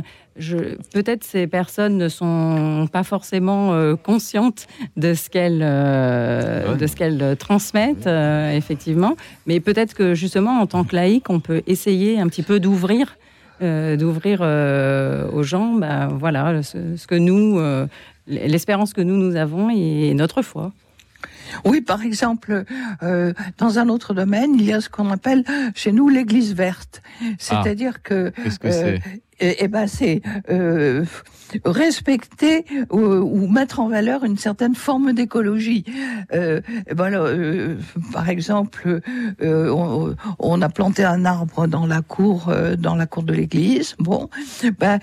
Peut-être 0.93 1.23
ces 1.23 1.47
personnes 1.47 1.97
ne 1.97 2.07
sont 2.07 2.87
pas 2.91 3.01
forcément 3.01 3.95
conscientes 4.03 4.67
de 4.95 5.15
ce 5.15 5.31
qu'elles 5.31 5.57
de 5.57 6.85
ce 6.85 6.95
qu'elles 6.95 7.35
transmettent 7.37 8.05
effectivement, 8.53 9.15
mais 9.47 9.59
peut-être 9.59 9.95
que 9.95 10.13
justement 10.13 10.59
en 10.59 10.67
tant 10.67 10.83
que 10.83 10.95
laïc, 10.95 11.31
on 11.31 11.39
peut 11.39 11.63
essayer 11.65 12.19
un 12.19 12.27
petit 12.27 12.43
peu 12.43 12.59
d'ouvrir 12.59 13.17
d'ouvrir 13.61 14.41
aux 14.41 15.43
gens, 15.43 15.73
ben, 15.73 16.09
voilà, 16.09 16.61
ce 16.61 17.07
que 17.07 17.15
nous, 17.15 17.59
l'espérance 18.27 18.93
que 18.93 19.01
nous, 19.01 19.17
nous 19.17 19.35
avons 19.35 19.69
et 19.69 20.13
notre 20.13 20.41
foi. 20.41 20.71
Oui, 21.63 21.81
par 21.81 22.01
exemple, 22.01 22.65
euh, 23.03 23.33
dans 23.57 23.79
un 23.79 23.89
autre 23.89 24.13
domaine, 24.13 24.55
il 24.55 24.65
y 24.65 24.73
a 24.73 24.81
ce 24.81 24.89
qu'on 24.89 25.09
appelle 25.11 25.43
chez 25.75 25.91
nous 25.91 26.09
l'église 26.09 26.53
verte. 26.53 27.01
C'est-à-dire 27.37 27.93
ah. 27.95 27.99
que, 28.03 28.29
Qu'est-ce 28.43 28.59
que 28.59 28.71
c'est 28.71 29.01
eh, 29.39 29.57
eh 29.59 29.67
ben 29.67 29.85
c'est 29.87 30.21
euh, 30.49 31.03
respecter 31.65 32.65
ou, 32.89 33.47
mettre 33.47 33.81
en 33.81 33.89
valeur 33.89 34.23
une 34.23 34.37
certaine 34.37 34.75
forme 34.75 35.13
d'écologie. 35.13 35.83
Euh, 36.33 36.61
ben 36.95 37.13
euh, 37.13 37.75
par 38.13 38.29
exemple, 38.29 39.01
euh, 39.41 39.69
on, 39.69 40.15
on, 40.39 40.61
a 40.61 40.69
planté 40.69 41.03
un 41.03 41.25
arbre 41.25 41.67
dans 41.67 41.85
la 41.85 42.01
cour, 42.01 42.47
euh, 42.49 42.75
dans 42.77 42.95
la 42.95 43.07
cour 43.07 43.23
de 43.23 43.33
l'église. 43.33 43.95
Bon, 43.99 44.29
ben 44.79 44.99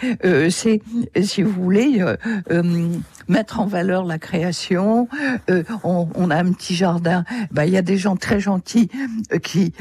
c'est 0.49 0.81
si 1.23 1.43
vous 1.43 1.53
voulez 1.53 2.03
mettre 3.29 3.61
en 3.61 3.66
valeur 3.66 4.05
la 4.05 4.19
création. 4.19 5.09
On, 5.85 6.09
on, 6.15 6.31
a 6.31 6.41
un 6.43 6.52
petit 6.52 6.74
jardin. 6.74 7.24
Ben 7.51 7.64
il 7.64 7.73
y 7.73 7.77
a 7.77 7.82
des 7.82 7.97
gens 7.97 8.16
très 8.16 8.40
gentils 8.40 8.89
qui 9.43 9.73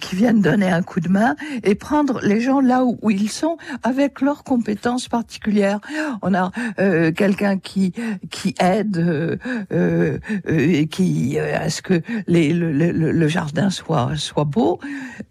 qui 0.00 0.16
viennent 0.16 0.40
donner 0.40 0.70
un 0.70 0.82
coup 0.82 1.00
de 1.00 1.08
main 1.08 1.36
et 1.62 1.74
prendre 1.74 2.20
les 2.22 2.40
gens 2.40 2.60
là 2.60 2.84
où, 2.84 2.98
où 3.02 3.10
ils 3.10 3.30
sont 3.30 3.56
avec 3.82 4.20
leurs 4.20 4.44
compétences 4.44 5.08
particulières. 5.08 5.80
On 6.22 6.34
a 6.34 6.50
euh, 6.78 7.12
quelqu'un 7.12 7.58
qui 7.58 7.92
qui 8.30 8.54
aide 8.60 8.98
euh, 8.98 9.36
euh, 9.72 10.18
et 10.46 10.86
qui 10.86 11.38
à 11.38 11.68
ce 11.70 11.82
que 11.82 12.02
les, 12.26 12.52
le, 12.52 12.72
le, 12.72 12.90
le, 12.92 13.28
jardin 13.28 13.70
soit 13.70 14.12
soit 14.16 14.44
beau. 14.44 14.78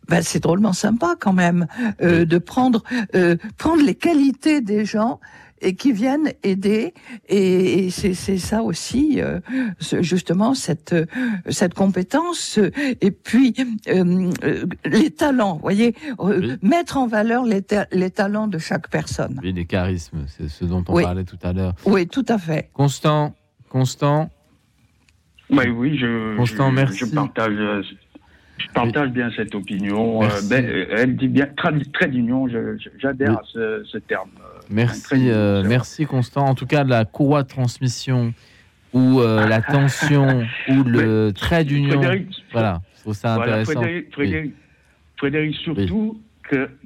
Ben, 0.08 0.22
c'est 0.22 0.42
drôlement 0.42 0.74
sympa 0.74 1.16
quand 1.20 1.34
même 1.34 1.66
de 2.02 2.38
prendre 2.38 2.84
prendre 3.58 3.84
les 3.84 3.96
qualités 3.96 4.62
des 4.62 4.86
gens 4.86 5.20
et 5.64 5.76
qui 5.76 5.92
viennent 5.92 6.32
aider. 6.44 6.94
Et, 7.30 7.90
c'est 7.90 8.14
ça 8.38 8.62
aussi, 8.62 9.22
euh, 9.22 9.40
justement, 10.02 10.54
cette, 10.54 10.96
cette 11.50 11.74
compétence. 11.74 12.60
Et 13.02 13.12
puis, 13.12 13.56
euh, 13.88 14.30
les 14.86 15.12
talents, 15.12 15.58
voyez, 15.58 15.96
euh, 16.20 16.58
mettre 16.62 16.98
en 16.98 17.08
valeur 17.08 17.46
les, 17.46 17.62
les, 17.92 18.12
talents 18.12 18.48
de 18.48 18.58
chaque 18.58 18.90
personne. 18.90 19.40
Oui, 19.42 19.54
les 19.54 19.66
charismes, 19.66 20.26
c'est 20.28 20.50
ce 20.50 20.66
dont 20.66 20.84
on 20.88 21.02
parlait 21.02 21.24
tout 21.24 21.40
à 21.42 21.54
l'heure. 21.54 21.74
Oui, 21.86 22.08
tout 22.08 22.26
à 22.28 22.38
fait. 22.38 22.70
Constant, 22.74 23.34
Constant. 23.70 24.30
Oui, 25.50 25.68
oui, 25.70 25.98
je, 25.98 26.36
Constant, 26.38 26.70
je, 26.70 26.76
merci. 26.76 26.98
je 27.00 27.06
partage 27.06 27.86
je 28.58 28.68
partage 28.74 29.10
bien 29.10 29.32
cette 29.36 29.56
opinion. 29.56 30.20
ben, 30.50 30.66
elle 30.92 31.16
dit 31.16 31.28
bien 31.28 31.48
très 31.94 32.08
d'union. 32.08 32.48
J'adhère 33.00 33.40
à 33.40 33.42
ce, 33.52 33.84
ce, 33.86 33.98
terme. 33.98 34.30
Merci, 34.74 35.30
euh, 35.30 35.64
merci 35.64 36.06
Constant. 36.06 36.46
En 36.46 36.56
tout 36.56 36.66
cas, 36.66 36.84
la 36.84 37.06
courroie 37.06 37.44
de 37.44 37.48
transmission 37.48 38.34
ou 38.92 39.22
euh, 39.22 39.48
la 39.48 39.62
tension 39.62 40.46
ou 40.68 40.84
le 40.84 41.32
trait 41.32 41.64
d'union. 41.64 42.02
Voilà, 42.52 42.82
je 42.98 43.02
trouve 43.02 43.14
ça 43.14 43.36
intéressant. 43.36 43.82
Frédéric, 44.12 44.56
Frédéric, 45.18 45.56
surtout, 45.58 46.20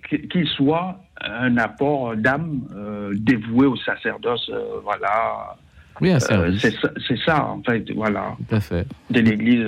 qu'il 0.10 0.48
soit 0.50 1.00
un 1.22 1.58
apport 1.58 2.16
d'âme 2.18 2.62
euh, 2.76 3.14
dévoué 3.16 3.68
au 3.68 3.78
sacerdoce, 3.78 4.52
voilà. 4.84 5.56
Oui, 6.02 6.12
un 6.12 6.20
service. 6.20 6.62
c'est 7.08 7.20
ça, 7.26 7.46
en 7.46 7.64
fait, 7.64 7.90
voilà. 7.92 8.36
Tout 8.50 8.56
à 8.56 8.60
fait. 8.60 8.86
De 9.10 9.22
l'Église, 9.22 9.66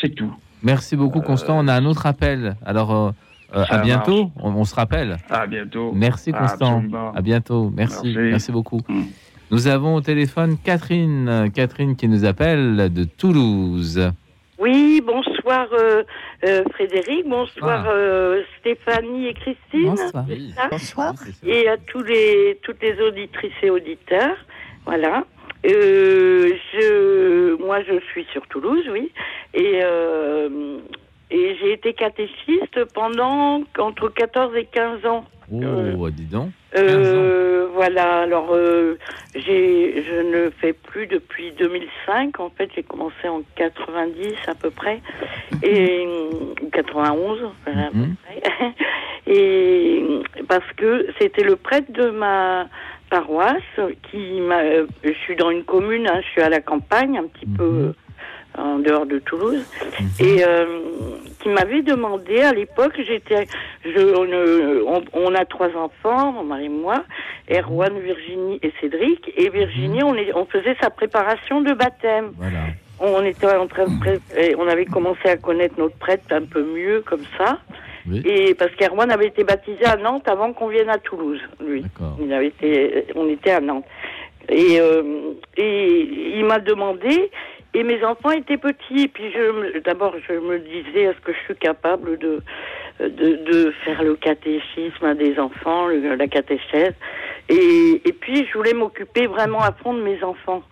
c'est 0.00 0.14
tout. 0.14 0.32
Merci 0.62 0.96
beaucoup, 0.96 1.20
Constant. 1.20 1.58
On 1.58 1.66
a 1.66 1.74
un 1.74 1.84
autre 1.86 2.06
appel. 2.06 2.56
Alors, 2.64 3.14
à 3.52 3.78
bientôt. 3.78 4.30
On, 4.36 4.64
se 4.64 4.74
rappelle. 4.74 5.16
À 5.30 5.46
bientôt. 5.46 5.92
Merci, 5.94 6.32
Constant. 6.32 6.82
À 7.14 7.22
bientôt. 7.22 7.72
Merci. 7.74 8.14
Merci, 8.16 8.52
beaucoup. 8.52 8.80
Mm. 8.88 9.02
Nous 9.50 9.66
avons 9.68 9.94
au 9.94 10.00
téléphone 10.00 10.56
Catherine. 10.62 11.50
Catherine 11.54 11.96
qui 11.96 12.08
nous 12.08 12.24
appelle 12.24 12.92
de 12.92 13.04
Toulouse. 13.04 14.10
Oui, 14.58 15.02
bonsoir 15.04 15.68
euh, 15.72 16.04
euh, 16.44 16.62
Frédéric, 16.72 17.28
bonsoir 17.28 17.84
ah. 17.86 17.90
euh, 17.90 18.42
Stéphanie 18.60 19.26
et 19.26 19.34
Christine. 19.34 19.94
Bonsoir. 20.70 21.14
Et 21.44 21.68
à 21.68 21.76
tous 21.76 22.02
les, 22.02 22.58
toutes 22.62 22.80
les 22.80 23.00
auditrices 23.00 23.52
et 23.62 23.70
auditeurs. 23.70 24.36
Voilà. 24.86 25.24
je, 25.64 27.56
moi, 27.64 27.82
je 27.82 27.98
suis 28.12 28.24
sur 28.32 28.46
Toulouse, 28.46 28.84
oui. 28.92 29.10
Et, 29.54 29.80
et 31.34 31.56
j'ai 31.56 31.72
été 31.72 31.94
catéchiste 31.94 32.84
pendant 32.94 33.62
entre 33.78 34.08
14 34.08 34.54
et 34.56 34.66
15 34.66 35.04
ans. 35.04 35.24
Oh, 35.52 36.08
dis 36.08 36.26
donc. 36.26 36.50
Euh, 36.78 37.68
voilà, 37.74 38.20
alors 38.20 38.50
euh, 38.52 38.96
j'ai, 39.34 40.04
je 40.04 40.20
ne 40.22 40.50
fais 40.50 40.72
plus 40.72 41.08
depuis 41.08 41.50
2005. 41.58 42.38
En 42.38 42.50
fait, 42.50 42.70
j'ai 42.74 42.84
commencé 42.84 43.28
en 43.28 43.42
90 43.56 44.34
à 44.46 44.54
peu 44.54 44.70
près, 44.70 45.02
et 45.64 46.06
91 46.72 47.42
à 47.42 47.70
peu 47.70 47.98
mhm. 47.98 48.14
près. 48.24 48.72
et 49.26 50.04
parce 50.48 50.72
que 50.76 51.08
c'était 51.18 51.44
le 51.44 51.56
prêtre 51.56 51.92
de 51.92 52.10
ma 52.10 52.68
paroisse 53.10 53.60
qui 54.10 54.40
m'a. 54.40 54.62
Je 55.02 55.12
suis 55.24 55.34
dans 55.34 55.50
une 55.50 55.64
commune, 55.64 56.06
hein, 56.06 56.20
je 56.22 56.28
suis 56.28 56.42
à 56.42 56.48
la 56.48 56.60
campagne, 56.60 57.18
un 57.18 57.26
petit 57.26 57.46
peu 57.46 57.64
mhm 57.64 57.94
en 58.56 58.78
dehors 58.78 59.06
de 59.06 59.18
Toulouse, 59.18 59.64
mhm. 60.00 60.08
et 60.20 60.44
euh, 60.44 60.64
qui 61.40 61.48
m'avait 61.48 61.82
demandé 61.82 62.40
à 62.40 62.52
l'époque, 62.52 62.94
j'étais, 62.96 63.46
je, 63.84 64.14
on, 65.12 65.34
a 65.34 65.44
trois 65.44 65.70
enfants, 65.76 66.32
mon 66.32 66.44
mari 66.44 66.66
et 66.66 66.68
moi, 66.68 67.04
Erwan, 67.50 67.98
Virginie 67.98 68.58
et 68.62 68.72
Cédric, 68.80 69.32
et 69.36 69.48
Virginie, 69.50 70.02
mhm. 70.02 70.08
on, 70.08 70.14
est, 70.14 70.32
on 70.34 70.46
faisait 70.46 70.76
sa 70.80 70.90
préparation 70.90 71.60
de 71.60 71.72
baptême. 71.72 72.32
On 73.00 73.24
était 73.24 73.46
en 73.56 73.66
train 73.66 73.86
de 73.86 74.56
on 74.56 74.68
avait 74.68 74.84
commencé 74.84 75.28
à 75.28 75.36
connaître 75.36 75.74
notre 75.78 75.96
prêtre 75.96 76.26
un 76.30 76.44
peu 76.44 76.62
mieux 76.62 77.02
comme 77.02 77.24
ça. 77.36 77.58
Et 78.24 78.54
parce 78.54 78.72
qu'Erwan 78.72 79.10
avait 79.10 79.28
été 79.28 79.44
baptisé 79.44 79.84
à 79.84 79.96
Nantes 79.96 80.28
avant 80.28 80.52
qu'on 80.52 80.68
vienne 80.68 80.90
à 80.90 80.98
Toulouse, 80.98 81.40
lui. 81.58 81.84
Il 82.20 82.32
avait 82.32 82.48
été, 82.48 83.06
on 83.14 83.28
était 83.28 83.52
à 83.52 83.60
Nantes. 83.60 83.86
Et, 84.48 84.78
euh, 84.78 85.32
et 85.56 86.34
il 86.36 86.44
m'a 86.44 86.58
demandé 86.58 87.30
et 87.74 87.82
mes 87.82 88.02
enfants 88.04 88.30
étaient 88.30 88.56
petits. 88.56 89.02
Et 89.02 89.08
puis, 89.08 89.30
je, 89.32 89.78
d'abord, 89.80 90.14
je 90.28 90.34
me 90.34 90.58
disais, 90.58 91.02
est-ce 91.02 91.20
que 91.20 91.32
je 91.32 91.38
suis 91.44 91.56
capable 91.56 92.18
de, 92.18 92.40
de, 93.00 93.08
de 93.08 93.70
faire 93.84 94.02
le 94.02 94.14
catéchisme 94.14 95.04
à 95.04 95.14
des 95.14 95.38
enfants, 95.38 95.88
la 95.88 96.28
catéchèse? 96.28 96.94
Et, 97.48 98.00
et 98.04 98.12
puis, 98.12 98.46
je 98.46 98.56
voulais 98.56 98.72
m'occuper 98.72 99.26
vraiment 99.26 99.60
à 99.60 99.72
fond 99.72 99.92
de 99.92 100.02
mes 100.02 100.22
enfants, 100.22 100.62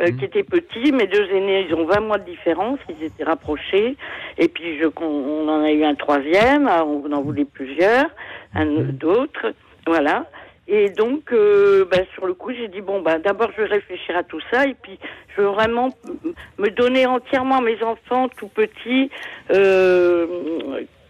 euh, 0.00 0.10
mhm. 0.10 0.16
qui 0.16 0.24
étaient 0.24 0.42
petits. 0.42 0.92
Mes 0.92 1.06
deux 1.06 1.28
aînés, 1.30 1.66
ils 1.68 1.74
ont 1.74 1.84
20 1.84 2.00
mois 2.00 2.18
de 2.18 2.24
différence, 2.24 2.78
ils 2.88 3.04
étaient 3.04 3.24
rapprochés. 3.24 3.96
Et 4.38 4.48
puis, 4.48 4.78
je, 4.78 4.86
on 5.00 5.48
en 5.48 5.62
a 5.62 5.70
eu 5.70 5.84
un 5.84 5.94
troisième, 5.94 6.68
on 6.68 7.12
en 7.12 7.22
voulait 7.22 7.44
plusieurs, 7.44 8.06
un 8.54 8.64
mhm. 8.64 8.92
d'autres. 8.92 9.52
Voilà. 9.86 10.26
Et 10.68 10.90
donc, 10.90 11.32
euh, 11.32 11.84
bah, 11.90 11.98
sur 12.14 12.26
le 12.26 12.34
coup, 12.34 12.52
j'ai 12.52 12.68
dit 12.68 12.80
bon, 12.80 13.00
bah, 13.00 13.18
d'abord, 13.18 13.50
je 13.56 13.62
vais 13.62 13.68
réfléchir 13.68 14.16
à 14.16 14.24
tout 14.24 14.40
ça, 14.50 14.66
et 14.66 14.74
puis 14.74 14.98
je 15.34 15.42
veux 15.42 15.48
vraiment 15.48 15.90
me 16.58 16.68
donner 16.70 17.06
entièrement 17.06 17.58
à 17.58 17.60
mes 17.60 17.80
enfants 17.82 18.28
tout 18.28 18.48
petits, 18.48 19.10
euh, 19.52 20.26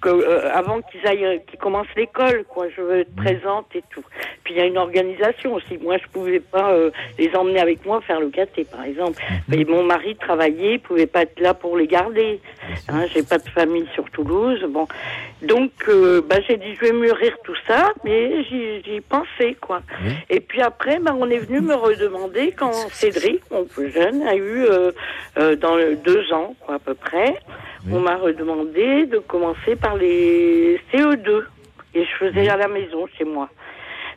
euh, 0.08 0.50
avant 0.52 0.80
qu'ils 0.82 1.06
aillent, 1.06 1.42
qu'ils 1.46 1.58
commencent 1.58 1.94
l'école, 1.96 2.44
quoi. 2.48 2.66
Je 2.74 2.80
veux 2.80 3.00
être 3.00 3.14
présente 3.14 3.66
et 3.74 3.82
tout. 3.90 4.04
Puis 4.44 4.54
il 4.54 4.58
y 4.58 4.60
a 4.60 4.66
une 4.66 4.78
organisation 4.78 5.54
aussi. 5.54 5.78
Moi, 5.78 5.96
je 5.98 6.08
pouvais 6.12 6.40
pas 6.40 6.72
euh, 6.72 6.90
les 7.18 7.34
emmener 7.34 7.60
avec 7.60 7.84
moi 7.84 8.00
faire 8.00 8.20
le 8.20 8.28
caté, 8.28 8.64
par 8.64 8.84
exemple. 8.84 9.22
Et 9.52 9.64
mmh. 9.64 9.70
mon 9.70 9.82
mari 9.82 10.16
travaillait, 10.16 10.74
il 10.74 10.80
pouvait 10.80 11.06
pas 11.06 11.22
être 11.22 11.40
là 11.40 11.54
pour 11.54 11.76
les 11.76 11.86
garder. 11.86 12.40
Hein, 12.88 13.06
j'ai 13.12 13.22
pas 13.22 13.38
de 13.38 13.48
famille 13.48 13.86
sur 13.94 14.08
Toulouse. 14.10 14.64
Bon, 14.68 14.86
donc 15.42 15.72
euh, 15.88 16.22
bah, 16.28 16.36
j'ai 16.46 16.56
dit 16.56 16.74
je 16.74 16.80
vais 16.86 16.92
mûrir 16.92 17.36
tout 17.44 17.56
ça, 17.66 17.92
mais 18.04 18.44
j'y 18.44 19.00
pensais 19.00 19.54
quoi. 19.60 19.82
Et 20.30 20.40
puis 20.40 20.62
après, 20.62 20.98
bah, 20.98 21.14
on 21.18 21.28
est 21.30 21.38
venu 21.38 21.60
me 21.60 21.74
redemander 21.74 22.52
quand 22.52 22.72
Cédric, 22.90 23.42
mon 23.50 23.64
plus 23.64 23.90
jeune, 23.90 24.22
a 24.22 24.36
eu 24.36 24.66
dans 25.56 25.76
deux 26.04 26.32
ans 26.32 26.54
quoi, 26.60 26.76
à 26.76 26.78
peu 26.78 26.94
près 26.94 27.34
on 27.92 28.00
m'a 28.00 28.16
redemandé 28.16 29.06
de 29.06 29.18
commencer 29.18 29.76
par 29.76 29.96
les 29.96 30.80
CE2. 30.92 31.44
Et 31.94 32.04
je 32.04 32.26
faisais 32.26 32.48
à 32.48 32.56
la 32.56 32.68
maison 32.68 33.06
chez 33.16 33.24
moi. 33.24 33.48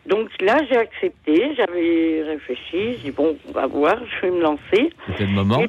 Donc 0.05 0.29
là, 0.41 0.57
j'ai 0.69 0.77
accepté, 0.77 1.53
j'avais 1.55 2.23
réfléchi, 2.23 2.97
j'ai 2.97 2.97
dit 2.97 3.11
bon, 3.11 3.37
on 3.47 3.51
va 3.51 3.67
voir, 3.67 3.97
je 4.05 4.25
vais 4.25 4.31
me 4.31 4.41
lancer. 4.41 4.89
C'était 5.07 5.25
le 5.25 5.31
moment. 5.31 5.63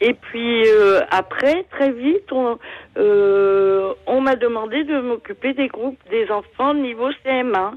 Et, 0.00 0.14
puis 0.14 0.62
euh, 0.68 1.00
après, 1.10 1.64
très 1.70 1.90
vite, 1.90 2.30
on, 2.30 2.58
euh, 2.98 3.92
on 4.06 4.20
m'a 4.20 4.36
demandé 4.36 4.84
de 4.84 5.00
m'occuper 5.00 5.54
des 5.54 5.68
groupes 5.68 5.98
des 6.10 6.30
enfants 6.30 6.72
niveau 6.74 7.10
CM1. 7.24 7.72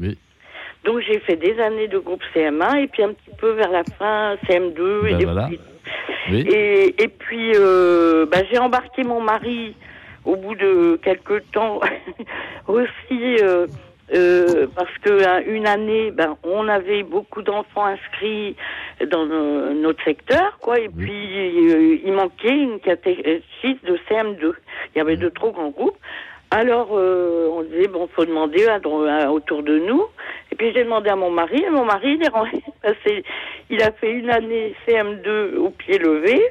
Oui. 0.00 0.16
Donc 0.84 1.00
j'ai 1.00 1.18
fait 1.20 1.36
des 1.36 1.58
années 1.60 1.88
de 1.88 1.98
groupe 1.98 2.22
CM1 2.34 2.84
et 2.84 2.86
puis 2.86 3.02
un 3.02 3.12
petit 3.12 3.36
peu 3.36 3.50
vers 3.50 3.70
la 3.70 3.84
fin 3.98 4.36
CM2 4.46 5.06
et 5.08 5.14
et, 6.32 7.02
et 7.02 7.08
puis, 7.08 7.52
euh, 7.54 8.26
bah, 8.26 8.38
j'ai 8.50 8.58
embarqué 8.58 9.02
mon 9.02 9.20
mari 9.20 9.74
au 10.24 10.36
bout 10.36 10.54
de 10.54 10.98
quelques 11.02 11.50
temps 11.52 11.80
aussi. 12.68 13.36
Euh, 13.42 13.66
euh, 14.12 14.66
parce 14.74 14.96
que 15.04 15.24
hein, 15.24 15.40
une 15.46 15.68
année, 15.68 16.10
ben, 16.10 16.36
on 16.42 16.66
avait 16.66 17.04
beaucoup 17.04 17.42
d'enfants 17.42 17.86
inscrits 17.86 18.56
dans 19.08 19.24
notre 19.24 20.02
secteur, 20.02 20.58
quoi, 20.60 20.80
et 20.80 20.88
puis 20.88 22.00
il 22.04 22.12
manquait 22.12 22.56
une 22.56 22.80
catéchiste 22.80 23.84
de 23.84 23.96
CM2. 24.08 24.52
Il 24.94 24.98
y 24.98 25.00
avait 25.00 25.16
de 25.16 25.28
trop 25.28 25.52
grands 25.52 25.70
groupes. 25.70 25.96
Alors, 26.50 26.90
on 26.90 27.62
disait, 27.62 27.86
bon, 27.86 28.08
faut 28.14 28.24
demander 28.24 28.66
autour 29.28 29.62
de 29.62 29.78
nous. 29.78 30.04
Et 30.52 30.56
puis 30.56 30.72
j'ai 30.74 30.84
demandé 30.84 31.10
à 31.10 31.16
mon 31.16 31.30
mari, 31.30 31.62
et 31.64 31.70
mon 31.70 31.84
mari, 31.84 32.18
il 32.18 32.24
est 32.24 32.28
rentré, 32.28 32.62
il 33.70 33.82
a 33.82 33.92
fait 33.92 34.10
une 34.10 34.30
année 34.30 34.74
CM2 34.86 35.56
au 35.56 35.70
pied 35.70 35.98
levé, 35.98 36.42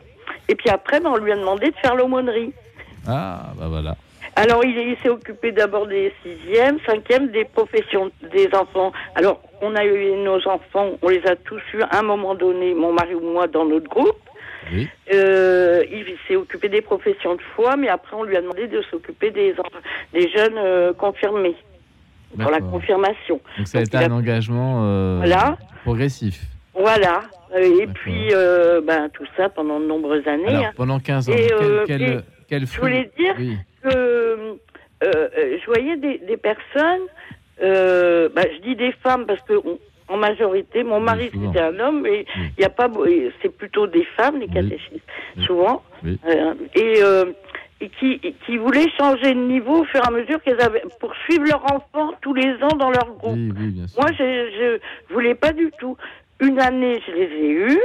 et 0.48 0.56
puis 0.56 0.70
après, 0.70 1.00
ben, 1.00 1.12
on 1.12 1.18
lui 1.18 1.32
a 1.32 1.36
demandé 1.36 1.70
de 1.70 1.76
faire 1.78 1.96
l'aumônerie. 1.96 2.54
Ah, 3.08 3.52
bah 3.58 3.68
voilà. 3.70 3.96
Alors, 4.36 4.64
il, 4.64 4.96
s'est 5.02 5.10
occupé 5.10 5.52
d'abord 5.52 5.88
des 5.88 6.14
sixièmes, 6.24 6.78
cinquièmes, 6.86 7.30
des 7.30 7.46
professions 7.46 8.10
des 8.32 8.48
enfants. 8.54 8.94
Alors, 9.16 9.42
on 9.62 9.76
a 9.76 9.84
eu 9.84 10.16
nos 10.18 10.38
enfants, 10.48 10.92
on 11.02 11.10
les 11.10 11.26
a 11.28 11.36
tous 11.36 11.62
eus 11.74 11.82
à 11.82 12.00
un 12.00 12.04
moment 12.04 12.36
donné, 12.36 12.74
mon 12.74 12.94
mari 12.94 13.16
ou 13.16 13.20
moi, 13.20 13.48
dans 13.48 13.66
notre 13.66 13.90
groupe. 13.90 14.18
Oui. 14.72 14.88
Euh, 15.14 15.84
il 15.92 16.06
s'est 16.28 16.36
occupé 16.36 16.70
des 16.70 16.82
professions 16.82 17.36
de 17.36 17.42
foi, 17.56 17.76
mais 17.76 17.90
après, 17.90 18.16
on 18.16 18.24
lui 18.24 18.36
a 18.38 18.42
demandé 18.42 18.68
de 18.68 18.82
s'occuper 18.84 19.32
des, 19.32 19.56
des 20.14 20.30
jeunes 20.30 20.58
euh, 20.58 20.94
confirmés 20.94 21.56
pour 22.38 22.52
la 22.52 22.62
confirmation. 22.62 23.42
Donc 23.58 23.68
ça 23.68 23.80
a 23.80 23.82
été 23.82 23.98
un 23.98 24.12
engagement 24.12 24.84
euh, 24.84 25.56
progressif. 25.84 26.42
Voilà. 26.74 27.24
Et 27.58 27.88
puis, 27.88 28.30
euh, 28.32 28.82
ben, 28.82 29.10
tout 29.10 29.26
ça 29.36 29.50
pendant 29.50 29.80
de 29.80 29.86
nombreuses 29.86 30.28
années. 30.28 30.66
Hein. 30.66 30.72
pendant 30.76 31.00
15 31.00 31.30
ans, 31.30 31.34
et, 31.34 31.50
quel, 31.88 32.24
quel, 32.48 32.68
Je 32.68 32.80
voulais 32.80 33.12
dire 33.18 33.36
que 33.84 33.90
euh, 33.90 34.58
je 35.04 35.66
voyais 35.66 35.98
des, 35.98 36.20
des 36.20 36.38
personnes, 36.38 37.08
ben, 37.60 38.46
je 38.56 38.62
dis 38.62 38.76
des 38.76 38.92
femmes 39.04 39.26
parce 39.26 39.42
que 39.42 39.54
en 40.10 40.18
majorité, 40.18 40.84
mon 40.84 41.00
mari 41.00 41.30
c'était 41.32 41.62
un 41.62 41.80
homme, 41.80 42.06
et 42.06 42.26
il 42.58 42.62
y 42.62 42.66
a 42.66 42.70
pas, 42.70 42.90
c'est 43.42 43.56
plutôt 43.56 43.88
des 43.88 44.06
femmes 44.18 44.40
les 44.40 44.48
catéchistes, 44.48 45.06
souvent. 45.46 45.84
et 46.76 47.02
et 47.82 47.90
qui, 47.98 48.20
qui 48.46 48.58
voulaient 48.58 48.90
changer 49.00 49.34
de 49.34 49.40
niveau 49.40 49.82
au 49.82 49.84
fur 49.86 50.02
et 50.04 50.08
à 50.08 50.12
mesure 50.12 50.42
qu'elles 50.44 50.60
avaient 50.62 50.84
pour 51.00 51.16
suivre 51.24 51.46
leur 51.46 51.64
enfant 51.64 52.12
tous 52.22 52.34
les 52.34 52.52
ans 52.62 52.76
dans 52.78 52.90
leur 52.90 53.14
groupe. 53.18 53.38
Moi, 53.98 54.12
je, 54.18 54.80
je 55.08 55.14
voulais 55.14 55.36
pas 55.36 55.54
du 55.54 55.72
tout. 55.80 55.96
Une 56.42 56.60
année, 56.60 57.02
je 57.08 57.12
les 57.14 57.22
ai 57.24 57.50
eus. 57.52 57.80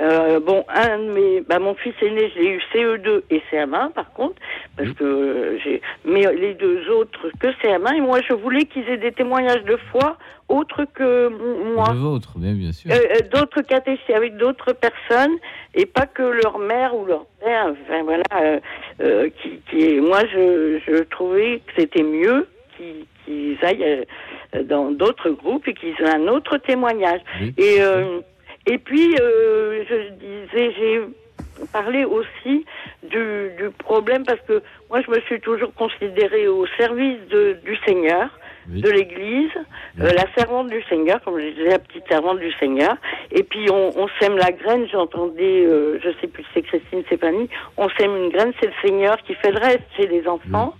Euh, 0.00 0.40
bon, 0.40 0.64
un 0.68 0.98
de 0.98 1.12
mes, 1.12 1.40
bah, 1.42 1.58
mon 1.58 1.74
fils 1.74 1.94
aîné, 2.02 2.30
j'ai 2.34 2.48
eu 2.48 2.60
CE2 2.72 3.22
et 3.30 3.42
CM1 3.50 3.92
par 3.92 4.12
contre, 4.12 4.34
parce 4.76 4.90
que 4.90 5.58
j'ai, 5.62 5.80
mais 6.04 6.22
les 6.34 6.54
deux 6.54 6.88
autres 6.90 7.28
que 7.38 7.48
CM1. 7.62 7.96
Et 7.96 8.00
moi, 8.00 8.20
je 8.28 8.34
voulais 8.34 8.64
qu'ils 8.64 8.88
aient 8.88 8.96
des 8.96 9.12
témoignages 9.12 9.64
de 9.64 9.76
foi 9.90 10.16
autres 10.48 10.86
que 10.92 11.28
moi. 11.74 11.90
De 11.90 11.98
vôtres, 11.98 12.38
bien, 12.38 12.54
bien 12.54 12.72
sûr. 12.72 12.90
Euh, 12.90 12.96
euh, 12.96 13.28
d'autres 13.32 13.62
catéchistes 13.62 14.10
avec 14.10 14.36
d'autres 14.36 14.72
personnes 14.72 15.36
et 15.74 15.86
pas 15.86 16.06
que 16.06 16.22
leur 16.22 16.58
mère 16.58 16.96
ou 16.96 17.04
leur 17.04 17.26
père. 17.40 17.72
Enfin 17.82 18.02
voilà, 18.02 18.60
qui, 19.40 19.60
qui, 19.70 20.00
moi, 20.00 20.20
je, 20.32 20.80
je 20.86 21.02
trouvais 21.04 21.60
que 21.66 21.72
c'était 21.76 22.02
mieux 22.02 22.48
qu'ils 22.76 23.58
aillent 23.62 24.04
dans 24.64 24.90
d'autres 24.90 25.30
groupes 25.30 25.68
et 25.68 25.74
qu'ils 25.74 25.94
aient 26.00 26.14
un 26.14 26.26
autre 26.26 26.58
témoignage. 26.58 27.20
Et 27.56 27.78
et 28.66 28.78
puis 28.78 29.14
je 29.16 30.10
disais, 30.14 30.72
j'ai 30.78 31.02
parlé 31.72 32.04
aussi 32.04 32.64
du, 33.02 33.50
du, 33.58 33.70
problème 33.78 34.24
parce 34.24 34.40
que 34.42 34.62
moi 34.90 35.00
je 35.04 35.10
me 35.10 35.20
suis 35.22 35.40
toujours 35.40 35.72
considérée 35.74 36.48
au 36.48 36.66
service 36.78 37.18
de, 37.30 37.58
du 37.64 37.76
Seigneur 37.86 38.30
de 38.68 38.90
l'Église, 38.90 39.50
euh, 40.00 40.12
la 40.12 40.26
servante 40.36 40.68
du 40.68 40.82
Seigneur, 40.84 41.20
comme 41.22 41.38
je 41.40 41.48
disais, 41.48 41.70
la 41.70 41.78
petite 41.78 42.06
servante 42.08 42.38
du 42.38 42.52
Seigneur. 42.60 42.96
Et 43.30 43.42
puis 43.42 43.68
on, 43.70 43.90
on 43.96 44.08
sème 44.20 44.36
la 44.36 44.52
graine. 44.52 44.86
J'entendais, 44.90 45.64
euh, 45.64 45.98
je 46.02 46.10
sais 46.20 46.28
plus 46.28 46.42
si 46.44 46.48
c'est 46.54 46.62
Christine 46.62 47.02
Stéphanie, 47.06 47.48
on 47.76 47.88
sème 47.98 48.16
une 48.16 48.28
graine, 48.30 48.52
c'est 48.60 48.66
le 48.66 48.88
Seigneur 48.88 49.16
qui 49.24 49.34
fait 49.34 49.50
le 49.50 49.58
reste 49.58 49.82
chez 49.96 50.06
les 50.06 50.26
enfants. 50.28 50.74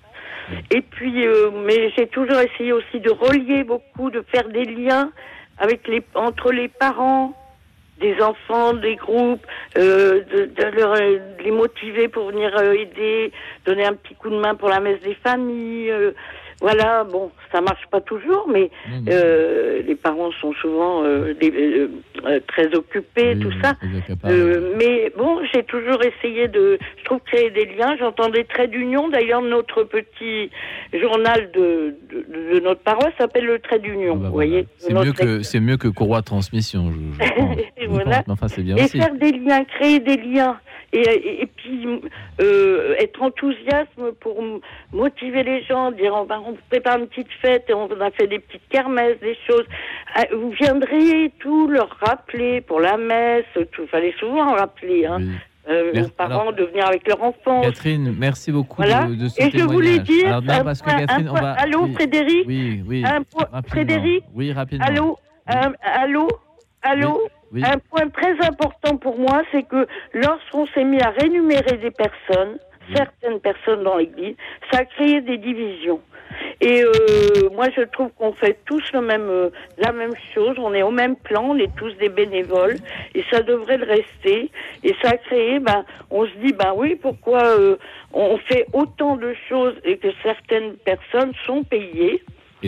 Et 0.70 0.82
puis, 0.82 1.26
euh, 1.26 1.50
mais 1.64 1.90
j'ai 1.96 2.08
toujours 2.08 2.38
essayé 2.40 2.72
aussi 2.72 3.00
de 3.00 3.10
relier 3.10 3.64
beaucoup, 3.64 4.10
de 4.10 4.24
faire 4.32 4.48
des 4.48 4.64
liens 4.64 5.10
avec 5.58 5.86
les 5.88 6.02
entre 6.14 6.52
les 6.52 6.68
parents 6.68 7.32
des 8.02 8.20
enfants, 8.20 8.74
des 8.74 8.96
groupes, 8.96 9.46
euh, 9.78 10.22
de, 10.24 10.44
de, 10.46 10.64
leur, 10.76 10.94
les 10.94 11.50
motiver 11.50 12.08
pour 12.08 12.26
venir 12.28 12.50
aider, 12.60 13.32
donner 13.64 13.86
un 13.86 13.94
petit 13.94 14.14
coup 14.14 14.28
de 14.28 14.38
main 14.38 14.54
pour 14.54 14.68
la 14.68 14.80
messe 14.80 15.00
des 15.00 15.14
familles, 15.14 15.92
voilà, 16.62 17.02
bon, 17.02 17.32
ça 17.50 17.60
marche 17.60 17.84
pas 17.90 18.00
toujours, 18.00 18.48
mais 18.48 18.70
euh, 19.08 19.82
les 19.82 19.96
parents 19.96 20.30
sont 20.40 20.52
souvent 20.54 21.02
euh, 21.02 21.34
euh, 21.42 22.40
très 22.46 22.72
occupés, 22.74 23.36
tout 23.36 23.50
ça. 23.60 23.74
mais 24.78 25.12
bon, 25.18 25.40
j'ai 25.52 25.64
toujours 25.64 25.98
essayé 26.04 26.46
de, 26.46 26.78
je 26.98 27.04
trouve, 27.04 27.18
créer 27.26 27.50
des 27.50 27.66
liens. 27.66 27.96
J'entends 27.98 28.28
des 28.28 28.44
traits 28.44 28.70
d'union. 28.70 29.08
D'ailleurs, 29.08 29.42
notre 29.42 29.82
petit 29.82 30.50
journal 30.92 31.50
de, 31.52 31.96
de, 32.12 32.60
notre 32.60 32.82
paroisse 32.82 33.12
s'appelle 33.18 33.46
le 33.46 33.58
trait 33.58 33.80
d'union. 33.80 34.14
Ah 34.14 34.22
bah 34.22 34.28
vous 34.28 34.32
voyez. 34.34 34.68
C'est 34.78 34.94
mieux 34.94 35.12
que 35.12 35.42
c'est 35.42 35.60
mieux 35.60 35.76
que 35.76 35.88
courroie 35.88 36.22
transmission. 36.22 36.92
Je, 36.92 37.86
voilà. 37.88 38.22
enfin, 38.28 38.46
c'est 38.46 38.62
bien 38.62 38.76
Et 38.76 38.86
faire 38.86 39.14
des 39.14 39.32
liens, 39.32 39.64
créer 39.64 39.98
des 39.98 40.16
liens 40.16 40.56
et, 40.92 41.42
et, 41.42 41.46
puis 41.46 42.02
euh, 42.40 42.94
être 42.98 43.22
enthousiasme 43.22 44.12
pour 44.20 44.42
motiver 44.92 45.42
les 45.42 45.62
gens, 45.64 45.90
dire 45.90 46.12
on, 46.14 46.24
va, 46.24 46.40
on 46.40 46.56
prépare 46.68 46.98
une 46.98 47.06
petite 47.06 47.32
fête 47.40 47.64
et 47.68 47.74
on 47.74 47.88
a 48.00 48.10
fait 48.10 48.26
des 48.26 48.38
petites 48.38 48.68
kermesses, 48.68 49.18
des 49.20 49.36
choses. 49.48 49.64
Ah, 50.14 50.24
vous 50.32 50.50
viendriez 50.50 51.30
tout 51.38 51.68
leur 51.68 51.96
rappeler 52.00 52.60
pour 52.60 52.80
la 52.80 52.98
messe, 52.98 53.46
tout. 53.72 53.86
Fallait 53.86 54.14
souvent 54.18 54.52
rappeler. 54.52 55.06
Hein. 55.06 55.22
Euh, 55.68 56.04
aux 56.04 56.08
parents 56.08 56.50
de 56.50 56.64
venir 56.64 56.84
avec 56.88 57.06
leur 57.06 57.22
enfant. 57.22 57.60
Catherine, 57.60 58.12
merci 58.18 58.50
beaucoup 58.50 58.82
de, 58.82 59.14
de, 59.14 59.28
ce 59.28 59.40
Et 59.40 59.56
je 59.56 59.62
voulais 59.62 60.00
dire, 60.00 60.26
Alors, 60.26 60.64
parce 60.64 60.82
que 60.82 60.90
Catherine, 60.90 61.28
on 61.28 61.34
va... 61.34 61.52
allô 61.52 61.86
Frédéric 61.92 62.48
Oui, 62.48 62.82
oui. 62.84 63.04
Frédéric 63.68 64.24
Oui, 64.34 64.52
rapidement. 64.52 64.84
Allô 64.84 65.18
Allô 65.46 66.28
Allô 66.82 67.20
un 67.54 67.78
point 67.78 68.08
très 68.08 68.34
important 68.46 68.96
pour 68.96 69.18
moi, 69.18 69.42
c'est 69.52 69.64
que 69.64 69.86
lorsqu'on 70.14 70.66
s'est 70.68 70.84
mis 70.84 71.00
à 71.00 71.10
rémunérer 71.10 71.76
des 71.78 71.90
personnes, 71.90 72.58
certaines 72.94 73.40
personnes 73.40 73.84
dans 73.84 73.96
l'Église, 73.96 74.36
ça 74.70 74.78
a 74.80 74.84
créé 74.84 75.20
des 75.20 75.38
divisions. 75.38 76.00
Et 76.60 76.82
euh, 76.82 77.50
moi, 77.52 77.66
je 77.76 77.82
trouve 77.82 78.10
qu'on 78.16 78.32
fait 78.32 78.58
tous 78.64 78.82
le 78.92 79.00
même, 79.00 79.28
euh, 79.28 79.50
la 79.78 79.92
même 79.92 80.14
chose. 80.34 80.56
On 80.58 80.72
est 80.72 80.82
au 80.82 80.90
même 80.90 81.16
plan, 81.16 81.50
on 81.50 81.56
est 81.56 81.74
tous 81.76 81.92
des 81.94 82.08
bénévoles, 82.08 82.76
et 83.14 83.24
ça 83.30 83.42
devrait 83.42 83.78
le 83.78 83.86
rester. 83.86 84.50
Et 84.82 84.94
ça 85.02 85.10
a 85.10 85.16
créé, 85.16 85.58
ben, 85.58 85.84
on 86.10 86.24
se 86.24 86.32
dit, 86.42 86.52
ben 86.52 86.72
oui, 86.74 86.96
pourquoi 87.00 87.44
euh, 87.44 87.76
on 88.12 88.38
fait 88.38 88.66
autant 88.72 89.16
de 89.16 89.34
choses 89.48 89.74
et 89.84 89.96
que 89.98 90.08
certaines 90.22 90.74
personnes 90.84 91.32
sont 91.46 91.64
payées, 91.64 92.22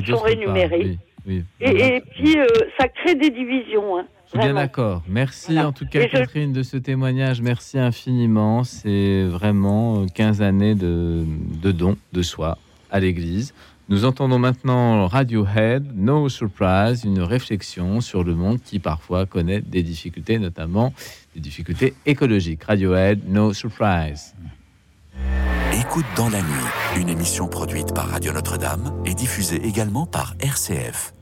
sont 0.06 0.18
rémunérées. 0.18 0.98
et, 1.28 1.40
et, 1.60 2.00
puis, 2.00 2.36
ça 2.78 2.88
crée 2.88 3.14
des 3.14 3.30
divisions. 3.30 3.98
Hein. 3.98 4.06
Bien 4.34 4.54
d'accord. 4.54 5.02
Merci 5.08 5.58
en 5.60 5.72
tout 5.72 5.86
cas, 5.86 6.06
Catherine, 6.08 6.52
de 6.52 6.62
ce 6.62 6.76
témoignage. 6.76 7.40
Merci 7.40 7.78
infiniment. 7.78 8.64
C'est 8.64 9.24
vraiment 9.24 10.06
15 10.06 10.42
années 10.42 10.74
de, 10.74 11.24
de 11.62 11.72
dons 11.72 11.96
de 12.12 12.22
soi 12.22 12.58
à 12.90 13.00
l'Église. 13.00 13.54
Nous 13.90 14.06
entendons 14.06 14.38
maintenant 14.38 15.06
Radiohead, 15.06 15.92
No 15.94 16.30
Surprise, 16.30 17.04
une 17.04 17.20
réflexion 17.20 18.00
sur 18.00 18.24
le 18.24 18.34
monde 18.34 18.58
qui 18.64 18.78
parfois 18.78 19.26
connaît 19.26 19.60
des 19.60 19.82
difficultés, 19.82 20.38
notamment 20.38 20.94
des 21.34 21.40
difficultés 21.40 21.94
écologiques. 22.06 22.64
Radiohead, 22.64 23.28
No 23.28 23.52
Surprise. 23.52 24.34
Écoute 25.78 26.06
dans 26.16 26.30
la 26.30 26.40
nuit, 26.40 27.00
une 27.00 27.10
émission 27.10 27.46
produite 27.46 27.92
par 27.94 28.08
Radio 28.08 28.32
Notre-Dame 28.32 29.02
et 29.04 29.12
diffusée 29.12 29.62
également 29.66 30.06
par 30.06 30.34
RCF. 30.40 31.12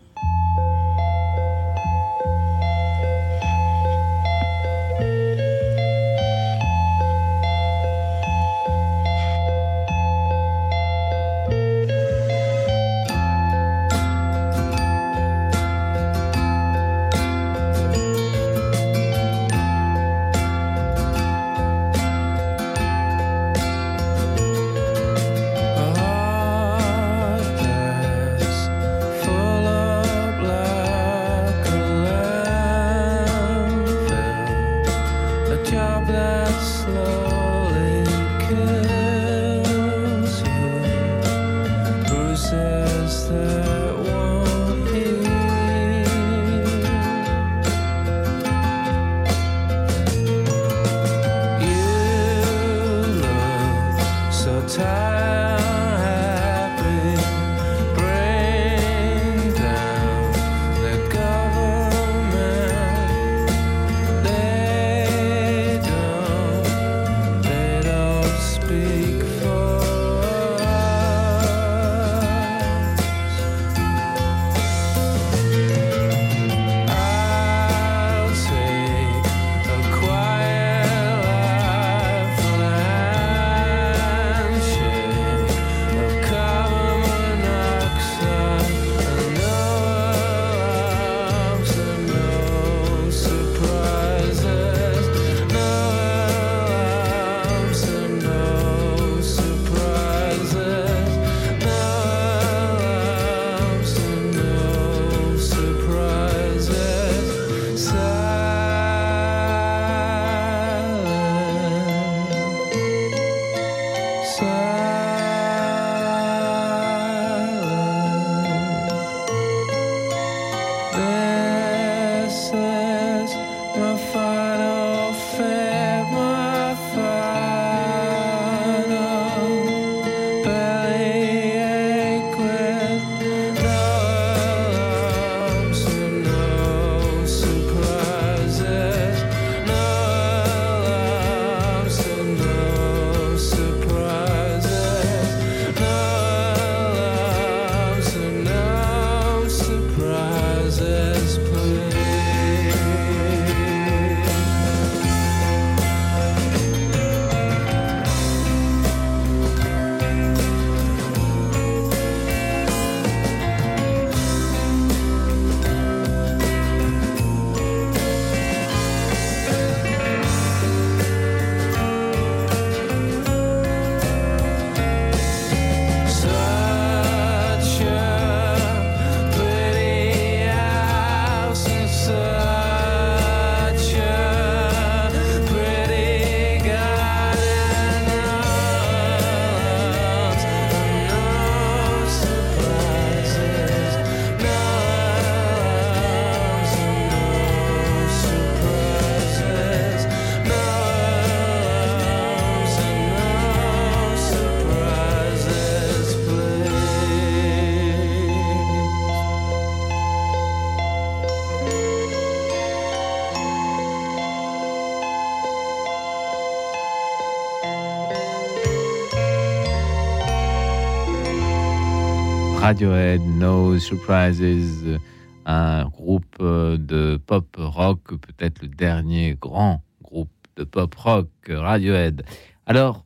Radiohead, 222.73 223.21
No 223.21 223.79
Surprises, 223.79 224.99
un 225.45 225.85
groupe 225.91 226.43
de 226.43 227.19
pop 227.19 227.45
rock, 227.59 228.01
peut-être 228.09 228.63
le 228.63 228.69
dernier 228.69 229.37
grand 229.39 229.83
groupe 230.03 230.31
de 230.57 230.65
pop 230.65 230.95
rock, 230.95 231.29
Radiohead. 231.51 232.25
Alors, 232.65 233.05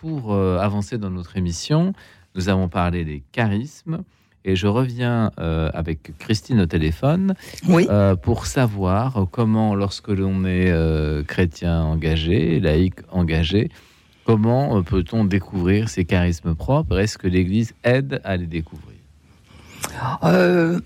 pour 0.00 0.34
avancer 0.34 0.96
dans 0.96 1.10
notre 1.10 1.36
émission, 1.36 1.92
nous 2.34 2.48
avons 2.48 2.70
parlé 2.70 3.04
des 3.04 3.22
charismes. 3.30 4.04
Et 4.46 4.56
je 4.56 4.66
reviens 4.66 5.32
euh, 5.38 5.70
avec 5.74 6.16
Christine 6.18 6.60
au 6.60 6.66
téléphone 6.66 7.34
euh, 7.68 8.16
pour 8.16 8.46
savoir 8.46 9.26
comment, 9.30 9.74
lorsque 9.74 10.08
l'on 10.08 10.46
est 10.46 10.70
euh, 10.70 11.22
chrétien 11.24 11.82
engagé, 11.82 12.58
laïque 12.58 13.00
engagé, 13.10 13.70
comment 14.24 14.82
peut-on 14.82 15.26
découvrir 15.26 15.90
ces 15.90 16.06
charismes 16.06 16.54
propres? 16.54 16.98
Est-ce 16.98 17.18
que 17.18 17.28
l'Église 17.28 17.74
aide 17.84 18.22
à 18.24 18.38
les 18.38 18.46
découvrir? 18.46 18.83
euh, 20.22 20.80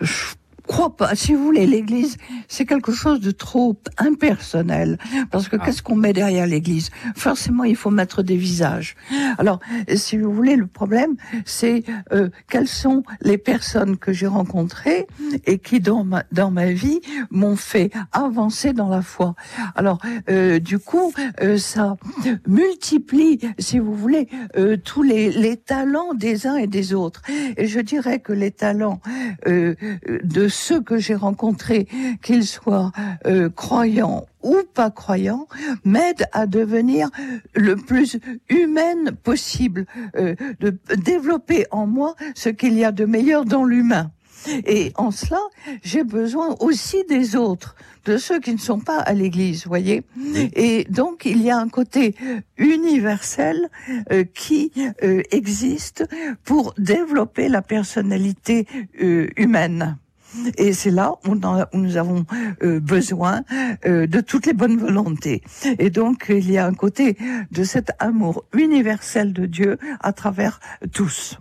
crois 0.68 0.94
pas. 0.96 1.14
Si 1.14 1.34
vous 1.34 1.42
voulez, 1.42 1.66
l'Église, 1.66 2.16
c'est 2.46 2.66
quelque 2.66 2.92
chose 2.92 3.20
de 3.20 3.32
trop 3.32 3.76
impersonnel. 3.96 4.98
Parce 5.30 5.48
que 5.48 5.56
ah. 5.58 5.64
qu'est-ce 5.64 5.82
qu'on 5.82 5.96
met 5.96 6.12
derrière 6.12 6.46
l'Église? 6.46 6.90
Forcément, 7.16 7.64
il 7.64 7.74
faut 7.74 7.90
mettre 7.90 8.22
des 8.22 8.36
visages. 8.36 8.94
Alors, 9.38 9.58
si 9.94 10.16
vous 10.18 10.32
voulez, 10.32 10.56
le 10.56 10.66
problème, 10.66 11.16
c'est 11.44 11.82
euh, 12.12 12.28
quelles 12.50 12.68
sont 12.68 13.02
les 13.22 13.38
personnes 13.38 13.96
que 13.96 14.12
j'ai 14.12 14.26
rencontrées 14.26 15.06
et 15.46 15.58
qui, 15.58 15.80
dans 15.80 16.04
ma, 16.04 16.22
dans 16.30 16.50
ma 16.50 16.70
vie, 16.72 17.00
m'ont 17.30 17.56
fait 17.56 17.90
avancer 18.12 18.72
dans 18.72 18.88
la 18.88 19.02
foi. 19.02 19.34
Alors, 19.74 19.98
euh, 20.30 20.58
du 20.58 20.78
coup, 20.78 21.12
euh, 21.42 21.56
ça 21.56 21.96
multiplie, 22.46 23.40
si 23.58 23.78
vous 23.78 23.94
voulez, 23.94 24.28
euh, 24.56 24.76
tous 24.76 25.02
les, 25.02 25.30
les 25.30 25.56
talents 25.56 26.12
des 26.14 26.46
uns 26.46 26.56
et 26.56 26.66
des 26.66 26.92
autres. 26.92 27.22
Et 27.56 27.66
je 27.66 27.80
dirais 27.80 28.20
que 28.20 28.32
les 28.32 28.50
talents 28.50 29.00
euh, 29.46 29.74
de 30.22 30.48
ceux 30.58 30.80
que 30.80 30.98
j'ai 30.98 31.14
rencontrés, 31.14 31.86
qu'ils 32.22 32.46
soient 32.46 32.92
euh, 33.26 33.48
croyants 33.48 34.26
ou 34.42 34.56
pas 34.74 34.90
croyants, 34.90 35.46
m'aident 35.84 36.26
à 36.32 36.46
devenir 36.46 37.10
le 37.54 37.76
plus 37.76 38.18
humaine 38.48 39.12
possible, 39.22 39.86
euh, 40.16 40.34
de 40.60 40.78
développer 40.96 41.66
en 41.70 41.86
moi 41.86 42.14
ce 42.34 42.48
qu'il 42.48 42.74
y 42.74 42.84
a 42.84 42.92
de 42.92 43.04
meilleur 43.04 43.44
dans 43.44 43.64
l'humain. 43.64 44.10
Et 44.66 44.92
en 44.94 45.10
cela, 45.10 45.40
j'ai 45.82 46.04
besoin 46.04 46.54
aussi 46.60 47.04
des 47.08 47.34
autres, 47.34 47.74
de 48.04 48.16
ceux 48.16 48.38
qui 48.38 48.52
ne 48.52 48.58
sont 48.58 48.78
pas 48.78 48.98
à 48.98 49.12
l'église, 49.12 49.66
voyez. 49.66 50.04
Et 50.54 50.86
donc, 50.88 51.24
il 51.24 51.42
y 51.42 51.50
a 51.50 51.58
un 51.58 51.68
côté 51.68 52.14
universel 52.56 53.68
euh, 54.12 54.22
qui 54.22 54.72
existe 55.32 56.04
pour 56.44 56.72
développer 56.78 57.48
la 57.48 57.62
personnalité 57.62 58.66
humaine. 59.36 59.98
Et 60.56 60.72
c'est 60.72 60.90
là 60.90 61.14
où, 61.26 61.34
nous 61.74 61.96
avons 61.96 62.24
euh, 62.62 62.80
besoin 62.80 63.42
euh, 63.86 64.06
de 64.06 64.20
toutes 64.20 64.46
les 64.46 64.52
bonnes 64.52 64.76
volontés. 64.76 65.42
Et 65.78 65.90
donc, 65.90 66.26
il 66.28 66.50
y 66.50 66.58
a 66.58 66.66
un 66.66 66.74
côté 66.74 67.16
de 67.50 67.64
cet 67.64 67.92
amour 67.98 68.44
universel 68.52 69.32
de 69.32 69.46
Dieu 69.46 69.78
à 70.00 70.12
travers 70.12 70.60
tous. 70.92 71.38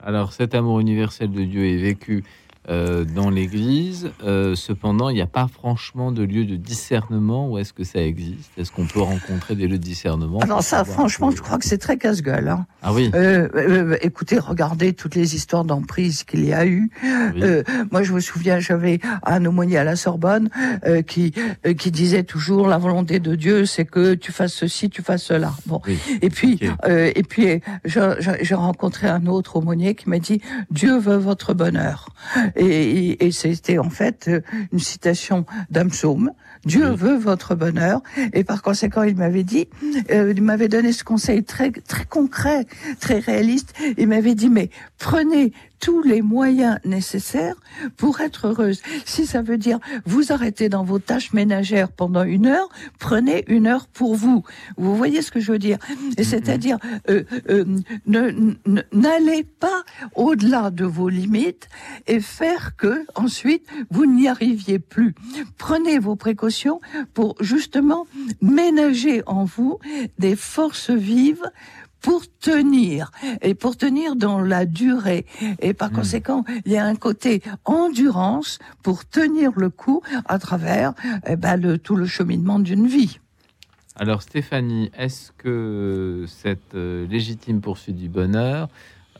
Alors, 0.00 0.32
cet 0.32 0.54
amour 0.54 0.80
universel 0.80 1.30
de 1.30 1.44
Dieu 1.44 1.66
est 1.66 1.76
vécu 1.76 2.24
euh, 2.70 3.04
dans 3.04 3.30
l'Église. 3.30 4.10
Euh, 4.22 4.54
cependant, 4.54 5.08
il 5.08 5.14
n'y 5.14 5.22
a 5.22 5.26
pas 5.26 5.48
franchement 5.48 6.12
de 6.12 6.22
lieu 6.22 6.44
de 6.44 6.56
discernement. 6.56 7.50
Où 7.50 7.56
est-ce 7.56 7.72
que 7.72 7.82
ça 7.82 8.02
existe? 8.02 8.50
Est-ce 8.58 8.70
qu'on 8.70 8.86
peut 8.86 9.00
rencontrer 9.00 9.54
des 9.54 9.66
lieux 9.66 9.78
de 9.78 9.82
discernement 9.82 10.40
Alors 10.40 10.62
ça, 10.62 10.84
franchement, 10.84 11.30
je 11.30 11.40
crois 11.40 11.56
que 11.56 11.64
c'est 11.64 11.78
très 11.78 11.96
casse-gueule. 11.96 12.48
Hein. 12.48 12.66
Ah 12.82 12.92
oui? 12.92 13.10
Euh, 13.14 13.96
écoutez, 14.02 14.38
regardez 14.38 14.92
toutes 14.92 15.14
les 15.14 15.34
histoires 15.34 15.64
d'emprise 15.64 16.24
qu'il 16.24 16.44
y 16.44 16.52
a 16.52 16.66
eu. 16.66 16.90
moi, 17.90 18.02
je 18.02 18.12
me 18.12 18.20
souviens, 18.20 18.60
j'avais 18.60 19.00
un 19.24 19.46
aumônier 19.46 19.78
à 19.78 19.84
la 19.84 19.96
Sorbonne 19.96 20.50
qui 21.06 21.32
qui 21.78 21.90
disait 21.90 22.24
toujours 22.24 22.68
la 22.68 22.78
volonté 22.78 23.18
de 23.18 23.34
Dieu, 23.34 23.64
c'est 23.64 23.84
que 23.86 24.14
tu 24.14 24.30
fasses 24.30 24.52
ceci, 24.52 24.90
tu 24.90 25.02
fasses 25.02 25.24
cela. 25.24 25.54
Bon. 25.66 25.80
Et 26.20 26.28
puis 26.28 26.60
et 26.86 27.22
puis 27.22 27.62
j'ai 27.84 28.54
rencontré 28.54 29.08
un 29.08 29.26
autre 29.26 29.56
aumônier 29.56 29.94
qui 29.94 30.10
m'a 30.10 30.18
dit 30.18 30.42
Dieu 30.70 30.98
veut 30.98 31.16
votre 31.16 31.54
bonheur. 31.54 32.10
Et, 32.58 33.24
et 33.24 33.30
c'était 33.32 33.78
en 33.78 33.90
fait 33.90 34.26
euh, 34.28 34.40
une 34.72 34.78
citation 34.80 35.46
d'un 35.70 35.88
psaume. 35.88 36.32
Dieu 36.64 36.90
veut 36.90 37.16
votre 37.16 37.54
bonheur. 37.54 38.02
Et 38.32 38.44
par 38.44 38.62
conséquent, 38.62 39.02
il 39.02 39.16
m'avait 39.16 39.44
dit, 39.44 39.68
euh, 40.10 40.32
il 40.36 40.42
m'avait 40.42 40.68
donné 40.68 40.92
ce 40.92 41.04
conseil 41.04 41.44
très 41.44 41.70
très 41.70 42.04
concret, 42.04 42.66
très 43.00 43.20
réaliste. 43.20 43.74
Il 43.96 44.08
m'avait 44.08 44.34
dit, 44.34 44.50
mais 44.50 44.70
prenez 44.98 45.52
tous 45.80 46.02
les 46.02 46.22
moyens 46.22 46.78
nécessaires 46.84 47.56
pour 47.96 48.20
être 48.20 48.48
heureuse. 48.48 48.82
Si 49.04 49.26
ça 49.26 49.42
veut 49.42 49.58
dire 49.58 49.78
vous 50.04 50.32
arrêtez 50.32 50.68
dans 50.68 50.84
vos 50.84 50.98
tâches 50.98 51.32
ménagères 51.32 51.90
pendant 51.90 52.24
une 52.24 52.46
heure, 52.46 52.68
prenez 52.98 53.44
une 53.48 53.66
heure 53.66 53.86
pour 53.86 54.14
vous. 54.14 54.42
Vous 54.76 54.96
voyez 54.96 55.22
ce 55.22 55.30
que 55.30 55.40
je 55.40 55.52
veux 55.52 55.58
dire? 55.58 55.78
Et 56.16 56.24
c'est-à-dire 56.24 56.78
euh, 57.08 57.24
euh, 57.48 57.64
n'allez 58.92 59.44
pas 59.44 59.82
au-delà 60.14 60.70
de 60.70 60.84
vos 60.84 61.08
limites 61.08 61.68
et 62.06 62.20
faire 62.20 62.76
que 62.76 63.04
ensuite 63.14 63.66
vous 63.90 64.06
n'y 64.06 64.28
arriviez 64.28 64.78
plus. 64.78 65.14
Prenez 65.56 65.98
vos 65.98 66.16
précautions 66.16 66.80
pour 67.14 67.36
justement 67.40 68.06
ménager 68.40 69.22
en 69.26 69.44
vous 69.44 69.78
des 70.18 70.36
forces 70.36 70.90
vives 70.90 71.50
pour 72.00 72.22
tenir 72.40 73.10
et 73.42 73.54
pour 73.54 73.76
tenir 73.76 74.16
dans 74.16 74.40
la 74.40 74.66
durée. 74.66 75.26
Et 75.60 75.74
par 75.74 75.90
hmm. 75.90 75.94
conséquent, 75.94 76.44
il 76.64 76.72
y 76.72 76.76
a 76.76 76.84
un 76.84 76.96
côté 76.96 77.42
endurance 77.64 78.58
pour 78.82 79.04
tenir 79.04 79.52
le 79.56 79.70
coup 79.70 80.02
à 80.26 80.38
travers 80.38 80.92
eh 81.26 81.36
ben, 81.36 81.56
le, 81.56 81.78
tout 81.78 81.96
le 81.96 82.06
cheminement 82.06 82.58
d'une 82.58 82.86
vie. 82.86 83.18
Alors 83.96 84.22
Stéphanie, 84.22 84.90
est-ce 84.96 85.32
que 85.32 86.24
cette 86.28 86.74
euh, 86.76 87.06
légitime 87.08 87.60
poursuite 87.60 87.96
du 87.96 88.08
bonheur, 88.08 88.68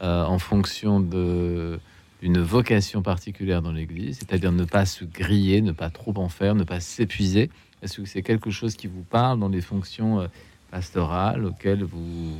euh, 0.02 0.24
en 0.24 0.38
fonction 0.38 1.00
de 1.00 1.80
d'une 2.20 2.40
vocation 2.40 3.00
particulière 3.00 3.62
dans 3.62 3.70
l'Église, 3.70 4.18
c'est-à-dire 4.18 4.50
ne 4.50 4.64
pas 4.64 4.86
se 4.86 5.04
griller, 5.04 5.62
ne 5.62 5.70
pas 5.70 5.88
trop 5.88 6.12
en 6.16 6.28
faire, 6.28 6.56
ne 6.56 6.64
pas 6.64 6.80
s'épuiser, 6.80 7.48
est-ce 7.82 8.00
que 8.00 8.06
c'est 8.06 8.22
quelque 8.22 8.50
chose 8.50 8.74
qui 8.74 8.88
vous 8.88 9.02
parle 9.02 9.38
dans 9.38 9.48
les 9.48 9.60
fonctions 9.60 10.20
euh, 10.20 10.26
pastorales 10.70 11.44
auxquelles 11.44 11.84
vous 11.84 12.36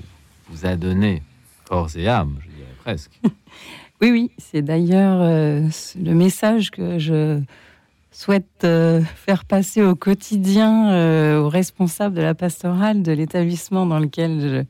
vous 0.51 0.67
a 0.67 0.77
donné 0.77 1.23
corps 1.69 1.89
et 1.97 2.09
âme, 2.09 2.37
je 2.41 2.49
dirais 2.49 2.75
presque. 2.83 3.13
oui, 4.01 4.11
oui, 4.11 4.31
c'est 4.39 4.63
d'ailleurs 4.63 5.21
euh, 5.21 5.69
le 6.01 6.15
message 6.15 6.71
que 6.71 6.99
je 6.99 7.41
souhaite 8.11 8.65
euh, 8.65 9.01
faire 9.03 9.45
passer 9.45 9.83
au 9.83 9.95
quotidien 9.95 10.93
euh, 10.93 11.41
aux 11.41 11.49
responsables 11.49 12.17
de 12.17 12.23
la 12.23 12.35
pastorale 12.35 13.03
de 13.03 13.13
l'établissement 13.13 13.87
dans 13.87 13.99
lequel 13.99 14.67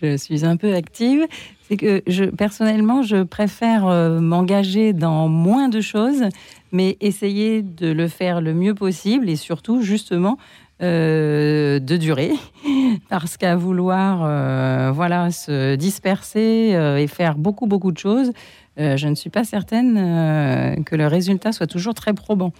je, 0.00 0.06
je, 0.06 0.16
suis 0.16 0.44
un 0.44 0.56
peu 0.56 0.74
active. 0.74 1.26
C'est 1.68 1.76
que 1.76 2.02
je, 2.06 2.24
personnellement, 2.24 3.02
je 3.02 3.22
préfère 3.22 3.86
m'engager 4.20 4.92
dans 4.92 5.28
moins 5.28 5.70
de 5.70 5.80
choses, 5.80 6.24
mais 6.70 6.98
essayer 7.00 7.62
de 7.62 7.92
le 7.92 8.08
faire 8.08 8.42
le 8.42 8.52
mieux 8.52 8.74
possible 8.74 9.30
et 9.30 9.36
surtout, 9.36 9.80
justement, 9.80 10.36
euh, 10.82 11.78
de 11.78 11.96
durée, 11.96 12.32
parce 13.08 13.36
qu'à 13.36 13.54
vouloir 13.54 14.22
euh, 14.24 14.90
voilà, 14.92 15.30
se 15.30 15.76
disperser 15.76 16.72
euh, 16.74 16.96
et 16.96 17.06
faire 17.06 17.36
beaucoup, 17.36 17.68
beaucoup 17.68 17.92
de 17.92 17.98
choses, 17.98 18.32
je 18.76 19.06
ne 19.06 19.14
suis 19.14 19.30
pas 19.30 19.44
certaine 19.44 20.82
que 20.84 20.96
le 20.96 21.06
résultat 21.06 21.52
soit 21.52 21.66
toujours 21.66 21.92
très 21.92 22.14
probant. 22.14 22.52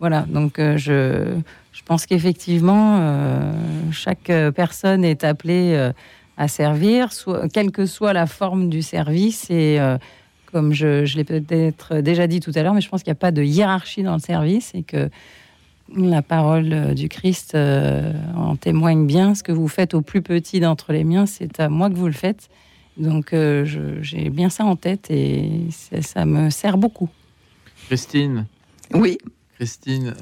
Voilà, 0.00 0.22
donc 0.22 0.54
je, 0.58 1.36
je 1.72 1.82
pense 1.84 2.06
qu'effectivement, 2.06 3.52
chaque 3.92 4.32
personne 4.56 5.04
est 5.04 5.24
appelée 5.24 5.90
à 6.38 6.48
servir, 6.48 7.10
quelle 7.52 7.70
que 7.70 7.84
soit 7.84 8.14
la 8.14 8.24
forme 8.24 8.70
du 8.70 8.80
service. 8.80 9.50
Et 9.50 9.78
comme 10.50 10.72
je, 10.72 11.04
je 11.04 11.18
l'ai 11.18 11.24
peut-être 11.24 11.96
déjà 11.96 12.26
dit 12.26 12.40
tout 12.40 12.52
à 12.54 12.62
l'heure, 12.62 12.72
mais 12.72 12.80
je 12.80 12.88
pense 12.88 13.02
qu'il 13.02 13.10
n'y 13.10 13.18
a 13.18 13.20
pas 13.20 13.30
de 13.30 13.42
hiérarchie 13.42 14.02
dans 14.02 14.14
le 14.14 14.20
service 14.20 14.70
et 14.74 14.84
que 14.84 15.10
la 15.96 16.22
parole 16.22 16.72
euh, 16.72 16.94
du 16.94 17.08
Christ 17.08 17.54
euh, 17.54 18.12
en 18.34 18.56
témoigne 18.56 19.06
bien. 19.06 19.34
Ce 19.34 19.42
que 19.42 19.52
vous 19.52 19.68
faites 19.68 19.94
au 19.94 20.02
plus 20.02 20.22
petit 20.22 20.60
d'entre 20.60 20.92
les 20.92 21.04
miens, 21.04 21.26
c'est 21.26 21.60
à 21.60 21.68
moi 21.68 21.90
que 21.90 21.94
vous 21.94 22.06
le 22.06 22.12
faites. 22.12 22.48
Donc 22.96 23.32
euh, 23.32 23.64
j'ai 24.02 24.28
bien 24.28 24.50
ça 24.50 24.64
en 24.64 24.76
tête 24.76 25.10
et 25.10 25.68
ça 25.70 26.24
me 26.24 26.50
sert 26.50 26.78
beaucoup. 26.78 27.08
Christine 27.86 28.46
Oui. 28.92 29.18
Christine, 29.54 30.14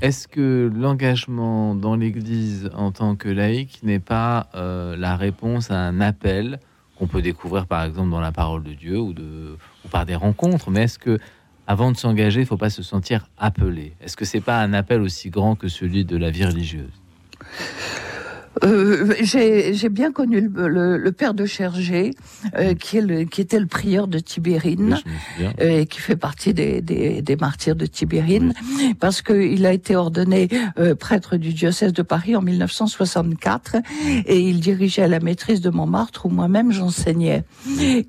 est-ce 0.00 0.26
que 0.26 0.72
l'engagement 0.74 1.74
dans 1.74 1.96
l'Église 1.96 2.70
en 2.74 2.92
tant 2.92 3.14
que 3.14 3.28
laïque 3.28 3.80
n'est 3.82 3.98
pas 3.98 4.48
la 4.54 5.16
réponse 5.16 5.70
à 5.70 5.76
un 5.76 6.00
appel 6.00 6.58
qu'on 6.98 7.06
peut 7.06 7.20
découvrir 7.20 7.66
par 7.66 7.84
exemple 7.84 8.08
dans 8.08 8.20
la 8.20 8.32
parole 8.32 8.62
de 8.62 8.72
Dieu 8.72 8.98
ou, 8.98 9.12
de, 9.12 9.58
ou 9.84 9.88
par 9.88 10.06
des 10.06 10.14
rencontres? 10.14 10.70
Mais 10.70 10.84
est-ce 10.84 10.98
que 10.98 11.18
avant 11.68 11.92
de 11.92 11.98
s'engager, 11.98 12.40
il 12.40 12.44
ne 12.44 12.48
faut 12.48 12.56
pas 12.56 12.70
se 12.70 12.82
sentir 12.82 13.28
appelé. 13.36 13.92
Est-ce 14.00 14.16
que 14.16 14.24
c'est 14.24 14.40
pas 14.40 14.58
un 14.62 14.72
appel 14.72 15.02
aussi 15.02 15.28
grand 15.28 15.54
que 15.54 15.68
celui 15.68 16.06
de 16.06 16.16
la 16.16 16.30
vie 16.30 16.46
religieuse? 16.46 16.90
Euh, 18.64 19.14
J'ai 19.20 19.88
bien 19.88 20.12
connu 20.12 20.50
le, 20.54 21.10
père 21.10 21.34
de 21.34 21.46
Chergé, 21.46 22.12
euh, 22.56 22.74
qui, 22.74 22.98
est 22.98 23.02
le, 23.02 23.24
qui 23.24 23.40
était 23.40 23.60
le 23.60 23.66
prieur 23.66 24.08
de 24.08 24.18
Tibérine, 24.18 24.98
et 25.58 25.86
qui 25.86 26.00
fait 26.00 26.16
partie 26.16 26.54
des, 26.54 26.80
des, 26.80 27.22
des 27.22 27.36
martyrs 27.36 27.76
de 27.76 27.86
Tibérine, 27.86 28.54
parce 29.00 29.22
qu'il 29.22 29.64
a 29.66 29.72
été 29.72 29.96
ordonné 29.96 30.48
prêtre 30.98 31.36
du 31.36 31.52
diocèse 31.52 31.92
de 31.92 32.02
Paris 32.02 32.36
en 32.36 32.42
1964, 32.42 33.76
et 34.26 34.40
il 34.40 34.60
dirigeait 34.60 35.08
la 35.08 35.20
maîtrise 35.20 35.60
de 35.60 35.70
Montmartre, 35.70 36.26
où 36.26 36.28
moi-même 36.28 36.72
j'enseignais. 36.72 37.44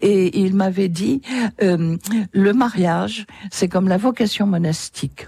Et 0.01 0.39
il 0.39 0.55
m'avait 0.55 0.89
dit, 0.89 1.21
le 1.59 2.53
mariage, 2.53 3.25
c'est 3.51 3.67
comme 3.67 3.87
la 3.87 3.97
vocation 3.97 4.45
monastique. 4.45 5.27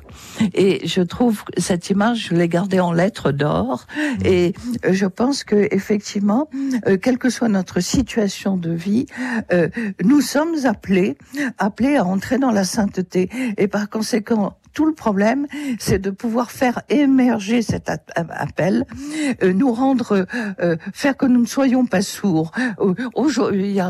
Et 0.54 0.88
je 0.88 1.02
trouve 1.02 1.44
cette 1.58 1.90
image, 1.90 2.30
je 2.30 2.36
l'ai 2.36 2.48
gardée 2.48 2.80
en 2.80 2.94
lettres 2.94 3.32
d'or, 3.32 3.86
et 4.26 4.54
je 4.90 5.06
pense 5.12 5.44
que 5.44 5.68
effectivement, 5.72 6.50
euh, 6.88 6.98
quelle 6.98 7.18
que 7.18 7.30
soit 7.30 7.50
notre 7.50 7.80
situation 7.80 8.58
de 8.58 8.72
vie, 8.72 9.06
euh, 9.52 9.70
nous 10.04 10.22
sommes 10.22 10.66
appelés, 10.66 11.18
appelés 11.58 11.98
à 11.98 12.06
entrer 12.06 12.38
dans 12.38 12.52
la 12.52 12.64
sainteté. 12.64 13.30
Et 13.58 13.68
par 13.68 13.90
conséquent, 13.90 14.58
tout 14.74 14.86
le 14.86 14.94
problème, 14.94 15.48
c'est 15.80 16.00
de 16.00 16.10
pouvoir 16.10 16.52
faire 16.52 16.82
émerger 16.90 17.62
cet 17.62 17.90
appel, 18.16 18.86
euh, 19.44 19.54
nous 19.54 19.74
rendre, 19.74 20.26
euh, 20.62 20.76
faire 20.94 21.18
que 21.18 21.26
nous 21.26 21.42
ne 21.42 21.46
soyons 21.46 21.86
pas 21.86 22.02
sourds. 22.02 22.52
Euh, 22.80 22.94
aujourd'hui, 23.16 23.72
il 23.72 23.82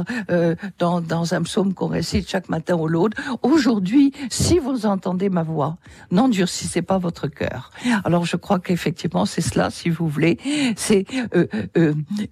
dans, 0.79 1.01
dans 1.01 1.33
un 1.33 1.41
psaume 1.43 1.73
qu'on 1.73 1.87
récite 1.87 2.29
chaque 2.29 2.49
matin 2.49 2.75
au 2.75 2.87
l'autre, 2.87 3.17
aujourd'hui, 3.41 4.13
si 4.29 4.57
vous 4.57 4.85
entendez 4.85 5.29
ma 5.29 5.43
voix, 5.43 5.77
n'endurcissez 6.11 6.81
pas 6.81 6.97
votre 6.97 7.27
cœur. 7.27 7.71
Alors 8.03 8.25
je 8.25 8.37
crois 8.37 8.59
qu'effectivement 8.59 9.25
c'est 9.25 9.41
cela, 9.41 9.69
si 9.69 9.89
vous 9.89 10.07
voulez, 10.07 10.37
c'est 10.75 11.05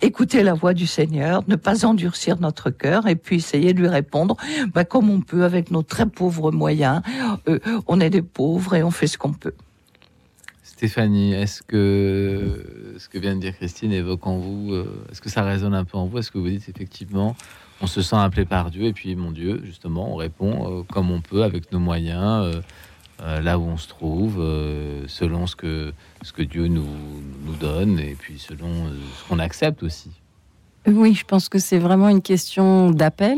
écouter 0.02 0.44
la 0.44 0.54
voix 0.54 0.74
du 0.74 0.88
Seigneur, 0.88 1.44
ne 1.48 1.56
pas 1.56 1.86
endurcir 1.86 2.40
notre 2.40 2.70
cœur 2.70 3.08
et 3.08 3.16
puis 3.16 3.38
essayer 3.38 3.74
de 3.74 3.80
lui 3.80 3.88
répondre 3.90 4.38
bah, 4.74 4.86
comme 4.86 5.10
on 5.10 5.22
peut 5.22 5.44
avec 5.44 5.72
nos 5.72 5.84
très 5.84 6.06
pauvres 6.06 6.52
moyens. 6.52 7.02
on 7.88 8.00
est 8.00 8.10
des 8.10 8.22
pauvres 8.40 8.74
et 8.74 8.84
on 8.84 8.92
fait 8.92 9.08
ce 9.08 9.18
qu'on 9.18 9.34
peut. 9.34 9.54
Stéphanie, 10.64 11.34
est-ce 11.34 11.62
que 11.62 12.96
ce 12.98 13.10
que 13.10 13.18
vient 13.18 13.36
de 13.36 13.42
dire 13.42 13.54
Christine 13.54 13.92
évoque 13.92 14.26
en 14.26 14.38
vous, 14.38 14.72
euh, 14.72 15.06
est-ce 15.12 15.20
que 15.20 15.30
ça 15.30 15.44
résonne 15.44 15.74
un 15.74 15.84
peu 15.84 15.98
en 15.98 16.06
vous? 16.06 16.20
Est-ce 16.20 16.32
que 16.32 16.38
vous 16.38 16.48
dites 16.48 16.70
effectivement, 16.70 17.36
on 17.82 17.88
se 17.88 18.02
sent 18.02 18.16
appelé 18.16 18.46
par 18.46 18.72
Dieu 18.72 18.86
et 18.86 18.94
puis 18.94 19.14
mon 19.18 19.32
Dieu, 19.32 19.62
justement, 19.66 20.14
on 20.14 20.16
répond 20.16 20.54
euh, 20.54 20.84
comme 20.84 21.12
on 21.12 21.20
peut 21.20 21.44
avec 21.44 21.74
nos 21.74 21.80
moyens, 21.80 22.64
euh, 23.20 23.42
là 23.42 23.60
où 23.60 23.64
on 23.64 23.76
se 23.76 23.90
trouve, 23.90 24.36
selon 25.08 25.46
ce 25.46 25.58
que, 25.58 25.92
ce 26.22 26.32
que 26.32 26.44
Dieu 26.44 26.68
nous, 26.68 26.88
nous 27.46 27.56
donne 27.60 28.00
et 28.00 28.16
puis 28.18 28.40
selon 28.40 28.72
ce 29.18 29.28
qu'on 29.28 29.40
accepte 29.40 29.84
aussi? 29.84 30.12
Oui, 30.88 31.14
je 31.14 31.26
pense 31.26 31.50
que 31.50 31.60
c'est 31.60 31.80
vraiment 31.80 32.08
une 32.08 32.22
question 32.22 32.90
d'appel. 32.92 33.38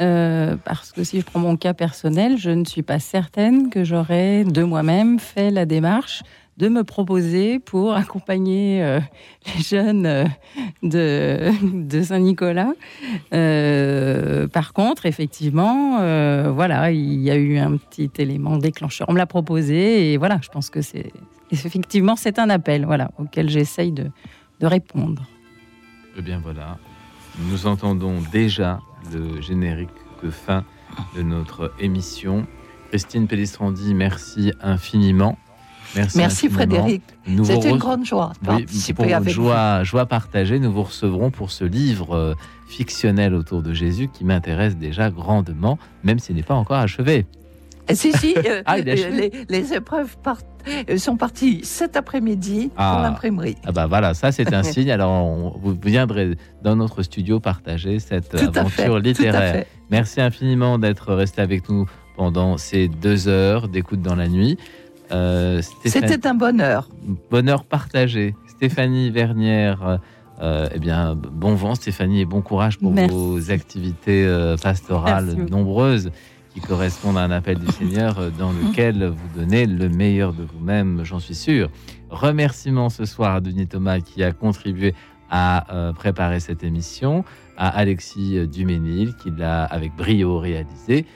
Euh, 0.00 0.56
parce 0.64 0.90
que 0.90 1.04
si 1.04 1.20
je 1.20 1.24
prends 1.24 1.38
mon 1.38 1.56
cas 1.56 1.74
personnel, 1.74 2.36
je 2.36 2.50
ne 2.50 2.64
suis 2.64 2.82
pas 2.82 2.98
certaine 2.98 3.70
que 3.70 3.84
j'aurais 3.84 4.44
de 4.44 4.62
moi-même 4.62 5.18
fait 5.20 5.50
la 5.50 5.66
démarche 5.66 6.22
de 6.56 6.68
me 6.68 6.84
proposer 6.84 7.58
pour 7.58 7.94
accompagner 7.96 8.82
euh, 8.82 9.00
les 9.46 9.62
jeunes 9.62 10.06
euh, 10.06 10.24
de, 10.82 12.02
Saint-Nicolas. 12.02 12.72
par 13.30 14.72
contre, 14.72 15.06
effectivement, 15.06 15.98
voilà, 16.52 16.90
il 16.90 17.20
y 17.20 17.30
a 17.30 17.36
eu 17.36 17.58
un 17.58 17.76
petit 17.76 18.10
élément 18.18 18.56
déclencheur. 18.56 19.08
On 19.08 19.12
me 19.12 19.18
l'a 19.18 19.26
proposé 19.26 20.12
et 20.12 20.16
voilà, 20.16 20.38
je 20.42 20.48
pense 20.48 20.70
que 20.70 20.82
c'est 20.82 21.12
effectivement 21.52 22.16
c'est 22.16 22.40
un 22.40 22.50
appel, 22.50 22.84
voilà, 22.84 23.12
auquel 23.18 23.48
j'essaye 23.48 23.92
de, 23.92 24.10
de 24.60 24.66
répondre. 24.66 25.22
Eh 26.16 26.22
bien 26.22 26.40
voilà, 26.42 26.78
nous 27.38 27.66
entendons 27.66 28.20
déjà 28.32 28.80
le 29.12 29.40
générique 29.40 29.90
de 30.22 30.30
fin 30.30 30.64
de 31.16 31.22
notre 31.22 31.72
émission. 31.78 32.46
Christine 32.90 33.26
Pellistrandi, 33.26 33.94
merci 33.94 34.52
infiniment. 34.62 35.38
Merci, 35.96 36.18
merci 36.18 36.48
Frédéric. 36.48 37.02
C'était 37.44 37.70
une 37.70 37.78
grande 37.78 38.04
joie 38.04 38.32
de 38.40 38.46
participer 38.46 39.12
avec 39.12 39.32
joie, 39.32 39.78
vous. 39.78 39.84
joie 39.84 40.06
partagée. 40.06 40.58
Nous 40.58 40.72
vous 40.72 40.82
recevrons 40.82 41.30
pour 41.30 41.50
ce 41.50 41.64
livre 41.64 42.16
euh, 42.16 42.34
fictionnel 42.68 43.34
autour 43.34 43.62
de 43.62 43.72
Jésus 43.72 44.08
qui 44.08 44.24
m'intéresse 44.24 44.76
déjà 44.76 45.10
grandement, 45.10 45.78
même 46.02 46.18
s'il 46.18 46.36
n'est 46.36 46.42
pas 46.42 46.54
encore 46.54 46.78
achevé. 46.78 47.26
Si, 47.94 48.12
si, 48.12 48.34
euh, 48.36 48.62
ah, 48.64 48.76
euh, 48.78 49.30
les, 49.48 49.74
épreuves 49.74 50.16
euh, 50.88 50.96
sont 50.96 51.16
parties 51.16 51.60
cet 51.64 51.96
après-midi 51.96 52.70
pour 52.74 52.84
ah. 52.84 53.00
l'imprimerie. 53.02 53.56
Ah 53.64 53.72
bah 53.72 53.86
voilà, 53.86 54.14
ça 54.14 54.32
c'est 54.32 54.54
un 54.54 54.62
signe. 54.62 54.90
Alors 54.90 55.58
vous 55.58 55.76
viendrez 55.84 56.36
dans 56.62 56.76
notre 56.76 57.02
studio 57.02 57.40
partager 57.40 57.98
cette 57.98 58.34
aventure 58.34 58.98
littéraire. 58.98 59.64
Merci 59.90 60.20
infiniment 60.20 60.78
d'être 60.78 61.12
resté 61.12 61.42
avec 61.42 61.68
nous 61.68 61.86
pendant 62.16 62.56
ces 62.56 62.88
deux 62.88 63.28
heures 63.28 63.68
d'écoute 63.68 64.00
dans 64.00 64.16
la 64.16 64.28
nuit. 64.28 64.56
C'était 65.84 66.26
un 66.26 66.34
bonheur. 66.34 66.88
Bonheur 67.30 67.64
partagé. 67.64 68.34
Stéphanie 68.46 69.10
Vernière. 69.10 70.00
eh 70.40 70.78
bien, 70.78 71.14
bon 71.14 71.54
vent 71.54 71.74
Stéphanie 71.74 72.22
et 72.22 72.24
bon 72.24 72.40
courage 72.40 72.78
pour 72.78 72.92
vos 72.92 73.50
activités 73.50 74.26
pastorales 74.62 75.34
nombreuses 75.50 76.10
qui 76.54 76.60
correspondent 76.60 77.18
à 77.18 77.22
un 77.22 77.32
appel 77.32 77.58
du 77.58 77.70
Seigneur 77.72 78.18
euh, 78.18 78.30
dans 78.30 78.52
lequel 78.52 79.04
vous 79.06 79.28
donnez 79.38 79.66
le 79.66 79.88
meilleur 79.88 80.32
de 80.32 80.44
vous-même, 80.44 81.00
j'en 81.02 81.18
suis 81.18 81.34
sûr. 81.34 81.68
Remerciements 82.10 82.90
ce 82.90 83.04
soir 83.04 83.34
à 83.34 83.40
Denis 83.40 83.66
Thomas 83.66 83.98
qui 83.98 84.22
a 84.22 84.30
contribué 84.30 84.94
à 85.30 85.74
euh, 85.74 85.92
préparer 85.92 86.38
cette 86.38 86.62
émission, 86.62 87.24
à 87.56 87.68
Alexis 87.68 88.38
euh, 88.38 88.46
Duménil 88.46 89.16
qui 89.16 89.32
l'a 89.32 89.64
avec 89.64 89.94
brio 89.96 90.38
réalisé. 90.38 91.06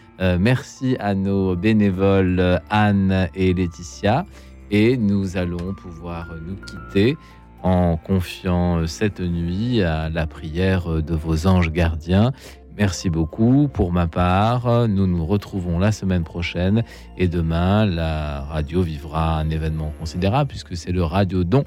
merci 0.41 0.97
à 0.99 1.15
nos 1.15 1.55
bénévoles 1.55 2.61
Anne 2.71 3.29
et 3.37 3.55
Laetitia. 3.55 4.27
Et 4.71 4.97
nous 4.97 5.37
allons 5.37 5.73
pouvoir 5.75 6.29
nous 6.45 6.57
quitter 6.57 7.17
en 7.63 7.97
confiant 7.97 8.87
cette 8.87 9.21
nuit 9.21 9.83
à 9.83 10.11
la 10.11 10.27
prière 10.27 11.03
de 11.03 11.15
vos 11.15 11.47
anges 11.47 11.71
gardiens 11.71 12.33
Merci 12.79 13.11
beaucoup. 13.11 13.69
Pour 13.73 13.93
ma 13.93 14.07
part, 14.07 14.87
nous 14.89 15.09
nous 15.09 15.27
retrouvons 15.27 15.81
la 15.81 15.91
semaine 15.91 16.23
prochaine 16.23 16.85
et 17.17 17.27
demain, 17.27 17.85
la 17.85 18.43
radio 18.43 18.83
vivra 18.83 19.39
un 19.41 19.51
événement 19.51 19.93
considérable 19.99 20.49
puisque 20.49 20.77
c'est 20.77 20.93
le 20.93 21.03
Radio 21.03 21.43
Don. 21.43 21.65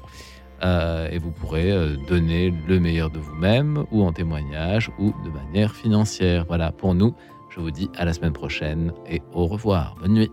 Euh, 0.64 1.08
et 1.10 1.18
vous 1.18 1.30
pourrez 1.32 1.70
euh, 1.70 1.96
donner 2.08 2.54
le 2.68 2.78
meilleur 2.78 3.10
de 3.10 3.18
vous-même 3.18 3.84
ou 3.90 4.04
en 4.04 4.12
témoignage 4.12 4.90
ou 4.98 5.12
de 5.24 5.30
manière 5.30 5.74
financière. 5.74 6.44
Voilà, 6.46 6.70
pour 6.72 6.94
nous, 6.94 7.14
je 7.50 7.60
vous 7.60 7.70
dis 7.70 7.90
à 7.96 8.04
la 8.04 8.12
semaine 8.12 8.32
prochaine 8.32 8.92
et 9.06 9.22
au 9.32 9.46
revoir. 9.46 9.96
Bonne 10.00 10.14
nuit. 10.14 10.30